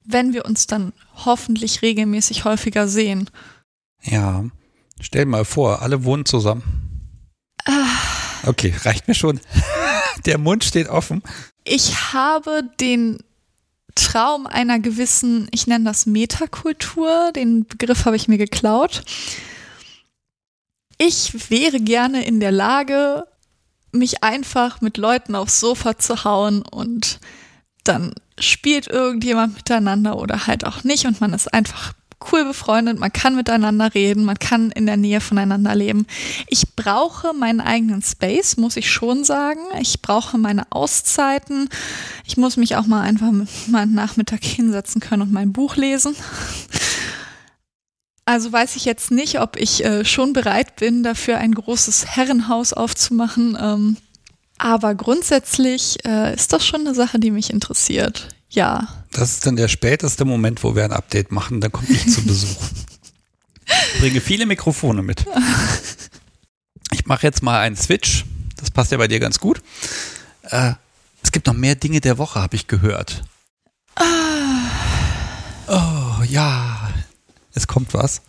wenn 0.05 0.35
wir 0.35 0.45
uns 0.45 0.67
dann 0.67 0.93
hoffentlich 1.25 1.81
regelmäßig 1.81 2.45
häufiger 2.45 2.87
sehen. 2.87 3.31
Ja, 4.03 4.45
stell 5.01 5.25
mal 5.25 5.47
vor, 5.47 5.81
alle 5.81 6.05
wohnen 6.05 6.27
zusammen. 6.27 6.63
Ah. 7.65 7.87
Okay, 8.45 8.75
reicht 8.85 9.09
mir 9.09 9.15
schon. 9.15 9.41
Der 10.27 10.39
Mund 10.39 10.65
steht 10.65 10.89
offen. 10.89 11.23
Ich 11.65 12.13
habe 12.13 12.63
den 12.81 13.19
Traum 13.95 14.47
einer 14.47 14.79
gewissen, 14.79 15.49
ich 15.51 15.67
nenne 15.67 15.85
das 15.85 16.07
Metakultur, 16.07 17.33
den 17.33 17.67
Begriff 17.67 18.05
habe 18.05 18.17
ich 18.17 18.29
mir 18.29 18.39
geklaut. 18.39 19.03
Ich 20.99 21.51
wäre 21.51 21.81
gerne 21.81 22.25
in 22.25 22.41
der 22.41 22.53
Lage, 22.53 23.25
mich 23.93 24.23
einfach 24.23 24.81
mit 24.81 24.97
Leuten 24.97 25.35
aufs 25.35 25.61
Sofa 25.61 25.99
zu 25.99 26.25
hauen 26.25 26.63
und 26.63 27.21
dann 27.85 28.15
spielt 28.39 28.87
irgendjemand 28.87 29.57
miteinander 29.57 30.19
oder 30.19 30.47
halt 30.47 30.65
auch 30.65 30.85
nicht 30.85 31.07
und 31.07 31.21
man 31.21 31.33
ist 31.33 31.53
einfach 31.53 31.95
cool 32.31 32.45
befreundet, 32.45 32.99
man 32.99 33.13
kann 33.13 33.37
miteinander 33.37 33.95
reden, 33.95 34.25
man 34.25 34.39
kann 34.39 34.71
in 34.71 34.87
der 34.87 34.97
Nähe 34.97 35.21
voneinander 35.21 35.75
leben. 35.75 36.07
Ich 36.49 36.75
brauche 36.77 37.33
meinen 37.33 37.61
eigenen 37.61 38.03
Space, 38.03 38.57
muss 38.57 38.77
ich 38.77 38.91
schon 38.91 39.25
sagen. 39.25 39.61
Ich 39.81 40.03
brauche 40.03 40.39
meine 40.39 40.71
Auszeiten. 40.71 41.69
Ich 42.25 42.37
muss 42.37 42.57
mich 42.57 42.77
auch 42.77 42.87
mal 42.87 43.03
einfach 43.03 43.31
mal 43.67 43.87
Nachmittag 43.87 44.45
hinsetzen 44.45 45.01
können 45.01 45.23
und 45.23 45.33
mein 45.33 45.53
Buch 45.53 45.77
lesen. 45.77 46.15
Also 48.25 48.53
weiß 48.53 48.77
ich 48.77 48.85
jetzt 48.85 49.11
nicht, 49.11 49.41
ob 49.41 49.57
ich 49.57 49.85
äh, 49.85 50.05
schon 50.05 50.33
bereit 50.33 50.77
bin, 50.77 51.03
dafür 51.03 51.39
ein 51.39 51.53
großes 51.53 52.07
Herrenhaus 52.17 52.73
aufzumachen. 52.73 53.59
Ähm, 53.61 53.97
aber 54.57 54.95
grundsätzlich 54.95 56.05
äh, 56.05 56.35
ist 56.35 56.53
das 56.53 56.65
schon 56.65 56.83
eine 56.83 56.95
Sache, 56.95 57.19
die 57.19 57.31
mich 57.31 57.51
interessiert. 57.51 58.29
Ja. 58.51 58.89
Das 59.13 59.33
ist 59.33 59.47
dann 59.47 59.57
der 59.57 59.69
späteste 59.69 60.25
Moment, 60.25 60.63
wo 60.63 60.75
wir 60.75 60.85
ein 60.85 60.93
Update 60.93 61.33
machen. 61.33 61.61
Dann 61.61 61.73
komme 61.73 61.89
ich 61.89 62.11
zu 62.13 62.23
Besuch. 62.23 62.63
Ich 63.95 64.01
bringe 64.01 64.21
viele 64.21 64.47
Mikrofone 64.47 65.03
mit. 65.03 65.25
Ich 66.93 67.07
mache 67.07 67.27
jetzt 67.27 67.43
mal 67.43 67.61
einen 67.61 67.77
Switch. 67.77 68.25
Das 68.57 68.71
passt 68.71 68.93
ja 68.93 68.99
bei 68.99 69.09
dir 69.09 69.21
ganz 69.21 69.41
gut. 69.41 69.63
Äh, 70.43 70.75
es 71.23 71.33
gibt 71.33 71.47
noch 71.47 71.55
mehr 71.55 71.77
Dinge 71.77 72.01
der 72.01 72.19
Woche, 72.19 72.41
habe 72.41 72.57
ich 72.57 72.67
gehört. 72.67 73.23
Ah. 73.95 74.51
Oh 75.69 76.23
ja, 76.25 76.91
es 77.55 77.69
kommt 77.69 77.95
was. 77.95 78.23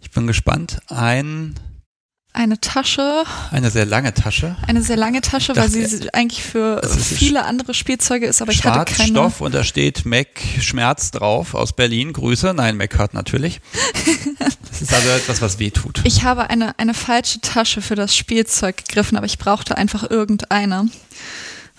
Ich 0.00 0.10
bin 0.10 0.26
gespannt. 0.26 0.80
Ein 0.88 1.54
eine 2.34 2.60
Tasche. 2.60 3.24
Eine 3.52 3.70
sehr 3.70 3.86
lange 3.86 4.12
Tasche. 4.12 4.56
Eine 4.66 4.82
sehr 4.82 4.96
lange 4.96 5.20
Tasche, 5.20 5.54
weil 5.56 5.70
sie 5.70 6.12
eigentlich 6.12 6.42
für 6.42 6.82
viele 6.86 7.44
andere 7.44 7.74
Spielzeuge 7.74 8.26
ist, 8.26 8.42
aber 8.42 8.52
ich 8.52 8.64
hatte 8.64 8.92
keine. 8.92 9.10
Stoff 9.10 9.40
und 9.40 9.54
da 9.54 9.62
steht 9.62 10.04
Mac 10.04 10.26
Schmerz 10.60 11.12
drauf 11.12 11.54
aus 11.54 11.72
Berlin. 11.72 12.12
Grüße. 12.12 12.52
Nein, 12.52 12.76
Mac 12.76 12.98
hört 12.98 13.14
natürlich. 13.14 13.60
das 14.68 14.82
ist 14.82 14.92
also 14.92 15.08
etwas, 15.10 15.40
was 15.40 15.58
weh 15.60 15.70
tut. 15.70 16.00
Ich 16.04 16.24
habe 16.24 16.50
eine, 16.50 16.76
eine 16.78 16.92
falsche 16.92 17.40
Tasche 17.40 17.80
für 17.80 17.94
das 17.94 18.16
Spielzeug 18.16 18.78
gegriffen, 18.78 19.16
aber 19.16 19.26
ich 19.26 19.38
brauchte 19.38 19.78
einfach 19.78 20.10
irgendeine. 20.10 20.88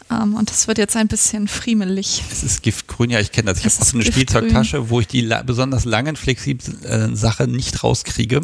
Um, 0.08 0.18
ähm, 0.22 0.36
und 0.36 0.52
das 0.52 0.68
wird 0.68 0.78
jetzt 0.78 0.96
ein 0.96 1.08
bisschen 1.08 1.48
friemelig. 1.48 2.24
Es 2.32 2.44
ist 2.44 2.62
Giftgrün, 2.62 3.10
ja, 3.10 3.20
ich 3.20 3.32
kenne 3.32 3.52
das. 3.52 3.58
Ich 3.58 3.66
habe 3.66 3.76
auch 3.82 3.86
so 3.86 3.98
eine 3.98 4.04
Giftgrün. 4.04 4.28
Spielzeugtasche, 4.28 4.90
wo 4.90 5.00
ich 5.02 5.08
die 5.08 5.22
la 5.22 5.42
besonders 5.42 5.84
langen, 5.84 6.16
flexiblen 6.16 6.86
äh, 6.86 7.16
Sache 7.16 7.48
nicht 7.48 7.84
rauskriege. 7.84 8.42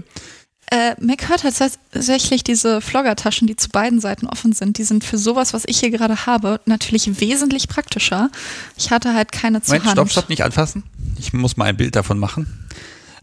Äh, 0.74 0.96
Mac 1.02 1.28
hört 1.28 1.42
tatsächlich 1.42 2.46
diese 2.46 2.80
Floggertaschen, 2.80 3.46
die 3.46 3.58
zu 3.58 3.68
beiden 3.68 4.00
Seiten 4.00 4.26
offen 4.26 4.54
sind. 4.54 4.78
Die 4.78 4.86
sind 4.86 5.04
für 5.04 5.18
sowas, 5.18 5.54
was 5.54 5.64
ich 5.66 5.82
hier 5.82 5.92
gerade 5.92 6.26
habe, 6.26 6.62
natürlich 6.66 7.20
wesentlich 7.20 7.68
praktischer. 7.68 8.30
Ich 8.78 8.90
hatte 8.90 9.14
halt 9.14 9.34
keine 9.34 9.62
zu 9.62 9.72
Moment, 9.72 9.86
Hand. 9.86 9.96
Stopp, 9.98 10.12
stopp, 10.12 10.30
nicht 10.30 10.46
anfassen. 10.46 10.84
Ich 11.20 11.34
muss 11.34 11.58
mal 11.58 11.66
ein 11.66 11.76
Bild 11.76 11.98
davon 11.98 12.18
machen. 12.18 12.70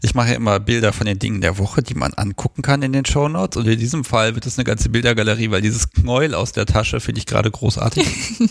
Ich 0.03 0.13
mache 0.13 0.29
ja 0.29 0.35
immer 0.35 0.59
Bilder 0.59 0.93
von 0.93 1.07
den 1.07 1.17
Dingen 1.17 1.41
der 1.41 1.57
Woche, 1.57 1.81
die 1.81 1.95
man 1.95 2.13
angucken 2.13 2.61
kann 2.61 2.83
in 2.83 2.93
den 2.93 3.05
Show 3.05 3.27
Notes. 3.27 3.57
Und 3.57 3.67
in 3.67 3.79
diesem 3.79 4.05
Fall 4.05 4.35
wird 4.35 4.45
es 4.45 4.59
eine 4.59 4.63
ganze 4.63 4.89
Bildergalerie, 4.89 5.49
weil 5.49 5.63
dieses 5.63 5.89
Knäuel 5.89 6.35
aus 6.35 6.51
der 6.51 6.67
Tasche 6.67 6.99
finde 6.99 7.17
ich 7.17 7.25
gerade 7.25 7.49
großartig. 7.49 8.05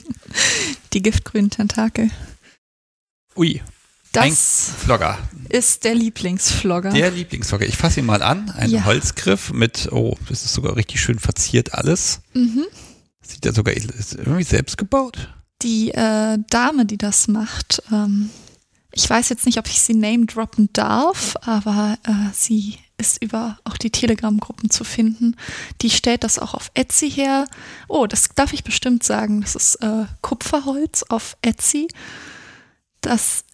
die 0.93 1.03
giftgrünen 1.03 1.51
Tentakel. 1.51 2.11
Ui, 3.37 3.63
das 4.13 4.71
Flogger. 4.79 5.19
ist 5.49 5.85
der 5.85 5.95
Lieblingsflogger. 5.95 6.91
Der 6.91 7.11
Lieblingsflogger. 7.11 7.67
Ich 7.67 7.77
fasse 7.77 8.01
ihn 8.01 8.07
mal 8.07 8.23
an. 8.23 8.51
Ein 8.51 8.71
ja. 8.71 8.85
Holzgriff 8.85 9.53
mit, 9.53 9.89
oh, 9.93 10.17
das 10.29 10.45
ist 10.45 10.55
sogar 10.55 10.77
richtig 10.77 11.01
schön 11.01 11.19
verziert 11.19 11.75
alles. 11.75 12.21
Mhm. 12.35 12.65
Sieht 13.21 13.45
ja 13.45 13.53
sogar 13.53 13.75
irgendwie 13.77 14.45
selbst 14.45 14.79
gebaut. 14.79 15.35
Die 15.63 15.91
äh, 15.91 16.39
Dame, 16.51 16.87
die 16.87 16.99
das 16.99 17.29
macht, 17.29 17.83
ähm, 17.93 18.31
ich 18.93 19.09
weiß 19.09 19.29
jetzt 19.29 19.47
nicht, 19.47 19.59
ob 19.59 19.67
ich 19.67 19.81
sie 19.81 19.95
name 19.95 20.27
droppen 20.27 20.71
darf, 20.73 21.37
aber 21.43 21.99
äh, 22.05 22.33
sie 22.33 22.79
ist 22.97 23.23
über 23.23 23.59
auch 23.65 23.77
die 23.77 23.91
Telegram-Gruppen 23.91 24.71
zu 24.71 24.83
finden. 24.83 25.37
Die 25.83 25.91
stellt 25.91 26.25
das 26.25 26.39
auch 26.39 26.55
auf 26.55 26.71
Etsy 26.75 27.11
her. 27.11 27.47
Oh, 27.87 28.07
das 28.07 28.31
darf 28.35 28.53
ich 28.53 28.65
bestimmt 28.65 29.05
sagen. 29.05 29.43
Das 29.43 29.55
ist 29.55 29.77
äh, 29.77 30.07
Kupferholz 30.21 31.05
auf 31.05 31.37
Etsy. 31.43 31.89
Das 33.01 33.45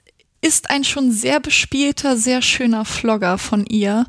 ist 0.44 0.68
ein 0.68 0.84
schon 0.84 1.10
sehr 1.10 1.40
bespielter, 1.40 2.18
sehr 2.18 2.42
schöner 2.42 2.84
Vlogger 2.84 3.38
von 3.38 3.64
ihr. 3.64 4.06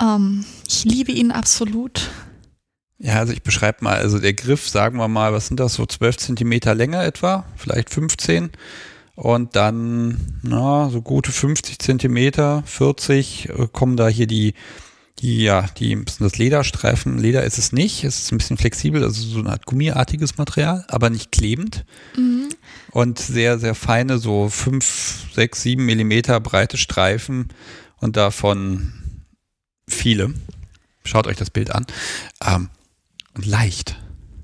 Ähm, 0.00 0.44
ich 0.68 0.84
liebe 0.84 1.10
ihn 1.10 1.32
absolut. 1.32 2.08
Ja, 2.98 3.14
also 3.18 3.32
ich 3.32 3.42
beschreibe 3.42 3.84
mal, 3.84 3.96
also 3.96 4.20
der 4.20 4.34
Griff, 4.34 4.68
sagen 4.68 4.98
wir 4.98 5.08
mal, 5.08 5.32
was 5.32 5.48
sind 5.48 5.58
das, 5.58 5.74
so 5.74 5.86
12 5.86 6.18
Zentimeter 6.18 6.74
Länge 6.74 7.02
etwa, 7.02 7.44
vielleicht 7.56 7.90
15 7.90 8.50
und 9.16 9.56
dann, 9.56 10.40
na, 10.42 10.88
so 10.88 11.02
gute 11.02 11.32
50 11.32 11.80
Zentimeter, 11.80 12.62
40 12.66 13.48
äh, 13.48 13.68
kommen 13.72 13.96
da 13.96 14.06
hier 14.06 14.28
die, 14.28 14.54
die, 15.20 15.42
ja, 15.42 15.62
die 15.78 15.96
müssen 15.96 16.22
das 16.24 16.38
Lederstreifen. 16.38 17.18
Leder 17.18 17.44
ist 17.44 17.58
es 17.58 17.72
nicht, 17.72 18.04
es 18.04 18.18
ist 18.20 18.32
ein 18.32 18.38
bisschen 18.38 18.56
flexibel, 18.56 19.02
also 19.02 19.22
so 19.22 19.40
eine 19.40 19.50
Art 19.50 19.66
gummiartiges 19.66 20.38
Material, 20.38 20.84
aber 20.88 21.10
nicht 21.10 21.32
klebend. 21.32 21.84
Mhm 22.16 22.48
und 22.90 23.18
sehr, 23.18 23.58
sehr 23.58 23.74
feine, 23.74 24.18
so 24.18 24.48
fünf, 24.48 25.26
sechs, 25.34 25.62
sieben 25.62 25.84
Millimeter 25.86 26.40
breite 26.40 26.76
Streifen 26.76 27.48
und 27.98 28.16
davon 28.16 28.92
viele. 29.88 30.34
Schaut 31.04 31.26
euch 31.26 31.36
das 31.36 31.50
Bild 31.50 31.70
an. 31.70 31.86
Ähm, 32.44 32.70
und 33.34 33.46
leicht. 33.46 33.96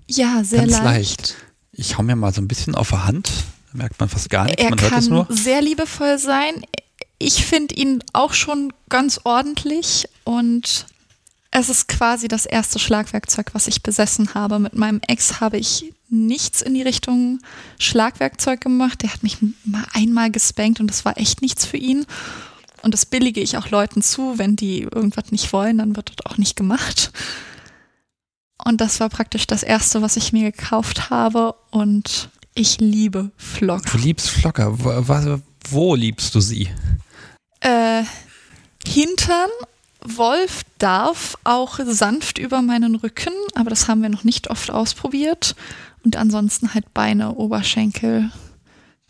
Ja, 0.09 0.45
sehr 0.45 0.61
Ganz 0.61 0.73
leicht. 0.73 0.85
leicht. 0.85 1.37
Ich 1.73 1.99
hau 1.99 2.03
mir 2.03 2.17
mal 2.17 2.33
so 2.33 2.41
ein 2.41 2.49
bisschen 2.49 2.75
auf 2.75 2.91
der 2.91 3.05
Hand. 3.05 3.33
Da 3.73 3.79
merkt 3.79 3.99
man 3.99 4.09
fast 4.09 4.31
gar 4.31 4.45
nichts. 4.45 4.63
Er 4.63 4.71
man 4.71 4.79
kann 4.79 4.91
hört 4.91 5.01
es 5.03 5.09
nur. 5.09 5.27
sehr 5.31 5.61
liebevoll 5.61 6.19
sein. 6.19 6.55
Ich 7.19 7.45
finde 7.45 7.75
ihn 7.75 8.03
auch 8.13 8.35
schon 8.35 8.73
ganz 8.89 9.21
ordentlich 9.25 10.09
und 10.25 10.87
es 11.57 11.69
ist 11.69 11.87
quasi 11.87 12.27
das 12.27 12.47
erste 12.47 12.81
Schlagwerkzeug, 12.81 13.55
was 13.55 13.69
ich 13.69 13.83
besessen 13.83 14.35
habe. 14.35 14.59
Mit 14.59 14.75
meinem 14.75 15.01
Ex 15.07 15.41
habe 15.41 15.57
ich 15.57 15.93
nichts 16.09 16.63
in 16.63 16.75
die 16.75 16.83
Richtung 16.83 17.39
Schlagwerkzeug 17.79 18.61
gemacht. 18.61 19.03
Der 19.03 19.13
hat 19.13 19.23
mich 19.23 19.39
mal 19.65 19.87
einmal 19.93 20.33
gespankt 20.33 20.81
und 20.81 20.89
das 20.89 21.05
war 21.05 21.17
echt 21.17 21.43
nichts 21.43 21.65
für 21.65 21.77
ihn. 21.77 22.07
Und 22.83 22.93
das 22.93 23.07
billige 23.07 23.41
ich 23.41 23.57
auch 23.57 23.71
Leuten 23.71 24.03
zu, 24.03 24.37
wenn 24.37 24.57
die 24.57 24.81
irgendwas 24.81 25.31
nicht 25.31 25.53
wollen, 25.53 25.79
dann 25.79 25.97
wird 25.97 26.11
das 26.11 26.27
auch 26.27 26.39
nicht 26.39 26.57
gemacht. 26.57 27.13
Und 28.63 28.81
das 28.81 28.99
war 28.99 29.09
praktisch 29.09 29.47
das 29.47 29.63
erste, 29.63 30.03
was 30.03 30.17
ich 30.17 30.33
mir 30.33 30.51
gekauft 30.51 31.09
habe. 31.09 31.55
Und 31.71 32.31
ich 32.55 32.81
liebe 32.81 33.31
Flocker. 33.37 33.91
Du 33.91 33.99
liebst 33.99 34.29
Flocker. 34.29 34.79
Wo, 34.79 34.91
wo 35.71 35.95
liebst 35.95 36.35
du 36.35 36.41
sie? 36.41 36.69
Äh, 37.65 38.05
Hintern. 38.87 39.51
Wolf 40.07 40.65
darf 40.79 41.39
auch 41.45 41.81
sanft 41.83 42.37
über 42.37 42.61
meinen 42.61 42.95
Rücken, 42.95 43.33
aber 43.55 43.71
das 43.71 43.89
haben 43.89 44.03
wir 44.03 44.11
noch 44.11 44.23
nicht 44.23 44.51
oft 44.51 44.71
ausprobiert. 44.71 45.57
Und 46.05 46.17
ansonsten 46.17 46.75
halt 46.75 46.93
Beine, 46.93 47.37
Oberschenkel. 47.37 48.31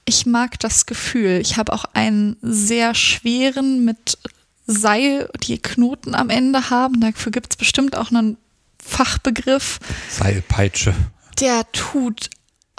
Ich 0.04 0.24
mag 0.24 0.60
das 0.60 0.86
Gefühl. 0.86 1.40
Ich 1.42 1.56
habe 1.56 1.72
auch 1.72 1.84
einen 1.94 2.36
sehr 2.42 2.94
schweren 2.94 3.84
mit 3.84 4.18
Seil, 4.66 5.28
die 5.42 5.58
Knoten 5.58 6.14
am 6.14 6.30
Ende 6.30 6.70
haben. 6.70 7.00
Dafür 7.00 7.32
gibt 7.32 7.52
es 7.52 7.56
bestimmt 7.56 7.96
auch 7.96 8.12
einen 8.12 8.36
Fachbegriff. 8.80 9.80
Seilpeitsche. 10.08 10.94
Der 11.40 11.70
tut, 11.72 12.30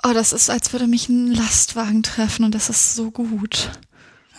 oh, 0.04 0.14
das 0.14 0.32
ist, 0.32 0.50
als 0.50 0.72
würde 0.72 0.88
mich 0.88 1.10
ein 1.10 1.32
Lastwagen 1.32 2.04
treffen 2.04 2.46
und 2.46 2.56
das 2.56 2.70
ist 2.70 2.96
so 2.96 3.12
gut. 3.12 3.72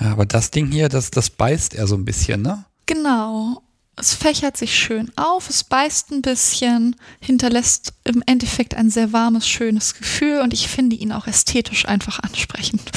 Ja, 0.00 0.12
aber 0.12 0.26
das 0.26 0.50
Ding 0.50 0.70
hier, 0.70 0.88
das, 0.88 1.10
das 1.10 1.30
beißt 1.30 1.74
er 1.74 1.86
so 1.86 1.96
ein 1.96 2.04
bisschen, 2.04 2.42
ne? 2.42 2.64
Genau. 2.86 3.62
Es 3.98 4.12
fächert 4.12 4.58
sich 4.58 4.78
schön 4.78 5.10
auf, 5.16 5.48
es 5.48 5.64
beißt 5.64 6.10
ein 6.10 6.20
bisschen, 6.20 6.96
hinterlässt 7.18 7.94
im 8.04 8.22
Endeffekt 8.26 8.74
ein 8.74 8.90
sehr 8.90 9.14
warmes, 9.14 9.48
schönes 9.48 9.94
Gefühl 9.94 10.40
und 10.42 10.52
ich 10.52 10.68
finde 10.68 10.96
ihn 10.96 11.12
auch 11.12 11.26
ästhetisch 11.26 11.88
einfach 11.88 12.20
ansprechend. 12.20 12.82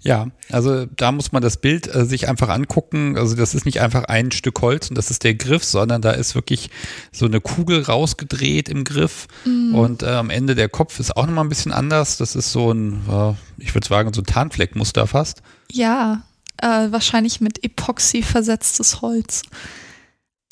Ja, 0.00 0.28
also 0.50 0.86
da 0.86 1.12
muss 1.12 1.32
man 1.32 1.42
das 1.42 1.56
Bild 1.58 1.92
äh, 1.92 2.04
sich 2.04 2.28
einfach 2.28 2.48
angucken. 2.48 3.18
Also 3.18 3.34
das 3.34 3.54
ist 3.54 3.66
nicht 3.66 3.80
einfach 3.80 4.04
ein 4.04 4.30
Stück 4.30 4.60
Holz 4.60 4.88
und 4.88 4.96
das 4.96 5.10
ist 5.10 5.24
der 5.24 5.34
Griff, 5.34 5.64
sondern 5.64 6.00
da 6.00 6.12
ist 6.12 6.34
wirklich 6.34 6.70
so 7.12 7.26
eine 7.26 7.40
Kugel 7.40 7.82
rausgedreht 7.82 8.68
im 8.68 8.84
Griff 8.84 9.26
mm. 9.44 9.74
und 9.74 10.02
äh, 10.02 10.10
am 10.10 10.30
Ende 10.30 10.54
der 10.54 10.68
Kopf 10.68 11.00
ist 11.00 11.16
auch 11.16 11.26
nochmal 11.26 11.44
ein 11.44 11.48
bisschen 11.48 11.72
anders. 11.72 12.16
Das 12.16 12.36
ist 12.36 12.52
so 12.52 12.72
ein, 12.72 13.02
äh, 13.10 13.34
ich 13.58 13.74
würde 13.74 13.88
sagen, 13.88 14.12
so 14.14 14.22
ein 14.22 14.26
Tarnfleckmuster 14.26 15.06
fast. 15.06 15.42
Ja, 15.70 16.22
äh, 16.58 16.66
wahrscheinlich 16.90 17.40
mit 17.40 17.64
Epoxy 17.64 18.22
versetztes 18.22 19.00
Holz. 19.00 19.42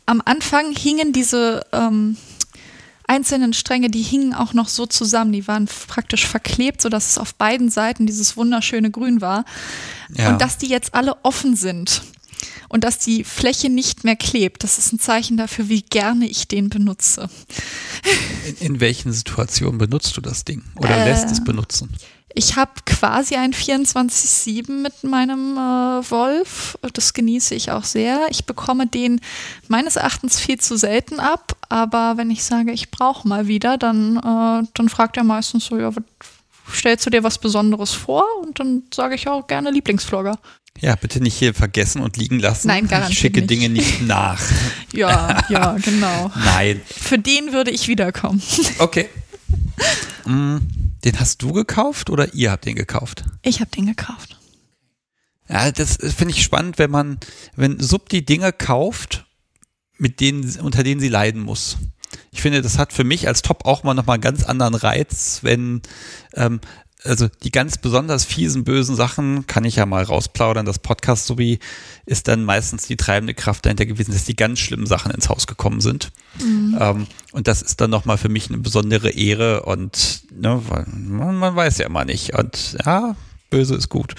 Am 0.05 0.23
Anfang 0.25 0.75
hingen 0.75 1.13
diese 1.13 1.67
ähm, 1.73 2.17
einzelnen 3.07 3.53
Stränge, 3.53 3.91
die 3.91 4.03
hingen 4.03 4.35
auch 4.35 4.53
noch 4.53 4.69
so 4.69 4.87
zusammen, 4.87 5.33
die 5.33 5.47
waren 5.49 5.69
praktisch 5.89 6.27
verklebt, 6.27 6.81
sodass 6.81 7.11
es 7.11 7.19
auf 7.19 7.35
beiden 7.35 7.71
Seiten 7.71 8.07
dieses 8.07 8.37
wunderschöne 8.37 8.91
Grün 8.91 9.21
war. 9.21 9.45
Ja. 10.15 10.33
Und 10.33 10.41
dass 10.41 10.59
die 10.59 10.69
jetzt 10.69 10.95
alle 10.95 11.17
offen 11.25 11.57
sind 11.57 12.03
und 12.69 12.85
dass 12.85 12.99
die 12.99 13.25
Fläche 13.25 13.71
nicht 13.71 14.05
mehr 14.05 14.17
klebt, 14.17 14.65
das 14.65 14.79
ist 14.79 14.93
ein 14.93 15.01
Zeichen 15.01 15.37
dafür, 15.37 15.69
wie 15.69 15.83
gerne 15.83 16.29
ich 16.29 16.49
den 16.49 16.69
benutze. 16.69 17.29
In, 18.45 18.75
in 18.75 18.81
welchen 18.81 19.13
Situationen 19.13 19.79
benutzt 19.79 20.17
du 20.17 20.21
das 20.21 20.45
Ding 20.45 20.65
oder 20.77 20.97
äh, 20.97 21.05
lässt 21.11 21.31
es 21.31 21.43
benutzen? 21.43 21.91
Ich 22.39 22.55
habe 22.55 22.73
quasi 22.85 23.37
ein 23.37 23.55
24-7 23.55 24.71
mit 24.71 25.05
meinem 25.05 25.57
äh, 25.57 26.11
Wolf. 26.11 26.77
Das 26.93 27.15
genieße 27.15 27.55
ich 27.55 27.71
auch 27.71 27.85
sehr. 27.85 28.27
Ich 28.29 28.45
bekomme 28.45 28.87
den 28.87 29.23
meines 29.69 29.97
Erachtens 29.97 30.39
viel 30.39 30.61
zu 30.61 30.77
selten 30.77 31.19
ab, 31.19 31.57
aber 31.71 32.19
wenn 32.19 32.31
ich 32.31 32.45
sage, 32.45 32.73
ich 32.73 32.91
brauche 32.91 33.27
mal 33.27 33.49
wieder, 33.49 33.79
dann, 33.79 34.19
äh, 34.19 34.69
dann 34.75 34.89
fragt 34.91 35.17
er 35.17 35.25
meistens 35.25 35.65
so, 35.65 35.79
ja, 35.79 35.91
stellst 36.71 37.07
du 37.07 37.11
dir 37.11 37.23
was 37.23 37.39
Besonderes 37.39 37.93
vor? 37.93 38.27
Und 38.43 38.61
dann 38.61 38.83
sage 38.93 39.15
ich 39.15 39.29
auch 39.29 39.47
gerne 39.47 39.71
Lieblingsvlogger. 39.71 40.39
Ja, 40.79 40.95
bitte 40.95 41.23
nicht 41.23 41.39
hier 41.39 41.55
vergessen 41.55 42.03
und 42.03 42.19
liegen 42.19 42.39
lassen. 42.39 42.69
Nein, 42.69 42.87
garantiert 42.87 43.13
Ich 43.13 43.19
schicke 43.19 43.41
nicht. 43.41 43.51
Dinge 43.51 43.71
nicht 43.71 44.03
nach. 44.07 44.43
ja, 44.93 45.43
ja, 45.49 45.73
genau. 45.83 46.31
Nein. 46.35 46.83
Für 46.85 47.19
den 47.19 47.55
würde 47.55 47.71
ich 47.71 47.89
wiederkommen. 47.89 48.43
Okay. 48.79 49.09
Mm. 50.25 50.57
Den 51.07 51.21
hast 51.21 51.41
du 51.41 51.53
gekauft 51.53 52.11
oder 52.11 52.35
ihr 52.35 52.51
habt 52.51 52.65
den 52.65 52.75
gekauft? 52.75 53.23
Ich 53.43 53.61
habe 53.61 53.71
den 53.71 53.87
gekauft. 53.87 54.41
Ja, 55.49 55.71
das 55.71 55.99
finde 55.99 56.35
ich 56.35 56.43
spannend, 56.43 56.81
wenn 56.81 56.91
man, 56.91 57.21
wenn 57.55 57.79
Sub 57.79 58.09
die 58.09 58.27
Dinge 58.27 58.53
kauft, 58.53 59.25
mit 59.99 60.19
denen, 60.19 60.59
unter 60.59 60.83
denen 60.83 61.01
sie 61.01 61.09
leiden 61.09 61.43
muss. 61.43 61.77
Ich 62.33 62.43
finde, 62.43 62.61
das 62.61 62.77
hat 62.77 62.93
für 62.93 63.05
mich 63.05 63.29
als 63.29 63.43
Top 63.43 63.67
auch 63.67 63.85
mal 63.85 63.95
nochmal 63.95 64.15
einen 64.15 64.23
ganz 64.23 64.43
anderen 64.43 64.75
Reiz, 64.75 65.39
wenn 65.43 65.81
ähm, 66.35 66.61
also 67.07 67.29
die 67.43 67.51
ganz 67.51 67.79
besonders 67.79 68.25
fiesen, 68.25 68.65
bösen 68.65 68.97
Sachen 68.97 69.47
kann 69.47 69.65
ich 69.65 69.77
ja 69.77 69.87
mal 69.87 70.03
rausplaudern. 70.03 70.67
Das 70.67 70.79
Podcast 70.79 71.27
sowie 71.27 71.59
ist 72.05 72.29
dann 72.29 72.45
meistens 72.45 72.87
die 72.87 72.97
treibende 72.97 73.35
Kraft 73.35 73.65
dahinter 73.65 73.87
gewesen, 73.87 74.13
dass 74.13 74.25
die 74.25 74.37
ganz 74.37 74.59
schlimmen 74.59 74.87
Sachen 74.87 75.13
ins 75.13 75.29
Haus 75.29 75.47
gekommen 75.47 75.81
sind. 75.81 76.11
Mhm. 76.43 76.77
Ähm, 76.79 77.07
und 77.33 77.49
das 77.49 77.63
ist 77.63 77.81
dann 77.81 77.91
nochmal 77.91 78.19
für 78.19 78.29
mich 78.29 78.49
eine 78.49 78.59
besondere 78.59 79.11
Ehre 79.11 79.63
und 79.63 80.23
ne, 80.33 80.63
man, 81.09 81.37
man 81.37 81.57
weiß 81.57 81.79
ja 81.79 81.87
immer 81.87 82.05
nicht. 82.05 82.35
Und 82.37 82.77
ja, 82.85 83.17
böse 83.51 83.75
ist 83.75 83.89
gut. 83.89 84.15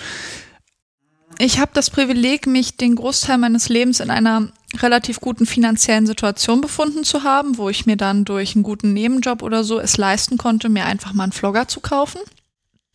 Ich 1.39 1.59
habe 1.59 1.71
das 1.73 1.91
Privileg, 1.91 2.47
mich 2.47 2.77
den 2.77 2.95
Großteil 2.95 3.37
meines 3.37 3.69
Lebens 3.69 3.99
in 3.99 4.09
einer 4.09 4.51
relativ 4.79 5.19
guten 5.19 5.45
finanziellen 5.45 6.07
Situation 6.07 6.61
befunden 6.61 7.03
zu 7.03 7.23
haben, 7.23 7.57
wo 7.57 7.69
ich 7.69 7.85
mir 7.85 7.95
dann 7.95 8.25
durch 8.25 8.55
einen 8.55 8.63
guten 8.63 8.93
Nebenjob 8.93 9.43
oder 9.43 9.63
so 9.63 9.79
es 9.79 9.97
leisten 9.97 10.37
konnte, 10.37 10.67
mir 10.67 10.85
einfach 10.85 11.13
mal 11.13 11.23
einen 11.23 11.31
Vlogger 11.31 11.67
zu 11.67 11.79
kaufen 11.79 12.19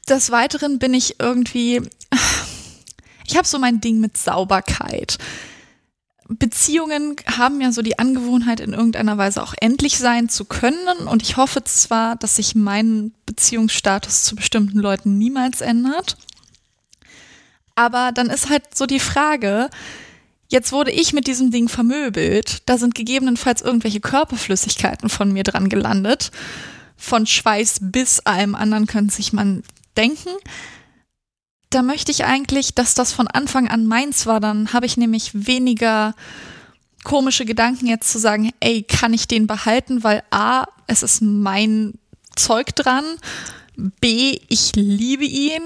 des 0.08 0.30
Weiteren 0.30 0.78
bin 0.78 0.94
ich 0.94 1.20
irgendwie, 1.20 1.80
ich 3.26 3.36
habe 3.36 3.46
so 3.46 3.58
mein 3.58 3.80
Ding 3.80 4.00
mit 4.00 4.16
Sauberkeit. 4.16 5.18
Beziehungen 6.28 7.16
haben 7.26 7.60
ja 7.60 7.72
so 7.72 7.82
die 7.82 7.98
Angewohnheit, 7.98 8.60
in 8.60 8.72
irgendeiner 8.72 9.18
Weise 9.18 9.42
auch 9.42 9.54
endlich 9.60 9.98
sein 9.98 10.28
zu 10.28 10.44
können. 10.44 11.06
Und 11.06 11.22
ich 11.22 11.36
hoffe 11.36 11.64
zwar, 11.64 12.16
dass 12.16 12.36
sich 12.36 12.54
mein 12.54 13.12
Beziehungsstatus 13.26 14.24
zu 14.24 14.36
bestimmten 14.36 14.78
Leuten 14.78 15.18
niemals 15.18 15.60
ändert. 15.60 16.16
Aber 17.74 18.12
dann 18.12 18.30
ist 18.30 18.50
halt 18.50 18.74
so 18.74 18.86
die 18.86 19.00
Frage, 19.00 19.70
jetzt 20.48 20.72
wurde 20.72 20.90
ich 20.90 21.12
mit 21.12 21.26
diesem 21.26 21.50
Ding 21.50 21.68
vermöbelt. 21.68 22.62
Da 22.66 22.78
sind 22.78 22.94
gegebenenfalls 22.94 23.62
irgendwelche 23.62 24.00
Körperflüssigkeiten 24.00 25.08
von 25.08 25.32
mir 25.32 25.42
dran 25.42 25.68
gelandet. 25.68 26.30
Von 26.96 27.26
Schweiß 27.26 27.78
bis 27.80 28.20
allem 28.20 28.54
anderen 28.54 28.86
könnte 28.86 29.14
sich 29.14 29.32
man 29.32 29.62
denken. 29.97 30.31
Da 31.70 31.82
möchte 31.82 32.12
ich 32.12 32.24
eigentlich, 32.24 32.74
dass 32.74 32.94
das 32.94 33.12
von 33.12 33.28
Anfang 33.28 33.69
an 33.69 33.86
meins 33.86 34.27
war. 34.27 34.40
Dann 34.40 34.73
habe 34.73 34.86
ich 34.86 34.97
nämlich 34.97 35.31
weniger 35.35 36.14
komische 37.05 37.44
Gedanken 37.44 37.86
jetzt 37.86 38.10
zu 38.10 38.19
sagen, 38.19 38.52
ey, 38.60 38.82
kann 38.82 39.14
ich 39.14 39.27
den 39.27 39.47
behalten, 39.47 40.05
weil 40.05 40.23
A, 40.31 40.66
es 40.86 41.02
ist 41.02 41.23
mein 41.23 41.94
Zeug 42.36 42.74
dran, 42.74 43.05
B, 43.77 44.39
ich 44.48 44.73
liebe 44.77 45.24
ihn, 45.24 45.62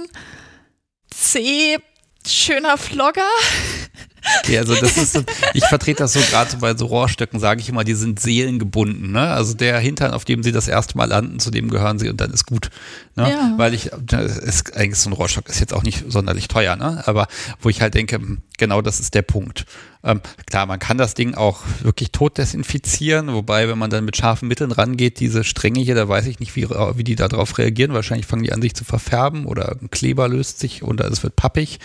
C, 1.11 1.79
schöner 2.27 2.79
Vlogger. 2.79 3.23
Okay, 4.43 4.59
also 4.59 4.75
das 4.75 4.97
ist, 4.97 5.25
ich 5.55 5.65
vertrete 5.65 6.05
das 6.05 6.13
so 6.13 6.21
gerade 6.21 6.57
bei 6.59 6.77
so 6.77 6.87
Rohrstöcken, 6.87 7.41
sage 7.41 7.61
ich 7.61 7.69
immer, 7.69 7.85
die 7.85 7.95
sind 7.95 8.21
seelengebunden. 8.21 9.13
Ne? 9.13 9.29
Also 9.29 9.55
der 9.55 9.79
Hintern, 9.79 10.13
auf 10.13 10.25
dem 10.25 10.43
sie 10.43 10.53
das 10.53 10.69
erste 10.69 10.97
Mal 10.97 11.07
landen, 11.07 11.41
zu 11.41 11.51
dem 11.51 11.69
gehören 11.69 11.99
sie 11.99 12.09
und 12.09 12.21
dann 12.21 12.31
ist 12.31 12.47
gut. 12.47 12.71
Ne? 13.17 13.31
Ja. 13.31 13.55
Weil 13.57 13.75
ich, 13.75 13.87
ist 13.87 14.77
eigentlich 14.77 14.99
so 14.99 15.11
ein 15.11 15.15
Rohrstock 15.15 15.49
ist 15.49 15.61
jetzt 15.61 15.75
auch 15.75 15.83
nicht 15.83 16.05
sonderlich 16.09 16.49
teuer, 16.49 16.77
ne? 16.77 17.03
aber 17.07 17.27
wo 17.61 17.69
ich 17.69 17.81
halt 17.81 17.95
denke, 17.95 18.17
hm, 18.17 18.39
genau 18.59 18.83
das 18.83 19.01
ist 19.01 19.15
der 19.15 19.23
Punkt. 19.23 19.67
Ähm, 20.05 20.21
klar, 20.47 20.67
man 20.67 20.79
kann 20.79 20.99
das 20.99 21.15
Ding 21.15 21.35
auch 21.35 21.63
wirklich 21.83 22.13
tot 22.13 22.39
desinfizieren, 22.39 23.33
wobei, 23.33 23.69
wenn 23.69 23.79
man 23.79 23.91
dann 23.91 24.05
mit 24.05 24.17
scharfen 24.17 24.47
Mitteln 24.47 24.71
rangeht, 24.71 25.19
diese 25.19 25.43
Stränge 25.43 25.81
hier, 25.81 25.97
da 25.97 26.09
weiß 26.09 26.27
ich 26.27 26.39
nicht, 26.39 26.55
wie, 26.55 26.69
wie 26.69 27.05
die 27.05 27.17
darauf 27.17 27.59
reagieren. 27.59 27.93
Wahrscheinlich 27.93 28.27
fangen 28.27 28.45
die 28.45 28.53
an, 28.53 28.63
sich 28.63 28.75
zu 28.75 28.85
verfärben 28.85 29.47
oder 29.47 29.77
ein 29.81 29.91
Kleber 29.91 30.29
löst 30.29 30.61
sich 30.61 30.85
und 30.85 31.01
es 31.01 31.25
wird 31.25 31.35
pappig. 31.35 31.81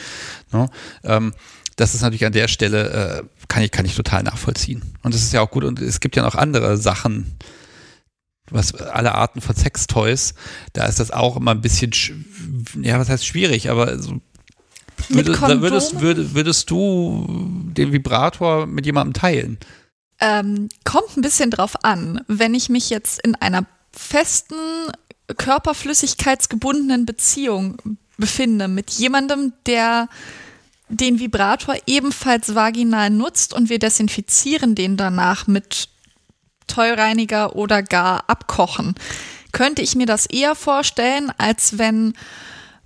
Ne? 0.51 0.69
Ähm, 1.03 1.33
das 1.75 1.95
ist 1.95 2.01
natürlich 2.01 2.25
an 2.25 2.33
der 2.33 2.47
Stelle, 2.47 2.89
äh, 2.89 3.23
kann, 3.47 3.63
ich, 3.63 3.71
kann 3.71 3.85
ich 3.85 3.95
total 3.95 4.23
nachvollziehen. 4.23 4.81
Und 5.03 5.15
es 5.15 5.23
ist 5.23 5.33
ja 5.33 5.41
auch 5.41 5.51
gut. 5.51 5.63
Und 5.63 5.79
es 5.81 5.99
gibt 5.99 6.15
ja 6.15 6.23
noch 6.23 6.35
andere 6.35 6.77
Sachen, 6.77 7.37
was 8.49 8.75
alle 8.75 9.15
Arten 9.15 9.41
von 9.41 9.55
Sextoys, 9.55 10.33
da 10.73 10.85
ist 10.85 10.99
das 10.99 11.11
auch 11.11 11.37
immer 11.37 11.51
ein 11.51 11.61
bisschen, 11.61 11.91
ja, 12.81 12.99
was 12.99 13.09
heißt 13.09 13.25
schwierig, 13.25 13.69
aber 13.69 13.97
so, 13.99 14.19
würde, 15.09 15.39
würdest, 15.61 16.01
würdest, 16.01 16.35
würdest 16.35 16.69
du 16.69 17.25
den 17.75 17.91
Vibrator 17.91 18.67
mit 18.67 18.85
jemandem 18.85 19.13
teilen? 19.13 19.57
Ähm, 20.19 20.69
kommt 20.83 21.17
ein 21.17 21.21
bisschen 21.21 21.49
drauf 21.49 21.83
an. 21.83 22.21
Wenn 22.27 22.53
ich 22.53 22.69
mich 22.69 22.89
jetzt 22.89 23.19
in 23.23 23.35
einer 23.35 23.65
festen, 23.91 24.55
körperflüssigkeitsgebundenen 25.35 27.05
Beziehung 27.05 27.77
befinde 28.17 28.67
mit 28.67 28.91
jemandem, 28.91 29.53
der 29.65 30.09
den 30.91 31.19
Vibrator 31.19 31.75
ebenfalls 31.87 32.53
vaginal 32.53 33.09
nutzt 33.09 33.53
und 33.53 33.69
wir 33.69 33.79
desinfizieren 33.79 34.75
den 34.75 34.97
danach 34.97 35.47
mit 35.47 35.89
Tollreiniger 36.67 37.55
oder 37.55 37.81
gar 37.81 38.29
abkochen. 38.29 38.95
Könnte 39.51 39.81
ich 39.81 39.95
mir 39.95 40.05
das 40.05 40.25
eher 40.25 40.55
vorstellen, 40.55 41.31
als 41.37 41.77
wenn 41.77 42.13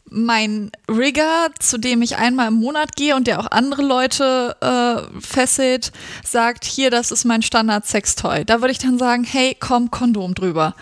mein 0.09 0.71
Rigger, 0.89 1.49
zu 1.59 1.77
dem 1.77 2.01
ich 2.01 2.17
einmal 2.17 2.49
im 2.49 2.55
Monat 2.55 2.95
gehe 2.95 3.15
und 3.15 3.27
der 3.27 3.39
auch 3.39 3.51
andere 3.51 3.81
Leute 3.81 4.55
äh, 4.61 5.19
fesselt, 5.19 5.91
sagt, 6.23 6.63
hier, 6.63 6.91
das 6.91 7.11
ist 7.11 7.25
mein 7.25 7.41
Standard-Sextoy. 7.41 8.45
Da 8.45 8.61
würde 8.61 8.71
ich 8.71 8.77
dann 8.77 8.99
sagen, 8.99 9.23
hey, 9.23 9.57
komm, 9.59 9.91
Kondom 9.91 10.35
drüber. 10.35 10.75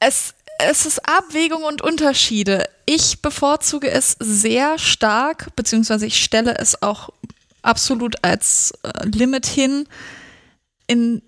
Es 0.00 0.34
es 0.58 0.86
ist 0.86 1.08
Abwägung 1.08 1.62
und 1.62 1.82
Unterschiede. 1.82 2.68
Ich 2.84 3.22
bevorzuge 3.22 3.90
es 3.90 4.16
sehr 4.18 4.78
stark, 4.78 5.54
beziehungsweise 5.54 6.06
ich 6.06 6.22
stelle 6.22 6.56
es 6.58 6.82
auch 6.82 7.10
absolut 7.62 8.16
als 8.22 8.72
äh, 8.82 9.06
Limit 9.06 9.46
hin. 9.46 9.88
In 10.88 11.22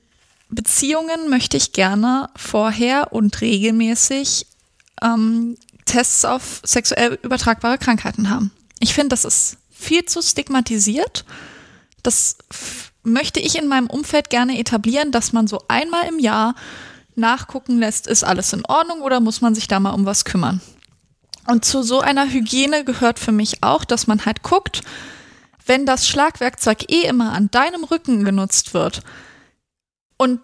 Beziehungen 0.48 1.30
möchte 1.30 1.56
ich 1.56 1.72
gerne 1.72 2.28
vorher 2.36 3.12
und 3.12 3.40
regelmäßig 3.40 4.46
ähm, 5.00 5.56
Tests 5.84 6.24
auf 6.24 6.60
sexuell 6.64 7.18
übertragbare 7.22 7.78
Krankheiten 7.78 8.30
haben. 8.30 8.50
Ich 8.80 8.94
finde, 8.94 9.10
das 9.10 9.24
ist 9.24 9.58
viel 9.70 10.04
zu 10.06 10.22
stigmatisiert. 10.22 11.24
Das 12.02 12.36
möchte 13.02 13.38
ich 13.38 13.56
in 13.56 13.68
meinem 13.68 13.86
Umfeld 13.86 14.28
gerne 14.28 14.58
etablieren, 14.58 15.12
dass 15.12 15.32
man 15.32 15.46
so 15.46 15.62
einmal 15.68 16.08
im 16.08 16.18
Jahr 16.18 16.54
nachgucken 17.20 17.78
lässt, 17.78 18.06
ist 18.06 18.24
alles 18.24 18.52
in 18.52 18.64
Ordnung 18.66 19.02
oder 19.02 19.20
muss 19.20 19.40
man 19.40 19.54
sich 19.54 19.68
da 19.68 19.78
mal 19.78 19.90
um 19.90 20.06
was 20.06 20.24
kümmern. 20.24 20.60
Und 21.46 21.64
zu 21.64 21.82
so 21.82 22.00
einer 22.00 22.28
Hygiene 22.28 22.84
gehört 22.84 23.18
für 23.18 23.32
mich 23.32 23.62
auch, 23.62 23.84
dass 23.84 24.06
man 24.06 24.24
halt 24.24 24.42
guckt, 24.42 24.82
wenn 25.66 25.86
das 25.86 26.08
Schlagwerkzeug 26.08 26.90
eh 26.90 27.02
immer 27.02 27.32
an 27.32 27.50
deinem 27.50 27.84
Rücken 27.84 28.24
genutzt 28.24 28.74
wird 28.74 29.02
und 30.16 30.40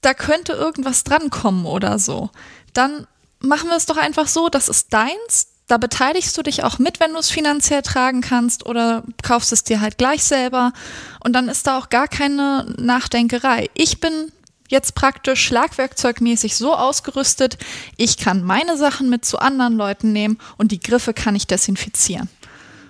da 0.00 0.14
könnte 0.14 0.52
irgendwas 0.52 1.04
drankommen 1.04 1.64
oder 1.66 1.98
so, 1.98 2.30
dann 2.72 3.06
machen 3.40 3.68
wir 3.68 3.76
es 3.76 3.86
doch 3.86 3.96
einfach 3.96 4.26
so, 4.26 4.48
das 4.48 4.68
ist 4.68 4.92
deins, 4.92 5.48
da 5.66 5.78
beteiligst 5.78 6.36
du 6.36 6.42
dich 6.42 6.64
auch 6.64 6.78
mit, 6.78 7.00
wenn 7.00 7.12
du 7.12 7.18
es 7.18 7.30
finanziell 7.30 7.82
tragen 7.82 8.20
kannst 8.20 8.66
oder 8.66 9.04
kaufst 9.22 9.52
es 9.52 9.64
dir 9.64 9.80
halt 9.80 9.98
gleich 9.98 10.24
selber 10.24 10.72
und 11.20 11.32
dann 11.32 11.48
ist 11.48 11.66
da 11.66 11.78
auch 11.78 11.88
gar 11.88 12.08
keine 12.08 12.74
Nachdenkerei. 12.78 13.70
Ich 13.74 14.00
bin 14.00 14.32
jetzt 14.72 14.96
praktisch 14.96 15.44
schlagwerkzeugmäßig 15.44 16.56
so 16.56 16.74
ausgerüstet, 16.74 17.58
ich 17.96 18.16
kann 18.16 18.42
meine 18.42 18.76
Sachen 18.76 19.08
mit 19.08 19.24
zu 19.24 19.38
anderen 19.38 19.76
Leuten 19.76 20.12
nehmen 20.12 20.38
und 20.58 20.72
die 20.72 20.80
Griffe 20.80 21.14
kann 21.14 21.36
ich 21.36 21.46
desinfizieren. 21.46 22.28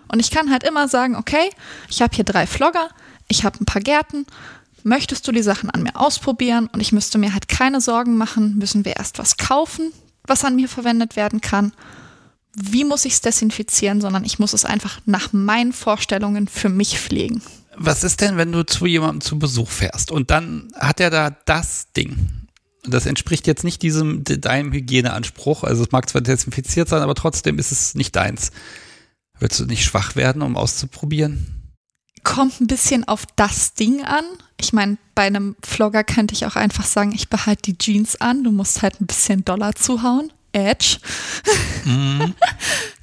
Und 0.08 0.20
ich 0.20 0.30
kann 0.30 0.50
halt 0.50 0.62
immer 0.62 0.88
sagen, 0.88 1.16
okay, 1.16 1.50
ich 1.90 2.00
habe 2.00 2.14
hier 2.14 2.24
drei 2.24 2.46
Flogger, 2.46 2.88
ich 3.28 3.44
habe 3.44 3.58
ein 3.60 3.66
paar 3.66 3.82
Gärten, 3.82 4.26
möchtest 4.84 5.26
du 5.26 5.32
die 5.32 5.42
Sachen 5.42 5.70
an 5.70 5.82
mir 5.82 5.96
ausprobieren 5.96 6.68
und 6.72 6.80
ich 6.80 6.92
müsste 6.92 7.18
mir 7.18 7.34
halt 7.34 7.48
keine 7.48 7.80
Sorgen 7.80 8.16
machen, 8.16 8.56
müssen 8.56 8.84
wir 8.84 8.96
erst 8.96 9.18
was 9.18 9.36
kaufen, 9.36 9.92
was 10.26 10.44
an 10.44 10.56
mir 10.56 10.68
verwendet 10.68 11.16
werden 11.16 11.40
kann. 11.40 11.72
Wie 12.54 12.84
muss 12.84 13.06
ich 13.06 13.14
es 13.14 13.20
desinfizieren, 13.22 14.00
sondern 14.00 14.24
ich 14.24 14.38
muss 14.38 14.52
es 14.52 14.64
einfach 14.64 15.00
nach 15.06 15.32
meinen 15.32 15.72
Vorstellungen 15.72 16.46
für 16.46 16.68
mich 16.68 16.98
pflegen. 16.98 17.42
Was 17.84 18.04
ist 18.04 18.20
denn, 18.20 18.36
wenn 18.36 18.52
du 18.52 18.64
zu 18.64 18.86
jemandem 18.86 19.20
zu 19.22 19.40
Besuch 19.40 19.68
fährst 19.68 20.12
und 20.12 20.30
dann 20.30 20.72
hat 20.78 21.00
er 21.00 21.10
da 21.10 21.30
das 21.30 21.90
Ding? 21.96 22.46
Das 22.84 23.06
entspricht 23.06 23.48
jetzt 23.48 23.64
nicht 23.64 23.82
diesem 23.82 24.22
deinem 24.22 24.72
Hygieneanspruch. 24.72 25.64
Also 25.64 25.82
es 25.82 25.90
mag 25.90 26.08
zwar 26.08 26.20
desinfiziert 26.20 26.88
sein, 26.88 27.02
aber 27.02 27.16
trotzdem 27.16 27.58
ist 27.58 27.72
es 27.72 27.96
nicht 27.96 28.14
deins. 28.14 28.52
Würdest 29.38 29.60
du 29.60 29.66
nicht 29.66 29.84
schwach 29.84 30.14
werden, 30.14 30.42
um 30.42 30.56
auszuprobieren? 30.56 31.74
Kommt 32.22 32.60
ein 32.60 32.68
bisschen 32.68 33.06
auf 33.08 33.24
das 33.34 33.74
Ding 33.74 34.04
an. 34.04 34.24
Ich 34.60 34.72
meine, 34.72 34.96
bei 35.16 35.22
einem 35.22 35.56
Vlogger 35.64 36.04
könnte 36.04 36.34
ich 36.34 36.46
auch 36.46 36.54
einfach 36.54 36.84
sagen, 36.84 37.10
ich 37.12 37.28
behalte 37.28 37.72
die 37.72 37.78
Jeans 37.78 38.20
an, 38.20 38.44
du 38.44 38.52
musst 38.52 38.82
halt 38.82 39.00
ein 39.00 39.06
bisschen 39.06 39.44
Dollar 39.44 39.74
zuhauen. 39.74 40.32
Edge. 40.52 40.98
Mm. 41.84 42.34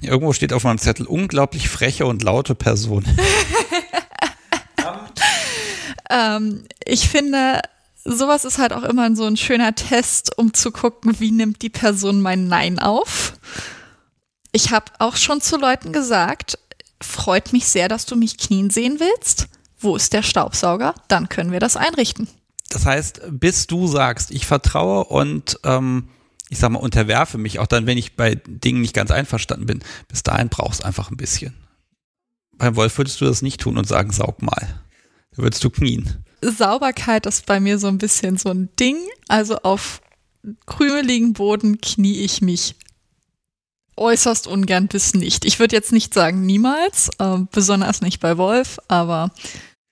Irgendwo 0.00 0.32
steht 0.32 0.52
auf 0.52 0.64
meinem 0.64 0.78
Zettel 0.78 1.06
unglaublich 1.06 1.68
freche 1.68 2.06
und 2.06 2.22
laute 2.22 2.54
Person. 2.54 3.04
ähm, 6.10 6.64
ich 6.84 7.08
finde, 7.08 7.62
sowas 8.04 8.44
ist 8.44 8.58
halt 8.58 8.72
auch 8.72 8.82
immer 8.82 9.14
so 9.16 9.24
ein 9.24 9.36
schöner 9.36 9.74
Test, 9.74 10.36
um 10.36 10.52
zu 10.52 10.70
gucken, 10.70 11.18
wie 11.18 11.30
nimmt 11.30 11.62
die 11.62 11.70
Person 11.70 12.20
mein 12.20 12.48
Nein 12.48 12.78
auf. 12.78 13.34
Ich 14.52 14.72
habe 14.72 14.86
auch 14.98 15.16
schon 15.16 15.40
zu 15.40 15.56
Leuten 15.56 15.92
gesagt, 15.92 16.58
freut 17.00 17.52
mich 17.52 17.66
sehr, 17.66 17.88
dass 17.88 18.06
du 18.06 18.16
mich 18.16 18.36
knien 18.36 18.70
sehen 18.70 18.98
willst. 18.98 19.48
Wo 19.78 19.96
ist 19.96 20.12
der 20.12 20.22
Staubsauger? 20.22 20.94
Dann 21.08 21.28
können 21.28 21.52
wir 21.52 21.60
das 21.60 21.76
einrichten. 21.76 22.28
Das 22.68 22.86
heißt, 22.86 23.22
bis 23.30 23.66
du 23.66 23.86
sagst, 23.86 24.30
ich 24.30 24.46
vertraue 24.46 25.04
und 25.04 25.58
ähm, 25.64 26.08
ich 26.50 26.58
sag 26.58 26.70
mal, 26.70 26.78
unterwerfe 26.80 27.38
mich, 27.38 27.58
auch 27.58 27.66
dann, 27.66 27.86
wenn 27.86 27.96
ich 27.96 28.16
bei 28.16 28.34
Dingen 28.46 28.80
nicht 28.80 28.94
ganz 28.94 29.10
einverstanden 29.10 29.66
bin, 29.66 29.80
bis 30.08 30.22
dahin 30.22 30.48
brauchst 30.48 30.82
du 30.82 30.86
einfach 30.86 31.10
ein 31.10 31.16
bisschen. 31.16 31.54
Beim 32.56 32.76
Wolf 32.76 32.98
würdest 32.98 33.20
du 33.20 33.24
das 33.24 33.40
nicht 33.40 33.60
tun 33.60 33.78
und 33.78 33.86
sagen, 33.86 34.12
saug 34.12 34.42
mal. 34.42 34.80
Da 35.36 35.42
würdest 35.42 35.62
du 35.64 35.70
knien. 35.70 36.24
Sauberkeit 36.42 37.26
ist 37.26 37.46
bei 37.46 37.60
mir 37.60 37.78
so 37.78 37.88
ein 37.88 37.98
bisschen 37.98 38.36
so 38.36 38.50
ein 38.50 38.68
Ding. 38.78 38.96
Also 39.28 39.56
auf 39.58 40.00
krümeligen 40.66 41.34
Boden 41.34 41.80
knie 41.80 42.20
ich 42.20 42.40
mich 42.40 42.74
äußerst 43.96 44.46
ungern 44.46 44.88
bis 44.88 45.14
nicht. 45.14 45.44
Ich 45.44 45.58
würde 45.58 45.76
jetzt 45.76 45.92
nicht 45.92 46.14
sagen 46.14 46.46
niemals, 46.46 47.10
äh, 47.18 47.38
besonders 47.50 48.00
nicht 48.00 48.20
bei 48.20 48.38
Wolf, 48.38 48.78
aber 48.88 49.30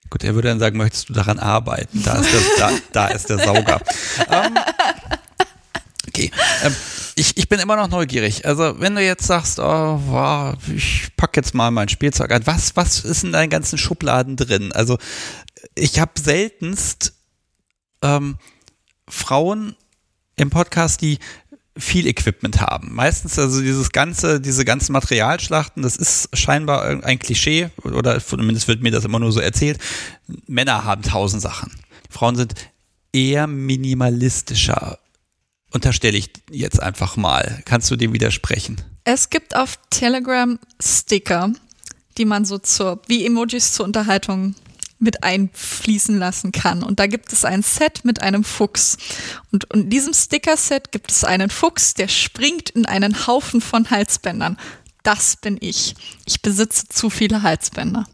Gut, 0.09 0.23
er 0.23 0.33
würde 0.33 0.47
dann 0.47 0.59
sagen, 0.59 0.77
möchtest 0.77 1.09
du 1.09 1.13
daran 1.13 1.37
arbeiten? 1.37 2.01
Da 2.03 2.19
ist, 2.19 2.33
das, 2.33 2.43
da, 2.57 2.71
da 2.91 3.07
ist 3.09 3.29
der 3.29 3.37
Sauger. 3.37 3.79
ähm, 4.31 4.57
okay. 6.07 6.31
Ähm, 6.63 6.75
ich, 7.19 7.37
ich 7.37 7.49
bin 7.49 7.59
immer 7.59 7.75
noch 7.75 7.89
neugierig. 7.89 8.45
Also, 8.45 8.79
wenn 8.79 8.95
du 8.95 9.03
jetzt 9.03 9.27
sagst, 9.27 9.59
oh, 9.59 9.99
wow, 10.05 10.55
ich 10.73 11.09
packe 11.17 11.39
jetzt 11.39 11.53
mal 11.53 11.69
mein 11.69 11.89
Spielzeug 11.89 12.31
an, 12.31 12.47
was, 12.47 12.75
was 12.77 13.03
ist 13.03 13.23
in 13.25 13.33
deinen 13.33 13.49
ganzen 13.49 13.77
Schubladen 13.77 14.37
drin? 14.37 14.71
Also, 14.71 14.97
ich 15.75 15.99
habe 15.99 16.11
seltenst 16.17 17.13
ähm, 18.01 18.37
Frauen 19.09 19.75
im 20.37 20.49
Podcast, 20.49 21.01
die 21.01 21.19
viel 21.77 22.07
Equipment 22.07 22.61
haben. 22.61 22.93
Meistens 22.93 23.37
also 23.37 23.61
dieses 23.61 23.91
ganze, 23.91 24.39
diese 24.41 24.65
ganzen 24.65 24.93
Materialschlachten, 24.93 25.83
das 25.83 25.95
ist 25.95 26.29
scheinbar 26.33 27.03
ein 27.03 27.19
Klischee 27.19 27.69
oder 27.83 28.23
zumindest 28.23 28.67
wird 28.67 28.81
mir 28.81 28.91
das 28.91 29.05
immer 29.05 29.19
nur 29.19 29.31
so 29.31 29.39
erzählt. 29.39 29.79
Männer 30.47 30.83
haben 30.83 31.03
tausend 31.03 31.41
Sachen. 31.41 31.71
Frauen 32.09 32.35
sind 32.35 32.55
eher 33.13 33.47
minimalistischer. 33.47 34.99
Unterstelle 35.71 36.17
ich 36.17 36.31
jetzt 36.49 36.81
einfach 36.81 37.15
mal. 37.15 37.61
Kannst 37.65 37.91
du 37.91 37.95
dem 37.95 38.13
widersprechen? 38.13 38.81
Es 39.03 39.29
gibt 39.29 39.55
auf 39.55 39.79
Telegram 39.89 40.59
Sticker, 40.81 41.51
die 42.17 42.25
man 42.25 42.45
so 42.45 42.57
zur, 42.57 43.01
wie 43.07 43.25
Emojis 43.25 43.73
zur 43.73 43.85
Unterhaltung 43.85 44.55
mit 44.99 45.23
einfließen 45.23 46.17
lassen 46.17 46.51
kann. 46.51 46.83
Und 46.83 46.99
da 46.99 47.07
gibt 47.07 47.31
es 47.31 47.45
ein 47.45 47.63
Set 47.63 48.03
mit 48.03 48.21
einem 48.21 48.43
Fuchs. 48.43 48.97
Und, 49.51 49.65
in 49.73 49.89
diesem 49.89 50.13
Sticker-Set 50.13 50.91
gibt 50.91 51.11
es 51.11 51.23
einen 51.23 51.49
Fuchs, 51.49 51.93
der 51.93 52.09
springt 52.09 52.69
in 52.71 52.85
einen 52.85 53.25
Haufen 53.25 53.61
von 53.61 53.89
Halsbändern. 53.89 54.57
Das 55.03 55.37
bin 55.37 55.57
ich. 55.61 55.95
Ich 56.25 56.41
besitze 56.41 56.89
zu 56.89 57.09
viele 57.09 57.41
Halsbänder. 57.41 58.07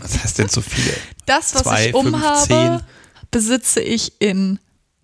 Was 0.00 0.22
heißt 0.22 0.38
denn 0.38 0.48
zu 0.48 0.60
viele? 0.60 0.92
Das, 1.26 1.54
was 1.54 1.62
Zwei, 1.62 1.88
ich 1.88 1.94
umhabe, 1.94 2.84
besitze 3.30 3.80
ich 3.80 4.20
in 4.20 4.58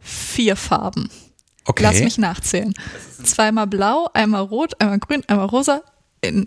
vier 0.04 0.56
Farben. 0.56 1.10
Okay. 1.64 1.82
Lass 1.82 2.00
mich 2.00 2.18
nachzählen. 2.18 2.74
Zweimal 3.24 3.66
blau, 3.66 4.08
einmal 4.12 4.42
rot, 4.42 4.80
einmal 4.80 4.98
grün, 4.98 5.22
einmal 5.26 5.46
rosa, 5.46 5.82
in 6.20 6.46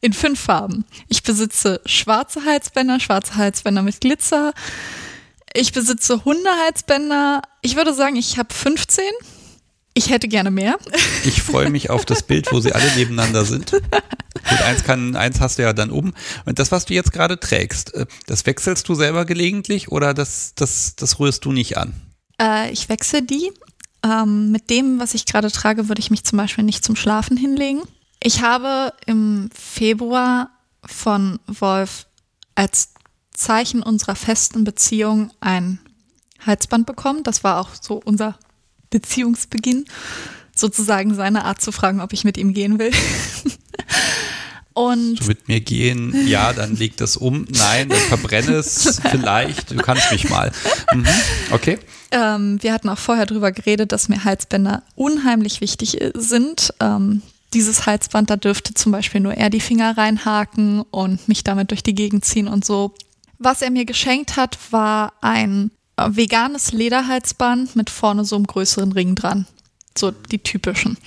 in 0.00 0.12
fünf 0.12 0.38
Farben. 0.38 0.84
Ich 1.08 1.22
besitze 1.22 1.80
schwarze 1.86 2.44
Halsbänder, 2.44 3.00
schwarze 3.00 3.36
Halsbänder 3.36 3.80
mit 3.80 4.02
Glitzer. 4.02 4.52
Ich 5.54 5.72
besitze 5.72 6.26
Hundehalsbänder. 6.26 7.40
Ich 7.62 7.76
würde 7.76 7.94
sagen, 7.94 8.16
ich 8.16 8.36
habe 8.36 8.52
15. 8.52 9.02
Ich 9.96 10.10
hätte 10.10 10.26
gerne 10.26 10.50
mehr. 10.50 10.76
Ich 11.24 11.42
freue 11.42 11.70
mich 11.70 11.88
auf 11.88 12.04
das 12.04 12.24
Bild, 12.24 12.50
wo 12.52 12.58
sie 12.58 12.72
alle 12.72 12.92
nebeneinander 12.96 13.44
sind. 13.44 13.70
Gut, 13.70 14.60
eins 14.66 14.82
kann, 14.82 15.14
eins 15.14 15.40
hast 15.40 15.58
du 15.58 15.62
ja 15.62 15.72
dann 15.72 15.90
oben. 15.90 16.12
Und 16.44 16.58
das, 16.58 16.72
was 16.72 16.84
du 16.84 16.94
jetzt 16.94 17.12
gerade 17.12 17.38
trägst, 17.38 17.94
äh, 17.94 18.06
das 18.26 18.44
wechselst 18.44 18.88
du 18.88 18.94
selber 18.94 19.24
gelegentlich 19.24 19.92
oder 19.92 20.12
das, 20.12 20.54
das, 20.56 20.96
das 20.96 21.20
rührst 21.20 21.44
du 21.44 21.52
nicht 21.52 21.78
an? 21.78 21.94
Äh, 22.40 22.72
ich 22.72 22.88
wechsle 22.88 23.22
die. 23.22 23.52
Ähm, 24.02 24.50
mit 24.50 24.68
dem, 24.68 24.98
was 24.98 25.14
ich 25.14 25.26
gerade 25.26 25.50
trage, 25.50 25.88
würde 25.88 26.00
ich 26.00 26.10
mich 26.10 26.24
zum 26.24 26.36
Beispiel 26.36 26.64
nicht 26.64 26.84
zum 26.84 26.96
Schlafen 26.96 27.36
hinlegen. 27.36 27.82
Ich 28.20 28.42
habe 28.42 28.92
im 29.06 29.48
Februar 29.54 30.50
von 30.84 31.38
Wolf 31.46 32.06
als 32.54 32.90
Zeichen 33.32 33.82
unserer 33.82 34.16
festen 34.16 34.64
Beziehung 34.64 35.30
ein 35.40 35.78
Halsband 36.44 36.84
bekommen. 36.84 37.22
Das 37.22 37.44
war 37.44 37.60
auch 37.60 37.70
so 37.80 38.00
unser 38.04 38.38
Beziehungsbeginn. 38.94 39.86
Sozusagen 40.54 41.14
seine 41.14 41.44
Art 41.44 41.60
zu 41.60 41.72
fragen, 41.72 42.00
ob 42.00 42.12
ich 42.12 42.22
mit 42.22 42.38
ihm 42.38 42.54
gehen 42.54 42.78
will. 42.78 42.92
Und 44.72 45.20
du 45.20 45.26
mit 45.26 45.48
mir 45.48 45.60
gehen, 45.60 46.26
ja, 46.26 46.52
dann 46.52 46.76
leg 46.76 46.96
das 46.96 47.16
um. 47.16 47.46
Nein, 47.48 47.88
dann 47.88 47.98
verbrenne 47.98 48.54
es 48.54 49.00
vielleicht. 49.10 49.70
Du 49.70 49.76
kannst 49.76 50.10
mich 50.10 50.28
mal. 50.30 50.50
Mhm. 50.92 51.06
Okay. 51.50 51.78
Ähm, 52.10 52.60
wir 52.60 52.72
hatten 52.72 52.88
auch 52.88 52.98
vorher 52.98 53.26
darüber 53.26 53.52
geredet, 53.52 53.92
dass 53.92 54.08
mir 54.08 54.24
Halsbänder 54.24 54.82
unheimlich 54.94 55.60
wichtig 55.60 55.98
sind. 56.14 56.72
Ähm, 56.80 57.22
dieses 57.52 57.86
Halsband, 57.86 58.30
da 58.30 58.36
dürfte 58.36 58.74
zum 58.74 58.90
Beispiel 58.92 59.20
nur 59.20 59.34
er 59.34 59.50
die 59.50 59.60
Finger 59.60 59.96
reinhaken 59.96 60.82
und 60.82 61.28
mich 61.28 61.44
damit 61.44 61.70
durch 61.70 61.82
die 61.82 61.94
Gegend 61.94 62.24
ziehen 62.24 62.48
und 62.48 62.64
so. 62.64 62.94
Was 63.38 63.62
er 63.62 63.70
mir 63.70 63.84
geschenkt 63.84 64.36
hat, 64.36 64.58
war 64.70 65.12
ein 65.20 65.70
äh, 65.70 65.73
veganes 65.96 66.72
Lederhalsband 66.72 67.76
mit 67.76 67.90
vorne 67.90 68.24
so 68.24 68.36
einem 68.36 68.46
größeren 68.46 68.92
Ring 68.92 69.14
dran. 69.14 69.46
So 69.96 70.10
die 70.10 70.38
typischen. 70.38 70.98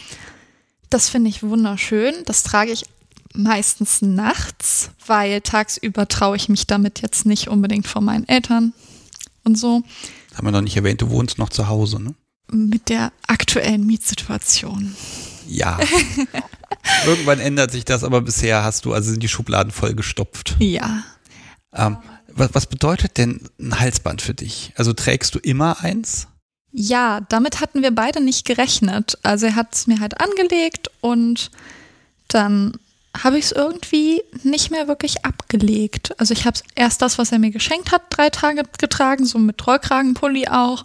Das 0.89 1.09
finde 1.09 1.29
ich 1.29 1.43
wunderschön. 1.43 2.13
Das 2.25 2.43
trage 2.43 2.71
ich 2.71 2.85
meistens 3.33 4.01
nachts, 4.01 4.91
weil 5.05 5.41
tagsüber 5.41 6.07
traue 6.07 6.37
ich 6.37 6.49
mich 6.49 6.67
damit 6.67 7.01
jetzt 7.01 7.25
nicht 7.25 7.49
unbedingt 7.49 7.87
vor 7.87 8.01
meinen 8.01 8.27
Eltern 8.27 8.73
und 9.43 9.57
so. 9.57 9.83
Haben 10.35 10.47
wir 10.47 10.51
noch 10.51 10.61
nicht 10.61 10.77
erwähnt, 10.77 11.01
du 11.01 11.09
wohnst 11.09 11.37
noch 11.37 11.49
zu 11.49 11.67
Hause, 11.67 12.01
ne? 12.01 12.13
Mit 12.49 12.89
der 12.89 13.11
aktuellen 13.27 13.85
Mietsituation. 13.85 14.95
Ja. 15.47 15.77
Irgendwann 17.05 17.39
ändert 17.39 17.71
sich 17.71 17.83
das, 17.83 18.03
aber 18.03 18.21
bisher 18.21 18.63
hast 18.63 18.85
du 18.85 18.93
also 18.93 19.11
sind 19.11 19.21
die 19.21 19.27
Schubladen 19.27 19.71
voll 19.71 19.93
gestopft. 19.93 20.55
Ja. 20.59 21.03
Ähm, 21.73 21.97
was, 22.37 22.53
was 22.53 22.65
bedeutet 22.67 23.17
denn 23.17 23.49
ein 23.59 23.79
Halsband 23.79 24.21
für 24.21 24.33
dich? 24.33 24.73
Also 24.75 24.93
trägst 24.93 25.35
du 25.35 25.39
immer 25.39 25.81
eins? 25.81 26.27
Ja, 26.71 27.21
damit 27.29 27.59
hatten 27.59 27.81
wir 27.81 27.91
beide 27.91 28.21
nicht 28.21 28.45
gerechnet. 28.45 29.17
Also 29.23 29.47
er 29.47 29.55
hat 29.55 29.73
es 29.73 29.87
mir 29.87 29.99
halt 29.99 30.19
angelegt 30.21 30.89
und 31.01 31.49
dann 32.27 32.73
habe 33.23 33.37
ich 33.39 33.45
es 33.45 33.51
irgendwie 33.51 34.21
nicht 34.43 34.69
mehr 34.69 34.87
wirklich 34.87 35.25
abgelegt. 35.25 36.13
Also 36.19 36.33
ich 36.33 36.45
habe 36.45 36.59
erst 36.75 37.01
das, 37.01 37.17
was 37.17 37.31
er 37.31 37.39
mir 37.39 37.51
geschenkt 37.51 37.91
hat, 37.91 38.03
drei 38.09 38.29
Tage 38.29 38.63
getragen, 38.77 39.25
so 39.25 39.39
mit 39.39 39.65
Rollkragenpulli 39.65 40.49
auch. 40.49 40.83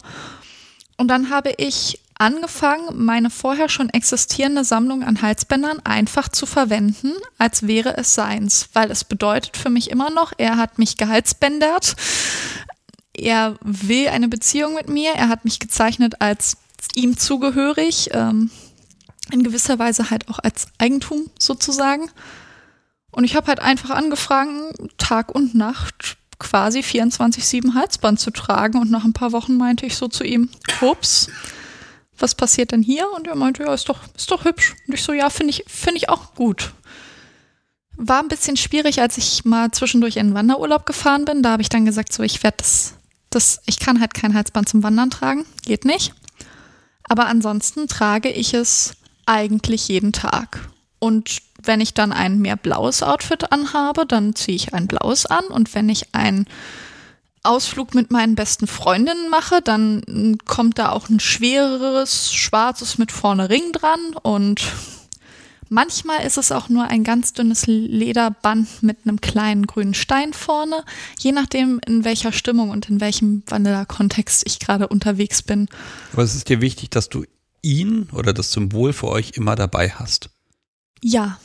Und 0.96 1.08
dann 1.08 1.30
habe 1.30 1.52
ich 1.56 1.98
angefangen, 2.22 3.04
meine 3.04 3.30
vorher 3.30 3.68
schon 3.68 3.90
existierende 3.90 4.62
Sammlung 4.62 5.02
an 5.02 5.22
Halsbändern 5.22 5.80
einfach 5.80 6.28
zu 6.28 6.46
verwenden, 6.46 7.10
als 7.36 7.66
wäre 7.66 7.96
es 7.96 8.14
seins, 8.14 8.68
weil 8.74 8.92
es 8.92 9.02
bedeutet 9.02 9.56
für 9.56 9.70
mich 9.70 9.90
immer 9.90 10.08
noch, 10.08 10.32
er 10.38 10.56
hat 10.56 10.78
mich 10.78 10.96
gehalsbändert, 10.96 11.96
er 13.12 13.56
will 13.60 14.06
eine 14.06 14.28
Beziehung 14.28 14.74
mit 14.74 14.88
mir, 14.88 15.12
er 15.14 15.28
hat 15.28 15.44
mich 15.44 15.58
gezeichnet 15.58 16.22
als 16.22 16.58
ihm 16.94 17.16
zugehörig, 17.18 18.10
ähm, 18.12 18.50
in 19.32 19.42
gewisser 19.42 19.80
Weise 19.80 20.10
halt 20.10 20.28
auch 20.28 20.38
als 20.38 20.68
Eigentum 20.78 21.28
sozusagen. 21.38 22.08
Und 23.10 23.24
ich 23.24 23.34
habe 23.34 23.48
halt 23.48 23.60
einfach 23.60 23.90
angefangen, 23.90 24.72
Tag 24.96 25.34
und 25.34 25.54
Nacht 25.56 26.16
quasi 26.38 26.80
24-7 26.80 27.74
Halsband 27.74 28.20
zu 28.20 28.30
tragen. 28.30 28.80
Und 28.80 28.90
nach 28.90 29.04
ein 29.04 29.12
paar 29.12 29.32
Wochen 29.32 29.56
meinte 29.56 29.86
ich 29.86 29.96
so 29.96 30.08
zu 30.08 30.24
ihm, 30.24 30.48
ups, 30.80 31.28
was 32.22 32.34
passiert 32.34 32.72
denn 32.72 32.82
hier? 32.82 33.10
Und 33.12 33.26
er 33.26 33.34
meinte, 33.34 33.64
ja, 33.64 33.74
ist 33.74 33.88
doch, 33.88 33.98
ist 34.16 34.30
doch 34.30 34.44
hübsch. 34.44 34.74
Und 34.86 34.94
ich 34.94 35.02
so, 35.02 35.12
ja, 35.12 35.28
finde 35.28 35.50
ich, 35.50 35.64
finde 35.66 35.98
ich 35.98 36.08
auch 36.08 36.34
gut. 36.34 36.72
War 37.96 38.20
ein 38.20 38.28
bisschen 38.28 38.56
schwierig, 38.56 39.00
als 39.00 39.18
ich 39.18 39.44
mal 39.44 39.70
zwischendurch 39.70 40.16
in 40.16 40.28
den 40.28 40.34
Wanderurlaub 40.34 40.86
gefahren 40.86 41.24
bin. 41.24 41.42
Da 41.42 41.50
habe 41.50 41.62
ich 41.62 41.68
dann 41.68 41.84
gesagt, 41.84 42.12
so, 42.12 42.22
ich 42.22 42.42
werde 42.42 42.58
das, 42.58 42.94
das, 43.30 43.60
ich 43.66 43.78
kann 43.78 44.00
halt 44.00 44.14
kein 44.14 44.34
Halsband 44.34 44.68
zum 44.68 44.82
Wandern 44.82 45.10
tragen. 45.10 45.44
Geht 45.62 45.84
nicht. 45.84 46.14
Aber 47.04 47.26
ansonsten 47.26 47.88
trage 47.88 48.30
ich 48.30 48.54
es 48.54 48.94
eigentlich 49.26 49.88
jeden 49.88 50.12
Tag. 50.12 50.68
Und 50.98 51.42
wenn 51.62 51.80
ich 51.80 51.94
dann 51.94 52.12
ein 52.12 52.38
mehr 52.38 52.56
blaues 52.56 53.02
Outfit 53.02 53.52
anhabe, 53.52 54.06
dann 54.06 54.34
ziehe 54.34 54.56
ich 54.56 54.72
ein 54.72 54.86
blaues 54.86 55.26
an. 55.26 55.44
Und 55.46 55.74
wenn 55.74 55.88
ich 55.88 56.14
ein 56.14 56.46
Ausflug 57.42 57.94
mit 57.94 58.10
meinen 58.10 58.34
besten 58.34 58.66
Freundinnen 58.66 59.28
mache, 59.30 59.60
dann 59.62 60.38
kommt 60.46 60.78
da 60.78 60.90
auch 60.90 61.08
ein 61.08 61.20
schwereres 61.20 62.32
schwarzes 62.32 62.98
mit 62.98 63.10
vorne 63.10 63.50
Ring 63.50 63.72
dran 63.72 64.14
und 64.22 64.62
manchmal 65.68 66.24
ist 66.24 66.38
es 66.38 66.52
auch 66.52 66.68
nur 66.68 66.84
ein 66.84 67.02
ganz 67.02 67.32
dünnes 67.32 67.66
Lederband 67.66 68.82
mit 68.82 68.98
einem 69.04 69.20
kleinen 69.20 69.66
grünen 69.66 69.94
Stein 69.94 70.32
vorne, 70.32 70.84
je 71.18 71.32
nachdem 71.32 71.80
in 71.86 72.04
welcher 72.04 72.32
Stimmung 72.32 72.70
und 72.70 72.88
in 72.88 73.00
welchem 73.00 73.42
Vanilla-Kontext 73.46 74.44
ich 74.46 74.60
gerade 74.60 74.86
unterwegs 74.86 75.42
bin. 75.42 75.68
Aber 76.12 76.22
es 76.22 76.34
ist 76.36 76.48
dir 76.48 76.60
wichtig, 76.60 76.90
dass 76.90 77.08
du 77.08 77.24
ihn 77.62 78.08
oder 78.12 78.32
das 78.32 78.52
Symbol 78.52 78.92
für 78.92 79.08
euch 79.08 79.32
immer 79.34 79.56
dabei 79.56 79.90
hast. 79.90 80.30
Ja, 81.00 81.38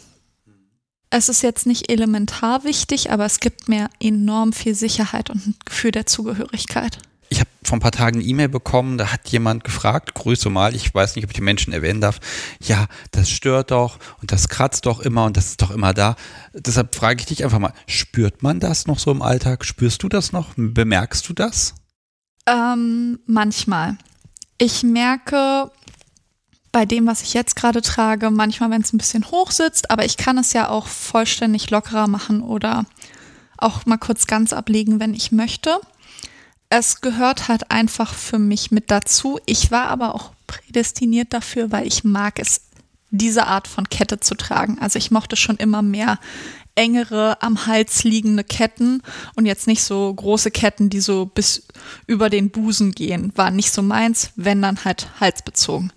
es 1.10 1.30
ist 1.30 1.42
jetzt 1.42 1.66
nicht 1.66 1.92
elementar 1.92 2.64
wichtig, 2.64 3.12
aber 3.12 3.26
es 3.26 3.40
gibt 3.40 3.70
mir 3.70 3.90
enorm 4.00 4.54
viel 4.54 4.76
Sicherheit 4.76 5.30
und 5.30 5.46
ein 5.48 5.56
Gefühl 5.66 5.92
der 5.92 6.06
Zugehörigkeit. 6.06 7.00
Ich 7.30 7.40
habe 7.40 7.50
vor 7.64 7.78
ein 7.78 7.82
paar 7.82 7.92
Tagen 7.92 8.20
eine 8.20 8.28
E-Mail 8.28 8.48
bekommen, 8.48 8.98
da 8.98 9.12
hat 9.12 9.28
jemand 9.30 9.66
gefragt, 9.66 10.14
Grüße 10.14 10.50
mal, 10.50 10.74
ich 10.74 10.94
weiß 10.94 11.16
nicht, 11.16 11.26
ob 11.26 11.32
ich 11.32 11.36
die 11.36 11.42
Menschen 11.42 11.74
erwähnen 11.74 12.00
darf, 12.00 12.20
ja, 12.62 12.88
das 13.12 13.30
stört 13.30 13.72
doch 13.72 14.00
und 14.22 14.32
das 14.32 14.48
kratzt 14.48 14.86
doch 14.86 15.02
immer 15.02 15.26
und 15.26 15.36
das 15.36 15.48
ist 15.48 15.62
doch 15.62 15.72
immer 15.72 15.94
da. 15.94 16.16
Deshalb 16.54 16.96
frage 16.96 17.20
ich 17.20 17.26
dich 17.26 17.44
einfach 17.44 17.60
mal, 17.60 17.74
spürt 17.86 18.44
man 18.44 18.62
das 18.62 18.88
noch 18.88 19.00
so 19.00 19.12
im 19.12 19.22
Alltag? 19.22 19.66
Spürst 19.66 20.04
du 20.04 20.10
das 20.10 20.32
noch? 20.32 20.54
Bemerkst 20.56 21.28
du 21.28 21.34
das? 21.34 21.76
Ähm, 22.46 23.20
manchmal. 23.26 23.98
Ich 24.58 24.84
merke, 24.84 25.70
bei 26.78 26.86
dem, 26.86 27.08
was 27.08 27.24
ich 27.24 27.34
jetzt 27.34 27.56
gerade 27.56 27.82
trage, 27.82 28.30
manchmal, 28.30 28.70
wenn 28.70 28.84
es 28.84 28.94
ein 28.94 29.00
bisschen 29.00 29.32
hoch 29.32 29.50
sitzt, 29.50 29.90
aber 29.90 30.06
ich 30.06 30.16
kann 30.16 30.38
es 30.38 30.54
ja 30.54 30.70
auch 30.70 30.86
vollständig 30.86 31.72
lockerer 31.72 32.06
machen 32.08 32.44
oder 32.44 32.86
auch 33.58 33.88
mal 33.88 33.98
kurz 33.98 34.28
ganz 34.28 34.54
ablegen, 34.54 35.00
wenn 35.00 35.16
ich 35.16 35.32
möchte. 35.32 35.80
Es 36.70 37.02
gehört 37.02 37.48
halt 37.48 37.72
einfach 37.72 38.14
für 38.14 38.38
mich 38.38 38.70
mit 38.70 38.92
dazu. 38.92 39.40
Ich 39.48 39.72
war 39.72 39.88
aber 39.88 40.14
auch 40.14 40.34
prädestiniert 40.46 41.34
dafür, 41.34 41.72
weil 41.72 41.88
ich 41.88 42.04
mag 42.04 42.38
es, 42.38 42.62
diese 43.10 43.48
Art 43.48 43.68
von 43.68 43.90
Kette 43.90 44.20
zu 44.20 44.36
tragen. 44.36 44.78
Also 44.80 45.00
ich 45.00 45.10
mochte 45.10 45.36
schon 45.36 45.58
immer 45.58 45.82
mehr 45.82 46.20
engere 46.76 47.42
am 47.42 47.66
Hals 47.66 48.04
liegende 48.04 48.44
Ketten 48.44 49.02
und 49.34 49.48
jetzt 49.48 49.66
nicht 49.66 49.82
so 49.82 50.14
große 50.14 50.52
Ketten, 50.52 50.92
die 50.92 51.00
so 51.00 51.26
bis 51.26 51.66
über 52.06 52.30
den 52.30 52.52
Busen 52.52 52.92
gehen. 52.92 53.32
War 53.36 53.50
nicht 53.50 53.72
so 53.72 53.82
meins, 53.82 54.30
wenn 54.36 54.62
dann 54.62 54.86
halt 54.86 55.08
halsbezogen. 55.20 55.92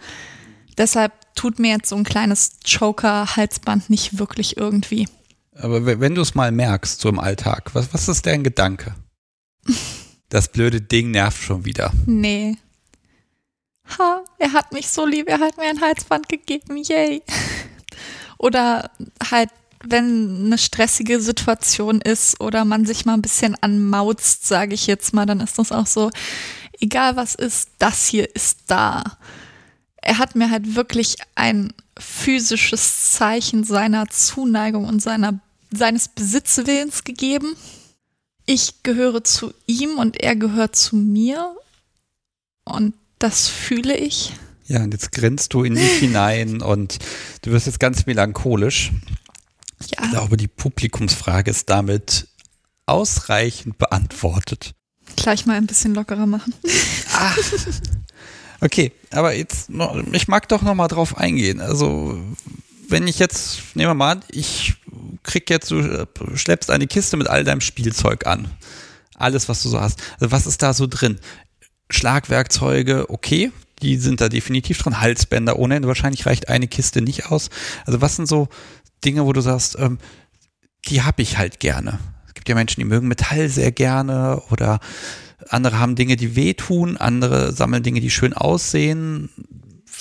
Deshalb 0.81 1.13
tut 1.35 1.59
mir 1.59 1.73
jetzt 1.73 1.91
so 1.91 1.97
ein 1.97 2.05
kleines 2.05 2.53
Choker-Halsband 2.65 3.91
nicht 3.91 4.19
wirklich 4.19 4.57
irgendwie. 4.57 5.07
Aber 5.55 5.85
wenn 5.85 6.15
du 6.15 6.23
es 6.23 6.35
mal 6.35 6.53
merkst, 6.53 7.03
so 7.03 7.11
im 7.11 7.19
Alltag, 7.19 7.75
was, 7.75 7.93
was 7.93 8.09
ist 8.09 8.25
dein 8.25 8.43
Gedanke? 8.43 8.95
Das 10.31 10.49
blöde 10.49 10.81
Ding 10.81 11.11
nervt 11.11 11.43
schon 11.43 11.67
wieder. 11.67 11.93
Nee. 12.07 12.57
Ha, 13.99 14.25
er 14.39 14.55
hat 14.55 14.73
mich 14.73 14.89
so 14.89 15.05
lieb, 15.05 15.29
er 15.29 15.41
hat 15.41 15.59
mir 15.59 15.69
ein 15.69 15.83
Halsband 15.83 16.31
gegeben, 16.31 16.79
yay. 16.79 17.23
Oder 18.39 18.91
halt, 19.31 19.51
wenn 19.85 20.47
eine 20.47 20.57
stressige 20.57 21.21
Situation 21.21 22.01
ist 22.01 22.41
oder 22.41 22.65
man 22.65 22.87
sich 22.87 23.05
mal 23.05 23.15
ein 23.15 23.23
bisschen 23.23 23.55
anmauzt, 23.61 24.49
sage 24.49 24.73
ich 24.73 24.87
jetzt 24.87 25.13
mal, 25.13 25.27
dann 25.27 25.41
ist 25.41 25.59
das 25.59 25.73
auch 25.73 25.87
so, 25.87 26.11
egal 26.81 27.17
was 27.17 27.35
ist, 27.35 27.69
das 27.79 28.07
hier 28.07 28.35
ist 28.35 28.61
da 28.69 29.19
er 30.03 30.19
hat 30.19 30.35
mir 30.35 30.51
halt 30.51 30.75
wirklich 30.75 31.17
ein 31.35 31.73
physisches 31.99 33.13
Zeichen 33.13 33.65
seiner 33.65 34.09
Zuneigung 34.09 34.87
und 34.87 35.01
seiner, 35.01 35.41
seines 35.71 36.09
Besitzwillens 36.09 37.05
gegeben. 37.05 37.55
Ich 38.47 38.83
gehöre 38.83 39.23
zu 39.25 39.53
ihm 39.67 39.99
und 39.99 40.17
er 40.17 40.37
gehört 40.37 40.75
zu 40.77 40.97
mir. 40.97 41.55
Und 42.65 42.95
das 43.19 43.49
fühle 43.49 43.97
ich. 43.97 44.33
Ja, 44.67 44.83
und 44.83 44.93
jetzt 44.93 45.13
grinst 45.13 45.53
du 45.53 45.65
in 45.65 45.75
dich 45.75 45.99
hinein 45.99 46.63
und 46.63 46.99
du 47.43 47.51
wirst 47.51 47.67
jetzt 47.67 47.81
ganz 47.81 48.07
melancholisch. 48.07 48.93
Ja. 49.97 50.05
Ich 50.05 50.11
glaube, 50.11 50.37
die 50.37 50.49
Publikumsfrage 50.49 51.51
ist 51.51 51.69
damit 51.69 52.29
ausreichend 52.87 53.79
beantwortet. 53.79 54.73
Gleich 55.17 55.47
mal 55.47 55.57
ein 55.57 55.67
bisschen 55.67 55.95
lockerer 55.95 56.27
machen. 56.27 56.55
Ach, 57.13 57.37
Okay, 58.61 58.93
aber 59.11 59.35
jetzt, 59.35 59.71
ich 60.13 60.29
mag 60.29 60.49
doch 60.49 60.63
noch 60.63 60.75
mal 60.75 60.89
drauf 60.89 61.17
eingehen. 61.17 61.61
Also, 61.61 62.21
wenn 62.89 63.07
ich 63.07 63.19
jetzt, 63.19 63.75
nehmen 63.75 63.91
wir 63.91 63.95
mal 63.95 64.13
an, 64.13 64.25
ich 64.31 64.75
krieg 65.23 65.49
jetzt, 65.49 65.71
du 65.71 66.07
schleppst 66.35 66.71
eine 66.71 66.87
Kiste 66.87 67.17
mit 67.17 67.29
all 67.29 67.45
deinem 67.45 67.61
Spielzeug 67.61 68.27
an. 68.27 68.51
Alles, 69.15 69.49
was 69.49 69.63
du 69.63 69.69
so 69.69 69.81
hast. 69.81 70.01
Also, 70.19 70.31
was 70.31 70.47
ist 70.47 70.63
da 70.63 70.75
so 70.75 70.87
drin? 70.87 71.19
Schlagwerkzeuge, 71.89 73.09
okay, 73.09 73.51
die 73.83 73.97
sind 73.97 74.21
da 74.21 74.29
definitiv 74.29 74.79
drin. 74.79 75.01
Halsbänder 75.01 75.59
ohne 75.59 75.77
Ende. 75.77 75.89
Wahrscheinlich 75.89 76.27
reicht 76.27 76.49
eine 76.49 76.69
Kiste 76.69 77.01
nicht 77.01 77.27
aus. 77.27 77.49
Also, 77.87 78.01
was 78.01 78.17
sind 78.17 78.27
so 78.27 78.49
Dinge, 79.05 79.25
wo 79.25 79.33
du 79.33 79.41
sagst, 79.41 79.79
ähm, 79.79 79.99
die 80.87 81.03
habe 81.03 81.23
ich 81.23 81.39
halt 81.39 81.61
gerne? 81.61 81.99
Es 82.27 82.35
gibt 82.35 82.49
ja 82.49 82.55
Menschen, 82.55 82.81
die 82.81 82.87
mögen 82.87 83.09
Metall 83.09 83.49
sehr 83.49 83.73
gerne 83.73 84.43
oder 84.51 84.81
andere 85.49 85.79
haben 85.79 85.97
Dinge, 85.97 86.17
die 86.17 86.37
wehtun, 86.37 86.97
andere 86.97 87.53
sammeln 87.53 87.83
Dinge, 87.83 88.01
die 88.01 88.11
schön 88.11 88.33
aussehen. 88.33 89.31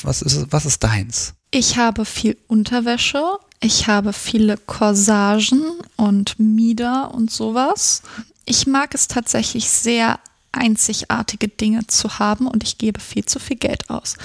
Was 0.01 0.21
ist, 0.21 0.51
was 0.51 0.65
ist 0.65 0.83
deins? 0.83 1.33
Ich 1.51 1.77
habe 1.77 2.05
viel 2.05 2.37
Unterwäsche. 2.47 3.23
Ich 3.61 3.87
habe 3.87 4.13
viele 4.13 4.57
Corsagen 4.57 5.61
und 5.97 6.39
Mieder 6.39 7.13
und 7.13 7.31
sowas. 7.31 8.03
Ich 8.45 8.67
mag 8.67 8.95
es 8.95 9.07
tatsächlich 9.07 9.69
sehr, 9.69 10.19
einzigartige 10.51 11.47
Dinge 11.47 11.87
zu 11.87 12.19
haben 12.19 12.47
und 12.47 12.63
ich 12.63 12.77
gebe 12.77 12.99
viel 12.99 13.25
zu 13.25 13.39
viel 13.39 13.57
Geld 13.57 13.89
aus. 13.89 14.15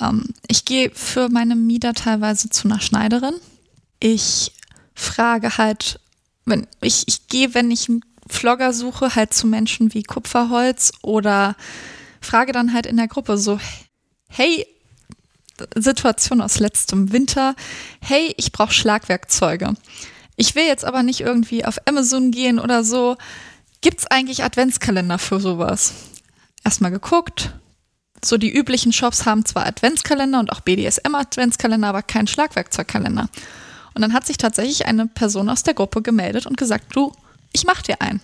Ähm, 0.00 0.24
ich 0.48 0.64
gehe 0.64 0.90
für 0.90 1.28
meine 1.28 1.56
Mieder 1.56 1.94
teilweise 1.94 2.50
zu 2.50 2.68
einer 2.68 2.80
Schneiderin. 2.80 3.34
Ich 4.00 4.52
frage 4.94 5.56
halt, 5.56 6.00
wenn 6.44 6.66
ich, 6.80 7.04
ich 7.06 7.28
gehe, 7.28 7.54
wenn 7.54 7.70
ich 7.70 7.88
ein 7.88 8.00
Vlogger-Suche 8.28 9.14
halt 9.14 9.34
zu 9.34 9.46
Menschen 9.46 9.94
wie 9.94 10.02
Kupferholz 10.02 10.92
oder 11.02 11.56
frage 12.20 12.52
dann 12.52 12.72
halt 12.72 12.86
in 12.86 12.96
der 12.96 13.08
Gruppe 13.08 13.36
so, 13.38 13.58
hey, 14.28 14.66
Situation 15.76 16.40
aus 16.40 16.58
letztem 16.58 17.12
Winter. 17.12 17.54
Hey, 18.00 18.34
ich 18.36 18.52
brauche 18.52 18.72
Schlagwerkzeuge. 18.72 19.74
Ich 20.36 20.54
will 20.54 20.64
jetzt 20.64 20.84
aber 20.84 21.02
nicht 21.02 21.20
irgendwie 21.20 21.64
auf 21.64 21.78
Amazon 21.86 22.30
gehen 22.30 22.58
oder 22.58 22.82
so. 22.82 23.16
Gibt's 23.80 24.06
eigentlich 24.06 24.42
Adventskalender 24.42 25.18
für 25.18 25.38
sowas? 25.38 25.92
Erstmal 26.64 26.90
geguckt. 26.90 27.52
So 28.24 28.38
die 28.38 28.52
üblichen 28.52 28.92
Shops 28.92 29.26
haben 29.26 29.44
zwar 29.44 29.66
Adventskalender 29.66 30.40
und 30.40 30.50
auch 30.50 30.60
BDSM-Adventskalender, 30.60 31.88
aber 31.88 32.02
keinen 32.02 32.26
Schlagwerkzeugkalender. 32.26 33.28
Und 33.94 34.02
dann 34.02 34.12
hat 34.12 34.26
sich 34.26 34.38
tatsächlich 34.38 34.86
eine 34.86 35.06
Person 35.06 35.48
aus 35.48 35.62
der 35.62 35.74
Gruppe 35.74 36.02
gemeldet 36.02 36.46
und 36.46 36.56
gesagt, 36.56 36.96
du, 36.96 37.12
ich 37.54 37.64
mach 37.64 37.80
dir 37.80 38.02
einen. 38.02 38.20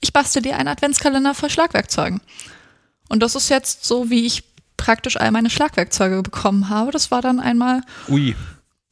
Ich 0.00 0.12
bastel 0.12 0.42
dir 0.42 0.56
einen 0.56 0.68
Adventskalender 0.68 1.34
voll 1.34 1.50
Schlagwerkzeugen. 1.50 2.20
Und 3.08 3.22
das 3.22 3.34
ist 3.34 3.50
jetzt 3.50 3.84
so, 3.84 4.10
wie 4.10 4.24
ich 4.26 4.44
praktisch 4.76 5.18
all 5.18 5.30
meine 5.30 5.50
Schlagwerkzeuge 5.50 6.22
bekommen 6.22 6.70
habe. 6.70 6.90
Das 6.90 7.10
war 7.10 7.20
dann 7.20 7.38
einmal 7.38 7.82
Ui. 8.08 8.34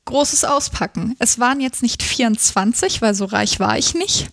großes 0.04 0.44
Auspacken. 0.44 1.16
Es 1.18 1.38
waren 1.38 1.60
jetzt 1.60 1.82
nicht 1.82 2.02
24, 2.02 3.00
weil 3.00 3.14
so 3.14 3.24
reich 3.24 3.58
war 3.58 3.78
ich 3.78 3.94
nicht. 3.94 4.28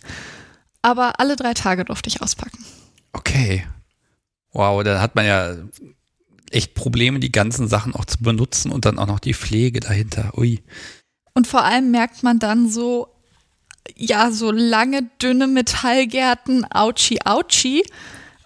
Aber 0.82 1.18
alle 1.18 1.34
drei 1.34 1.54
Tage 1.54 1.84
durfte 1.84 2.08
ich 2.08 2.20
auspacken. 2.20 2.64
Okay. 3.12 3.66
Wow, 4.52 4.84
da 4.84 5.00
hat 5.00 5.14
man 5.14 5.24
ja 5.24 5.56
echt 6.50 6.74
Probleme, 6.74 7.18
die 7.18 7.32
ganzen 7.32 7.68
Sachen 7.68 7.94
auch 7.94 8.04
zu 8.04 8.18
benutzen 8.18 8.70
und 8.70 8.84
dann 8.84 8.98
auch 8.98 9.06
noch 9.06 9.20
die 9.20 9.34
Pflege 9.34 9.80
dahinter. 9.80 10.36
Ui. 10.36 10.62
Und 11.34 11.46
vor 11.46 11.64
allem 11.64 11.90
merkt 11.90 12.22
man 12.22 12.38
dann 12.38 12.68
so, 12.68 13.15
ja, 13.94 14.30
so 14.30 14.50
lange, 14.50 15.08
dünne 15.20 15.46
Metallgärten, 15.46 16.66
ouchi, 16.72 17.18
ouchi. 17.24 17.82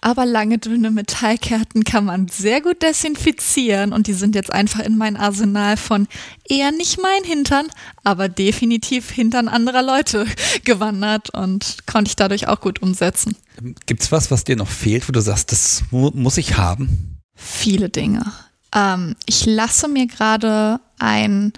Aber 0.03 0.25
lange, 0.25 0.57
dünne 0.57 0.89
Metallgärten 0.89 1.83
kann 1.83 2.05
man 2.05 2.27
sehr 2.27 2.59
gut 2.61 2.81
desinfizieren 2.81 3.93
und 3.93 4.07
die 4.07 4.13
sind 4.13 4.33
jetzt 4.33 4.51
einfach 4.51 4.79
in 4.79 4.97
mein 4.97 5.15
Arsenal 5.15 5.77
von 5.77 6.07
eher 6.49 6.71
nicht 6.71 6.99
mein 6.99 7.23
Hintern, 7.23 7.67
aber 8.03 8.27
definitiv 8.27 9.11
Hintern 9.11 9.47
anderer 9.47 9.83
Leute 9.83 10.25
gewandert 10.63 11.29
und 11.29 11.85
konnte 11.85 12.09
ich 12.09 12.15
dadurch 12.15 12.47
auch 12.47 12.61
gut 12.61 12.81
umsetzen. 12.81 13.37
Gibt's 13.85 14.11
was, 14.11 14.31
was 14.31 14.43
dir 14.43 14.55
noch 14.55 14.69
fehlt, 14.69 15.07
wo 15.07 15.11
du 15.11 15.21
sagst, 15.21 15.51
das 15.51 15.83
mu 15.91 16.09
muss 16.15 16.37
ich 16.37 16.57
haben? 16.57 17.19
Viele 17.35 17.89
Dinge. 17.89 18.25
Ähm, 18.73 19.15
ich 19.27 19.45
lasse 19.45 19.87
mir 19.87 20.07
gerade 20.07 20.79
ein 20.97 21.53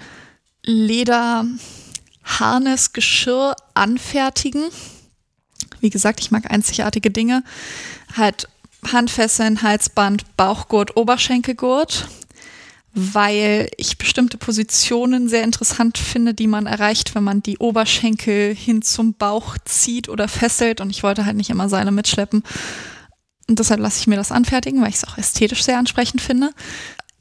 Leder 0.65 1.45
Harness-Geschirr 2.23 3.55
anfertigen. 3.73 4.63
Wie 5.79 5.89
gesagt, 5.89 6.21
ich 6.21 6.31
mag 6.31 6.49
einzigartige 6.49 7.11
Dinge. 7.11 7.43
Halt 8.15 8.47
Handfesseln, 8.91 9.61
Halsband, 9.61 10.37
Bauchgurt, 10.37 10.97
Oberschenkelgurt, 10.97 12.07
weil 12.93 13.69
ich 13.77 13.97
bestimmte 13.97 14.37
Positionen 14.37 15.27
sehr 15.27 15.43
interessant 15.43 15.97
finde, 15.97 16.33
die 16.33 16.47
man 16.47 16.65
erreicht, 16.65 17.15
wenn 17.15 17.23
man 17.23 17.41
die 17.41 17.57
Oberschenkel 17.57 18.53
hin 18.55 18.81
zum 18.81 19.13
Bauch 19.13 19.57
zieht 19.65 20.09
oder 20.09 20.27
fesselt. 20.27 20.81
Und 20.81 20.89
ich 20.89 21.03
wollte 21.03 21.25
halt 21.25 21.37
nicht 21.37 21.49
immer 21.49 21.69
Seile 21.69 21.91
mitschleppen. 21.91 22.43
Und 23.49 23.59
deshalb 23.59 23.79
lasse 23.79 23.99
ich 23.99 24.07
mir 24.07 24.15
das 24.15 24.31
anfertigen, 24.31 24.81
weil 24.81 24.89
ich 24.89 24.95
es 24.95 25.07
auch 25.07 25.17
ästhetisch 25.17 25.63
sehr 25.63 25.77
ansprechend 25.77 26.21
finde. 26.21 26.51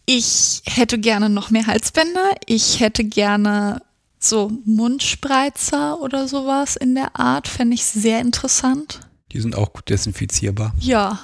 Ich 0.06 0.62
hätte 0.66 0.98
gerne 0.98 1.28
noch 1.28 1.50
mehr 1.50 1.66
Halsbänder. 1.66 2.32
Ich 2.46 2.80
hätte 2.80 3.04
gerne 3.04 3.80
so 4.24 4.50
Mundspreizer 4.64 6.00
oder 6.00 6.28
sowas 6.28 6.76
in 6.76 6.94
der 6.94 7.18
Art, 7.18 7.48
fände 7.48 7.74
ich 7.74 7.84
sehr 7.84 8.20
interessant. 8.20 9.00
Die 9.32 9.40
sind 9.40 9.56
auch 9.56 9.72
gut 9.72 9.88
desinfizierbar. 9.88 10.74
Ja. 10.78 11.20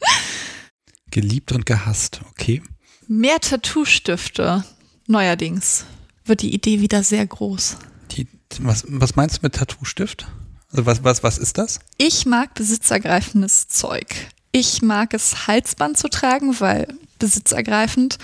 Geliebt 1.10 1.52
und 1.52 1.66
gehasst, 1.66 2.20
okay. 2.30 2.62
Mehr 3.08 3.40
Tattoo-Stifte. 3.40 4.64
Neuerdings 5.06 5.84
wird 6.24 6.42
die 6.42 6.54
Idee 6.54 6.80
wieder 6.80 7.02
sehr 7.02 7.26
groß. 7.26 7.76
Die, 8.12 8.26
was, 8.60 8.84
was 8.88 9.16
meinst 9.16 9.38
du 9.38 9.40
mit 9.42 9.54
Tattoo-Stift? 9.54 10.26
Also 10.70 10.86
was, 10.86 11.04
was, 11.04 11.22
was 11.22 11.38
ist 11.38 11.58
das? 11.58 11.80
Ich 11.98 12.24
mag 12.24 12.54
besitzergreifendes 12.54 13.68
Zeug. 13.68 14.06
Ich 14.52 14.80
mag 14.80 15.12
es, 15.12 15.46
Halsband 15.46 15.98
zu 15.98 16.08
tragen, 16.08 16.58
weil 16.60 16.88
besitzergreifend. 17.18 18.18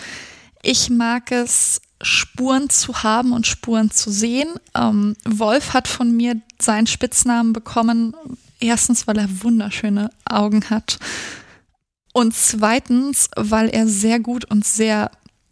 Ich 0.63 0.89
mag 0.89 1.31
es, 1.33 1.81
Spuren 2.03 2.71
zu 2.71 3.03
haben 3.03 3.33
und 3.33 3.47
Spuren 3.47 3.91
zu 3.91 4.11
sehen. 4.11 4.49
Ähm, 4.75 5.17
Wolf 5.25 5.75
hat 5.75 5.89
von 5.89 6.17
mir 6.17 6.41
seinen 6.61 6.87
Spitznamen 6.87 7.53
bekommen. 7.53 8.15
Erstens, 8.61 9.07
weil 9.07 9.19
er 9.19 9.43
wunderschöne 9.43 10.11
Augen 10.25 10.69
hat. 10.71 10.99
Und 12.13 12.35
zweitens, 12.35 13.31
weil 13.37 13.69
er 13.69 13.87
sehr 13.87 14.21
gut 14.21 14.45
und 14.45 14.65
sehr 14.65 15.11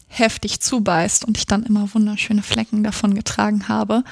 heftig 0.09 0.61
zubeißt 0.61 1.25
und 1.25 1.37
ich 1.37 1.47
dann 1.47 1.63
immer 1.63 1.93
wunderschöne 1.95 2.43
Flecken 2.43 2.83
davon 2.83 3.15
getragen 3.15 3.69
habe. 3.69 4.03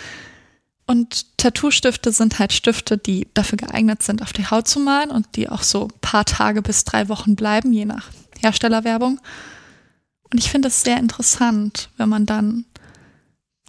Und 0.86 1.38
Tattoo-Stifte 1.38 2.12
sind 2.12 2.38
halt 2.38 2.52
Stifte, 2.52 2.98
die 2.98 3.26
dafür 3.32 3.56
geeignet 3.56 4.02
sind, 4.02 4.22
auf 4.22 4.32
die 4.32 4.46
Haut 4.46 4.68
zu 4.68 4.80
malen 4.80 5.10
und 5.10 5.26
die 5.36 5.48
auch 5.48 5.62
so 5.62 5.88
paar 6.02 6.26
Tage 6.26 6.60
bis 6.60 6.84
drei 6.84 7.08
Wochen 7.08 7.36
bleiben, 7.36 7.72
je 7.72 7.86
nach 7.86 8.10
Herstellerwerbung. 8.40 9.18
Und 10.30 10.38
ich 10.38 10.50
finde 10.50 10.68
es 10.68 10.82
sehr 10.82 10.98
interessant, 10.98 11.90
wenn 11.96 12.08
man 12.08 12.26
dann 12.26 12.64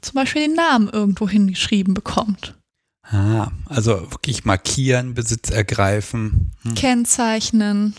zum 0.02 0.16
Beispiel 0.16 0.48
den 0.48 0.56
Namen 0.56 0.90
irgendwo 0.90 1.28
hingeschrieben 1.28 1.94
bekommt. 1.94 2.56
Ah, 3.04 3.52
also 3.66 4.12
wirklich 4.12 4.46
markieren, 4.46 5.14
Besitz 5.14 5.50
ergreifen. 5.50 6.54
Hm. 6.64 6.76
Kennzeichnen. 6.76 7.96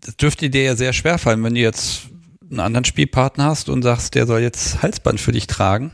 Das 0.00 0.16
dürfte 0.16 0.50
dir 0.50 0.62
ja 0.62 0.76
sehr 0.76 0.92
schwer 0.92 1.18
fallen, 1.18 1.42
wenn 1.44 1.54
du 1.54 1.60
jetzt 1.60 2.08
einen 2.50 2.60
anderen 2.60 2.84
Spielpartner 2.84 3.44
hast 3.44 3.68
und 3.68 3.82
sagst, 3.82 4.14
der 4.14 4.26
soll 4.26 4.40
jetzt 4.40 4.82
Halsband 4.82 5.20
für 5.20 5.32
dich 5.32 5.46
tragen. 5.46 5.90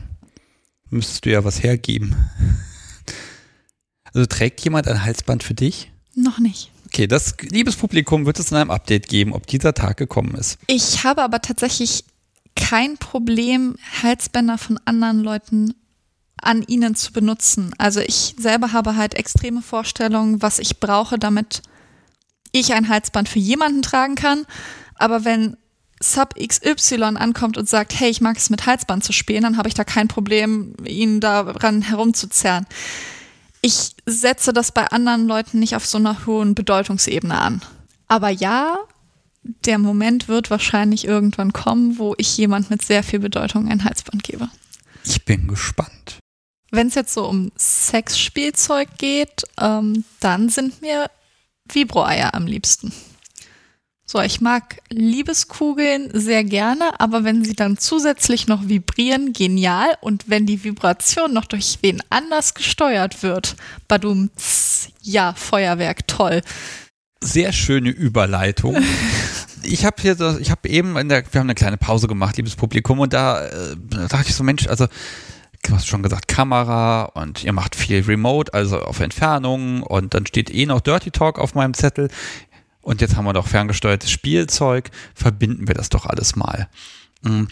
Müsstest 0.89 1.25
du 1.25 1.31
ja 1.31 1.43
was 1.43 1.63
hergeben. 1.63 2.15
Also 4.15 4.27
trägt 4.27 4.61
jemand 4.61 4.87
ein 4.87 5.03
Halsband 5.03 5.41
für 5.41 5.55
dich? 5.55 5.91
Noch 6.13 6.37
nicht. 6.37 6.69
Okay, 6.93 7.07
das 7.07 7.33
liebes 7.41 7.75
Publikum 7.75 8.27
wird 8.27 8.37
es 8.37 8.51
in 8.51 8.57
einem 8.57 8.69
Update 8.69 9.07
geben, 9.07 9.33
ob 9.33 9.47
dieser 9.47 9.73
Tag 9.73 9.97
gekommen 9.97 10.35
ist. 10.35 10.59
Ich 10.67 11.03
habe 11.03 11.23
aber 11.23 11.41
tatsächlich 11.41 12.05
kein 12.55 12.99
Problem, 12.99 13.77
Halsbänder 14.03 14.59
von 14.59 14.79
anderen 14.85 15.19
Leuten 15.21 15.73
an 16.39 16.61
ihnen 16.61 16.93
zu 16.93 17.11
benutzen. 17.11 17.73
Also 17.79 17.99
ich 17.99 18.35
selber 18.37 18.73
habe 18.73 18.95
halt 18.95 19.15
extreme 19.15 19.63
Vorstellungen, 19.63 20.43
was 20.43 20.59
ich 20.59 20.79
brauche, 20.79 21.17
damit 21.17 21.63
ich 22.51 22.73
ein 22.73 22.89
Halsband 22.89 23.27
für 23.27 23.39
jemanden 23.39 23.81
tragen 23.81 24.13
kann. 24.13 24.45
Aber 24.93 25.25
wenn 25.25 25.57
Sub 25.99 26.35
XY 26.35 27.15
ankommt 27.15 27.57
und 27.57 27.67
sagt, 27.67 27.99
hey, 27.99 28.11
ich 28.11 28.21
mag 28.21 28.37
es 28.37 28.51
mit 28.51 28.67
Halsband 28.67 29.03
zu 29.03 29.13
spielen, 29.13 29.41
dann 29.41 29.57
habe 29.57 29.67
ich 29.67 29.73
da 29.73 29.83
kein 29.83 30.09
Problem, 30.09 30.75
ihn 30.85 31.21
daran 31.21 31.81
herumzuzerren 31.81 32.67
ich 33.63 33.95
setze 34.05 34.51
das 34.51 34.73
bei 34.73 34.87
anderen 34.87 35.25
Leuten 35.25 35.59
nicht 35.59 35.75
auf 35.75 35.85
so 35.85 35.97
einer 35.97 36.25
hohen 36.25 36.53
Bedeutungsebene 36.53 37.39
an. 37.39 37.61
Aber 38.09 38.29
ja, 38.29 38.77
der 39.41 39.77
Moment 39.77 40.27
wird 40.27 40.51
wahrscheinlich 40.51 41.05
irgendwann 41.05 41.53
kommen, 41.53 41.97
wo 41.97 42.13
ich 42.17 42.37
jemand 42.37 42.69
mit 42.69 42.83
sehr 42.83 43.03
viel 43.03 43.19
Bedeutung 43.19 43.69
ein 43.69 43.85
Halsband 43.85 44.21
gebe. 44.23 44.49
Ich 45.05 45.23
bin 45.23 45.47
gespannt. 45.47 46.19
Wenn 46.71 46.87
es 46.87 46.95
jetzt 46.95 47.13
so 47.13 47.25
um 47.25 47.53
Sexspielzeug 47.57 48.97
geht, 48.97 49.43
ähm, 49.59 50.03
dann 50.19 50.49
sind 50.49 50.81
mir 50.81 51.09
Vibroeier 51.71 52.33
am 52.33 52.45
liebsten. 52.45 52.91
So, 54.05 54.21
ich 54.21 54.41
mag 54.41 54.81
Liebeskugeln 54.89 56.09
sehr 56.13 56.43
gerne, 56.43 56.99
aber 56.99 57.23
wenn 57.23 57.45
sie 57.45 57.55
dann 57.55 57.77
zusätzlich 57.77 58.47
noch 58.47 58.67
vibrieren, 58.67 59.31
genial. 59.31 59.87
Und 60.01 60.29
wenn 60.29 60.45
die 60.45 60.63
Vibration 60.63 61.33
noch 61.33 61.45
durch 61.45 61.79
wen 61.81 62.03
anders 62.09 62.53
gesteuert 62.53 63.23
wird, 63.23 63.55
badum, 63.87 64.29
ja, 65.01 65.33
Feuerwerk, 65.33 66.07
toll. 66.07 66.41
Sehr 67.21 67.53
schöne 67.53 67.89
Überleitung. 67.89 68.77
ich 69.63 69.85
habe 69.85 70.01
hier 70.01 70.15
so, 70.15 70.37
ich 70.37 70.51
habe 70.51 70.67
eben 70.67 70.97
in 70.97 71.07
der, 71.07 71.23
wir 71.31 71.39
haben 71.39 71.47
eine 71.47 71.55
kleine 71.55 71.77
Pause 71.77 72.07
gemacht, 72.07 72.35
liebes 72.35 72.57
Publikum, 72.57 72.99
und 72.99 73.13
da, 73.13 73.45
äh, 73.45 73.77
da 73.89 74.07
dachte 74.07 74.27
ich 74.27 74.35
so, 74.35 74.43
Mensch, 74.43 74.67
also 74.67 74.87
du 75.63 75.73
hast 75.73 75.87
schon 75.87 76.03
gesagt, 76.03 76.27
Kamera 76.27 77.03
und 77.03 77.45
ihr 77.45 77.53
macht 77.53 77.75
viel 77.75 78.03
Remote, 78.03 78.53
also 78.53 78.81
auf 78.81 78.99
Entfernung 78.99 79.81
und 79.81 80.13
dann 80.13 80.25
steht 80.27 80.53
eh 80.53 80.65
noch 80.65 80.81
Dirty 80.81 81.11
Talk 81.11 81.39
auf 81.39 81.55
meinem 81.55 81.73
Zettel 81.73 82.09
und 82.83 83.01
jetzt 83.01 83.15
haben 83.15 83.25
wir 83.25 83.33
doch 83.33 83.47
ferngesteuertes 83.47 84.11
Spielzeug, 84.11 84.91
verbinden 85.15 85.67
wir 85.67 85.73
das 85.73 85.89
doch 85.89 86.05
alles 86.05 86.35
mal. 86.35 86.69
Mhm. 87.23 87.47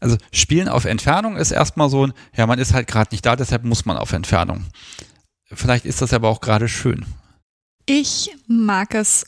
Also 0.00 0.16
Spielen 0.32 0.68
auf 0.68 0.84
Entfernung 0.84 1.36
ist 1.36 1.50
erstmal 1.50 1.90
so 1.90 2.06
ein, 2.06 2.12
ja, 2.34 2.46
man 2.46 2.58
ist 2.58 2.72
halt 2.72 2.88
gerade 2.88 3.12
nicht 3.12 3.26
da, 3.26 3.36
deshalb 3.36 3.64
muss 3.64 3.84
man 3.84 3.96
auf 3.96 4.12
Entfernung. 4.12 4.64
Vielleicht 5.52 5.84
ist 5.84 6.00
das 6.00 6.12
aber 6.12 6.28
auch 6.28 6.40
gerade 6.40 6.68
schön. 6.68 7.04
Ich 7.86 8.30
mag 8.46 8.94
es, 8.94 9.26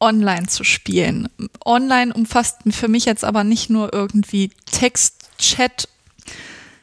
online 0.00 0.46
zu 0.46 0.64
spielen. 0.64 1.28
Online 1.64 2.12
umfasst 2.12 2.58
für 2.70 2.88
mich 2.88 3.06
jetzt 3.06 3.24
aber 3.24 3.44
nicht 3.44 3.70
nur 3.70 3.92
irgendwie 3.92 4.50
Text, 4.70 5.30
Chat. 5.38 5.88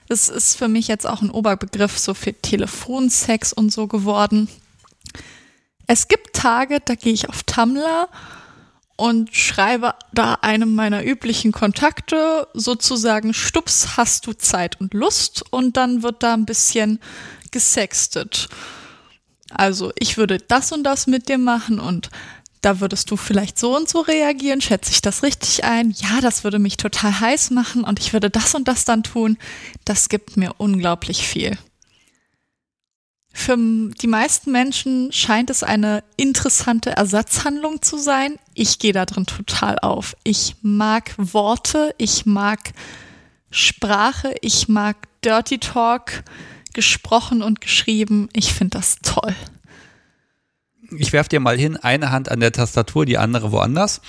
Das 0.08 0.28
ist 0.28 0.58
für 0.58 0.68
mich 0.68 0.88
jetzt 0.88 1.08
auch 1.08 1.22
ein 1.22 1.30
Oberbegriff 1.30 1.98
so 1.98 2.14
für 2.14 2.34
Telefonsex 2.34 3.54
und 3.54 3.72
so 3.72 3.88
geworden. 3.88 4.50
Es 5.94 6.08
gibt 6.08 6.38
Tage, 6.38 6.80
da 6.80 6.96
gehe 6.96 7.12
ich 7.12 7.28
auf 7.28 7.44
Tumblr 7.44 8.08
und 8.96 9.36
schreibe 9.36 9.94
da 10.14 10.36
einem 10.36 10.74
meiner 10.74 11.04
üblichen 11.04 11.52
Kontakte 11.52 12.48
sozusagen 12.54 13.34
Stups, 13.34 13.98
hast 13.98 14.26
du 14.26 14.32
Zeit 14.32 14.80
und 14.80 14.94
Lust 14.94 15.44
und 15.50 15.76
dann 15.76 16.02
wird 16.02 16.24
da 16.24 16.34
ein 16.34 16.46
bisschen 16.46 17.02
gesextet. 17.52 18.48
Also 19.54 19.92
ich 20.00 20.16
würde 20.16 20.38
das 20.38 20.72
und 20.72 20.86
das 20.86 21.08
mit 21.08 21.28
dir 21.28 21.38
machen 21.38 21.78
und 21.78 22.10
da 22.62 22.80
würdest 22.80 23.12
du 23.12 23.18
vielleicht 23.18 23.60
so 23.60 23.76
und 23.76 23.90
so 23.90 24.00
reagieren, 24.00 24.62
schätze 24.62 24.92
ich 24.92 25.02
das 25.02 25.24
richtig 25.24 25.66
ein? 25.66 25.94
Ja, 25.98 26.22
das 26.22 26.46
würde 26.46 26.60
mich 26.60 26.78
total 26.78 27.20
heiß 27.20 27.50
machen 27.50 27.84
und 27.84 28.00
ich 28.00 28.14
würde 28.14 28.30
das 28.30 28.56
und 28.56 28.70
das 28.70 28.86
dann 28.86 29.04
tun. 29.04 29.38
Das 29.84 30.08
gibt 30.08 30.38
mir 30.38 30.54
unglaublich 30.58 31.28
viel. 31.28 31.58
Für 33.34 33.58
die 33.58 34.08
meisten 34.08 34.52
Menschen 34.52 35.12
scheint 35.12 35.50
es 35.50 35.64
eine 35.64 36.04
interessante 36.18 36.92
Ersatzhandlung 36.92 37.82
zu 37.82 37.98
sein. 37.98 38.38
Ich 38.54 38.78
gehe 38.78 38.94
da 38.94 39.06
drin 39.06 39.26
total 39.26 39.80
auf. 39.80 40.16
Ich 40.24 40.58
mag 40.62 41.14
Worte, 41.18 41.96
ich 41.98 42.26
mag 42.26 42.60
Sprache, 43.50 44.36
ich 44.42 44.68
mag 44.68 44.98
Dirty 45.24 45.60
Talk, 45.60 46.24
gesprochen 46.74 47.42
und 47.42 47.62
geschrieben. 47.62 48.30
Ich 48.34 48.54
finde 48.54 48.78
das 48.78 48.98
toll. 49.02 49.36
Ich 50.98 51.14
werfe 51.14 51.30
dir 51.30 51.40
mal 51.40 51.58
hin, 51.58 51.78
eine 51.78 52.12
Hand 52.12 52.30
an 52.30 52.42
der 52.42 52.52
Tastatur, 52.52 53.06
die 53.06 53.18
andere 53.18 53.52
woanders. 53.52 54.02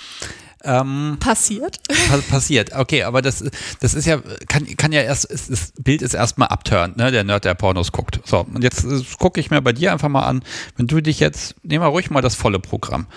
Ähm, 0.65 1.17
passiert. 1.19 1.81
passiert, 2.29 2.73
okay, 2.73 3.03
aber 3.03 3.21
das, 3.21 3.43
das 3.81 3.93
ist 3.93 4.05
ja, 4.05 4.21
kann, 4.47 4.65
kann 4.77 4.93
ja 4.93 5.01
erst, 5.01 5.29
das 5.29 5.73
Bild 5.77 6.01
ist 6.01 6.13
erstmal 6.13 6.47
abturnt, 6.47 6.95
ne, 6.95 7.11
der 7.11 7.25
Nerd, 7.25 7.43
der 7.43 7.53
Pornos 7.53 7.91
guckt. 7.91 8.21
So, 8.23 8.39
und 8.39 8.63
jetzt 8.63 8.85
äh, 8.85 9.01
gucke 9.19 9.41
ich 9.41 9.51
mir 9.51 9.61
bei 9.61 9.73
dir 9.73 9.91
einfach 9.91 10.07
mal 10.07 10.23
an, 10.23 10.41
wenn 10.77 10.87
du 10.87 11.01
dich 11.01 11.19
jetzt, 11.19 11.55
nehmen 11.63 11.83
wir 11.83 11.89
ruhig 11.89 12.09
mal 12.09 12.21
das 12.21 12.35
volle 12.35 12.59
Programm, 12.59 13.07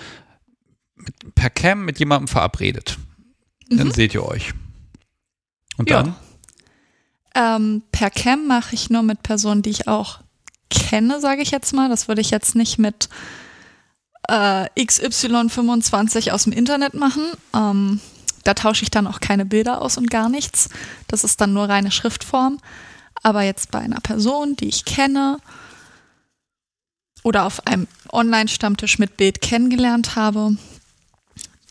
mit, 0.97 1.35
per 1.35 1.49
Cam 1.49 1.85
mit 1.85 1.99
jemandem 1.99 2.27
verabredet, 2.27 2.97
mhm. 3.69 3.77
dann 3.77 3.91
seht 3.91 4.13
ihr 4.13 4.25
euch. 4.25 4.53
Und 5.77 5.89
ja. 5.89 6.03
dann? 6.03 6.15
Ähm, 7.33 7.83
per 7.91 8.09
Cam 8.09 8.47
mache 8.47 8.75
ich 8.75 8.89
nur 8.89 9.03
mit 9.03 9.23
Personen, 9.23 9.61
die 9.61 9.69
ich 9.69 9.87
auch 9.87 10.19
kenne, 10.69 11.21
sage 11.21 11.41
ich 11.41 11.51
jetzt 11.51 11.73
mal. 11.73 11.87
Das 11.87 12.07
würde 12.07 12.19
ich 12.19 12.31
jetzt 12.31 12.55
nicht 12.55 12.77
mit 12.77 13.09
äh, 14.27 14.69
XY25 14.75 16.31
aus 16.31 16.43
dem 16.43 16.53
Internet 16.53 16.93
machen. 16.93 17.23
Ähm, 17.55 17.99
da 18.43 18.53
tausche 18.53 18.83
ich 18.83 18.91
dann 18.91 19.07
auch 19.07 19.19
keine 19.19 19.45
Bilder 19.45 19.81
aus 19.81 19.97
und 19.97 20.09
gar 20.09 20.29
nichts. 20.29 20.69
Das 21.07 21.23
ist 21.23 21.41
dann 21.41 21.53
nur 21.53 21.67
reine 21.69 21.91
Schriftform. 21.91 22.59
Aber 23.23 23.41
jetzt 23.41 23.71
bei 23.71 23.79
einer 23.79 23.99
Person, 23.99 24.55
die 24.55 24.69
ich 24.69 24.85
kenne 24.85 25.39
oder 27.23 27.45
auf 27.45 27.65
einem 27.67 27.87
Online-Stammtisch 28.11 28.99
mit 28.99 29.17
Bild 29.17 29.41
kennengelernt 29.41 30.15
habe, 30.15 30.55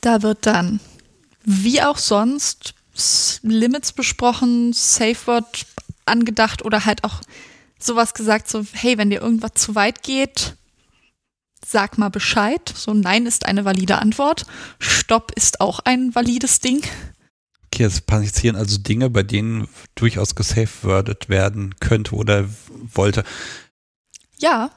da 0.00 0.22
wird 0.22 0.44
dann 0.44 0.80
wie 1.44 1.80
auch 1.82 1.98
sonst 1.98 2.74
Limits 3.42 3.92
besprochen, 3.92 4.72
Safe 4.72 5.16
Word 5.26 5.66
angedacht 6.04 6.64
oder 6.64 6.84
halt 6.84 7.04
auch 7.04 7.20
sowas 7.78 8.14
gesagt, 8.14 8.48
so, 8.48 8.64
hey, 8.72 8.98
wenn 8.98 9.10
dir 9.10 9.20
irgendwas 9.20 9.54
zu 9.54 9.74
weit 9.74 10.02
geht, 10.02 10.56
sag 11.66 11.98
mal 11.98 12.10
Bescheid. 12.10 12.72
So, 12.74 12.94
nein 12.94 13.26
ist 13.26 13.47
eine 13.47 13.64
valide 13.64 13.98
Antwort. 13.98 14.47
Stopp 14.78 15.32
ist 15.32 15.60
auch 15.60 15.80
ein 15.80 16.14
valides 16.14 16.60
Ding. 16.60 16.82
Okay, 17.66 17.84
es 17.84 18.01
passieren 18.01 18.56
also 18.56 18.78
Dinge, 18.78 19.10
bei 19.10 19.22
denen 19.22 19.68
durchaus 19.94 20.34
gesafewordet 20.34 21.28
werden 21.28 21.74
könnte 21.80 22.14
oder 22.14 22.48
wollte. 22.94 23.24
Ja, 24.38 24.70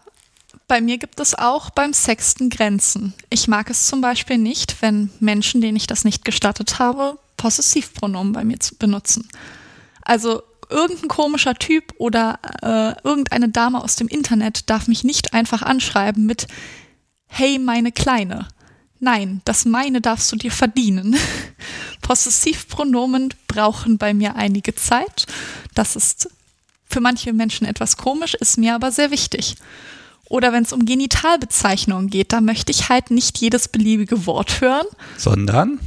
bei 0.68 0.82
mir 0.82 0.98
gibt 0.98 1.20
es 1.20 1.36
auch 1.36 1.70
beim 1.70 1.94
Sexten 1.94 2.50
Grenzen. 2.50 3.14
Ich 3.30 3.48
mag 3.48 3.70
es 3.70 3.88
zum 3.88 4.02
Beispiel 4.02 4.38
nicht, 4.38 4.82
wenn 4.82 5.10
Menschen, 5.20 5.62
denen 5.62 5.78
ich 5.78 5.88
das 5.88 6.04
nicht 6.04 6.26
gestattet 6.26 6.80
habe, 6.80 7.18
Possessivpronomen 7.38 8.34
bei 8.34 8.44
mir 8.44 8.60
zu 8.60 8.76
benutzen. 8.76 9.28
Also 10.02 10.44
irgendein 10.70 11.08
komischer 11.08 11.56
Typ 11.56 11.94
oder 11.98 12.40
äh, 12.62 13.08
irgendeine 13.08 13.50
Dame 13.50 13.84
aus 13.84 13.96
dem 13.96 14.08
Internet 14.08 14.70
darf 14.70 14.88
mich 14.88 15.04
nicht 15.04 15.34
einfach 15.34 15.62
anschreiben 15.62 16.26
mit 16.26 16.48
Hey, 17.28 17.60
meine 17.60 17.92
Kleine. 17.92 18.48
Nein, 19.00 19.42
das 19.46 19.66
meine 19.66 20.02
darfst 20.02 20.32
du 20.32 20.36
dir 20.36 20.52
verdienen. 20.52 21.16
Possessivpronomen 22.02 23.34
brauchen 23.48 23.98
bei 23.98 24.14
mir 24.14 24.36
einige 24.36 24.76
Zeit. 24.76 25.26
Das 25.74 25.96
ist 25.96 26.30
für 26.86 27.00
manche 27.00 27.34
Menschen 27.34 27.66
etwas 27.66 27.98
komisch, 27.98 28.34
ist 28.34 28.58
mir 28.58 28.76
aber 28.76 28.92
sehr 28.92 29.12
wichtig. 29.12 29.56
Oder 30.28 30.54
wenn 30.54 30.64
es 30.64 30.74
um 30.74 30.86
Genitalbezeichnungen 30.86 32.10
geht, 32.10 32.34
da 32.34 32.42
möchte 32.42 32.72
ich 32.72 32.90
halt 32.90 33.10
nicht 33.10 33.38
jedes 33.40 33.68
beliebige 33.68 34.26
Wort 34.26 34.62
hören. 34.62 34.86
Sondern? 35.18 35.80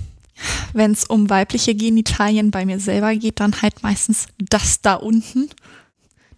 Wenn 0.72 0.92
es 0.92 1.04
um 1.04 1.30
weibliche 1.30 1.74
Genitalien 1.74 2.50
bei 2.50 2.64
mir 2.64 2.80
selber 2.80 3.14
geht, 3.14 3.40
dann 3.40 3.62
halt 3.62 3.82
meistens 3.82 4.26
das 4.38 4.80
da 4.80 4.94
unten. 4.94 5.48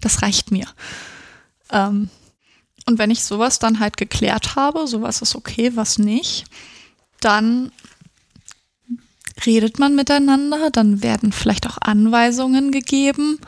Das 0.01 0.23
reicht 0.23 0.51
mir. 0.51 0.67
Ähm, 1.71 2.11
und 2.87 2.99
wenn 2.99 3.11
ich 3.11 3.25
sowas 3.25 3.59
dann 3.59 3.81
halt 3.81 3.97
geklärt 3.97 4.57
habe, 4.57 4.87
sowas 4.87 5.23
ist 5.23 5.35
okay, 5.35 5.73
was 5.75 5.99
nicht, 5.99 6.45
dann 7.21 7.73
redet 9.47 9.79
man 9.79 9.95
miteinander, 9.95 10.71
dann 10.71 11.03
werden 11.03 11.33
vielleicht 11.33 11.67
auch 11.67 11.79
Anweisungen 11.81 12.71
gegeben. 12.71 13.39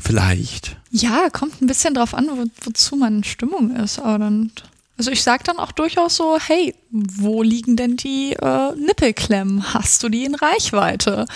Vielleicht. 0.00 0.76
Ja, 0.90 1.30
kommt 1.30 1.62
ein 1.62 1.66
bisschen 1.66 1.94
drauf 1.94 2.14
an, 2.14 2.28
wo, 2.28 2.44
wozu 2.62 2.96
man 2.96 3.18
in 3.18 3.24
Stimmung 3.24 3.74
ist. 3.76 4.00
Aber 4.00 4.18
dann 4.18 4.50
also 4.98 5.10
ich 5.10 5.22
sage 5.22 5.44
dann 5.44 5.58
auch 5.58 5.72
durchaus 5.72 6.16
so, 6.16 6.38
hey, 6.38 6.74
wo 6.90 7.42
liegen 7.42 7.76
denn 7.76 7.96
die 7.96 8.34
äh, 8.34 8.74
Nippelklemmen? 8.76 9.74
Hast 9.74 10.02
du 10.02 10.08
die 10.08 10.24
in 10.24 10.34
Reichweite? 10.34 11.26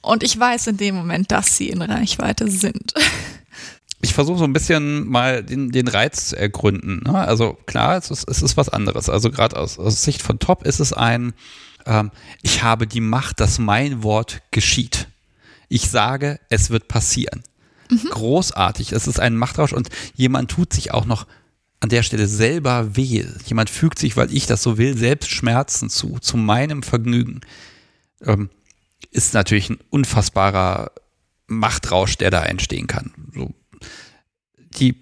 Und 0.00 0.22
ich 0.22 0.38
weiß 0.38 0.68
in 0.68 0.76
dem 0.76 0.94
Moment, 0.94 1.30
dass 1.30 1.56
sie 1.56 1.68
in 1.68 1.82
Reichweite 1.82 2.50
sind. 2.50 2.94
Ich 4.00 4.14
versuche 4.14 4.38
so 4.38 4.44
ein 4.44 4.52
bisschen 4.52 5.08
mal 5.08 5.42
den, 5.42 5.72
den 5.72 5.88
Reiz 5.88 6.28
zu 6.28 6.38
ergründen. 6.38 7.02
Ne? 7.04 7.18
Also 7.18 7.58
klar, 7.66 7.96
es 7.96 8.12
ist, 8.12 8.28
es 8.28 8.42
ist 8.42 8.56
was 8.56 8.68
anderes. 8.68 9.08
Also 9.08 9.28
gerade 9.28 9.56
aus, 9.56 9.76
aus 9.76 10.04
Sicht 10.04 10.22
von 10.22 10.38
Top 10.38 10.64
ist 10.64 10.78
es 10.78 10.92
ein, 10.92 11.34
ähm, 11.84 12.12
ich 12.42 12.62
habe 12.62 12.86
die 12.86 13.00
Macht, 13.00 13.40
dass 13.40 13.58
mein 13.58 14.04
Wort 14.04 14.42
geschieht. 14.52 15.08
Ich 15.68 15.90
sage, 15.90 16.38
es 16.48 16.70
wird 16.70 16.86
passieren. 16.86 17.42
Mhm. 17.90 18.10
Großartig. 18.10 18.92
Es 18.92 19.08
ist 19.08 19.18
ein 19.18 19.36
Machtrausch 19.36 19.72
und 19.72 19.88
jemand 20.14 20.52
tut 20.52 20.72
sich 20.72 20.92
auch 20.94 21.04
noch 21.04 21.26
an 21.80 21.88
der 21.88 22.02
Stelle 22.02 22.26
selber 22.26 22.96
weh. 22.96 23.24
Jemand 23.46 23.70
fügt 23.70 23.98
sich, 23.98 24.16
weil 24.16 24.32
ich 24.32 24.46
das 24.46 24.62
so 24.62 24.78
will, 24.78 24.96
selbst 24.96 25.30
Schmerzen 25.30 25.88
zu, 25.88 26.18
zu 26.20 26.36
meinem 26.36 26.82
Vergnügen. 26.82 27.40
Ähm, 28.22 28.50
ist 29.10 29.34
natürlich 29.34 29.70
ein 29.70 29.78
unfassbarer 29.90 30.90
Machtrausch, 31.46 32.16
der 32.16 32.30
da 32.30 32.44
entstehen 32.44 32.86
kann. 32.86 33.12
So. 33.34 33.54
Die 34.78 34.96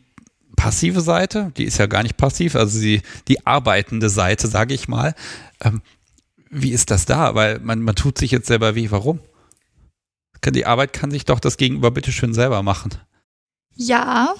passive 0.54 1.00
Seite, 1.00 1.52
die 1.56 1.64
ist 1.64 1.78
ja 1.78 1.86
gar 1.86 2.02
nicht 2.02 2.16
passiv, 2.16 2.56
also 2.56 2.80
die, 2.80 3.02
die 3.28 3.46
arbeitende 3.46 4.08
Seite, 4.08 4.48
sage 4.48 4.74
ich 4.74 4.88
mal. 4.88 5.14
Ähm, 5.62 5.82
wie 6.50 6.72
ist 6.72 6.90
das 6.90 7.06
da? 7.06 7.34
Weil 7.34 7.58
man, 7.60 7.80
man 7.82 7.96
tut 7.96 8.18
sich 8.18 8.30
jetzt 8.30 8.46
selber 8.46 8.74
weh. 8.74 8.90
Warum? 8.90 9.20
Die 10.44 10.66
Arbeit 10.66 10.92
kann 10.92 11.10
sich 11.10 11.24
doch 11.24 11.40
das 11.40 11.56
Gegenüber 11.56 11.90
bitteschön 11.90 12.32
selber 12.32 12.62
machen. 12.62 12.90
Ja, 13.74 14.34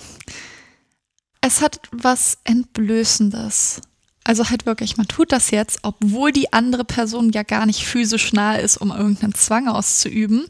es 1.47 1.63
hat 1.63 1.81
was 1.93 2.39
Entblößendes. 2.45 3.81
Also 4.25 4.51
halt 4.51 4.67
wirklich, 4.67 4.97
man 4.97 5.07
tut 5.07 5.31
das 5.31 5.53
jetzt, 5.53 5.79
obwohl 5.83 6.33
die 6.33 6.53
andere 6.53 6.85
Person 6.85 7.31
ja 7.31 7.45
gar 7.45 7.65
nicht 7.65 7.85
physisch 7.85 8.33
nahe 8.33 8.61
ist, 8.61 8.77
um 8.77 8.91
irgendeinen 8.91 9.35
Zwang 9.35 9.69
auszuüben. 9.69 10.47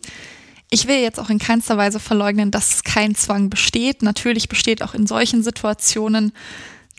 Ich 0.71 0.89
will 0.89 0.97
jetzt 0.97 1.21
auch 1.21 1.29
in 1.29 1.39
keinster 1.39 1.77
Weise 1.77 2.01
verleugnen, 2.01 2.51
dass 2.51 2.83
kein 2.83 3.15
Zwang 3.15 3.51
besteht. 3.51 4.03
Natürlich 4.03 4.49
besteht 4.49 4.83
auch 4.83 4.95
in 4.95 5.07
solchen 5.07 5.43
Situationen 5.43 6.33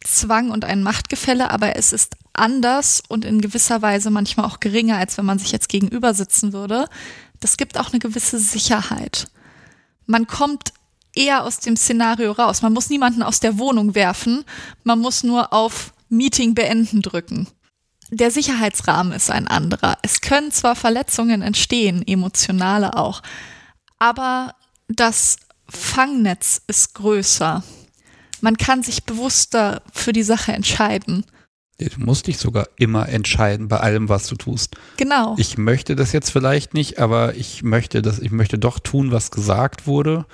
Zwang 0.03 0.51
und 0.51 0.63
ein 0.63 0.83
Machtgefälle, 0.83 1.49
aber 1.49 1.75
es 1.75 1.91
ist 1.91 2.15
anders 2.33 3.01
und 3.07 3.25
in 3.25 3.41
gewisser 3.41 3.81
Weise 3.81 4.11
manchmal 4.11 4.45
auch 4.45 4.59
geringer, 4.59 4.97
als 4.97 5.17
wenn 5.17 5.25
man 5.25 5.39
sich 5.39 5.51
jetzt 5.51 5.69
gegenüber 5.69 6.13
sitzen 6.13 6.53
würde. 6.53 6.87
Das 7.39 7.57
gibt 7.57 7.79
auch 7.79 7.91
eine 7.91 7.99
gewisse 7.99 8.37
Sicherheit. 8.37 9.27
Man 10.05 10.27
kommt 10.27 10.73
eher 11.17 11.43
aus 11.43 11.59
dem 11.59 11.75
Szenario 11.75 12.31
raus. 12.31 12.61
Man 12.61 12.73
muss 12.73 12.89
niemanden 12.89 13.23
aus 13.23 13.39
der 13.39 13.57
Wohnung 13.57 13.95
werfen, 13.95 14.43
man 14.83 14.99
muss 14.99 15.23
nur 15.23 15.53
auf 15.53 15.93
Meeting 16.09 16.55
beenden 16.55 17.01
drücken. 17.01 17.47
Der 18.09 18.31
Sicherheitsrahmen 18.31 19.11
ist 19.11 19.29
ein 19.29 19.47
anderer. 19.47 19.97
Es 20.01 20.21
können 20.21 20.51
zwar 20.51 20.75
Verletzungen 20.75 21.41
entstehen, 21.41 22.07
emotionale 22.07 22.95
auch, 22.95 23.21
aber 23.99 24.55
das 24.87 25.37
Fangnetz 25.69 26.61
ist 26.67 26.93
größer. 26.93 27.63
Man 28.39 28.57
kann 28.57 28.83
sich 28.83 29.03
bewusster 29.03 29.81
für 29.91 30.13
die 30.13 30.23
Sache 30.23 30.53
entscheiden. 30.53 31.25
Du 31.79 31.85
musst 31.97 32.25
dich 32.27 32.37
sogar 32.39 32.69
immer 32.77 33.07
entscheiden 33.09 33.67
bei 33.67 33.79
allem, 33.79 34.09
was 34.09 34.27
du 34.27 34.35
tust. 34.35 34.75
Genau. 34.97 35.35
Ich 35.37 35.57
möchte 35.57 35.95
das 35.95 36.11
jetzt 36.11 36.31
vielleicht 36.31 36.73
nicht, 36.73 36.99
aber 36.99 37.35
ich 37.35 37.61
möchte 37.61 38.01
das, 38.01 38.19
ich 38.19 38.31
möchte 38.31 38.57
doch 38.57 38.79
tun, 38.79 39.11
was 39.11 39.29
gesagt 39.29 39.85
wurde. 39.85 40.25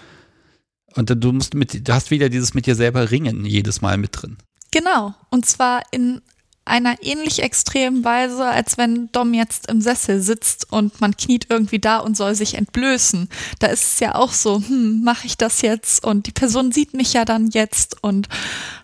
Und 0.96 1.10
du 1.10 1.32
musst 1.32 1.54
mit, 1.54 1.88
du 1.88 1.94
hast 1.94 2.12
wieder 2.12 2.30
dieses 2.30 2.54
mit 2.54 2.66
dir 2.66 2.76
selber 2.76 3.12
ringen 3.12 3.46
jedes 3.46 3.82
Mal 3.82 3.98
mit 3.98 4.22
drin. 4.22 4.38
Genau. 4.72 5.14
Und 5.30 5.46
zwar 5.46 5.82
in 5.92 6.22
einer 6.66 7.04
ähnlich 7.04 7.44
extremen 7.44 8.04
Weise, 8.06 8.46
als 8.46 8.78
wenn 8.78 9.12
Dom 9.12 9.34
jetzt 9.34 9.70
im 9.70 9.82
Sessel 9.82 10.22
sitzt 10.22 10.72
und 10.72 11.02
man 11.02 11.18
kniet 11.18 11.48
irgendwie 11.50 11.80
da 11.80 11.98
und 11.98 12.16
soll 12.16 12.36
sich 12.36 12.56
entblößen. 12.56 13.28
Da 13.60 13.68
ist 13.68 13.84
es 13.84 14.00
ja 14.00 14.16
auch 14.16 14.32
so, 14.32 14.62
hm, 14.66 15.04
mache 15.04 15.28
ich 15.28 15.38
das 15.38 15.62
jetzt? 15.62 16.04
Und 16.04 16.28
die 16.28 16.32
Person 16.32 16.72
sieht 16.72 16.94
mich 16.94 17.14
ja 17.14 17.26
dann 17.26 17.50
jetzt 17.50 18.02
und 18.02 18.30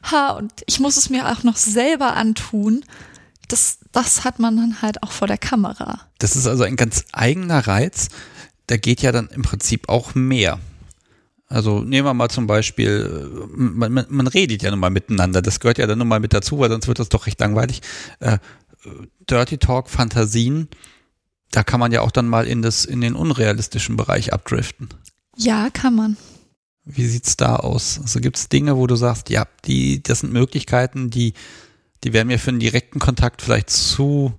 ha, 0.04 0.32
und 0.32 0.52
ich 0.66 0.80
muss 0.80 0.98
es 0.98 1.10
mir 1.10 1.30
auch 1.30 1.44
noch 1.44 1.56
selber 1.56 2.18
antun. 2.18 2.84
Das, 3.48 3.80
das 3.94 4.26
hat 4.26 4.40
man 4.40 4.58
dann 4.58 4.82
halt 4.82 5.02
auch 5.02 5.12
vor 5.12 5.28
der 5.28 5.38
Kamera. 5.38 6.02
Das 6.20 6.36
ist 6.36 6.48
also 6.48 6.64
ein 6.64 6.76
ganz 6.76 7.06
eigener 7.14 7.66
Reiz. 7.66 8.10
Da 8.68 8.78
geht 8.78 9.02
ja 9.02 9.12
dann 9.12 9.28
im 9.28 9.42
Prinzip 9.42 9.88
auch 9.88 10.16
mehr. 10.16 10.60
Also 11.50 11.82
nehmen 11.82 12.06
wir 12.08 12.14
mal 12.14 12.30
zum 12.30 12.46
Beispiel, 12.46 13.50
man, 13.56 13.92
man, 13.92 14.06
man 14.08 14.28
redet 14.28 14.62
ja 14.62 14.70
nun 14.70 14.80
mal 14.80 14.92
miteinander, 14.92 15.42
das 15.42 15.60
gehört 15.60 15.80
ja 15.80 15.88
dann 15.88 15.98
nun 15.98 16.08
mal 16.08 16.20
mit 16.20 16.32
dazu, 16.32 16.60
weil 16.60 16.70
sonst 16.70 16.88
wird 16.88 17.00
das 17.00 17.10
doch 17.10 17.26
recht 17.26 17.40
langweilig. 17.40 17.82
Äh, 18.20 18.38
Dirty 19.28 19.58
Talk, 19.58 19.90
Fantasien, 19.90 20.68
da 21.52 21.64
kann 21.64 21.80
man 21.80 21.92
ja 21.92 22.02
auch 22.02 22.12
dann 22.12 22.28
mal 22.28 22.46
in, 22.46 22.62
das, 22.62 22.86
in 22.86 23.02
den 23.02 23.16
unrealistischen 23.16 23.98
Bereich 23.98 24.32
abdriften. 24.32 24.90
Ja, 25.36 25.70
kann 25.72 25.96
man. 25.96 26.18
Wie 26.86 27.08
sieht's 27.08 27.36
da 27.36 27.56
aus? 27.56 28.00
Also 28.00 28.20
gibt 28.20 28.38
es 28.38 28.50
Dinge, 28.50 28.78
wo 28.78 28.86
du 28.86 28.96
sagst, 28.96 29.30
ja, 29.32 29.48
die, 29.66 30.04
das 30.04 30.20
sind 30.20 30.32
Möglichkeiten, 30.32 31.10
die, 31.10 31.34
die 32.04 32.14
wären 32.14 32.28
mir 32.28 32.40
für 32.40 32.52
einen 32.52 32.60
direkten 32.60 33.00
Kontakt 33.00 33.42
vielleicht 33.42 33.72
zu 33.72 34.34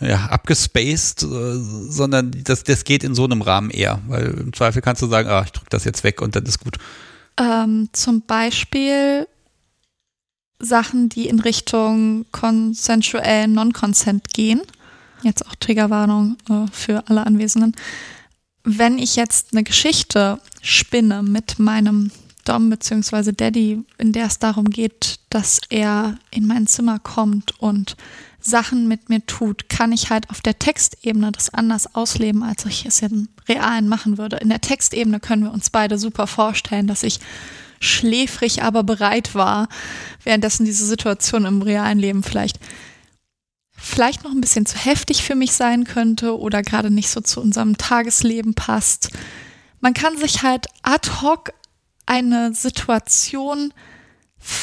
ja, 0.00 0.26
abgespaced, 0.26 1.22
äh, 1.22 1.26
sondern 1.26 2.32
das, 2.44 2.64
das 2.64 2.84
geht 2.84 3.04
in 3.04 3.14
so 3.14 3.24
einem 3.24 3.42
Rahmen 3.42 3.70
eher, 3.70 4.00
weil 4.08 4.26
im 4.26 4.52
Zweifel 4.52 4.82
kannst 4.82 5.02
du 5.02 5.06
sagen, 5.06 5.28
ah, 5.28 5.42
ich 5.44 5.52
drücke 5.52 5.70
das 5.70 5.84
jetzt 5.84 6.04
weg 6.04 6.22
und 6.22 6.34
dann 6.34 6.44
ist 6.44 6.60
gut. 6.60 6.78
Ähm, 7.38 7.88
zum 7.92 8.22
Beispiel 8.22 9.26
Sachen, 10.58 11.08
die 11.08 11.28
in 11.28 11.40
Richtung 11.40 12.26
consensuellen 12.32 13.52
Non-Consent 13.52 14.32
gehen. 14.32 14.60
Jetzt 15.22 15.46
auch 15.46 15.54
Triggerwarnung 15.54 16.36
äh, 16.48 16.66
für 16.72 17.04
alle 17.08 17.26
Anwesenden. 17.26 17.74
Wenn 18.62 18.98
ich 18.98 19.16
jetzt 19.16 19.48
eine 19.52 19.64
Geschichte 19.64 20.38
spinne 20.62 21.22
mit 21.22 21.58
meinem 21.58 22.10
Dom 22.44 22.70
bzw. 22.70 23.32
Daddy, 23.32 23.84
in 23.98 24.12
der 24.12 24.26
es 24.26 24.38
darum 24.38 24.70
geht, 24.70 25.20
dass 25.30 25.60
er 25.68 26.18
in 26.30 26.46
mein 26.46 26.66
Zimmer 26.66 26.98
kommt 26.98 27.58
und 27.60 27.96
Sachen 28.40 28.88
mit 28.88 29.08
mir 29.08 29.24
tut, 29.26 29.68
kann 29.68 29.92
ich 29.92 30.10
halt 30.10 30.30
auf 30.30 30.40
der 30.40 30.58
Textebene 30.58 31.32
das 31.32 31.52
anders 31.52 31.94
ausleben, 31.94 32.42
als 32.42 32.64
ich 32.64 32.86
es 32.86 33.02
im 33.02 33.28
Realen 33.48 33.88
machen 33.88 34.18
würde. 34.18 34.36
In 34.36 34.48
der 34.48 34.60
Textebene 34.60 35.20
können 35.20 35.44
wir 35.44 35.52
uns 35.52 35.70
beide 35.70 35.98
super 35.98 36.26
vorstellen, 36.26 36.86
dass 36.86 37.02
ich 37.02 37.20
schläfrig, 37.80 38.62
aber 38.62 38.82
bereit 38.82 39.34
war, 39.34 39.68
währenddessen 40.24 40.64
diese 40.64 40.86
Situation 40.86 41.44
im 41.44 41.62
realen 41.62 41.98
Leben 41.98 42.22
vielleicht 42.22 42.58
vielleicht 43.80 44.24
noch 44.24 44.30
ein 44.30 44.42
bisschen 44.42 44.66
zu 44.66 44.76
heftig 44.76 45.22
für 45.22 45.34
mich 45.34 45.52
sein 45.52 45.84
könnte 45.84 46.38
oder 46.38 46.62
gerade 46.62 46.90
nicht 46.90 47.08
so 47.08 47.22
zu 47.22 47.40
unserem 47.40 47.78
Tagesleben 47.78 48.54
passt. 48.54 49.10
Man 49.80 49.94
kann 49.94 50.18
sich 50.18 50.42
halt 50.42 50.66
ad 50.82 51.08
hoc 51.22 51.52
eine 52.04 52.54
Situation 52.54 53.72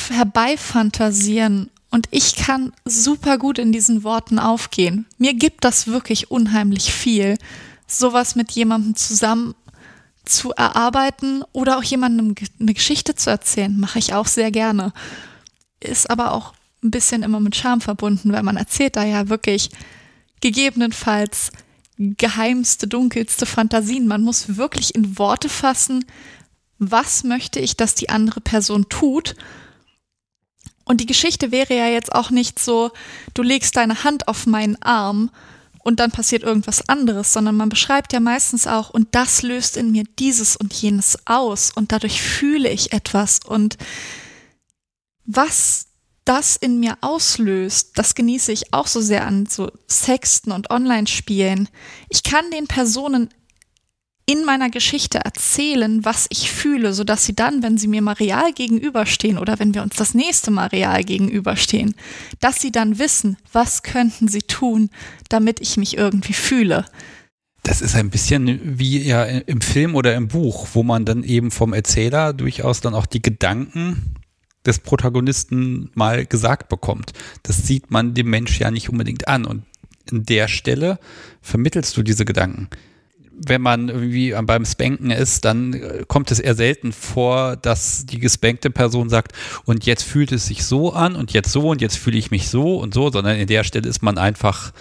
herbeifantasieren 0.09 1.71
und 1.89 2.07
ich 2.11 2.35
kann 2.35 2.73
super 2.85 3.37
gut 3.37 3.59
in 3.59 3.71
diesen 3.71 4.03
Worten 4.03 4.39
aufgehen. 4.39 5.05
Mir 5.17 5.33
gibt 5.33 5.63
das 5.63 5.87
wirklich 5.87 6.29
unheimlich 6.29 6.91
viel, 6.93 7.37
sowas 7.87 8.35
mit 8.35 8.51
jemandem 8.51 8.95
zusammen 8.95 9.55
zu 10.25 10.51
erarbeiten 10.51 11.43
oder 11.53 11.77
auch 11.77 11.83
jemandem 11.83 12.35
eine 12.59 12.73
Geschichte 12.73 13.15
zu 13.15 13.29
erzählen, 13.29 13.79
mache 13.79 13.99
ich 13.99 14.13
auch 14.13 14.27
sehr 14.27 14.51
gerne. 14.51 14.91
Ist 15.79 16.09
aber 16.09 16.33
auch 16.33 16.53
ein 16.83 16.91
bisschen 16.91 17.23
immer 17.23 17.39
mit 17.39 17.55
Scham 17.55 17.79
verbunden, 17.79 18.33
weil 18.33 18.43
man 18.43 18.57
erzählt 18.57 18.97
da 18.97 19.03
ja 19.05 19.29
wirklich 19.29 19.69
gegebenenfalls 20.41 21.51
geheimste, 21.97 22.87
dunkelste 22.87 23.45
Fantasien. 23.45 24.07
Man 24.07 24.21
muss 24.21 24.57
wirklich 24.57 24.93
in 24.93 25.17
Worte 25.17 25.49
fassen, 25.49 26.05
was 26.77 27.23
möchte 27.23 27.59
ich, 27.59 27.75
dass 27.75 27.95
die 27.95 28.09
andere 28.09 28.41
Person 28.41 28.87
tut 28.89 29.35
und 30.87 31.01
die 31.01 31.05
Geschichte 31.05 31.51
wäre 31.51 31.75
ja 31.75 31.87
jetzt 31.87 32.13
auch 32.13 32.29
nicht 32.31 32.59
so, 32.59 32.91
du 33.33 33.43
legst 33.43 33.75
deine 33.75 34.03
Hand 34.03 34.27
auf 34.27 34.45
meinen 34.45 34.81
Arm 34.81 35.29
und 35.83 35.99
dann 35.99 36.11
passiert 36.11 36.43
irgendwas 36.43 36.87
anderes, 36.89 37.33
sondern 37.33 37.55
man 37.55 37.69
beschreibt 37.69 38.13
ja 38.13 38.19
meistens 38.19 38.67
auch, 38.67 38.89
und 38.89 39.07
das 39.11 39.41
löst 39.41 39.77
in 39.77 39.91
mir 39.91 40.03
dieses 40.19 40.55
und 40.55 40.73
jenes 40.73 41.17
aus 41.25 41.71
und 41.73 41.91
dadurch 41.91 42.21
fühle 42.21 42.69
ich 42.69 42.93
etwas 42.93 43.39
und 43.45 43.77
was 45.25 45.87
das 46.25 46.57
in 46.57 46.79
mir 46.79 46.97
auslöst, 47.01 47.97
das 47.97 48.15
genieße 48.15 48.51
ich 48.51 48.73
auch 48.73 48.87
so 48.87 48.99
sehr 48.99 49.25
an 49.25 49.45
so 49.45 49.71
Sexten 49.87 50.51
und 50.51 50.69
Online-Spielen. 50.69 51.69
Ich 52.09 52.23
kann 52.23 52.51
den 52.51 52.67
Personen 52.67 53.29
in 54.29 54.43
meiner 54.43 54.69
Geschichte 54.69 55.19
erzählen, 55.19 56.03
was 56.03 56.27
ich 56.29 56.51
fühle, 56.51 56.93
sodass 56.93 57.25
sie 57.25 57.33
dann, 57.33 57.63
wenn 57.63 57.77
sie 57.77 57.87
mir 57.87 58.01
mal 58.01 58.13
real 58.13 58.51
gegenüberstehen 58.51 59.37
oder 59.37 59.57
wenn 59.57 59.73
wir 59.73 59.81
uns 59.81 59.95
das 59.95 60.13
nächste 60.13 60.51
Mal 60.51 60.67
real 60.67 61.03
gegenüberstehen, 61.05 61.95
dass 62.41 62.59
sie 62.59 62.71
dann 62.71 62.99
wissen, 62.99 63.37
was 63.53 63.83
könnten 63.83 64.27
sie 64.27 64.41
tun, 64.41 64.89
damit 65.29 65.61
ich 65.61 65.77
mich 65.77 65.97
irgendwie 65.97 66.33
fühle. 66.33 66.85
Das 67.63 67.81
ist 67.81 67.95
ein 67.95 68.09
bisschen 68.09 68.77
wie 68.77 69.01
ja 69.01 69.23
im 69.23 69.61
Film 69.61 69.95
oder 69.95 70.13
im 70.15 70.27
Buch, 70.27 70.67
wo 70.73 70.83
man 70.83 71.05
dann 71.05 71.23
eben 71.23 71.49
vom 71.49 71.73
Erzähler 71.73 72.33
durchaus 72.33 72.81
dann 72.81 72.95
auch 72.95 73.05
die 73.05 73.21
Gedanken 73.21 74.13
des 74.65 74.79
Protagonisten 74.79 75.89
mal 75.93 76.25
gesagt 76.25 76.67
bekommt. 76.67 77.13
Das 77.43 77.65
sieht 77.65 77.91
man 77.91 78.13
dem 78.13 78.29
Mensch 78.29 78.59
ja 78.59 78.71
nicht 78.71 78.89
unbedingt 78.89 79.29
an. 79.29 79.45
Und 79.45 79.63
in 80.11 80.25
der 80.25 80.49
Stelle 80.49 80.99
vermittelst 81.41 81.95
du 81.95 82.03
diese 82.03 82.25
Gedanken 82.25 82.69
wenn 83.45 83.61
man 83.61 83.89
irgendwie 83.89 84.33
beim 84.43 84.65
Spanken 84.65 85.11
ist, 85.11 85.45
dann 85.45 85.73
äh, 85.73 86.03
kommt 86.07 86.31
es 86.31 86.39
eher 86.39 86.55
selten 86.55 86.91
vor, 86.91 87.55
dass 87.55 88.05
die 88.05 88.19
gespankte 88.19 88.69
Person 88.71 89.09
sagt, 89.09 89.33
und 89.65 89.85
jetzt 89.85 90.03
fühlt 90.03 90.31
es 90.31 90.47
sich 90.47 90.65
so 90.65 90.93
an 90.93 91.15
und 91.15 91.33
jetzt 91.33 91.51
so 91.51 91.69
und 91.69 91.81
jetzt 91.81 91.97
fühle 91.97 92.17
ich 92.17 92.31
mich 92.31 92.49
so 92.49 92.77
und 92.77 92.93
so, 92.93 93.11
sondern 93.11 93.37
in 93.37 93.47
der 93.47 93.63
Stelle 93.63 93.87
ist 93.87 94.01
man 94.01 94.17
einfach, 94.17 94.73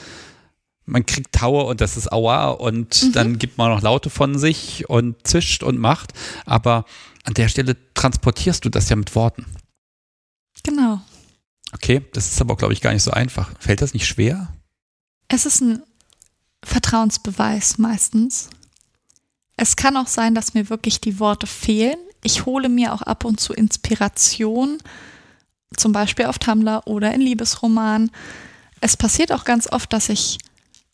man 0.86 1.04
kriegt 1.04 1.32
Taue 1.32 1.64
und 1.64 1.80
das 1.80 1.96
ist 1.96 2.10
Aua 2.12 2.50
und 2.50 3.02
mhm. 3.02 3.12
dann 3.12 3.38
gibt 3.38 3.58
man 3.58 3.70
noch 3.70 3.82
Laute 3.82 4.08
von 4.08 4.38
sich 4.38 4.88
und 4.88 5.26
zischt 5.26 5.62
und 5.62 5.78
macht, 5.78 6.12
aber 6.46 6.84
an 7.24 7.34
der 7.34 7.48
Stelle 7.48 7.76
transportierst 7.94 8.64
du 8.64 8.70
das 8.70 8.88
ja 8.88 8.96
mit 8.96 9.14
Worten. 9.14 9.44
Genau. 10.62 11.00
Okay, 11.72 12.02
das 12.12 12.28
ist 12.28 12.40
aber, 12.40 12.56
glaube 12.56 12.72
ich, 12.72 12.80
gar 12.80 12.92
nicht 12.92 13.02
so 13.02 13.10
einfach. 13.10 13.50
Fällt 13.58 13.82
das 13.82 13.92
nicht 13.92 14.06
schwer? 14.06 14.52
Es 15.28 15.44
ist 15.44 15.60
ein 15.60 15.82
Vertrauensbeweis 16.64 17.78
meistens. 17.78 18.48
Es 19.56 19.76
kann 19.76 19.96
auch 19.96 20.06
sein, 20.06 20.34
dass 20.34 20.54
mir 20.54 20.68
wirklich 20.68 21.00
die 21.00 21.18
Worte 21.18 21.46
fehlen. 21.46 21.96
Ich 22.22 22.44
hole 22.44 22.68
mir 22.68 22.92
auch 22.92 23.02
ab 23.02 23.24
und 23.24 23.40
zu 23.40 23.52
Inspiration, 23.52 24.78
zum 25.76 25.92
Beispiel 25.92 26.26
auf 26.26 26.38
Tumblr 26.38 26.82
oder 26.86 27.14
in 27.14 27.20
Liebesromanen. 27.20 28.10
Es 28.80 28.96
passiert 28.96 29.32
auch 29.32 29.44
ganz 29.44 29.70
oft, 29.70 29.92
dass 29.92 30.08
ich 30.08 30.38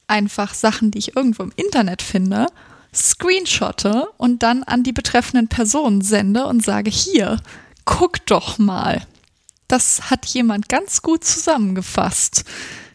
einfach 0.07 0.55
Sachen, 0.55 0.91
die 0.91 0.99
ich 0.99 1.17
irgendwo 1.17 1.43
im 1.43 1.53
Internet 1.57 2.03
finde, 2.03 2.47
screenshotte 2.95 4.09
und 4.19 4.43
dann 4.43 4.63
an 4.63 4.83
die 4.83 4.93
betreffenden 4.93 5.49
Personen 5.49 6.03
sende 6.03 6.47
und 6.47 6.65
sage, 6.65 6.91
hier, 6.91 7.41
guck 7.85 8.25
doch 8.27 8.59
mal. 8.59 9.07
Das 9.69 10.11
hat 10.11 10.27
jemand 10.27 10.69
ganz 10.69 11.01
gut 11.01 11.25
zusammengefasst. 11.25 12.45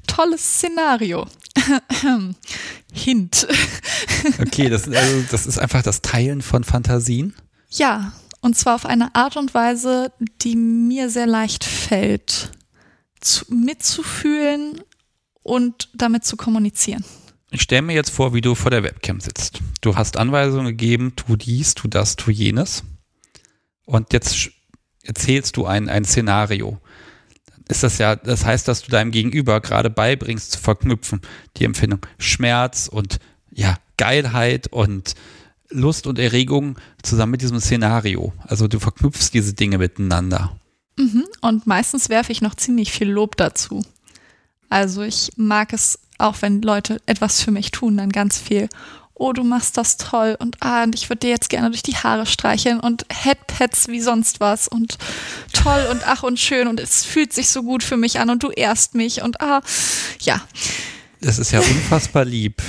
Tolles 0.06 0.58
Szenario. 0.58 1.26
Hint. 2.94 3.48
okay, 4.40 4.70
das, 4.70 4.88
also, 4.88 5.24
das 5.32 5.46
ist 5.46 5.58
einfach 5.58 5.84
das 5.84 6.02
Teilen 6.02 6.42
von 6.42 6.64
Fantasien? 6.64 7.34
Ja, 7.70 8.14
und 8.42 8.58
zwar 8.58 8.76
auf 8.76 8.86
eine 8.86 9.14
Art 9.16 9.38
und 9.38 9.54
Weise, 9.54 10.12
die 10.42 10.56
mir 10.56 11.10
sehr 11.10 11.28
leicht 11.28 11.64
fällt, 11.64 12.52
zu, 13.20 13.46
mitzufühlen 13.50 14.82
und 15.44 15.90
damit 15.94 16.26
zu 16.26 16.38
kommunizieren. 16.38 17.04
Ich 17.50 17.62
stelle 17.62 17.82
mir 17.82 17.94
jetzt 17.94 18.10
vor, 18.10 18.34
wie 18.34 18.42
du 18.42 18.56
vor 18.56 18.72
der 18.72 18.84
Webcam 18.84 19.20
sitzt. 19.20 19.62
Du 19.82 19.96
hast 19.96 20.18
Anweisungen 20.18 20.68
gegeben, 20.68 21.14
tu 21.16 21.36
dies, 21.36 21.76
tu 21.76 21.88
das, 21.88 22.16
tu 22.16 22.30
jenes. 22.30 22.84
Und 23.86 24.12
jetzt 24.12 24.50
erzählst 25.04 25.56
du 25.56 25.66
ein, 25.66 25.88
ein 25.88 26.04
Szenario 26.04 26.80
ist 27.70 27.84
das 27.84 27.98
ja, 27.98 28.16
das 28.16 28.46
heißt, 28.46 28.68
dass 28.68 28.84
du 28.84 28.92
deinem 28.92 29.12
Gegenüber 29.12 29.60
gerade 29.62 29.90
beibringst 29.90 30.52
zu 30.52 30.60
verknüpfen, 30.60 31.22
die 31.58 31.66
Empfindung 31.66 32.00
Schmerz 32.18 32.88
und 32.88 33.20
ja, 33.52 33.76
Geilheit 33.98 34.68
und 34.68 35.16
Lust 35.70 36.08
und 36.08 36.20
Erregung 36.20 36.78
zusammen 37.02 37.32
mit 37.32 37.42
diesem 37.42 37.60
Szenario. 37.60 38.34
Also 38.40 38.68
du 38.68 38.80
verknüpfst 38.80 39.32
diese 39.34 39.54
Dinge 39.54 39.78
miteinander. 39.78 40.58
Mhm. 40.98 41.26
Und 41.42 41.68
meistens 41.68 42.10
werfe 42.10 42.32
ich 42.32 42.42
noch 42.42 42.56
ziemlich 42.56 42.92
viel 42.92 43.10
Lob 43.10 43.36
dazu. 43.36 43.84
Also 44.70 45.02
ich 45.04 45.32
mag 45.36 45.74
es 45.74 46.00
auch, 46.18 46.42
wenn 46.42 46.62
Leute 46.62 47.02
etwas 47.06 47.42
für 47.42 47.52
mich 47.52 47.72
tun, 47.72 47.98
dann 47.98 48.12
ganz 48.12 48.38
viel 48.38 48.70
oh, 49.20 49.34
du 49.34 49.44
machst 49.44 49.78
das 49.78 49.98
toll 49.98 50.36
und 50.40 50.58
ah, 50.60 50.84
und 50.84 50.96
ich 50.96 51.10
würde 51.10 51.20
dir 51.20 51.30
jetzt 51.30 51.50
gerne 51.50 51.70
durch 51.70 51.84
die 51.84 51.96
Haare 51.96 52.26
streicheln 52.26 52.80
und 52.80 53.06
Headpads 53.12 53.88
wie 53.88 54.02
sonst 54.02 54.40
was 54.40 54.68
und 54.68 54.98
toll 55.54 55.88
und 55.92 56.08
ach 56.08 56.24
und 56.24 56.40
schön 56.40 56.68
und 56.68 56.80
es 56.80 57.04
fühlt 57.04 57.34
sich 57.34 57.50
so 57.50 57.64
gut 57.64 57.84
für 57.84 57.98
mich 57.98 58.20
an 58.20 58.30
und 58.30 58.44
du 58.44 58.50
ehrst 58.50 58.96
mich 58.96 59.22
und 59.22 59.42
ah, 59.42 59.62
ja. 60.22 60.42
Das 61.22 61.40
ist 61.40 61.52
ja 61.52 61.60
unfassbar 61.60 62.26
lieb. 62.26 62.62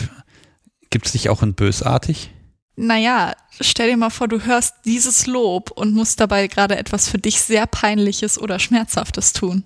Gibt 0.90 1.06
es 1.06 1.12
dich 1.12 1.28
auch 1.28 1.42
in 1.42 1.54
bösartig? 1.54 2.30
Naja, 2.76 3.34
stell 3.60 3.90
dir 3.90 3.96
mal 3.96 4.10
vor, 4.10 4.28
du 4.28 4.44
hörst 4.44 4.74
dieses 4.84 5.26
Lob 5.26 5.72
und 5.72 5.94
musst 5.94 6.20
dabei 6.20 6.46
gerade 6.46 6.76
etwas 6.76 7.08
für 7.08 7.18
dich 7.18 7.40
sehr 7.40 7.66
peinliches 7.66 8.38
oder 8.38 8.58
schmerzhaftes 8.58 9.32
tun. 9.32 9.64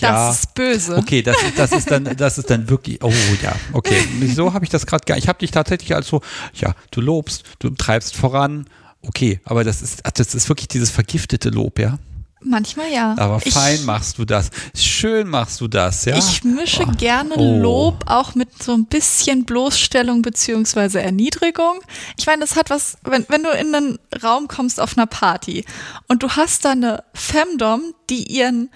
Ja. 0.00 0.28
Das 0.28 0.40
ist 0.40 0.54
böse. 0.54 0.96
Okay, 0.96 1.22
das, 1.22 1.36
das 1.56 1.72
ist 1.72 1.90
dann, 1.90 2.04
das 2.16 2.38
ist 2.38 2.50
dann 2.50 2.68
wirklich, 2.68 3.02
oh 3.02 3.12
ja, 3.42 3.52
okay. 3.72 3.96
So 4.34 4.52
habe 4.52 4.64
ich 4.64 4.70
das 4.70 4.86
gerade 4.86 5.16
Ich 5.18 5.28
habe 5.28 5.38
dich 5.38 5.50
tatsächlich 5.50 5.94
als 5.94 6.08
so, 6.08 6.20
ja, 6.54 6.74
du 6.90 7.00
lobst, 7.00 7.44
du 7.58 7.70
treibst 7.70 8.16
voran, 8.16 8.66
okay, 9.02 9.40
aber 9.44 9.64
das 9.64 9.82
ist, 9.82 10.02
das 10.14 10.34
ist 10.34 10.48
wirklich 10.48 10.68
dieses 10.68 10.90
vergiftete 10.90 11.50
Lob, 11.50 11.78
ja. 11.78 11.98
Manchmal 12.44 12.90
ja. 12.92 13.14
Aber 13.18 13.40
Ich- 13.44 13.54
fein 13.54 13.84
machst 13.84 14.18
du 14.18 14.24
das, 14.24 14.50
schön 14.76 15.28
machst 15.28 15.60
du 15.60 15.68
das, 15.68 16.04
ja. 16.06 16.16
Ich 16.16 16.42
mische 16.42 16.82
Oh. 16.88 16.92
gerne. 16.98 17.36
Lob 17.60 18.02
auch 18.06 18.34
mit 18.34 18.60
so 18.60 18.72
ein 18.72 18.86
bisschen 18.86 19.44
Bloßstellung 19.44 20.22
beziehungsweise 20.22 21.00
Erniedrigung. 21.00 21.78
Ich 22.16 22.26
meine, 22.26 22.40
das 22.40 22.56
hat 22.56 22.68
was, 22.68 22.96
wenn, 23.04 23.24
wenn 23.28 23.44
du 23.44 23.50
in 23.50 23.72
einen 23.72 23.98
Raum 24.24 24.48
kommst 24.48 24.80
auf 24.80 24.98
einer 24.98 25.06
Party 25.06 25.64
und 26.08 26.24
du 26.24 26.30
hast 26.30 26.64
da 26.64 26.72
eine 26.72 27.04
Femdom, 27.14 27.94
die 28.10 28.24
ihren 28.24 28.70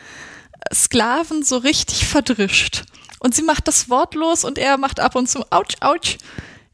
Sklaven 0.72 1.42
so 1.42 1.58
richtig 1.58 2.06
verdrischt 2.06 2.84
und 3.18 3.34
sie 3.34 3.42
macht 3.42 3.68
das 3.68 3.88
wortlos 3.88 4.44
und 4.44 4.58
er 4.58 4.76
macht 4.76 5.00
ab 5.00 5.14
und 5.14 5.28
zu 5.28 5.40
ouch, 5.50 5.76
ouch, 5.80 6.18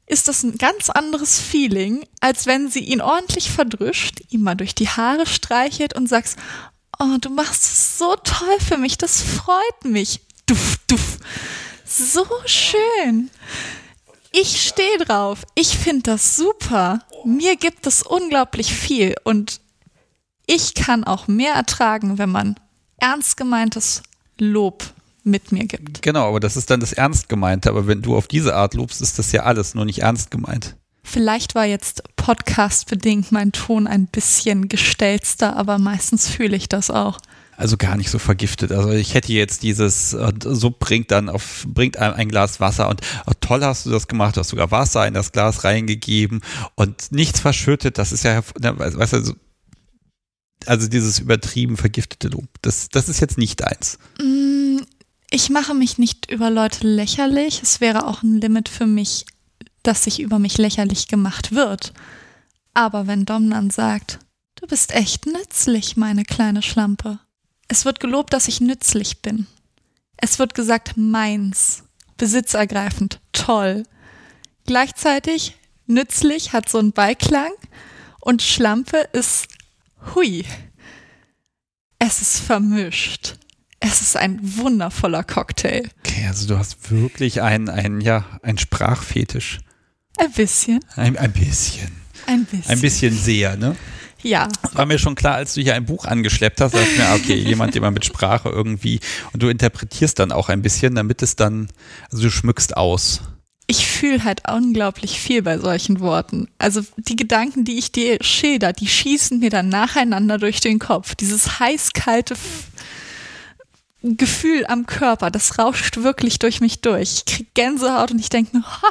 ist 0.06 0.28
das 0.28 0.42
ein 0.42 0.58
ganz 0.58 0.90
anderes 0.90 1.40
Feeling, 1.40 2.06
als 2.20 2.46
wenn 2.46 2.68
sie 2.68 2.80
ihn 2.80 3.00
ordentlich 3.00 3.50
verdrischt, 3.50 4.20
ihm 4.30 4.42
mal 4.42 4.56
durch 4.56 4.74
die 4.74 4.88
Haare 4.88 5.26
streichelt 5.26 5.94
und 5.94 6.08
sagst, 6.08 6.38
oh, 6.98 7.16
du 7.20 7.30
machst 7.30 7.62
es 7.62 7.98
so 7.98 8.16
toll 8.16 8.58
für 8.66 8.76
mich, 8.76 8.98
das 8.98 9.22
freut 9.22 9.84
mich. 9.84 10.20
Duff, 10.46 10.78
duff. 10.86 11.18
So 11.86 12.26
schön. 12.46 13.30
Ich 14.32 14.62
stehe 14.62 14.98
drauf. 14.98 15.44
Ich 15.54 15.76
finde 15.78 16.02
das 16.02 16.36
super. 16.36 17.00
Mir 17.24 17.56
gibt 17.56 17.86
es 17.86 18.02
unglaublich 18.02 18.72
viel 18.74 19.14
und 19.24 19.60
ich 20.46 20.74
kann 20.74 21.04
auch 21.04 21.28
mehr 21.28 21.54
ertragen, 21.54 22.18
wenn 22.18 22.30
man 22.30 22.58
ernst 23.02 23.36
gemeintes 23.36 24.02
Lob 24.38 24.84
mit 25.24 25.52
mir 25.52 25.66
gibt. 25.66 26.02
Genau, 26.02 26.28
aber 26.28 26.40
das 26.40 26.56
ist 26.56 26.70
dann 26.70 26.80
das 26.80 26.92
Ernst 26.92 27.28
gemeinte. 27.28 27.68
Aber 27.68 27.86
wenn 27.86 28.02
du 28.02 28.16
auf 28.16 28.26
diese 28.26 28.54
Art 28.54 28.74
lobst, 28.74 29.02
ist 29.02 29.18
das 29.18 29.32
ja 29.32 29.42
alles 29.42 29.74
nur 29.74 29.84
nicht 29.84 30.00
ernst 30.00 30.30
gemeint. 30.30 30.76
Vielleicht 31.04 31.54
war 31.54 31.64
jetzt 31.64 32.02
podcast-bedingt 32.16 33.32
mein 33.32 33.52
Ton 33.52 33.86
ein 33.86 34.06
bisschen 34.06 34.68
gestelzter, 34.68 35.56
aber 35.56 35.78
meistens 35.78 36.28
fühle 36.28 36.56
ich 36.56 36.68
das 36.68 36.90
auch. 36.90 37.18
Also 37.56 37.76
gar 37.76 37.96
nicht 37.96 38.10
so 38.10 38.18
vergiftet. 38.18 38.72
Also 38.72 38.90
ich 38.90 39.14
hätte 39.14 39.32
jetzt 39.32 39.62
dieses, 39.62 40.14
äh, 40.14 40.32
so 40.40 40.70
bringt 40.70 41.10
dann 41.10 41.28
auf, 41.28 41.64
bringt 41.68 41.98
einem 41.98 42.14
ein 42.14 42.28
Glas 42.28 42.60
Wasser 42.60 42.88
und 42.88 43.00
oh, 43.26 43.32
toll 43.40 43.62
hast 43.62 43.84
du 43.84 43.90
das 43.90 44.08
gemacht, 44.08 44.36
du 44.36 44.40
hast 44.40 44.48
sogar 44.48 44.70
Wasser 44.70 45.06
in 45.06 45.14
das 45.14 45.32
Glas 45.32 45.64
reingegeben 45.64 46.40
und 46.76 47.12
nichts 47.12 47.40
verschüttet. 47.40 47.98
Das 47.98 48.10
ist 48.12 48.24
ja, 48.24 48.42
ne, 48.60 48.78
weißt 48.78 49.12
du, 49.12 49.34
also 50.68 50.88
dieses 50.88 51.18
übertrieben 51.18 51.76
vergiftete 51.76 52.28
Lob. 52.28 52.48
Das, 52.62 52.88
das 52.88 53.08
ist 53.08 53.20
jetzt 53.20 53.38
nicht 53.38 53.62
eins. 53.64 53.98
Mm, 54.20 54.78
Ich 55.30 55.50
mache 55.50 55.74
mich 55.74 55.98
nicht 55.98 56.30
über 56.30 56.50
Leute 56.50 56.86
lächerlich. 56.86 57.62
Es 57.62 57.80
wäre 57.80 58.06
auch 58.06 58.22
ein 58.22 58.40
Limit 58.40 58.68
für 58.68 58.86
mich, 58.86 59.24
dass 59.82 60.04
sich 60.04 60.20
über 60.20 60.38
mich 60.38 60.58
lächerlich 60.58 61.08
gemacht 61.08 61.52
wird. 61.52 61.92
Aber 62.74 63.06
wenn 63.06 63.24
Dom 63.24 63.50
dann 63.50 63.70
sagt, 63.70 64.18
du 64.56 64.66
bist 64.66 64.92
echt 64.92 65.26
nützlich, 65.26 65.96
meine 65.96 66.24
kleine 66.24 66.62
Schlampe. 66.62 67.18
Es 67.68 67.84
wird 67.84 68.00
gelobt, 68.00 68.32
dass 68.32 68.48
ich 68.48 68.60
nützlich 68.60 69.22
bin. 69.22 69.46
Es 70.16 70.38
wird 70.38 70.54
gesagt, 70.54 70.96
meins, 70.96 71.84
besitzergreifend, 72.16 73.20
toll. 73.32 73.84
Gleichzeitig, 74.66 75.56
nützlich 75.86 76.52
hat 76.52 76.68
so 76.68 76.78
einen 76.78 76.92
Beiklang 76.92 77.52
und 78.20 78.42
Schlampe 78.42 78.98
ist 79.12 79.48
hui. 80.14 80.44
Es 81.98 82.20
ist 82.20 82.40
vermischt. 82.40 83.36
Es 83.80 84.00
ist 84.00 84.16
ein 84.16 84.38
wundervoller 84.42 85.24
Cocktail. 85.24 85.82
Okay, 86.04 86.26
also 86.28 86.46
du 86.46 86.58
hast 86.58 86.90
wirklich 86.90 87.42
ein, 87.42 87.68
ein, 87.68 88.00
ja, 88.00 88.24
ein 88.42 88.58
Sprachfetisch. 88.58 89.58
Ein 90.18 90.30
bisschen, 90.32 90.80
Ein, 90.94 91.16
ein 91.16 91.32
bisschen. 91.32 91.90
ein 92.26 92.44
bisschen. 92.44 92.70
Ein 92.70 92.80
bisschen 92.80 93.16
sehr, 93.16 93.56
ne? 93.56 93.76
Ja, 94.22 94.46
War 94.74 94.86
mir 94.86 94.98
schon 95.00 95.16
klar, 95.16 95.34
als 95.34 95.54
du 95.54 95.62
hier 95.62 95.74
ein 95.74 95.84
Buch 95.84 96.04
angeschleppt 96.04 96.60
hast, 96.60 96.74
dachte 96.74 96.86
ich 96.88 96.98
mir, 96.98 97.12
okay, 97.14 97.34
jemand, 97.48 97.74
der 97.74 97.82
mal 97.82 97.90
mit 97.90 98.04
Sprache 98.04 98.50
irgendwie, 98.50 99.00
und 99.32 99.42
du 99.42 99.48
interpretierst 99.48 100.16
dann 100.20 100.30
auch 100.30 100.48
ein 100.48 100.62
bisschen, 100.62 100.94
damit 100.94 101.22
es 101.22 101.34
dann, 101.34 101.68
also 102.10 102.22
du 102.22 102.30
schmückst 102.30 102.76
aus. 102.76 103.20
Ich 103.72 103.86
fühle 103.86 104.22
halt 104.22 104.42
unglaublich 104.50 105.18
viel 105.18 105.40
bei 105.40 105.56
solchen 105.56 106.00
Worten. 106.00 106.46
Also 106.58 106.82
die 106.98 107.16
Gedanken, 107.16 107.64
die 107.64 107.78
ich 107.78 107.90
dir 107.90 108.18
schilder, 108.20 108.74
die 108.74 108.86
schießen 108.86 109.38
mir 109.38 109.48
dann 109.48 109.70
nacheinander 109.70 110.36
durch 110.36 110.60
den 110.60 110.78
Kopf. 110.78 111.14
Dieses 111.14 111.58
heiß-kalte 111.58 112.34
Gefühl 114.02 114.66
am 114.66 114.84
Körper, 114.84 115.30
das 115.30 115.58
rauscht 115.58 115.96
wirklich 115.96 116.38
durch 116.38 116.60
mich 116.60 116.82
durch. 116.82 117.14
Ich 117.14 117.24
krieg 117.24 117.54
Gänsehaut 117.54 118.10
und 118.10 118.18
ich 118.18 118.28
denke 118.28 118.58
ha, 118.62 118.88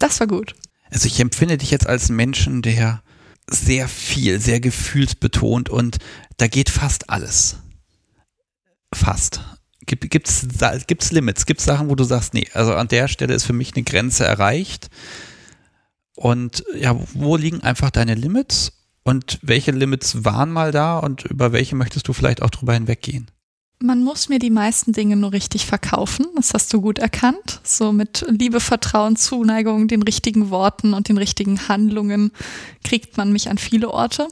das 0.00 0.18
war 0.18 0.26
gut. 0.26 0.56
Also 0.90 1.06
ich 1.06 1.20
empfinde 1.20 1.56
dich 1.56 1.70
jetzt 1.70 1.86
als 1.86 2.08
Menschen, 2.08 2.62
der 2.62 3.00
sehr 3.48 3.86
viel, 3.86 4.40
sehr 4.40 4.58
gefühlsbetont 4.58 5.68
und 5.68 5.98
da 6.36 6.48
geht 6.48 6.68
fast 6.68 7.10
alles. 7.10 7.58
Fast. 8.92 9.40
Gibt, 9.86 10.04
da- 10.60 10.78
gibt's 10.78 11.12
Limits? 11.12 11.46
Gibt's 11.46 11.64
Sachen, 11.64 11.88
wo 11.88 11.94
du 11.94 12.04
sagst, 12.04 12.34
nee, 12.34 12.46
also 12.52 12.74
an 12.74 12.88
der 12.88 13.08
Stelle 13.08 13.34
ist 13.34 13.44
für 13.44 13.52
mich 13.52 13.74
eine 13.74 13.84
Grenze 13.84 14.24
erreicht? 14.24 14.88
Und 16.16 16.64
ja, 16.78 16.98
wo 17.14 17.36
liegen 17.36 17.60
einfach 17.62 17.90
deine 17.90 18.14
Limits? 18.14 18.72
Und 19.04 19.38
welche 19.42 19.70
Limits 19.70 20.24
waren 20.24 20.50
mal 20.50 20.72
da 20.72 20.98
und 20.98 21.24
über 21.24 21.52
welche 21.52 21.76
möchtest 21.76 22.08
du 22.08 22.12
vielleicht 22.12 22.42
auch 22.42 22.50
drüber 22.50 22.74
hinweggehen? 22.74 23.30
Man 23.78 24.02
muss 24.02 24.30
mir 24.30 24.38
die 24.38 24.50
meisten 24.50 24.92
Dinge 24.92 25.16
nur 25.16 25.32
richtig 25.32 25.66
verkaufen. 25.66 26.26
Das 26.34 26.54
hast 26.54 26.72
du 26.72 26.80
gut 26.80 26.98
erkannt. 26.98 27.60
So 27.62 27.92
mit 27.92 28.24
Liebe, 28.28 28.58
Vertrauen, 28.58 29.16
Zuneigung, 29.16 29.86
den 29.86 30.02
richtigen 30.02 30.48
Worten 30.48 30.94
und 30.94 31.08
den 31.10 31.18
richtigen 31.18 31.68
Handlungen 31.68 32.32
kriegt 32.82 33.18
man 33.18 33.32
mich 33.32 33.50
an 33.50 33.58
viele 33.58 33.90
Orte. 33.90 34.28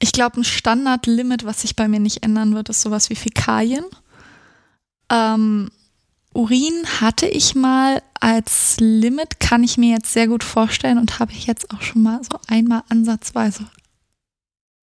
Ich 0.00 0.12
glaube, 0.12 0.40
ein 0.40 0.44
Standardlimit, 0.44 1.44
was 1.44 1.62
sich 1.62 1.76
bei 1.76 1.86
mir 1.86 2.00
nicht 2.00 2.24
ändern 2.24 2.54
wird, 2.54 2.68
ist 2.70 2.80
sowas 2.80 3.10
wie 3.10 3.16
Fäkalien. 3.16 3.84
Ähm, 5.10 5.70
Urin 6.32 6.86
hatte 7.00 7.26
ich 7.26 7.54
mal 7.54 8.02
als 8.18 8.76
Limit, 8.78 9.40
kann 9.40 9.64
ich 9.64 9.76
mir 9.76 9.90
jetzt 9.94 10.12
sehr 10.12 10.28
gut 10.28 10.44
vorstellen 10.44 10.98
und 10.98 11.18
habe 11.18 11.32
ich 11.32 11.46
jetzt 11.46 11.70
auch 11.72 11.82
schon 11.82 12.02
mal 12.02 12.20
so 12.22 12.38
einmal 12.46 12.82
ansatzweise 12.88 13.66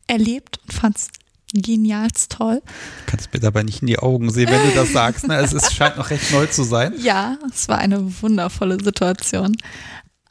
erlebt 0.07 0.59
und 0.63 0.73
fand 0.73 0.97
es 0.97 1.07
genialst 1.53 2.33
toll. 2.33 2.61
Kannst 3.05 3.33
mir 3.33 3.39
dabei 3.39 3.63
nicht 3.63 3.81
in 3.81 3.87
die 3.87 3.99
Augen 3.99 4.29
sehen, 4.29 4.49
wenn 4.49 4.69
du 4.69 4.75
das 4.75 4.91
sagst. 4.91 5.27
Ne? 5.27 5.37
Es 5.37 5.53
ist, 5.53 5.73
scheint 5.73 5.97
noch 5.97 6.09
recht 6.09 6.31
neu 6.31 6.45
zu 6.47 6.63
sein. 6.63 6.93
Ja, 7.01 7.37
es 7.49 7.69
war 7.69 7.77
eine 7.77 8.21
wundervolle 8.21 8.83
Situation. 8.83 9.55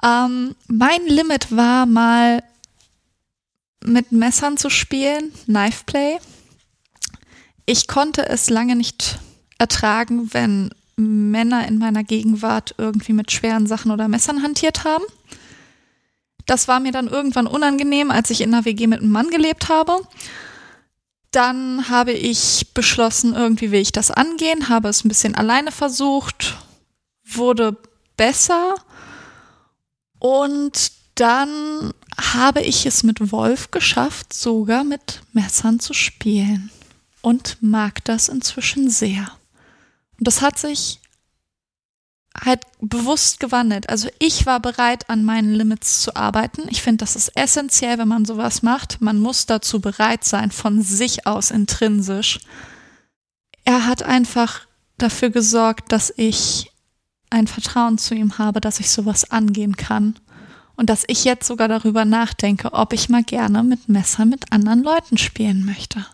Ähm, 0.04 0.54
mein 0.68 1.06
Limit 1.06 1.56
war 1.56 1.86
mal 1.86 2.42
mit 3.86 4.12
Messern 4.12 4.56
zu 4.56 4.70
spielen, 4.70 5.32
Knife 5.44 5.84
Play. 5.86 6.18
Ich 7.64 7.88
konnte 7.88 8.28
es 8.28 8.50
lange 8.50 8.76
nicht 8.76 9.18
ertragen, 9.58 10.32
wenn 10.32 10.70
Männer 10.96 11.66
in 11.68 11.78
meiner 11.78 12.04
Gegenwart 12.04 12.74
irgendwie 12.78 13.12
mit 13.12 13.30
schweren 13.30 13.66
Sachen 13.66 13.90
oder 13.90 14.08
Messern 14.08 14.42
hantiert 14.42 14.84
haben. 14.84 15.04
Das 16.46 16.68
war 16.68 16.80
mir 16.80 16.92
dann 16.92 17.08
irgendwann 17.08 17.46
unangenehm, 17.46 18.10
als 18.10 18.30
ich 18.30 18.40
in 18.40 18.54
einer 18.54 18.64
WG 18.64 18.86
mit 18.86 19.00
einem 19.00 19.10
Mann 19.10 19.30
gelebt 19.30 19.68
habe. 19.68 20.00
Dann 21.32 21.88
habe 21.88 22.12
ich 22.12 22.68
beschlossen, 22.72 23.34
irgendwie 23.34 23.72
will 23.72 23.80
ich 23.80 23.92
das 23.92 24.10
angehen, 24.10 24.68
habe 24.68 24.88
es 24.88 25.04
ein 25.04 25.08
bisschen 25.08 25.34
alleine 25.34 25.72
versucht, 25.72 26.56
wurde 27.24 27.76
besser 28.16 28.76
und 30.18 30.92
dann 31.16 31.92
habe 32.34 32.62
ich 32.62 32.86
es 32.86 33.02
mit 33.02 33.32
Wolf 33.32 33.70
geschafft, 33.70 34.32
sogar 34.32 34.84
mit 34.84 35.22
Messern 35.32 35.80
zu 35.80 35.92
spielen 35.92 36.70
und 37.22 37.58
mag 37.60 38.04
das 38.04 38.28
inzwischen 38.28 38.88
sehr. 38.88 39.30
Und 40.18 40.26
das 40.26 40.40
hat 40.42 40.58
sich 40.58 41.00
halt 42.44 42.60
bewusst 42.80 43.40
gewandelt. 43.40 43.88
Also 43.88 44.08
ich 44.18 44.46
war 44.46 44.60
bereit, 44.60 45.08
an 45.08 45.24
meinen 45.24 45.54
Limits 45.54 46.02
zu 46.02 46.16
arbeiten. 46.16 46.62
Ich 46.68 46.82
finde, 46.82 46.98
das 46.98 47.16
ist 47.16 47.36
essentiell, 47.36 47.98
wenn 47.98 48.08
man 48.08 48.24
sowas 48.24 48.62
macht. 48.62 49.00
Man 49.00 49.18
muss 49.18 49.46
dazu 49.46 49.80
bereit 49.80 50.24
sein, 50.24 50.50
von 50.50 50.82
sich 50.82 51.26
aus 51.26 51.50
intrinsisch. 51.50 52.40
Er 53.64 53.86
hat 53.86 54.02
einfach 54.02 54.66
dafür 54.98 55.30
gesorgt, 55.30 55.92
dass 55.92 56.12
ich 56.16 56.70
ein 57.30 57.46
Vertrauen 57.46 57.98
zu 57.98 58.14
ihm 58.14 58.38
habe, 58.38 58.60
dass 58.60 58.80
ich 58.80 58.90
sowas 58.90 59.30
angehen 59.30 59.76
kann. 59.76 60.18
Und 60.76 60.90
dass 60.90 61.04
ich 61.06 61.24
jetzt 61.24 61.46
sogar 61.46 61.68
darüber 61.68 62.04
nachdenke, 62.04 62.72
ob 62.72 62.92
ich 62.92 63.08
mal 63.08 63.24
gerne 63.24 63.62
mit 63.62 63.88
Messer 63.88 64.24
mit 64.24 64.52
anderen 64.52 64.82
Leuten 64.82 65.16
spielen 65.16 65.64
möchte. 65.64 66.04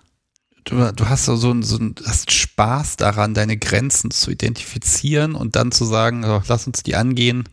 Du, 0.64 0.92
du 0.92 1.08
hast 1.08 1.24
so, 1.24 1.34
so, 1.34 1.60
so 1.60 1.78
hast 2.06 2.30
Spaß 2.30 2.96
daran, 2.96 3.34
deine 3.34 3.56
Grenzen 3.56 4.12
zu 4.12 4.30
identifizieren 4.30 5.34
und 5.34 5.56
dann 5.56 5.72
zu 5.72 5.84
sagen, 5.84 6.22
so, 6.22 6.40
lass 6.46 6.66
uns 6.68 6.84
die 6.84 6.94
angehen, 6.94 7.48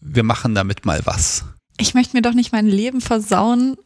wir 0.00 0.22
machen 0.22 0.54
damit 0.54 0.84
mal 0.84 1.00
was. 1.04 1.44
Ich 1.78 1.94
möchte 1.94 2.16
mir 2.16 2.22
doch 2.22 2.34
nicht 2.34 2.52
mein 2.52 2.66
Leben 2.66 3.00
versauen, 3.00 3.76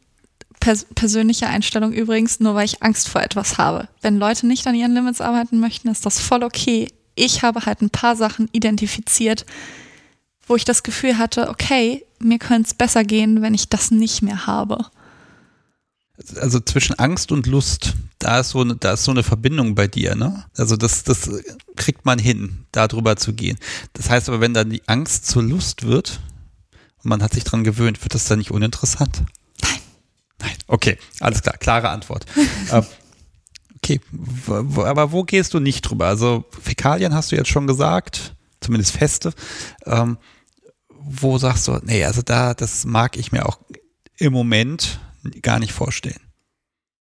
pers 0.60 0.86
persönliche 0.94 1.46
Einstellung 1.46 1.92
übrigens, 1.92 2.40
nur 2.40 2.54
weil 2.54 2.64
ich 2.64 2.82
Angst 2.82 3.08
vor 3.08 3.22
etwas 3.22 3.58
habe. 3.58 3.88
Wenn 4.00 4.18
Leute 4.18 4.46
nicht 4.46 4.66
an 4.66 4.74
ihren 4.74 4.94
Limits 4.94 5.20
arbeiten 5.20 5.60
möchten, 5.60 5.88
ist 5.88 6.04
das 6.04 6.18
voll 6.18 6.42
okay. 6.42 6.88
Ich 7.14 7.42
habe 7.42 7.66
halt 7.66 7.82
ein 7.82 7.90
paar 7.90 8.16
Sachen 8.16 8.48
identifiziert, 8.52 9.44
wo 10.46 10.56
ich 10.56 10.64
das 10.64 10.82
Gefühl 10.82 11.18
hatte, 11.18 11.48
okay, 11.48 12.04
mir 12.18 12.38
könnte 12.38 12.68
es 12.68 12.74
besser 12.74 13.04
gehen, 13.04 13.42
wenn 13.42 13.54
ich 13.54 13.68
das 13.68 13.90
nicht 13.90 14.22
mehr 14.22 14.46
habe. 14.46 14.86
Also 16.36 16.60
zwischen 16.60 16.98
Angst 16.98 17.32
und 17.32 17.46
Lust, 17.46 17.94
da 18.18 18.40
ist 18.40 18.50
so 18.50 18.60
eine, 18.60 18.76
da 18.76 18.92
ist 18.92 19.04
so 19.04 19.10
eine 19.10 19.22
Verbindung 19.22 19.74
bei 19.74 19.88
dir, 19.88 20.14
ne? 20.14 20.44
Also 20.56 20.76
das, 20.76 21.04
das 21.04 21.30
kriegt 21.74 22.04
man 22.04 22.18
hin, 22.18 22.66
da 22.70 22.86
drüber 22.86 23.16
zu 23.16 23.32
gehen. 23.32 23.58
Das 23.94 24.10
heißt 24.10 24.28
aber, 24.28 24.40
wenn 24.40 24.54
dann 24.54 24.70
die 24.70 24.86
Angst 24.86 25.26
zur 25.26 25.42
Lust 25.42 25.84
wird 25.84 26.20
und 27.02 27.08
man 27.08 27.22
hat 27.22 27.32
sich 27.32 27.44
dran 27.44 27.64
gewöhnt, 27.64 28.02
wird 28.04 28.14
das 28.14 28.26
dann 28.26 28.38
nicht 28.38 28.50
uninteressant? 28.50 29.24
Nein. 29.62 29.80
Nein. 30.38 30.56
Okay, 30.68 30.98
alles 31.20 31.42
klar, 31.42 31.56
klare 31.58 31.88
Antwort. 31.88 32.26
Ähm, 32.70 32.86
okay, 33.76 34.00
aber 34.46 35.12
wo 35.12 35.24
gehst 35.24 35.54
du 35.54 35.60
nicht 35.60 35.82
drüber? 35.82 36.06
Also 36.06 36.44
Fäkalien 36.62 37.14
hast 37.14 37.32
du 37.32 37.36
jetzt 37.36 37.50
schon 37.50 37.66
gesagt, 37.66 38.34
zumindest 38.60 38.92
feste. 38.92 39.32
Ähm, 39.84 40.16
wo 41.04 41.38
sagst 41.38 41.68
du, 41.68 41.78
nee, 41.82 42.04
also 42.04 42.22
da, 42.22 42.54
das 42.54 42.84
mag 42.84 43.16
ich 43.16 43.32
mir 43.32 43.46
auch 43.46 43.58
im 44.18 44.32
Moment 44.32 45.00
gar 45.42 45.58
nicht 45.58 45.72
vorstellen. 45.72 46.20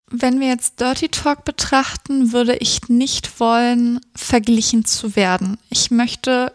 Wenn 0.09 0.39
wir 0.39 0.49
jetzt 0.49 0.79
Dirty 0.81 1.07
Talk 1.09 1.45
betrachten, 1.45 2.33
würde 2.33 2.57
ich 2.57 2.89
nicht 2.89 3.39
wollen, 3.39 4.01
verglichen 4.13 4.83
zu 4.83 5.15
werden. 5.15 5.57
Ich 5.69 5.89
möchte 5.89 6.53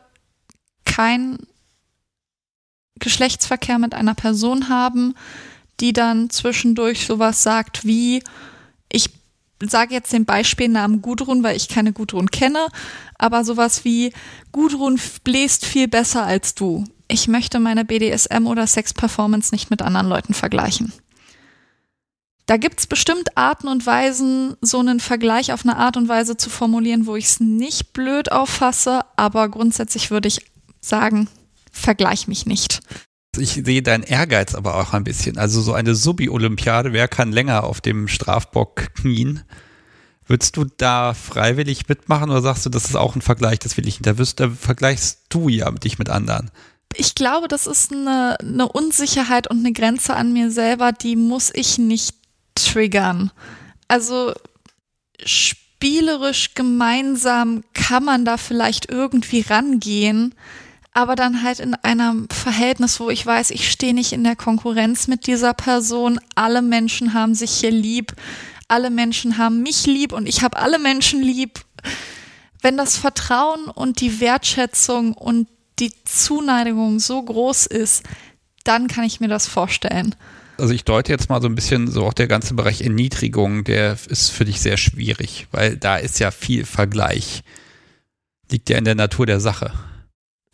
kein 0.84 1.38
Geschlechtsverkehr 2.98 3.78
mit 3.78 3.94
einer 3.94 4.14
Person 4.14 4.68
haben, 4.68 5.14
die 5.80 5.92
dann 5.92 6.30
zwischendurch 6.30 7.06
sowas 7.06 7.42
sagt 7.42 7.84
wie, 7.86 8.22
ich 8.90 9.10
sage 9.60 9.94
jetzt 9.94 10.12
den 10.12 10.26
Beispielnamen 10.26 11.00
Gudrun, 11.00 11.42
weil 11.42 11.56
ich 11.56 11.68
keine 11.68 11.92
Gudrun 11.92 12.30
kenne, 12.30 12.66
aber 13.18 13.44
sowas 13.44 13.84
wie 13.84 14.12
Gudrun 14.52 15.00
bläst 15.24 15.64
viel 15.64 15.88
besser 15.88 16.24
als 16.24 16.54
du. 16.54 16.84
Ich 17.08 17.28
möchte 17.28 17.60
meine 17.60 17.84
BDSM 17.84 18.46
oder 18.46 18.66
Sex-Performance 18.66 19.54
nicht 19.54 19.70
mit 19.70 19.82
anderen 19.82 20.08
Leuten 20.08 20.34
vergleichen. 20.34 20.92
Da 22.46 22.56
gibt's 22.56 22.86
bestimmt 22.86 23.36
Arten 23.36 23.66
und 23.66 23.86
Weisen, 23.86 24.56
so 24.60 24.78
einen 24.78 25.00
Vergleich 25.00 25.52
auf 25.52 25.64
eine 25.64 25.76
Art 25.76 25.96
und 25.96 26.08
Weise 26.08 26.36
zu 26.36 26.48
formulieren, 26.48 27.06
wo 27.06 27.16
ich 27.16 27.24
es 27.24 27.40
nicht 27.40 27.92
blöd 27.92 28.30
auffasse, 28.30 29.00
aber 29.16 29.48
grundsätzlich 29.48 30.12
würde 30.12 30.28
ich 30.28 30.46
sagen, 30.80 31.28
vergleich 31.72 32.28
mich 32.28 32.46
nicht. 32.46 32.80
Ich 33.36 33.60
sehe 33.64 33.82
deinen 33.82 34.04
Ehrgeiz 34.04 34.54
aber 34.54 34.76
auch 34.76 34.92
ein 34.92 35.04
bisschen. 35.04 35.38
Also 35.38 35.60
so 35.60 35.74
eine 35.74 35.94
Subi-Olympiade, 35.94 36.92
wer 36.92 37.08
kann 37.08 37.32
länger 37.32 37.64
auf 37.64 37.80
dem 37.80 38.08
Strafbock 38.08 38.94
knien? 38.94 39.42
Würdest 40.26 40.56
du 40.56 40.64
da 40.64 41.14
freiwillig 41.14 41.88
mitmachen 41.88 42.30
oder 42.30 42.42
sagst 42.42 42.64
du, 42.64 42.70
das 42.70 42.86
ist 42.86 42.96
auch 42.96 43.14
ein 43.14 43.22
Vergleich, 43.22 43.58
das 43.58 43.76
will 43.76 43.86
ich 43.86 44.00
nicht? 44.00 44.06
Da, 44.06 44.18
wirst, 44.18 44.40
da 44.40 44.50
vergleichst 44.50 45.26
du 45.28 45.48
ja 45.48 45.70
dich 45.70 45.98
mit 45.98 46.08
anderen. 46.08 46.50
Ich 46.94 47.14
glaube, 47.14 47.48
das 47.48 47.66
ist 47.66 47.92
eine, 47.92 48.36
eine 48.40 48.68
Unsicherheit 48.68 49.48
und 49.50 49.58
eine 49.58 49.72
Grenze 49.72 50.14
an 50.14 50.32
mir 50.32 50.50
selber, 50.50 50.92
die 50.92 51.16
muss 51.16 51.50
ich 51.54 51.78
nicht 51.78 52.16
triggern. 52.54 53.30
Also 53.88 54.32
spielerisch 55.24 56.54
gemeinsam 56.54 57.64
kann 57.74 58.04
man 58.04 58.24
da 58.24 58.36
vielleicht 58.36 58.88
irgendwie 58.90 59.40
rangehen, 59.40 60.34
aber 60.92 61.14
dann 61.14 61.42
halt 61.42 61.60
in 61.60 61.74
einem 61.74 62.28
Verhältnis, 62.30 62.98
wo 63.00 63.10
ich 63.10 63.24
weiß, 63.24 63.50
ich 63.50 63.70
stehe 63.70 63.92
nicht 63.92 64.12
in 64.12 64.24
der 64.24 64.36
Konkurrenz 64.36 65.08
mit 65.08 65.26
dieser 65.26 65.52
Person, 65.52 66.18
alle 66.34 66.62
Menschen 66.62 67.12
haben 67.12 67.34
sich 67.34 67.50
hier 67.52 67.70
lieb, 67.70 68.14
alle 68.68 68.90
Menschen 68.90 69.36
haben 69.38 69.62
mich 69.62 69.86
lieb 69.86 70.12
und 70.12 70.26
ich 70.26 70.42
habe 70.42 70.56
alle 70.56 70.78
Menschen 70.78 71.22
lieb. 71.22 71.60
Wenn 72.62 72.76
das 72.76 72.96
Vertrauen 72.96 73.66
und 73.66 74.00
die 74.00 74.20
Wertschätzung 74.20 75.12
und 75.12 75.48
die 75.78 75.92
Zuneigung 76.04 76.98
so 76.98 77.22
groß 77.22 77.66
ist, 77.66 78.02
dann 78.64 78.88
kann 78.88 79.04
ich 79.04 79.20
mir 79.20 79.28
das 79.28 79.46
vorstellen. 79.46 80.14
Also 80.58 80.72
ich 80.72 80.84
deute 80.84 81.12
jetzt 81.12 81.28
mal 81.28 81.42
so 81.42 81.48
ein 81.48 81.54
bisschen 81.54 81.90
so 81.90 82.06
auch 82.06 82.14
der 82.14 82.28
ganze 82.28 82.54
Bereich 82.54 82.80
Erniedrigung, 82.80 83.64
der 83.64 83.98
ist 84.08 84.30
für 84.30 84.44
dich 84.44 84.60
sehr 84.60 84.78
schwierig, 84.78 85.48
weil 85.52 85.76
da 85.76 85.96
ist 85.96 86.18
ja 86.18 86.30
viel 86.30 86.64
Vergleich. 86.64 87.42
Liegt 88.50 88.70
ja 88.70 88.78
in 88.78 88.84
der 88.84 88.94
Natur 88.94 89.26
der 89.26 89.40
Sache 89.40 89.72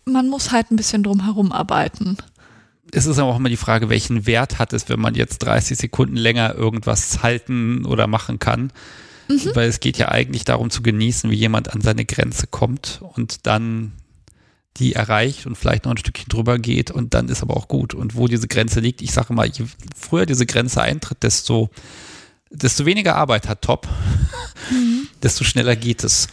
man 0.05 0.28
muss 0.28 0.51
halt 0.51 0.70
ein 0.70 0.77
bisschen 0.77 1.03
drum 1.03 1.24
herum 1.24 1.53
arbeiten. 1.53 2.16
Es 2.93 3.07
ist 3.07 3.19
aber 3.19 3.31
auch 3.31 3.36
immer 3.36 3.49
die 3.49 3.57
Frage, 3.57 3.89
welchen 3.89 4.27
Wert 4.27 4.59
hat 4.59 4.73
es, 4.73 4.89
wenn 4.89 5.01
man 5.01 5.15
jetzt 5.15 5.39
30 5.39 5.78
Sekunden 5.78 6.16
länger 6.16 6.55
irgendwas 6.55 7.23
halten 7.23 7.86
oder 7.86 8.07
machen 8.07 8.39
kann. 8.39 8.73
Mhm. 9.28 9.51
Weil 9.55 9.69
es 9.69 9.81
geht 9.81 9.99
ja 9.99 10.09
eigentlich 10.09 10.44
darum 10.44 10.70
zu 10.70 10.82
genießen, 10.82 11.31
wie 11.31 11.36
jemand 11.36 11.73
an 11.73 11.81
seine 11.81 12.05
Grenze 12.05 12.47
kommt 12.47 13.01
und 13.15 13.47
dann 13.47 13.93
die 14.78 14.94
erreicht 14.94 15.47
und 15.47 15.57
vielleicht 15.57 15.85
noch 15.85 15.93
ein 15.93 15.99
Stückchen 15.99 16.28
drüber 16.28 16.59
geht 16.59 16.90
und 16.90 17.15
dann 17.15 17.28
ist 17.28 17.43
aber 17.43 17.57
auch 17.57 17.69
gut. 17.69 17.94
Und 17.94 18.16
wo 18.16 18.27
diese 18.27 18.49
Grenze 18.49 18.81
liegt, 18.81 19.03
ich 19.03 19.12
sage 19.12 19.35
mal, 19.35 19.47
je 19.47 19.66
früher 19.97 20.27
diese 20.27 20.47
Grenze 20.47 20.81
eintritt, 20.81 21.23
desto, 21.23 21.70
desto 22.51 22.86
weniger 22.86 23.16
Arbeit 23.16 23.49
hat 23.49 23.62
Top, 23.62 23.86
mhm. 24.70 25.09
desto 25.23 25.44
schneller 25.44 25.77
geht 25.77 26.05
es. 26.05 26.28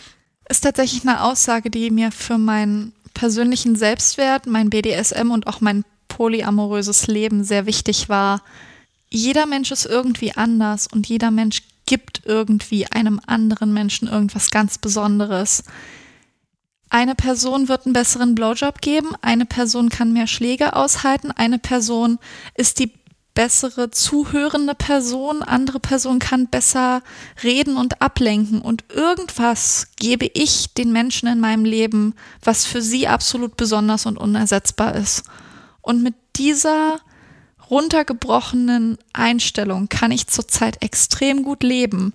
Ist 0.47 0.61
tatsächlich 0.61 1.03
eine 1.03 1.23
Aussage, 1.23 1.69
die 1.69 1.91
mir 1.91 2.11
für 2.11 2.37
mein 2.37 2.93
persönlichen 3.13 3.75
Selbstwert, 3.75 4.47
mein 4.47 4.69
BDSM 4.69 5.31
und 5.31 5.47
auch 5.47 5.61
mein 5.61 5.83
polyamoröses 6.07 7.07
Leben 7.07 7.43
sehr 7.43 7.65
wichtig 7.65 8.09
war. 8.09 8.41
Jeder 9.09 9.45
Mensch 9.45 9.71
ist 9.71 9.85
irgendwie 9.85 10.35
anders 10.35 10.87
und 10.87 11.07
jeder 11.07 11.29
Mensch 11.29 11.63
gibt 11.85 12.21
irgendwie 12.25 12.85
einem 12.87 13.19
anderen 13.25 13.73
Menschen 13.73 14.07
irgendwas 14.07 14.51
ganz 14.51 14.77
Besonderes. 14.77 15.63
Eine 16.89 17.13
Person 17.13 17.67
wird 17.67 17.85
einen 17.85 17.93
besseren 17.93 18.33
Blowjob 18.33 18.81
geben, 18.81 19.09
eine 19.21 19.45
Person 19.45 19.89
kann 19.89 20.11
mehr 20.11 20.27
Schläge 20.27 20.75
aushalten, 20.75 21.31
eine 21.31 21.59
Person 21.59 22.17
ist 22.55 22.79
die 22.79 22.91
bessere 23.35 23.91
zuhörende 23.91 24.73
Person, 24.73 25.43
andere 25.43 25.79
Person 25.79 26.19
kann 26.19 26.47
besser 26.47 27.03
reden 27.43 27.77
und 27.77 28.01
ablenken 28.01 28.59
und 28.59 28.85
irgendwas 28.89 29.89
gebe 29.97 30.29
ich 30.33 30.73
den 30.73 30.91
Menschen 30.91 31.29
in 31.29 31.39
meinem 31.39 31.63
Leben, 31.63 32.15
was 32.43 32.65
für 32.65 32.81
sie 32.81 33.07
absolut 33.07 33.55
besonders 33.55 34.05
und 34.07 34.17
unersetzbar 34.17 34.95
ist. 34.95 35.23
Und 35.81 36.01
mit 36.01 36.15
dieser 36.35 36.99
runtergebrochenen 37.69 38.97
Einstellung 39.13 39.89
kann 39.89 40.11
ich 40.11 40.27
zurzeit 40.27 40.81
extrem 40.83 41.43
gut 41.43 41.61
leben. 41.61 42.13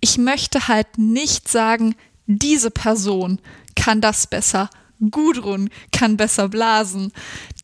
Ich 0.00 0.16
möchte 0.16 0.66
halt 0.66 0.98
nicht 0.98 1.48
sagen, 1.48 1.94
diese 2.26 2.70
Person 2.70 3.38
kann 3.74 4.00
das 4.00 4.26
besser, 4.26 4.70
Gudrun 5.10 5.70
kann 5.92 6.16
besser 6.16 6.48
blasen. 6.48 7.12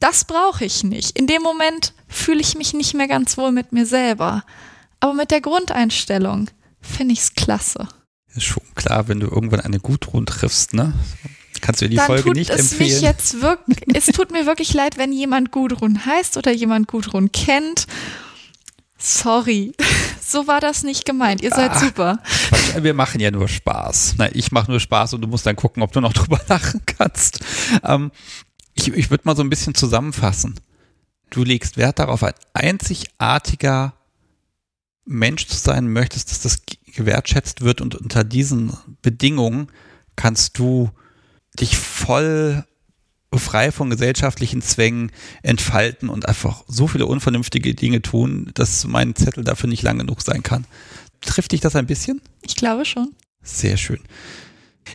Das 0.01 0.25
brauche 0.25 0.65
ich 0.65 0.85
nicht. 0.85 1.19
In 1.19 1.27
dem 1.27 1.43
Moment 1.43 1.95
fühle 2.09 2.41
ich 2.41 2.57
mich 2.57 2.75
nicht 2.75 2.95
mehr 2.95 3.09
ganz 3.09 3.37
wohl 3.37 3.53
mit 3.53 3.73
mir 3.73 3.87
selber. 3.87 4.45
Aber 5.01 5.15
mit 5.15 5.31
der 5.31 5.41
Grundeinstellung 5.41 6.51
finde 6.81 7.15
ich 7.15 7.21
es 7.21 7.35
klasse. 7.35 7.89
Ist 8.35 8.45
schon 8.45 8.63
klar, 8.75 9.09
wenn 9.09 9.21
du 9.21 9.27
irgendwann 9.27 9.61
eine 9.61 9.81
Gudrun 9.81 10.27
triffst, 10.27 10.75
ne? 10.75 10.93
Kannst 11.61 11.81
du 11.81 11.87
dir 11.87 11.91
die 11.91 11.97
Dann 11.97 12.07
Folge 12.07 12.25
tut 12.25 12.37
nicht 12.37 12.51
es 12.51 12.73
empfehlen? 12.73 12.91
Mich 12.91 13.01
jetzt 13.01 13.41
wirklich, 13.43 13.79
es 13.95 14.07
tut 14.07 14.31
mir 14.31 14.47
wirklich 14.47 14.73
leid, 14.73 14.99
wenn 14.99 15.13
jemand 15.13 15.51
Gudrun 15.51 16.07
heißt 16.07 16.37
oder 16.37 16.53
jemand 16.53 16.89
Gudrun 16.89 17.33
kennt. 17.33 17.87
Sorry, 19.01 19.73
so 20.21 20.47
war 20.47 20.61
das 20.61 20.83
nicht 20.83 21.05
gemeint. 21.07 21.41
Ihr 21.43 21.51
seid 21.51 21.73
Ah. 21.73 21.79
super. 21.81 22.19
Wir 22.81 22.95
machen 22.95 23.21
ja 23.21 23.31
nur 23.31 23.49
Spaß. 23.49 24.15
Nein, 24.19 24.31
ich 24.35 24.53
mache 24.53 24.71
nur 24.71 24.79
Spaß 24.81 25.15
und 25.15 25.23
du 25.23 25.29
musst 25.29 25.47
dann 25.47 25.57
gucken, 25.57 25.83
ob 25.83 25.93
du 25.93 26.01
noch 26.01 26.13
drüber 26.15 26.41
lachen 26.49 26.83
kannst. 26.87 27.41
Ähm, 27.83 28.13
ich 28.75 28.93
ich 28.93 29.11
würde 29.11 29.23
mal 29.25 29.35
so 29.37 29.43
ein 29.43 29.51
bisschen 29.51 29.75
zusammenfassen. 29.75 30.61
Du 31.31 31.45
legst 31.45 31.77
Wert 31.77 31.99
darauf, 31.99 32.23
ein 32.23 32.35
einzigartiger 32.55 33.95
Mensch 35.07 35.47
zu 35.47 35.57
sein, 35.57 35.89
möchtest, 35.89 36.31
dass 36.31 36.41
das 36.41 36.59
gewertschätzt 36.95 37.63
wird 37.63 37.81
und 37.81 37.95
unter 37.95 38.23
diesen 38.25 38.77
Bedingungen 39.03 39.69
kannst 40.17 40.59
du 40.59 40.91
dich 41.59 41.77
voll 41.79 42.65
frei 43.39 43.71
von 43.71 43.91
gesellschaftlichen 43.91 44.61
Zwängen 44.61 45.13
entfalten 45.43 46.09
und 46.09 46.27
einfach 46.27 46.65
so 46.67 46.89
viele 46.89 47.07
unvernünftige 47.07 47.75
Dinge 47.75 48.03
tun, 48.03 48.51
dass 48.55 48.87
mein 48.87 49.15
Zettel 49.15 49.45
dafür 49.45 49.69
nicht 49.69 49.83
lang 49.83 49.99
genug 49.99 50.23
sein 50.23 50.43
kann. 50.43 50.67
Trifft 51.21 51.53
dich 51.53 51.61
das 51.61 51.77
ein 51.77 51.87
bisschen? 51.87 52.21
Ich 52.43 52.57
glaube 52.57 52.85
schon. 52.85 53.15
Sehr 53.43 53.77
schön. 53.77 54.01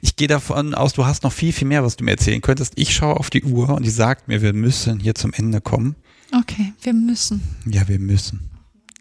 Ich 0.02 0.16
gehe 0.16 0.28
davon 0.28 0.74
aus, 0.74 0.94
du 0.94 1.06
hast 1.06 1.24
noch 1.24 1.32
viel, 1.32 1.54
viel 1.54 1.68
mehr, 1.68 1.84
was 1.84 1.96
du 1.96 2.04
mir 2.04 2.12
erzählen 2.12 2.42
könntest. 2.42 2.74
Ich 2.76 2.94
schaue 2.94 3.18
auf 3.18 3.30
die 3.30 3.44
Uhr 3.44 3.70
und 3.70 3.84
die 3.84 3.90
sagt 3.90 4.28
mir, 4.28 4.42
wir 4.42 4.54
müssen 4.54 5.00
hier 5.00 5.16
zum 5.16 5.32
Ende 5.32 5.62
kommen. 5.62 5.96
Okay, 6.38 6.74
wir 6.82 6.94
müssen. 6.94 7.42
Ja, 7.66 7.88
wir 7.88 8.00
müssen. 8.00 8.50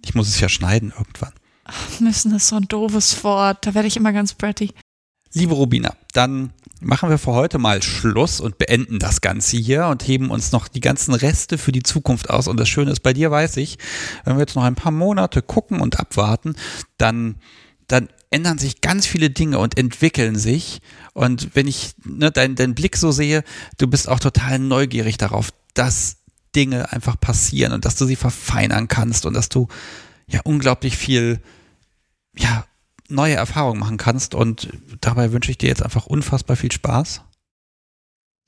Ich 0.05 0.15
muss 0.15 0.29
es 0.29 0.39
ja 0.39 0.49
schneiden 0.49 0.93
irgendwann. 0.97 1.33
Ach, 1.65 2.01
müssen 2.01 2.35
ist 2.35 2.49
so 2.49 2.57
ein 2.57 2.69
doofes 2.69 3.25
Wort. 3.25 3.67
Da 3.67 3.75
werde 3.75 3.89
ich 3.89 3.97
immer 3.97 4.13
ganz 4.13 4.35
bratty. 4.35 4.73
Liebe 5.33 5.55
Rubina, 5.55 5.97
dann 6.13 6.53
machen 6.85 7.11
wir 7.11 7.19
für 7.19 7.33
heute 7.33 7.59
mal 7.59 7.83
Schluss 7.83 8.41
und 8.41 8.59
beenden 8.59 8.99
das 8.99 9.21
Ganze 9.21 9.57
hier 9.57 9.87
und 9.87 10.07
heben 10.07 10.31
uns 10.31 10.53
noch 10.53 10.69
die 10.69 10.81
ganzen 10.81 11.15
Reste 11.15 11.59
für 11.59 11.73
die 11.73 11.83
Zukunft 11.83 12.31
aus. 12.31 12.49
Und 12.49 12.59
das 12.59 12.69
Schöne 12.69 12.91
ist, 12.91 13.01
bei 13.01 13.13
dir 13.13 13.31
weiß 13.31 13.57
ich, 13.57 13.79
wenn 14.25 14.37
wir 14.37 14.41
jetzt 14.41 14.57
noch 14.57 14.65
ein 14.65 14.75
paar 14.75 14.93
Monate 14.93 15.43
gucken 15.43 15.81
und 15.81 15.99
abwarten, 15.99 16.55
dann, 16.99 17.37
dann 17.87 18.09
ändern 18.31 18.59
sich 18.59 18.81
ganz 18.81 19.07
viele 19.07 19.31
Dinge 19.31 19.59
und 19.59 19.79
entwickeln 19.79 20.37
sich. 20.37 20.81
Und 21.13 21.51
wenn 21.55 21.67
ich 21.67 21.95
ne, 22.05 22.31
deinen 22.31 22.57
dein 22.57 22.75
Blick 22.75 22.97
so 22.97 23.13
sehe, 23.13 23.45
du 23.79 23.87
bist 23.87 24.09
auch 24.09 24.21
total 24.21 24.59
neugierig 24.59 25.19
darauf, 25.19 25.51
dass 25.75 26.17
Dinge 26.55 26.93
einfach 26.93 27.19
passieren 27.19 27.73
und 27.73 27.85
dass 27.85 27.97
du 27.97 28.07
sie 28.07 28.17
verfeinern 28.17 28.89
kannst 28.89 29.27
und 29.27 29.35
dass 29.35 29.49
du 29.49 29.69
ja 30.27 30.41
unglaublich 30.45 30.97
viel, 30.97 31.41
ja, 32.37 32.65
neue 33.09 33.35
Erfahrungen 33.35 33.81
machen 33.81 33.97
kannst. 33.97 34.35
Und 34.35 34.69
dabei 35.01 35.33
wünsche 35.33 35.51
ich 35.51 35.59
dir 35.59 35.69
jetzt 35.69 35.83
einfach 35.83 36.07
unfassbar 36.07 36.57
viel 36.57 36.73
Spaß. 36.73 37.23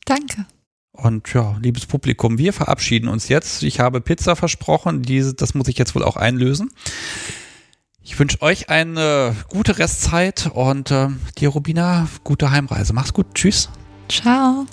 Danke. 0.05 0.47
Und 0.93 1.33
ja, 1.35 1.57
liebes 1.61 1.87
Publikum, 1.87 2.39
wir 2.39 2.53
verabschieden 2.53 3.09
uns 3.09 3.29
jetzt. 3.29 3.63
Ich 3.63 3.81
habe 3.81 4.01
Pizza 4.01 4.35
versprochen, 4.35 5.03
diese, 5.03 5.35
das 5.35 5.55
muss 5.55 5.69
ich 5.69 5.77
jetzt 5.77 5.95
wohl 5.95 6.03
auch 6.03 6.17
einlösen. 6.17 6.71
Ich 8.03 8.19
wünsche 8.19 8.41
euch 8.41 8.71
eine 8.71 9.35
gute 9.49 9.79
Restzeit 9.79 10.51
und 10.55 10.91
äh, 10.91 11.09
dir, 11.39 11.49
Rubina, 11.49 12.09
gute 12.25 12.51
Heimreise. 12.51 12.93
Mach's 12.93 13.13
gut. 13.13 13.27
Tschüss. 13.35 13.69
Ciao. 14.09 14.67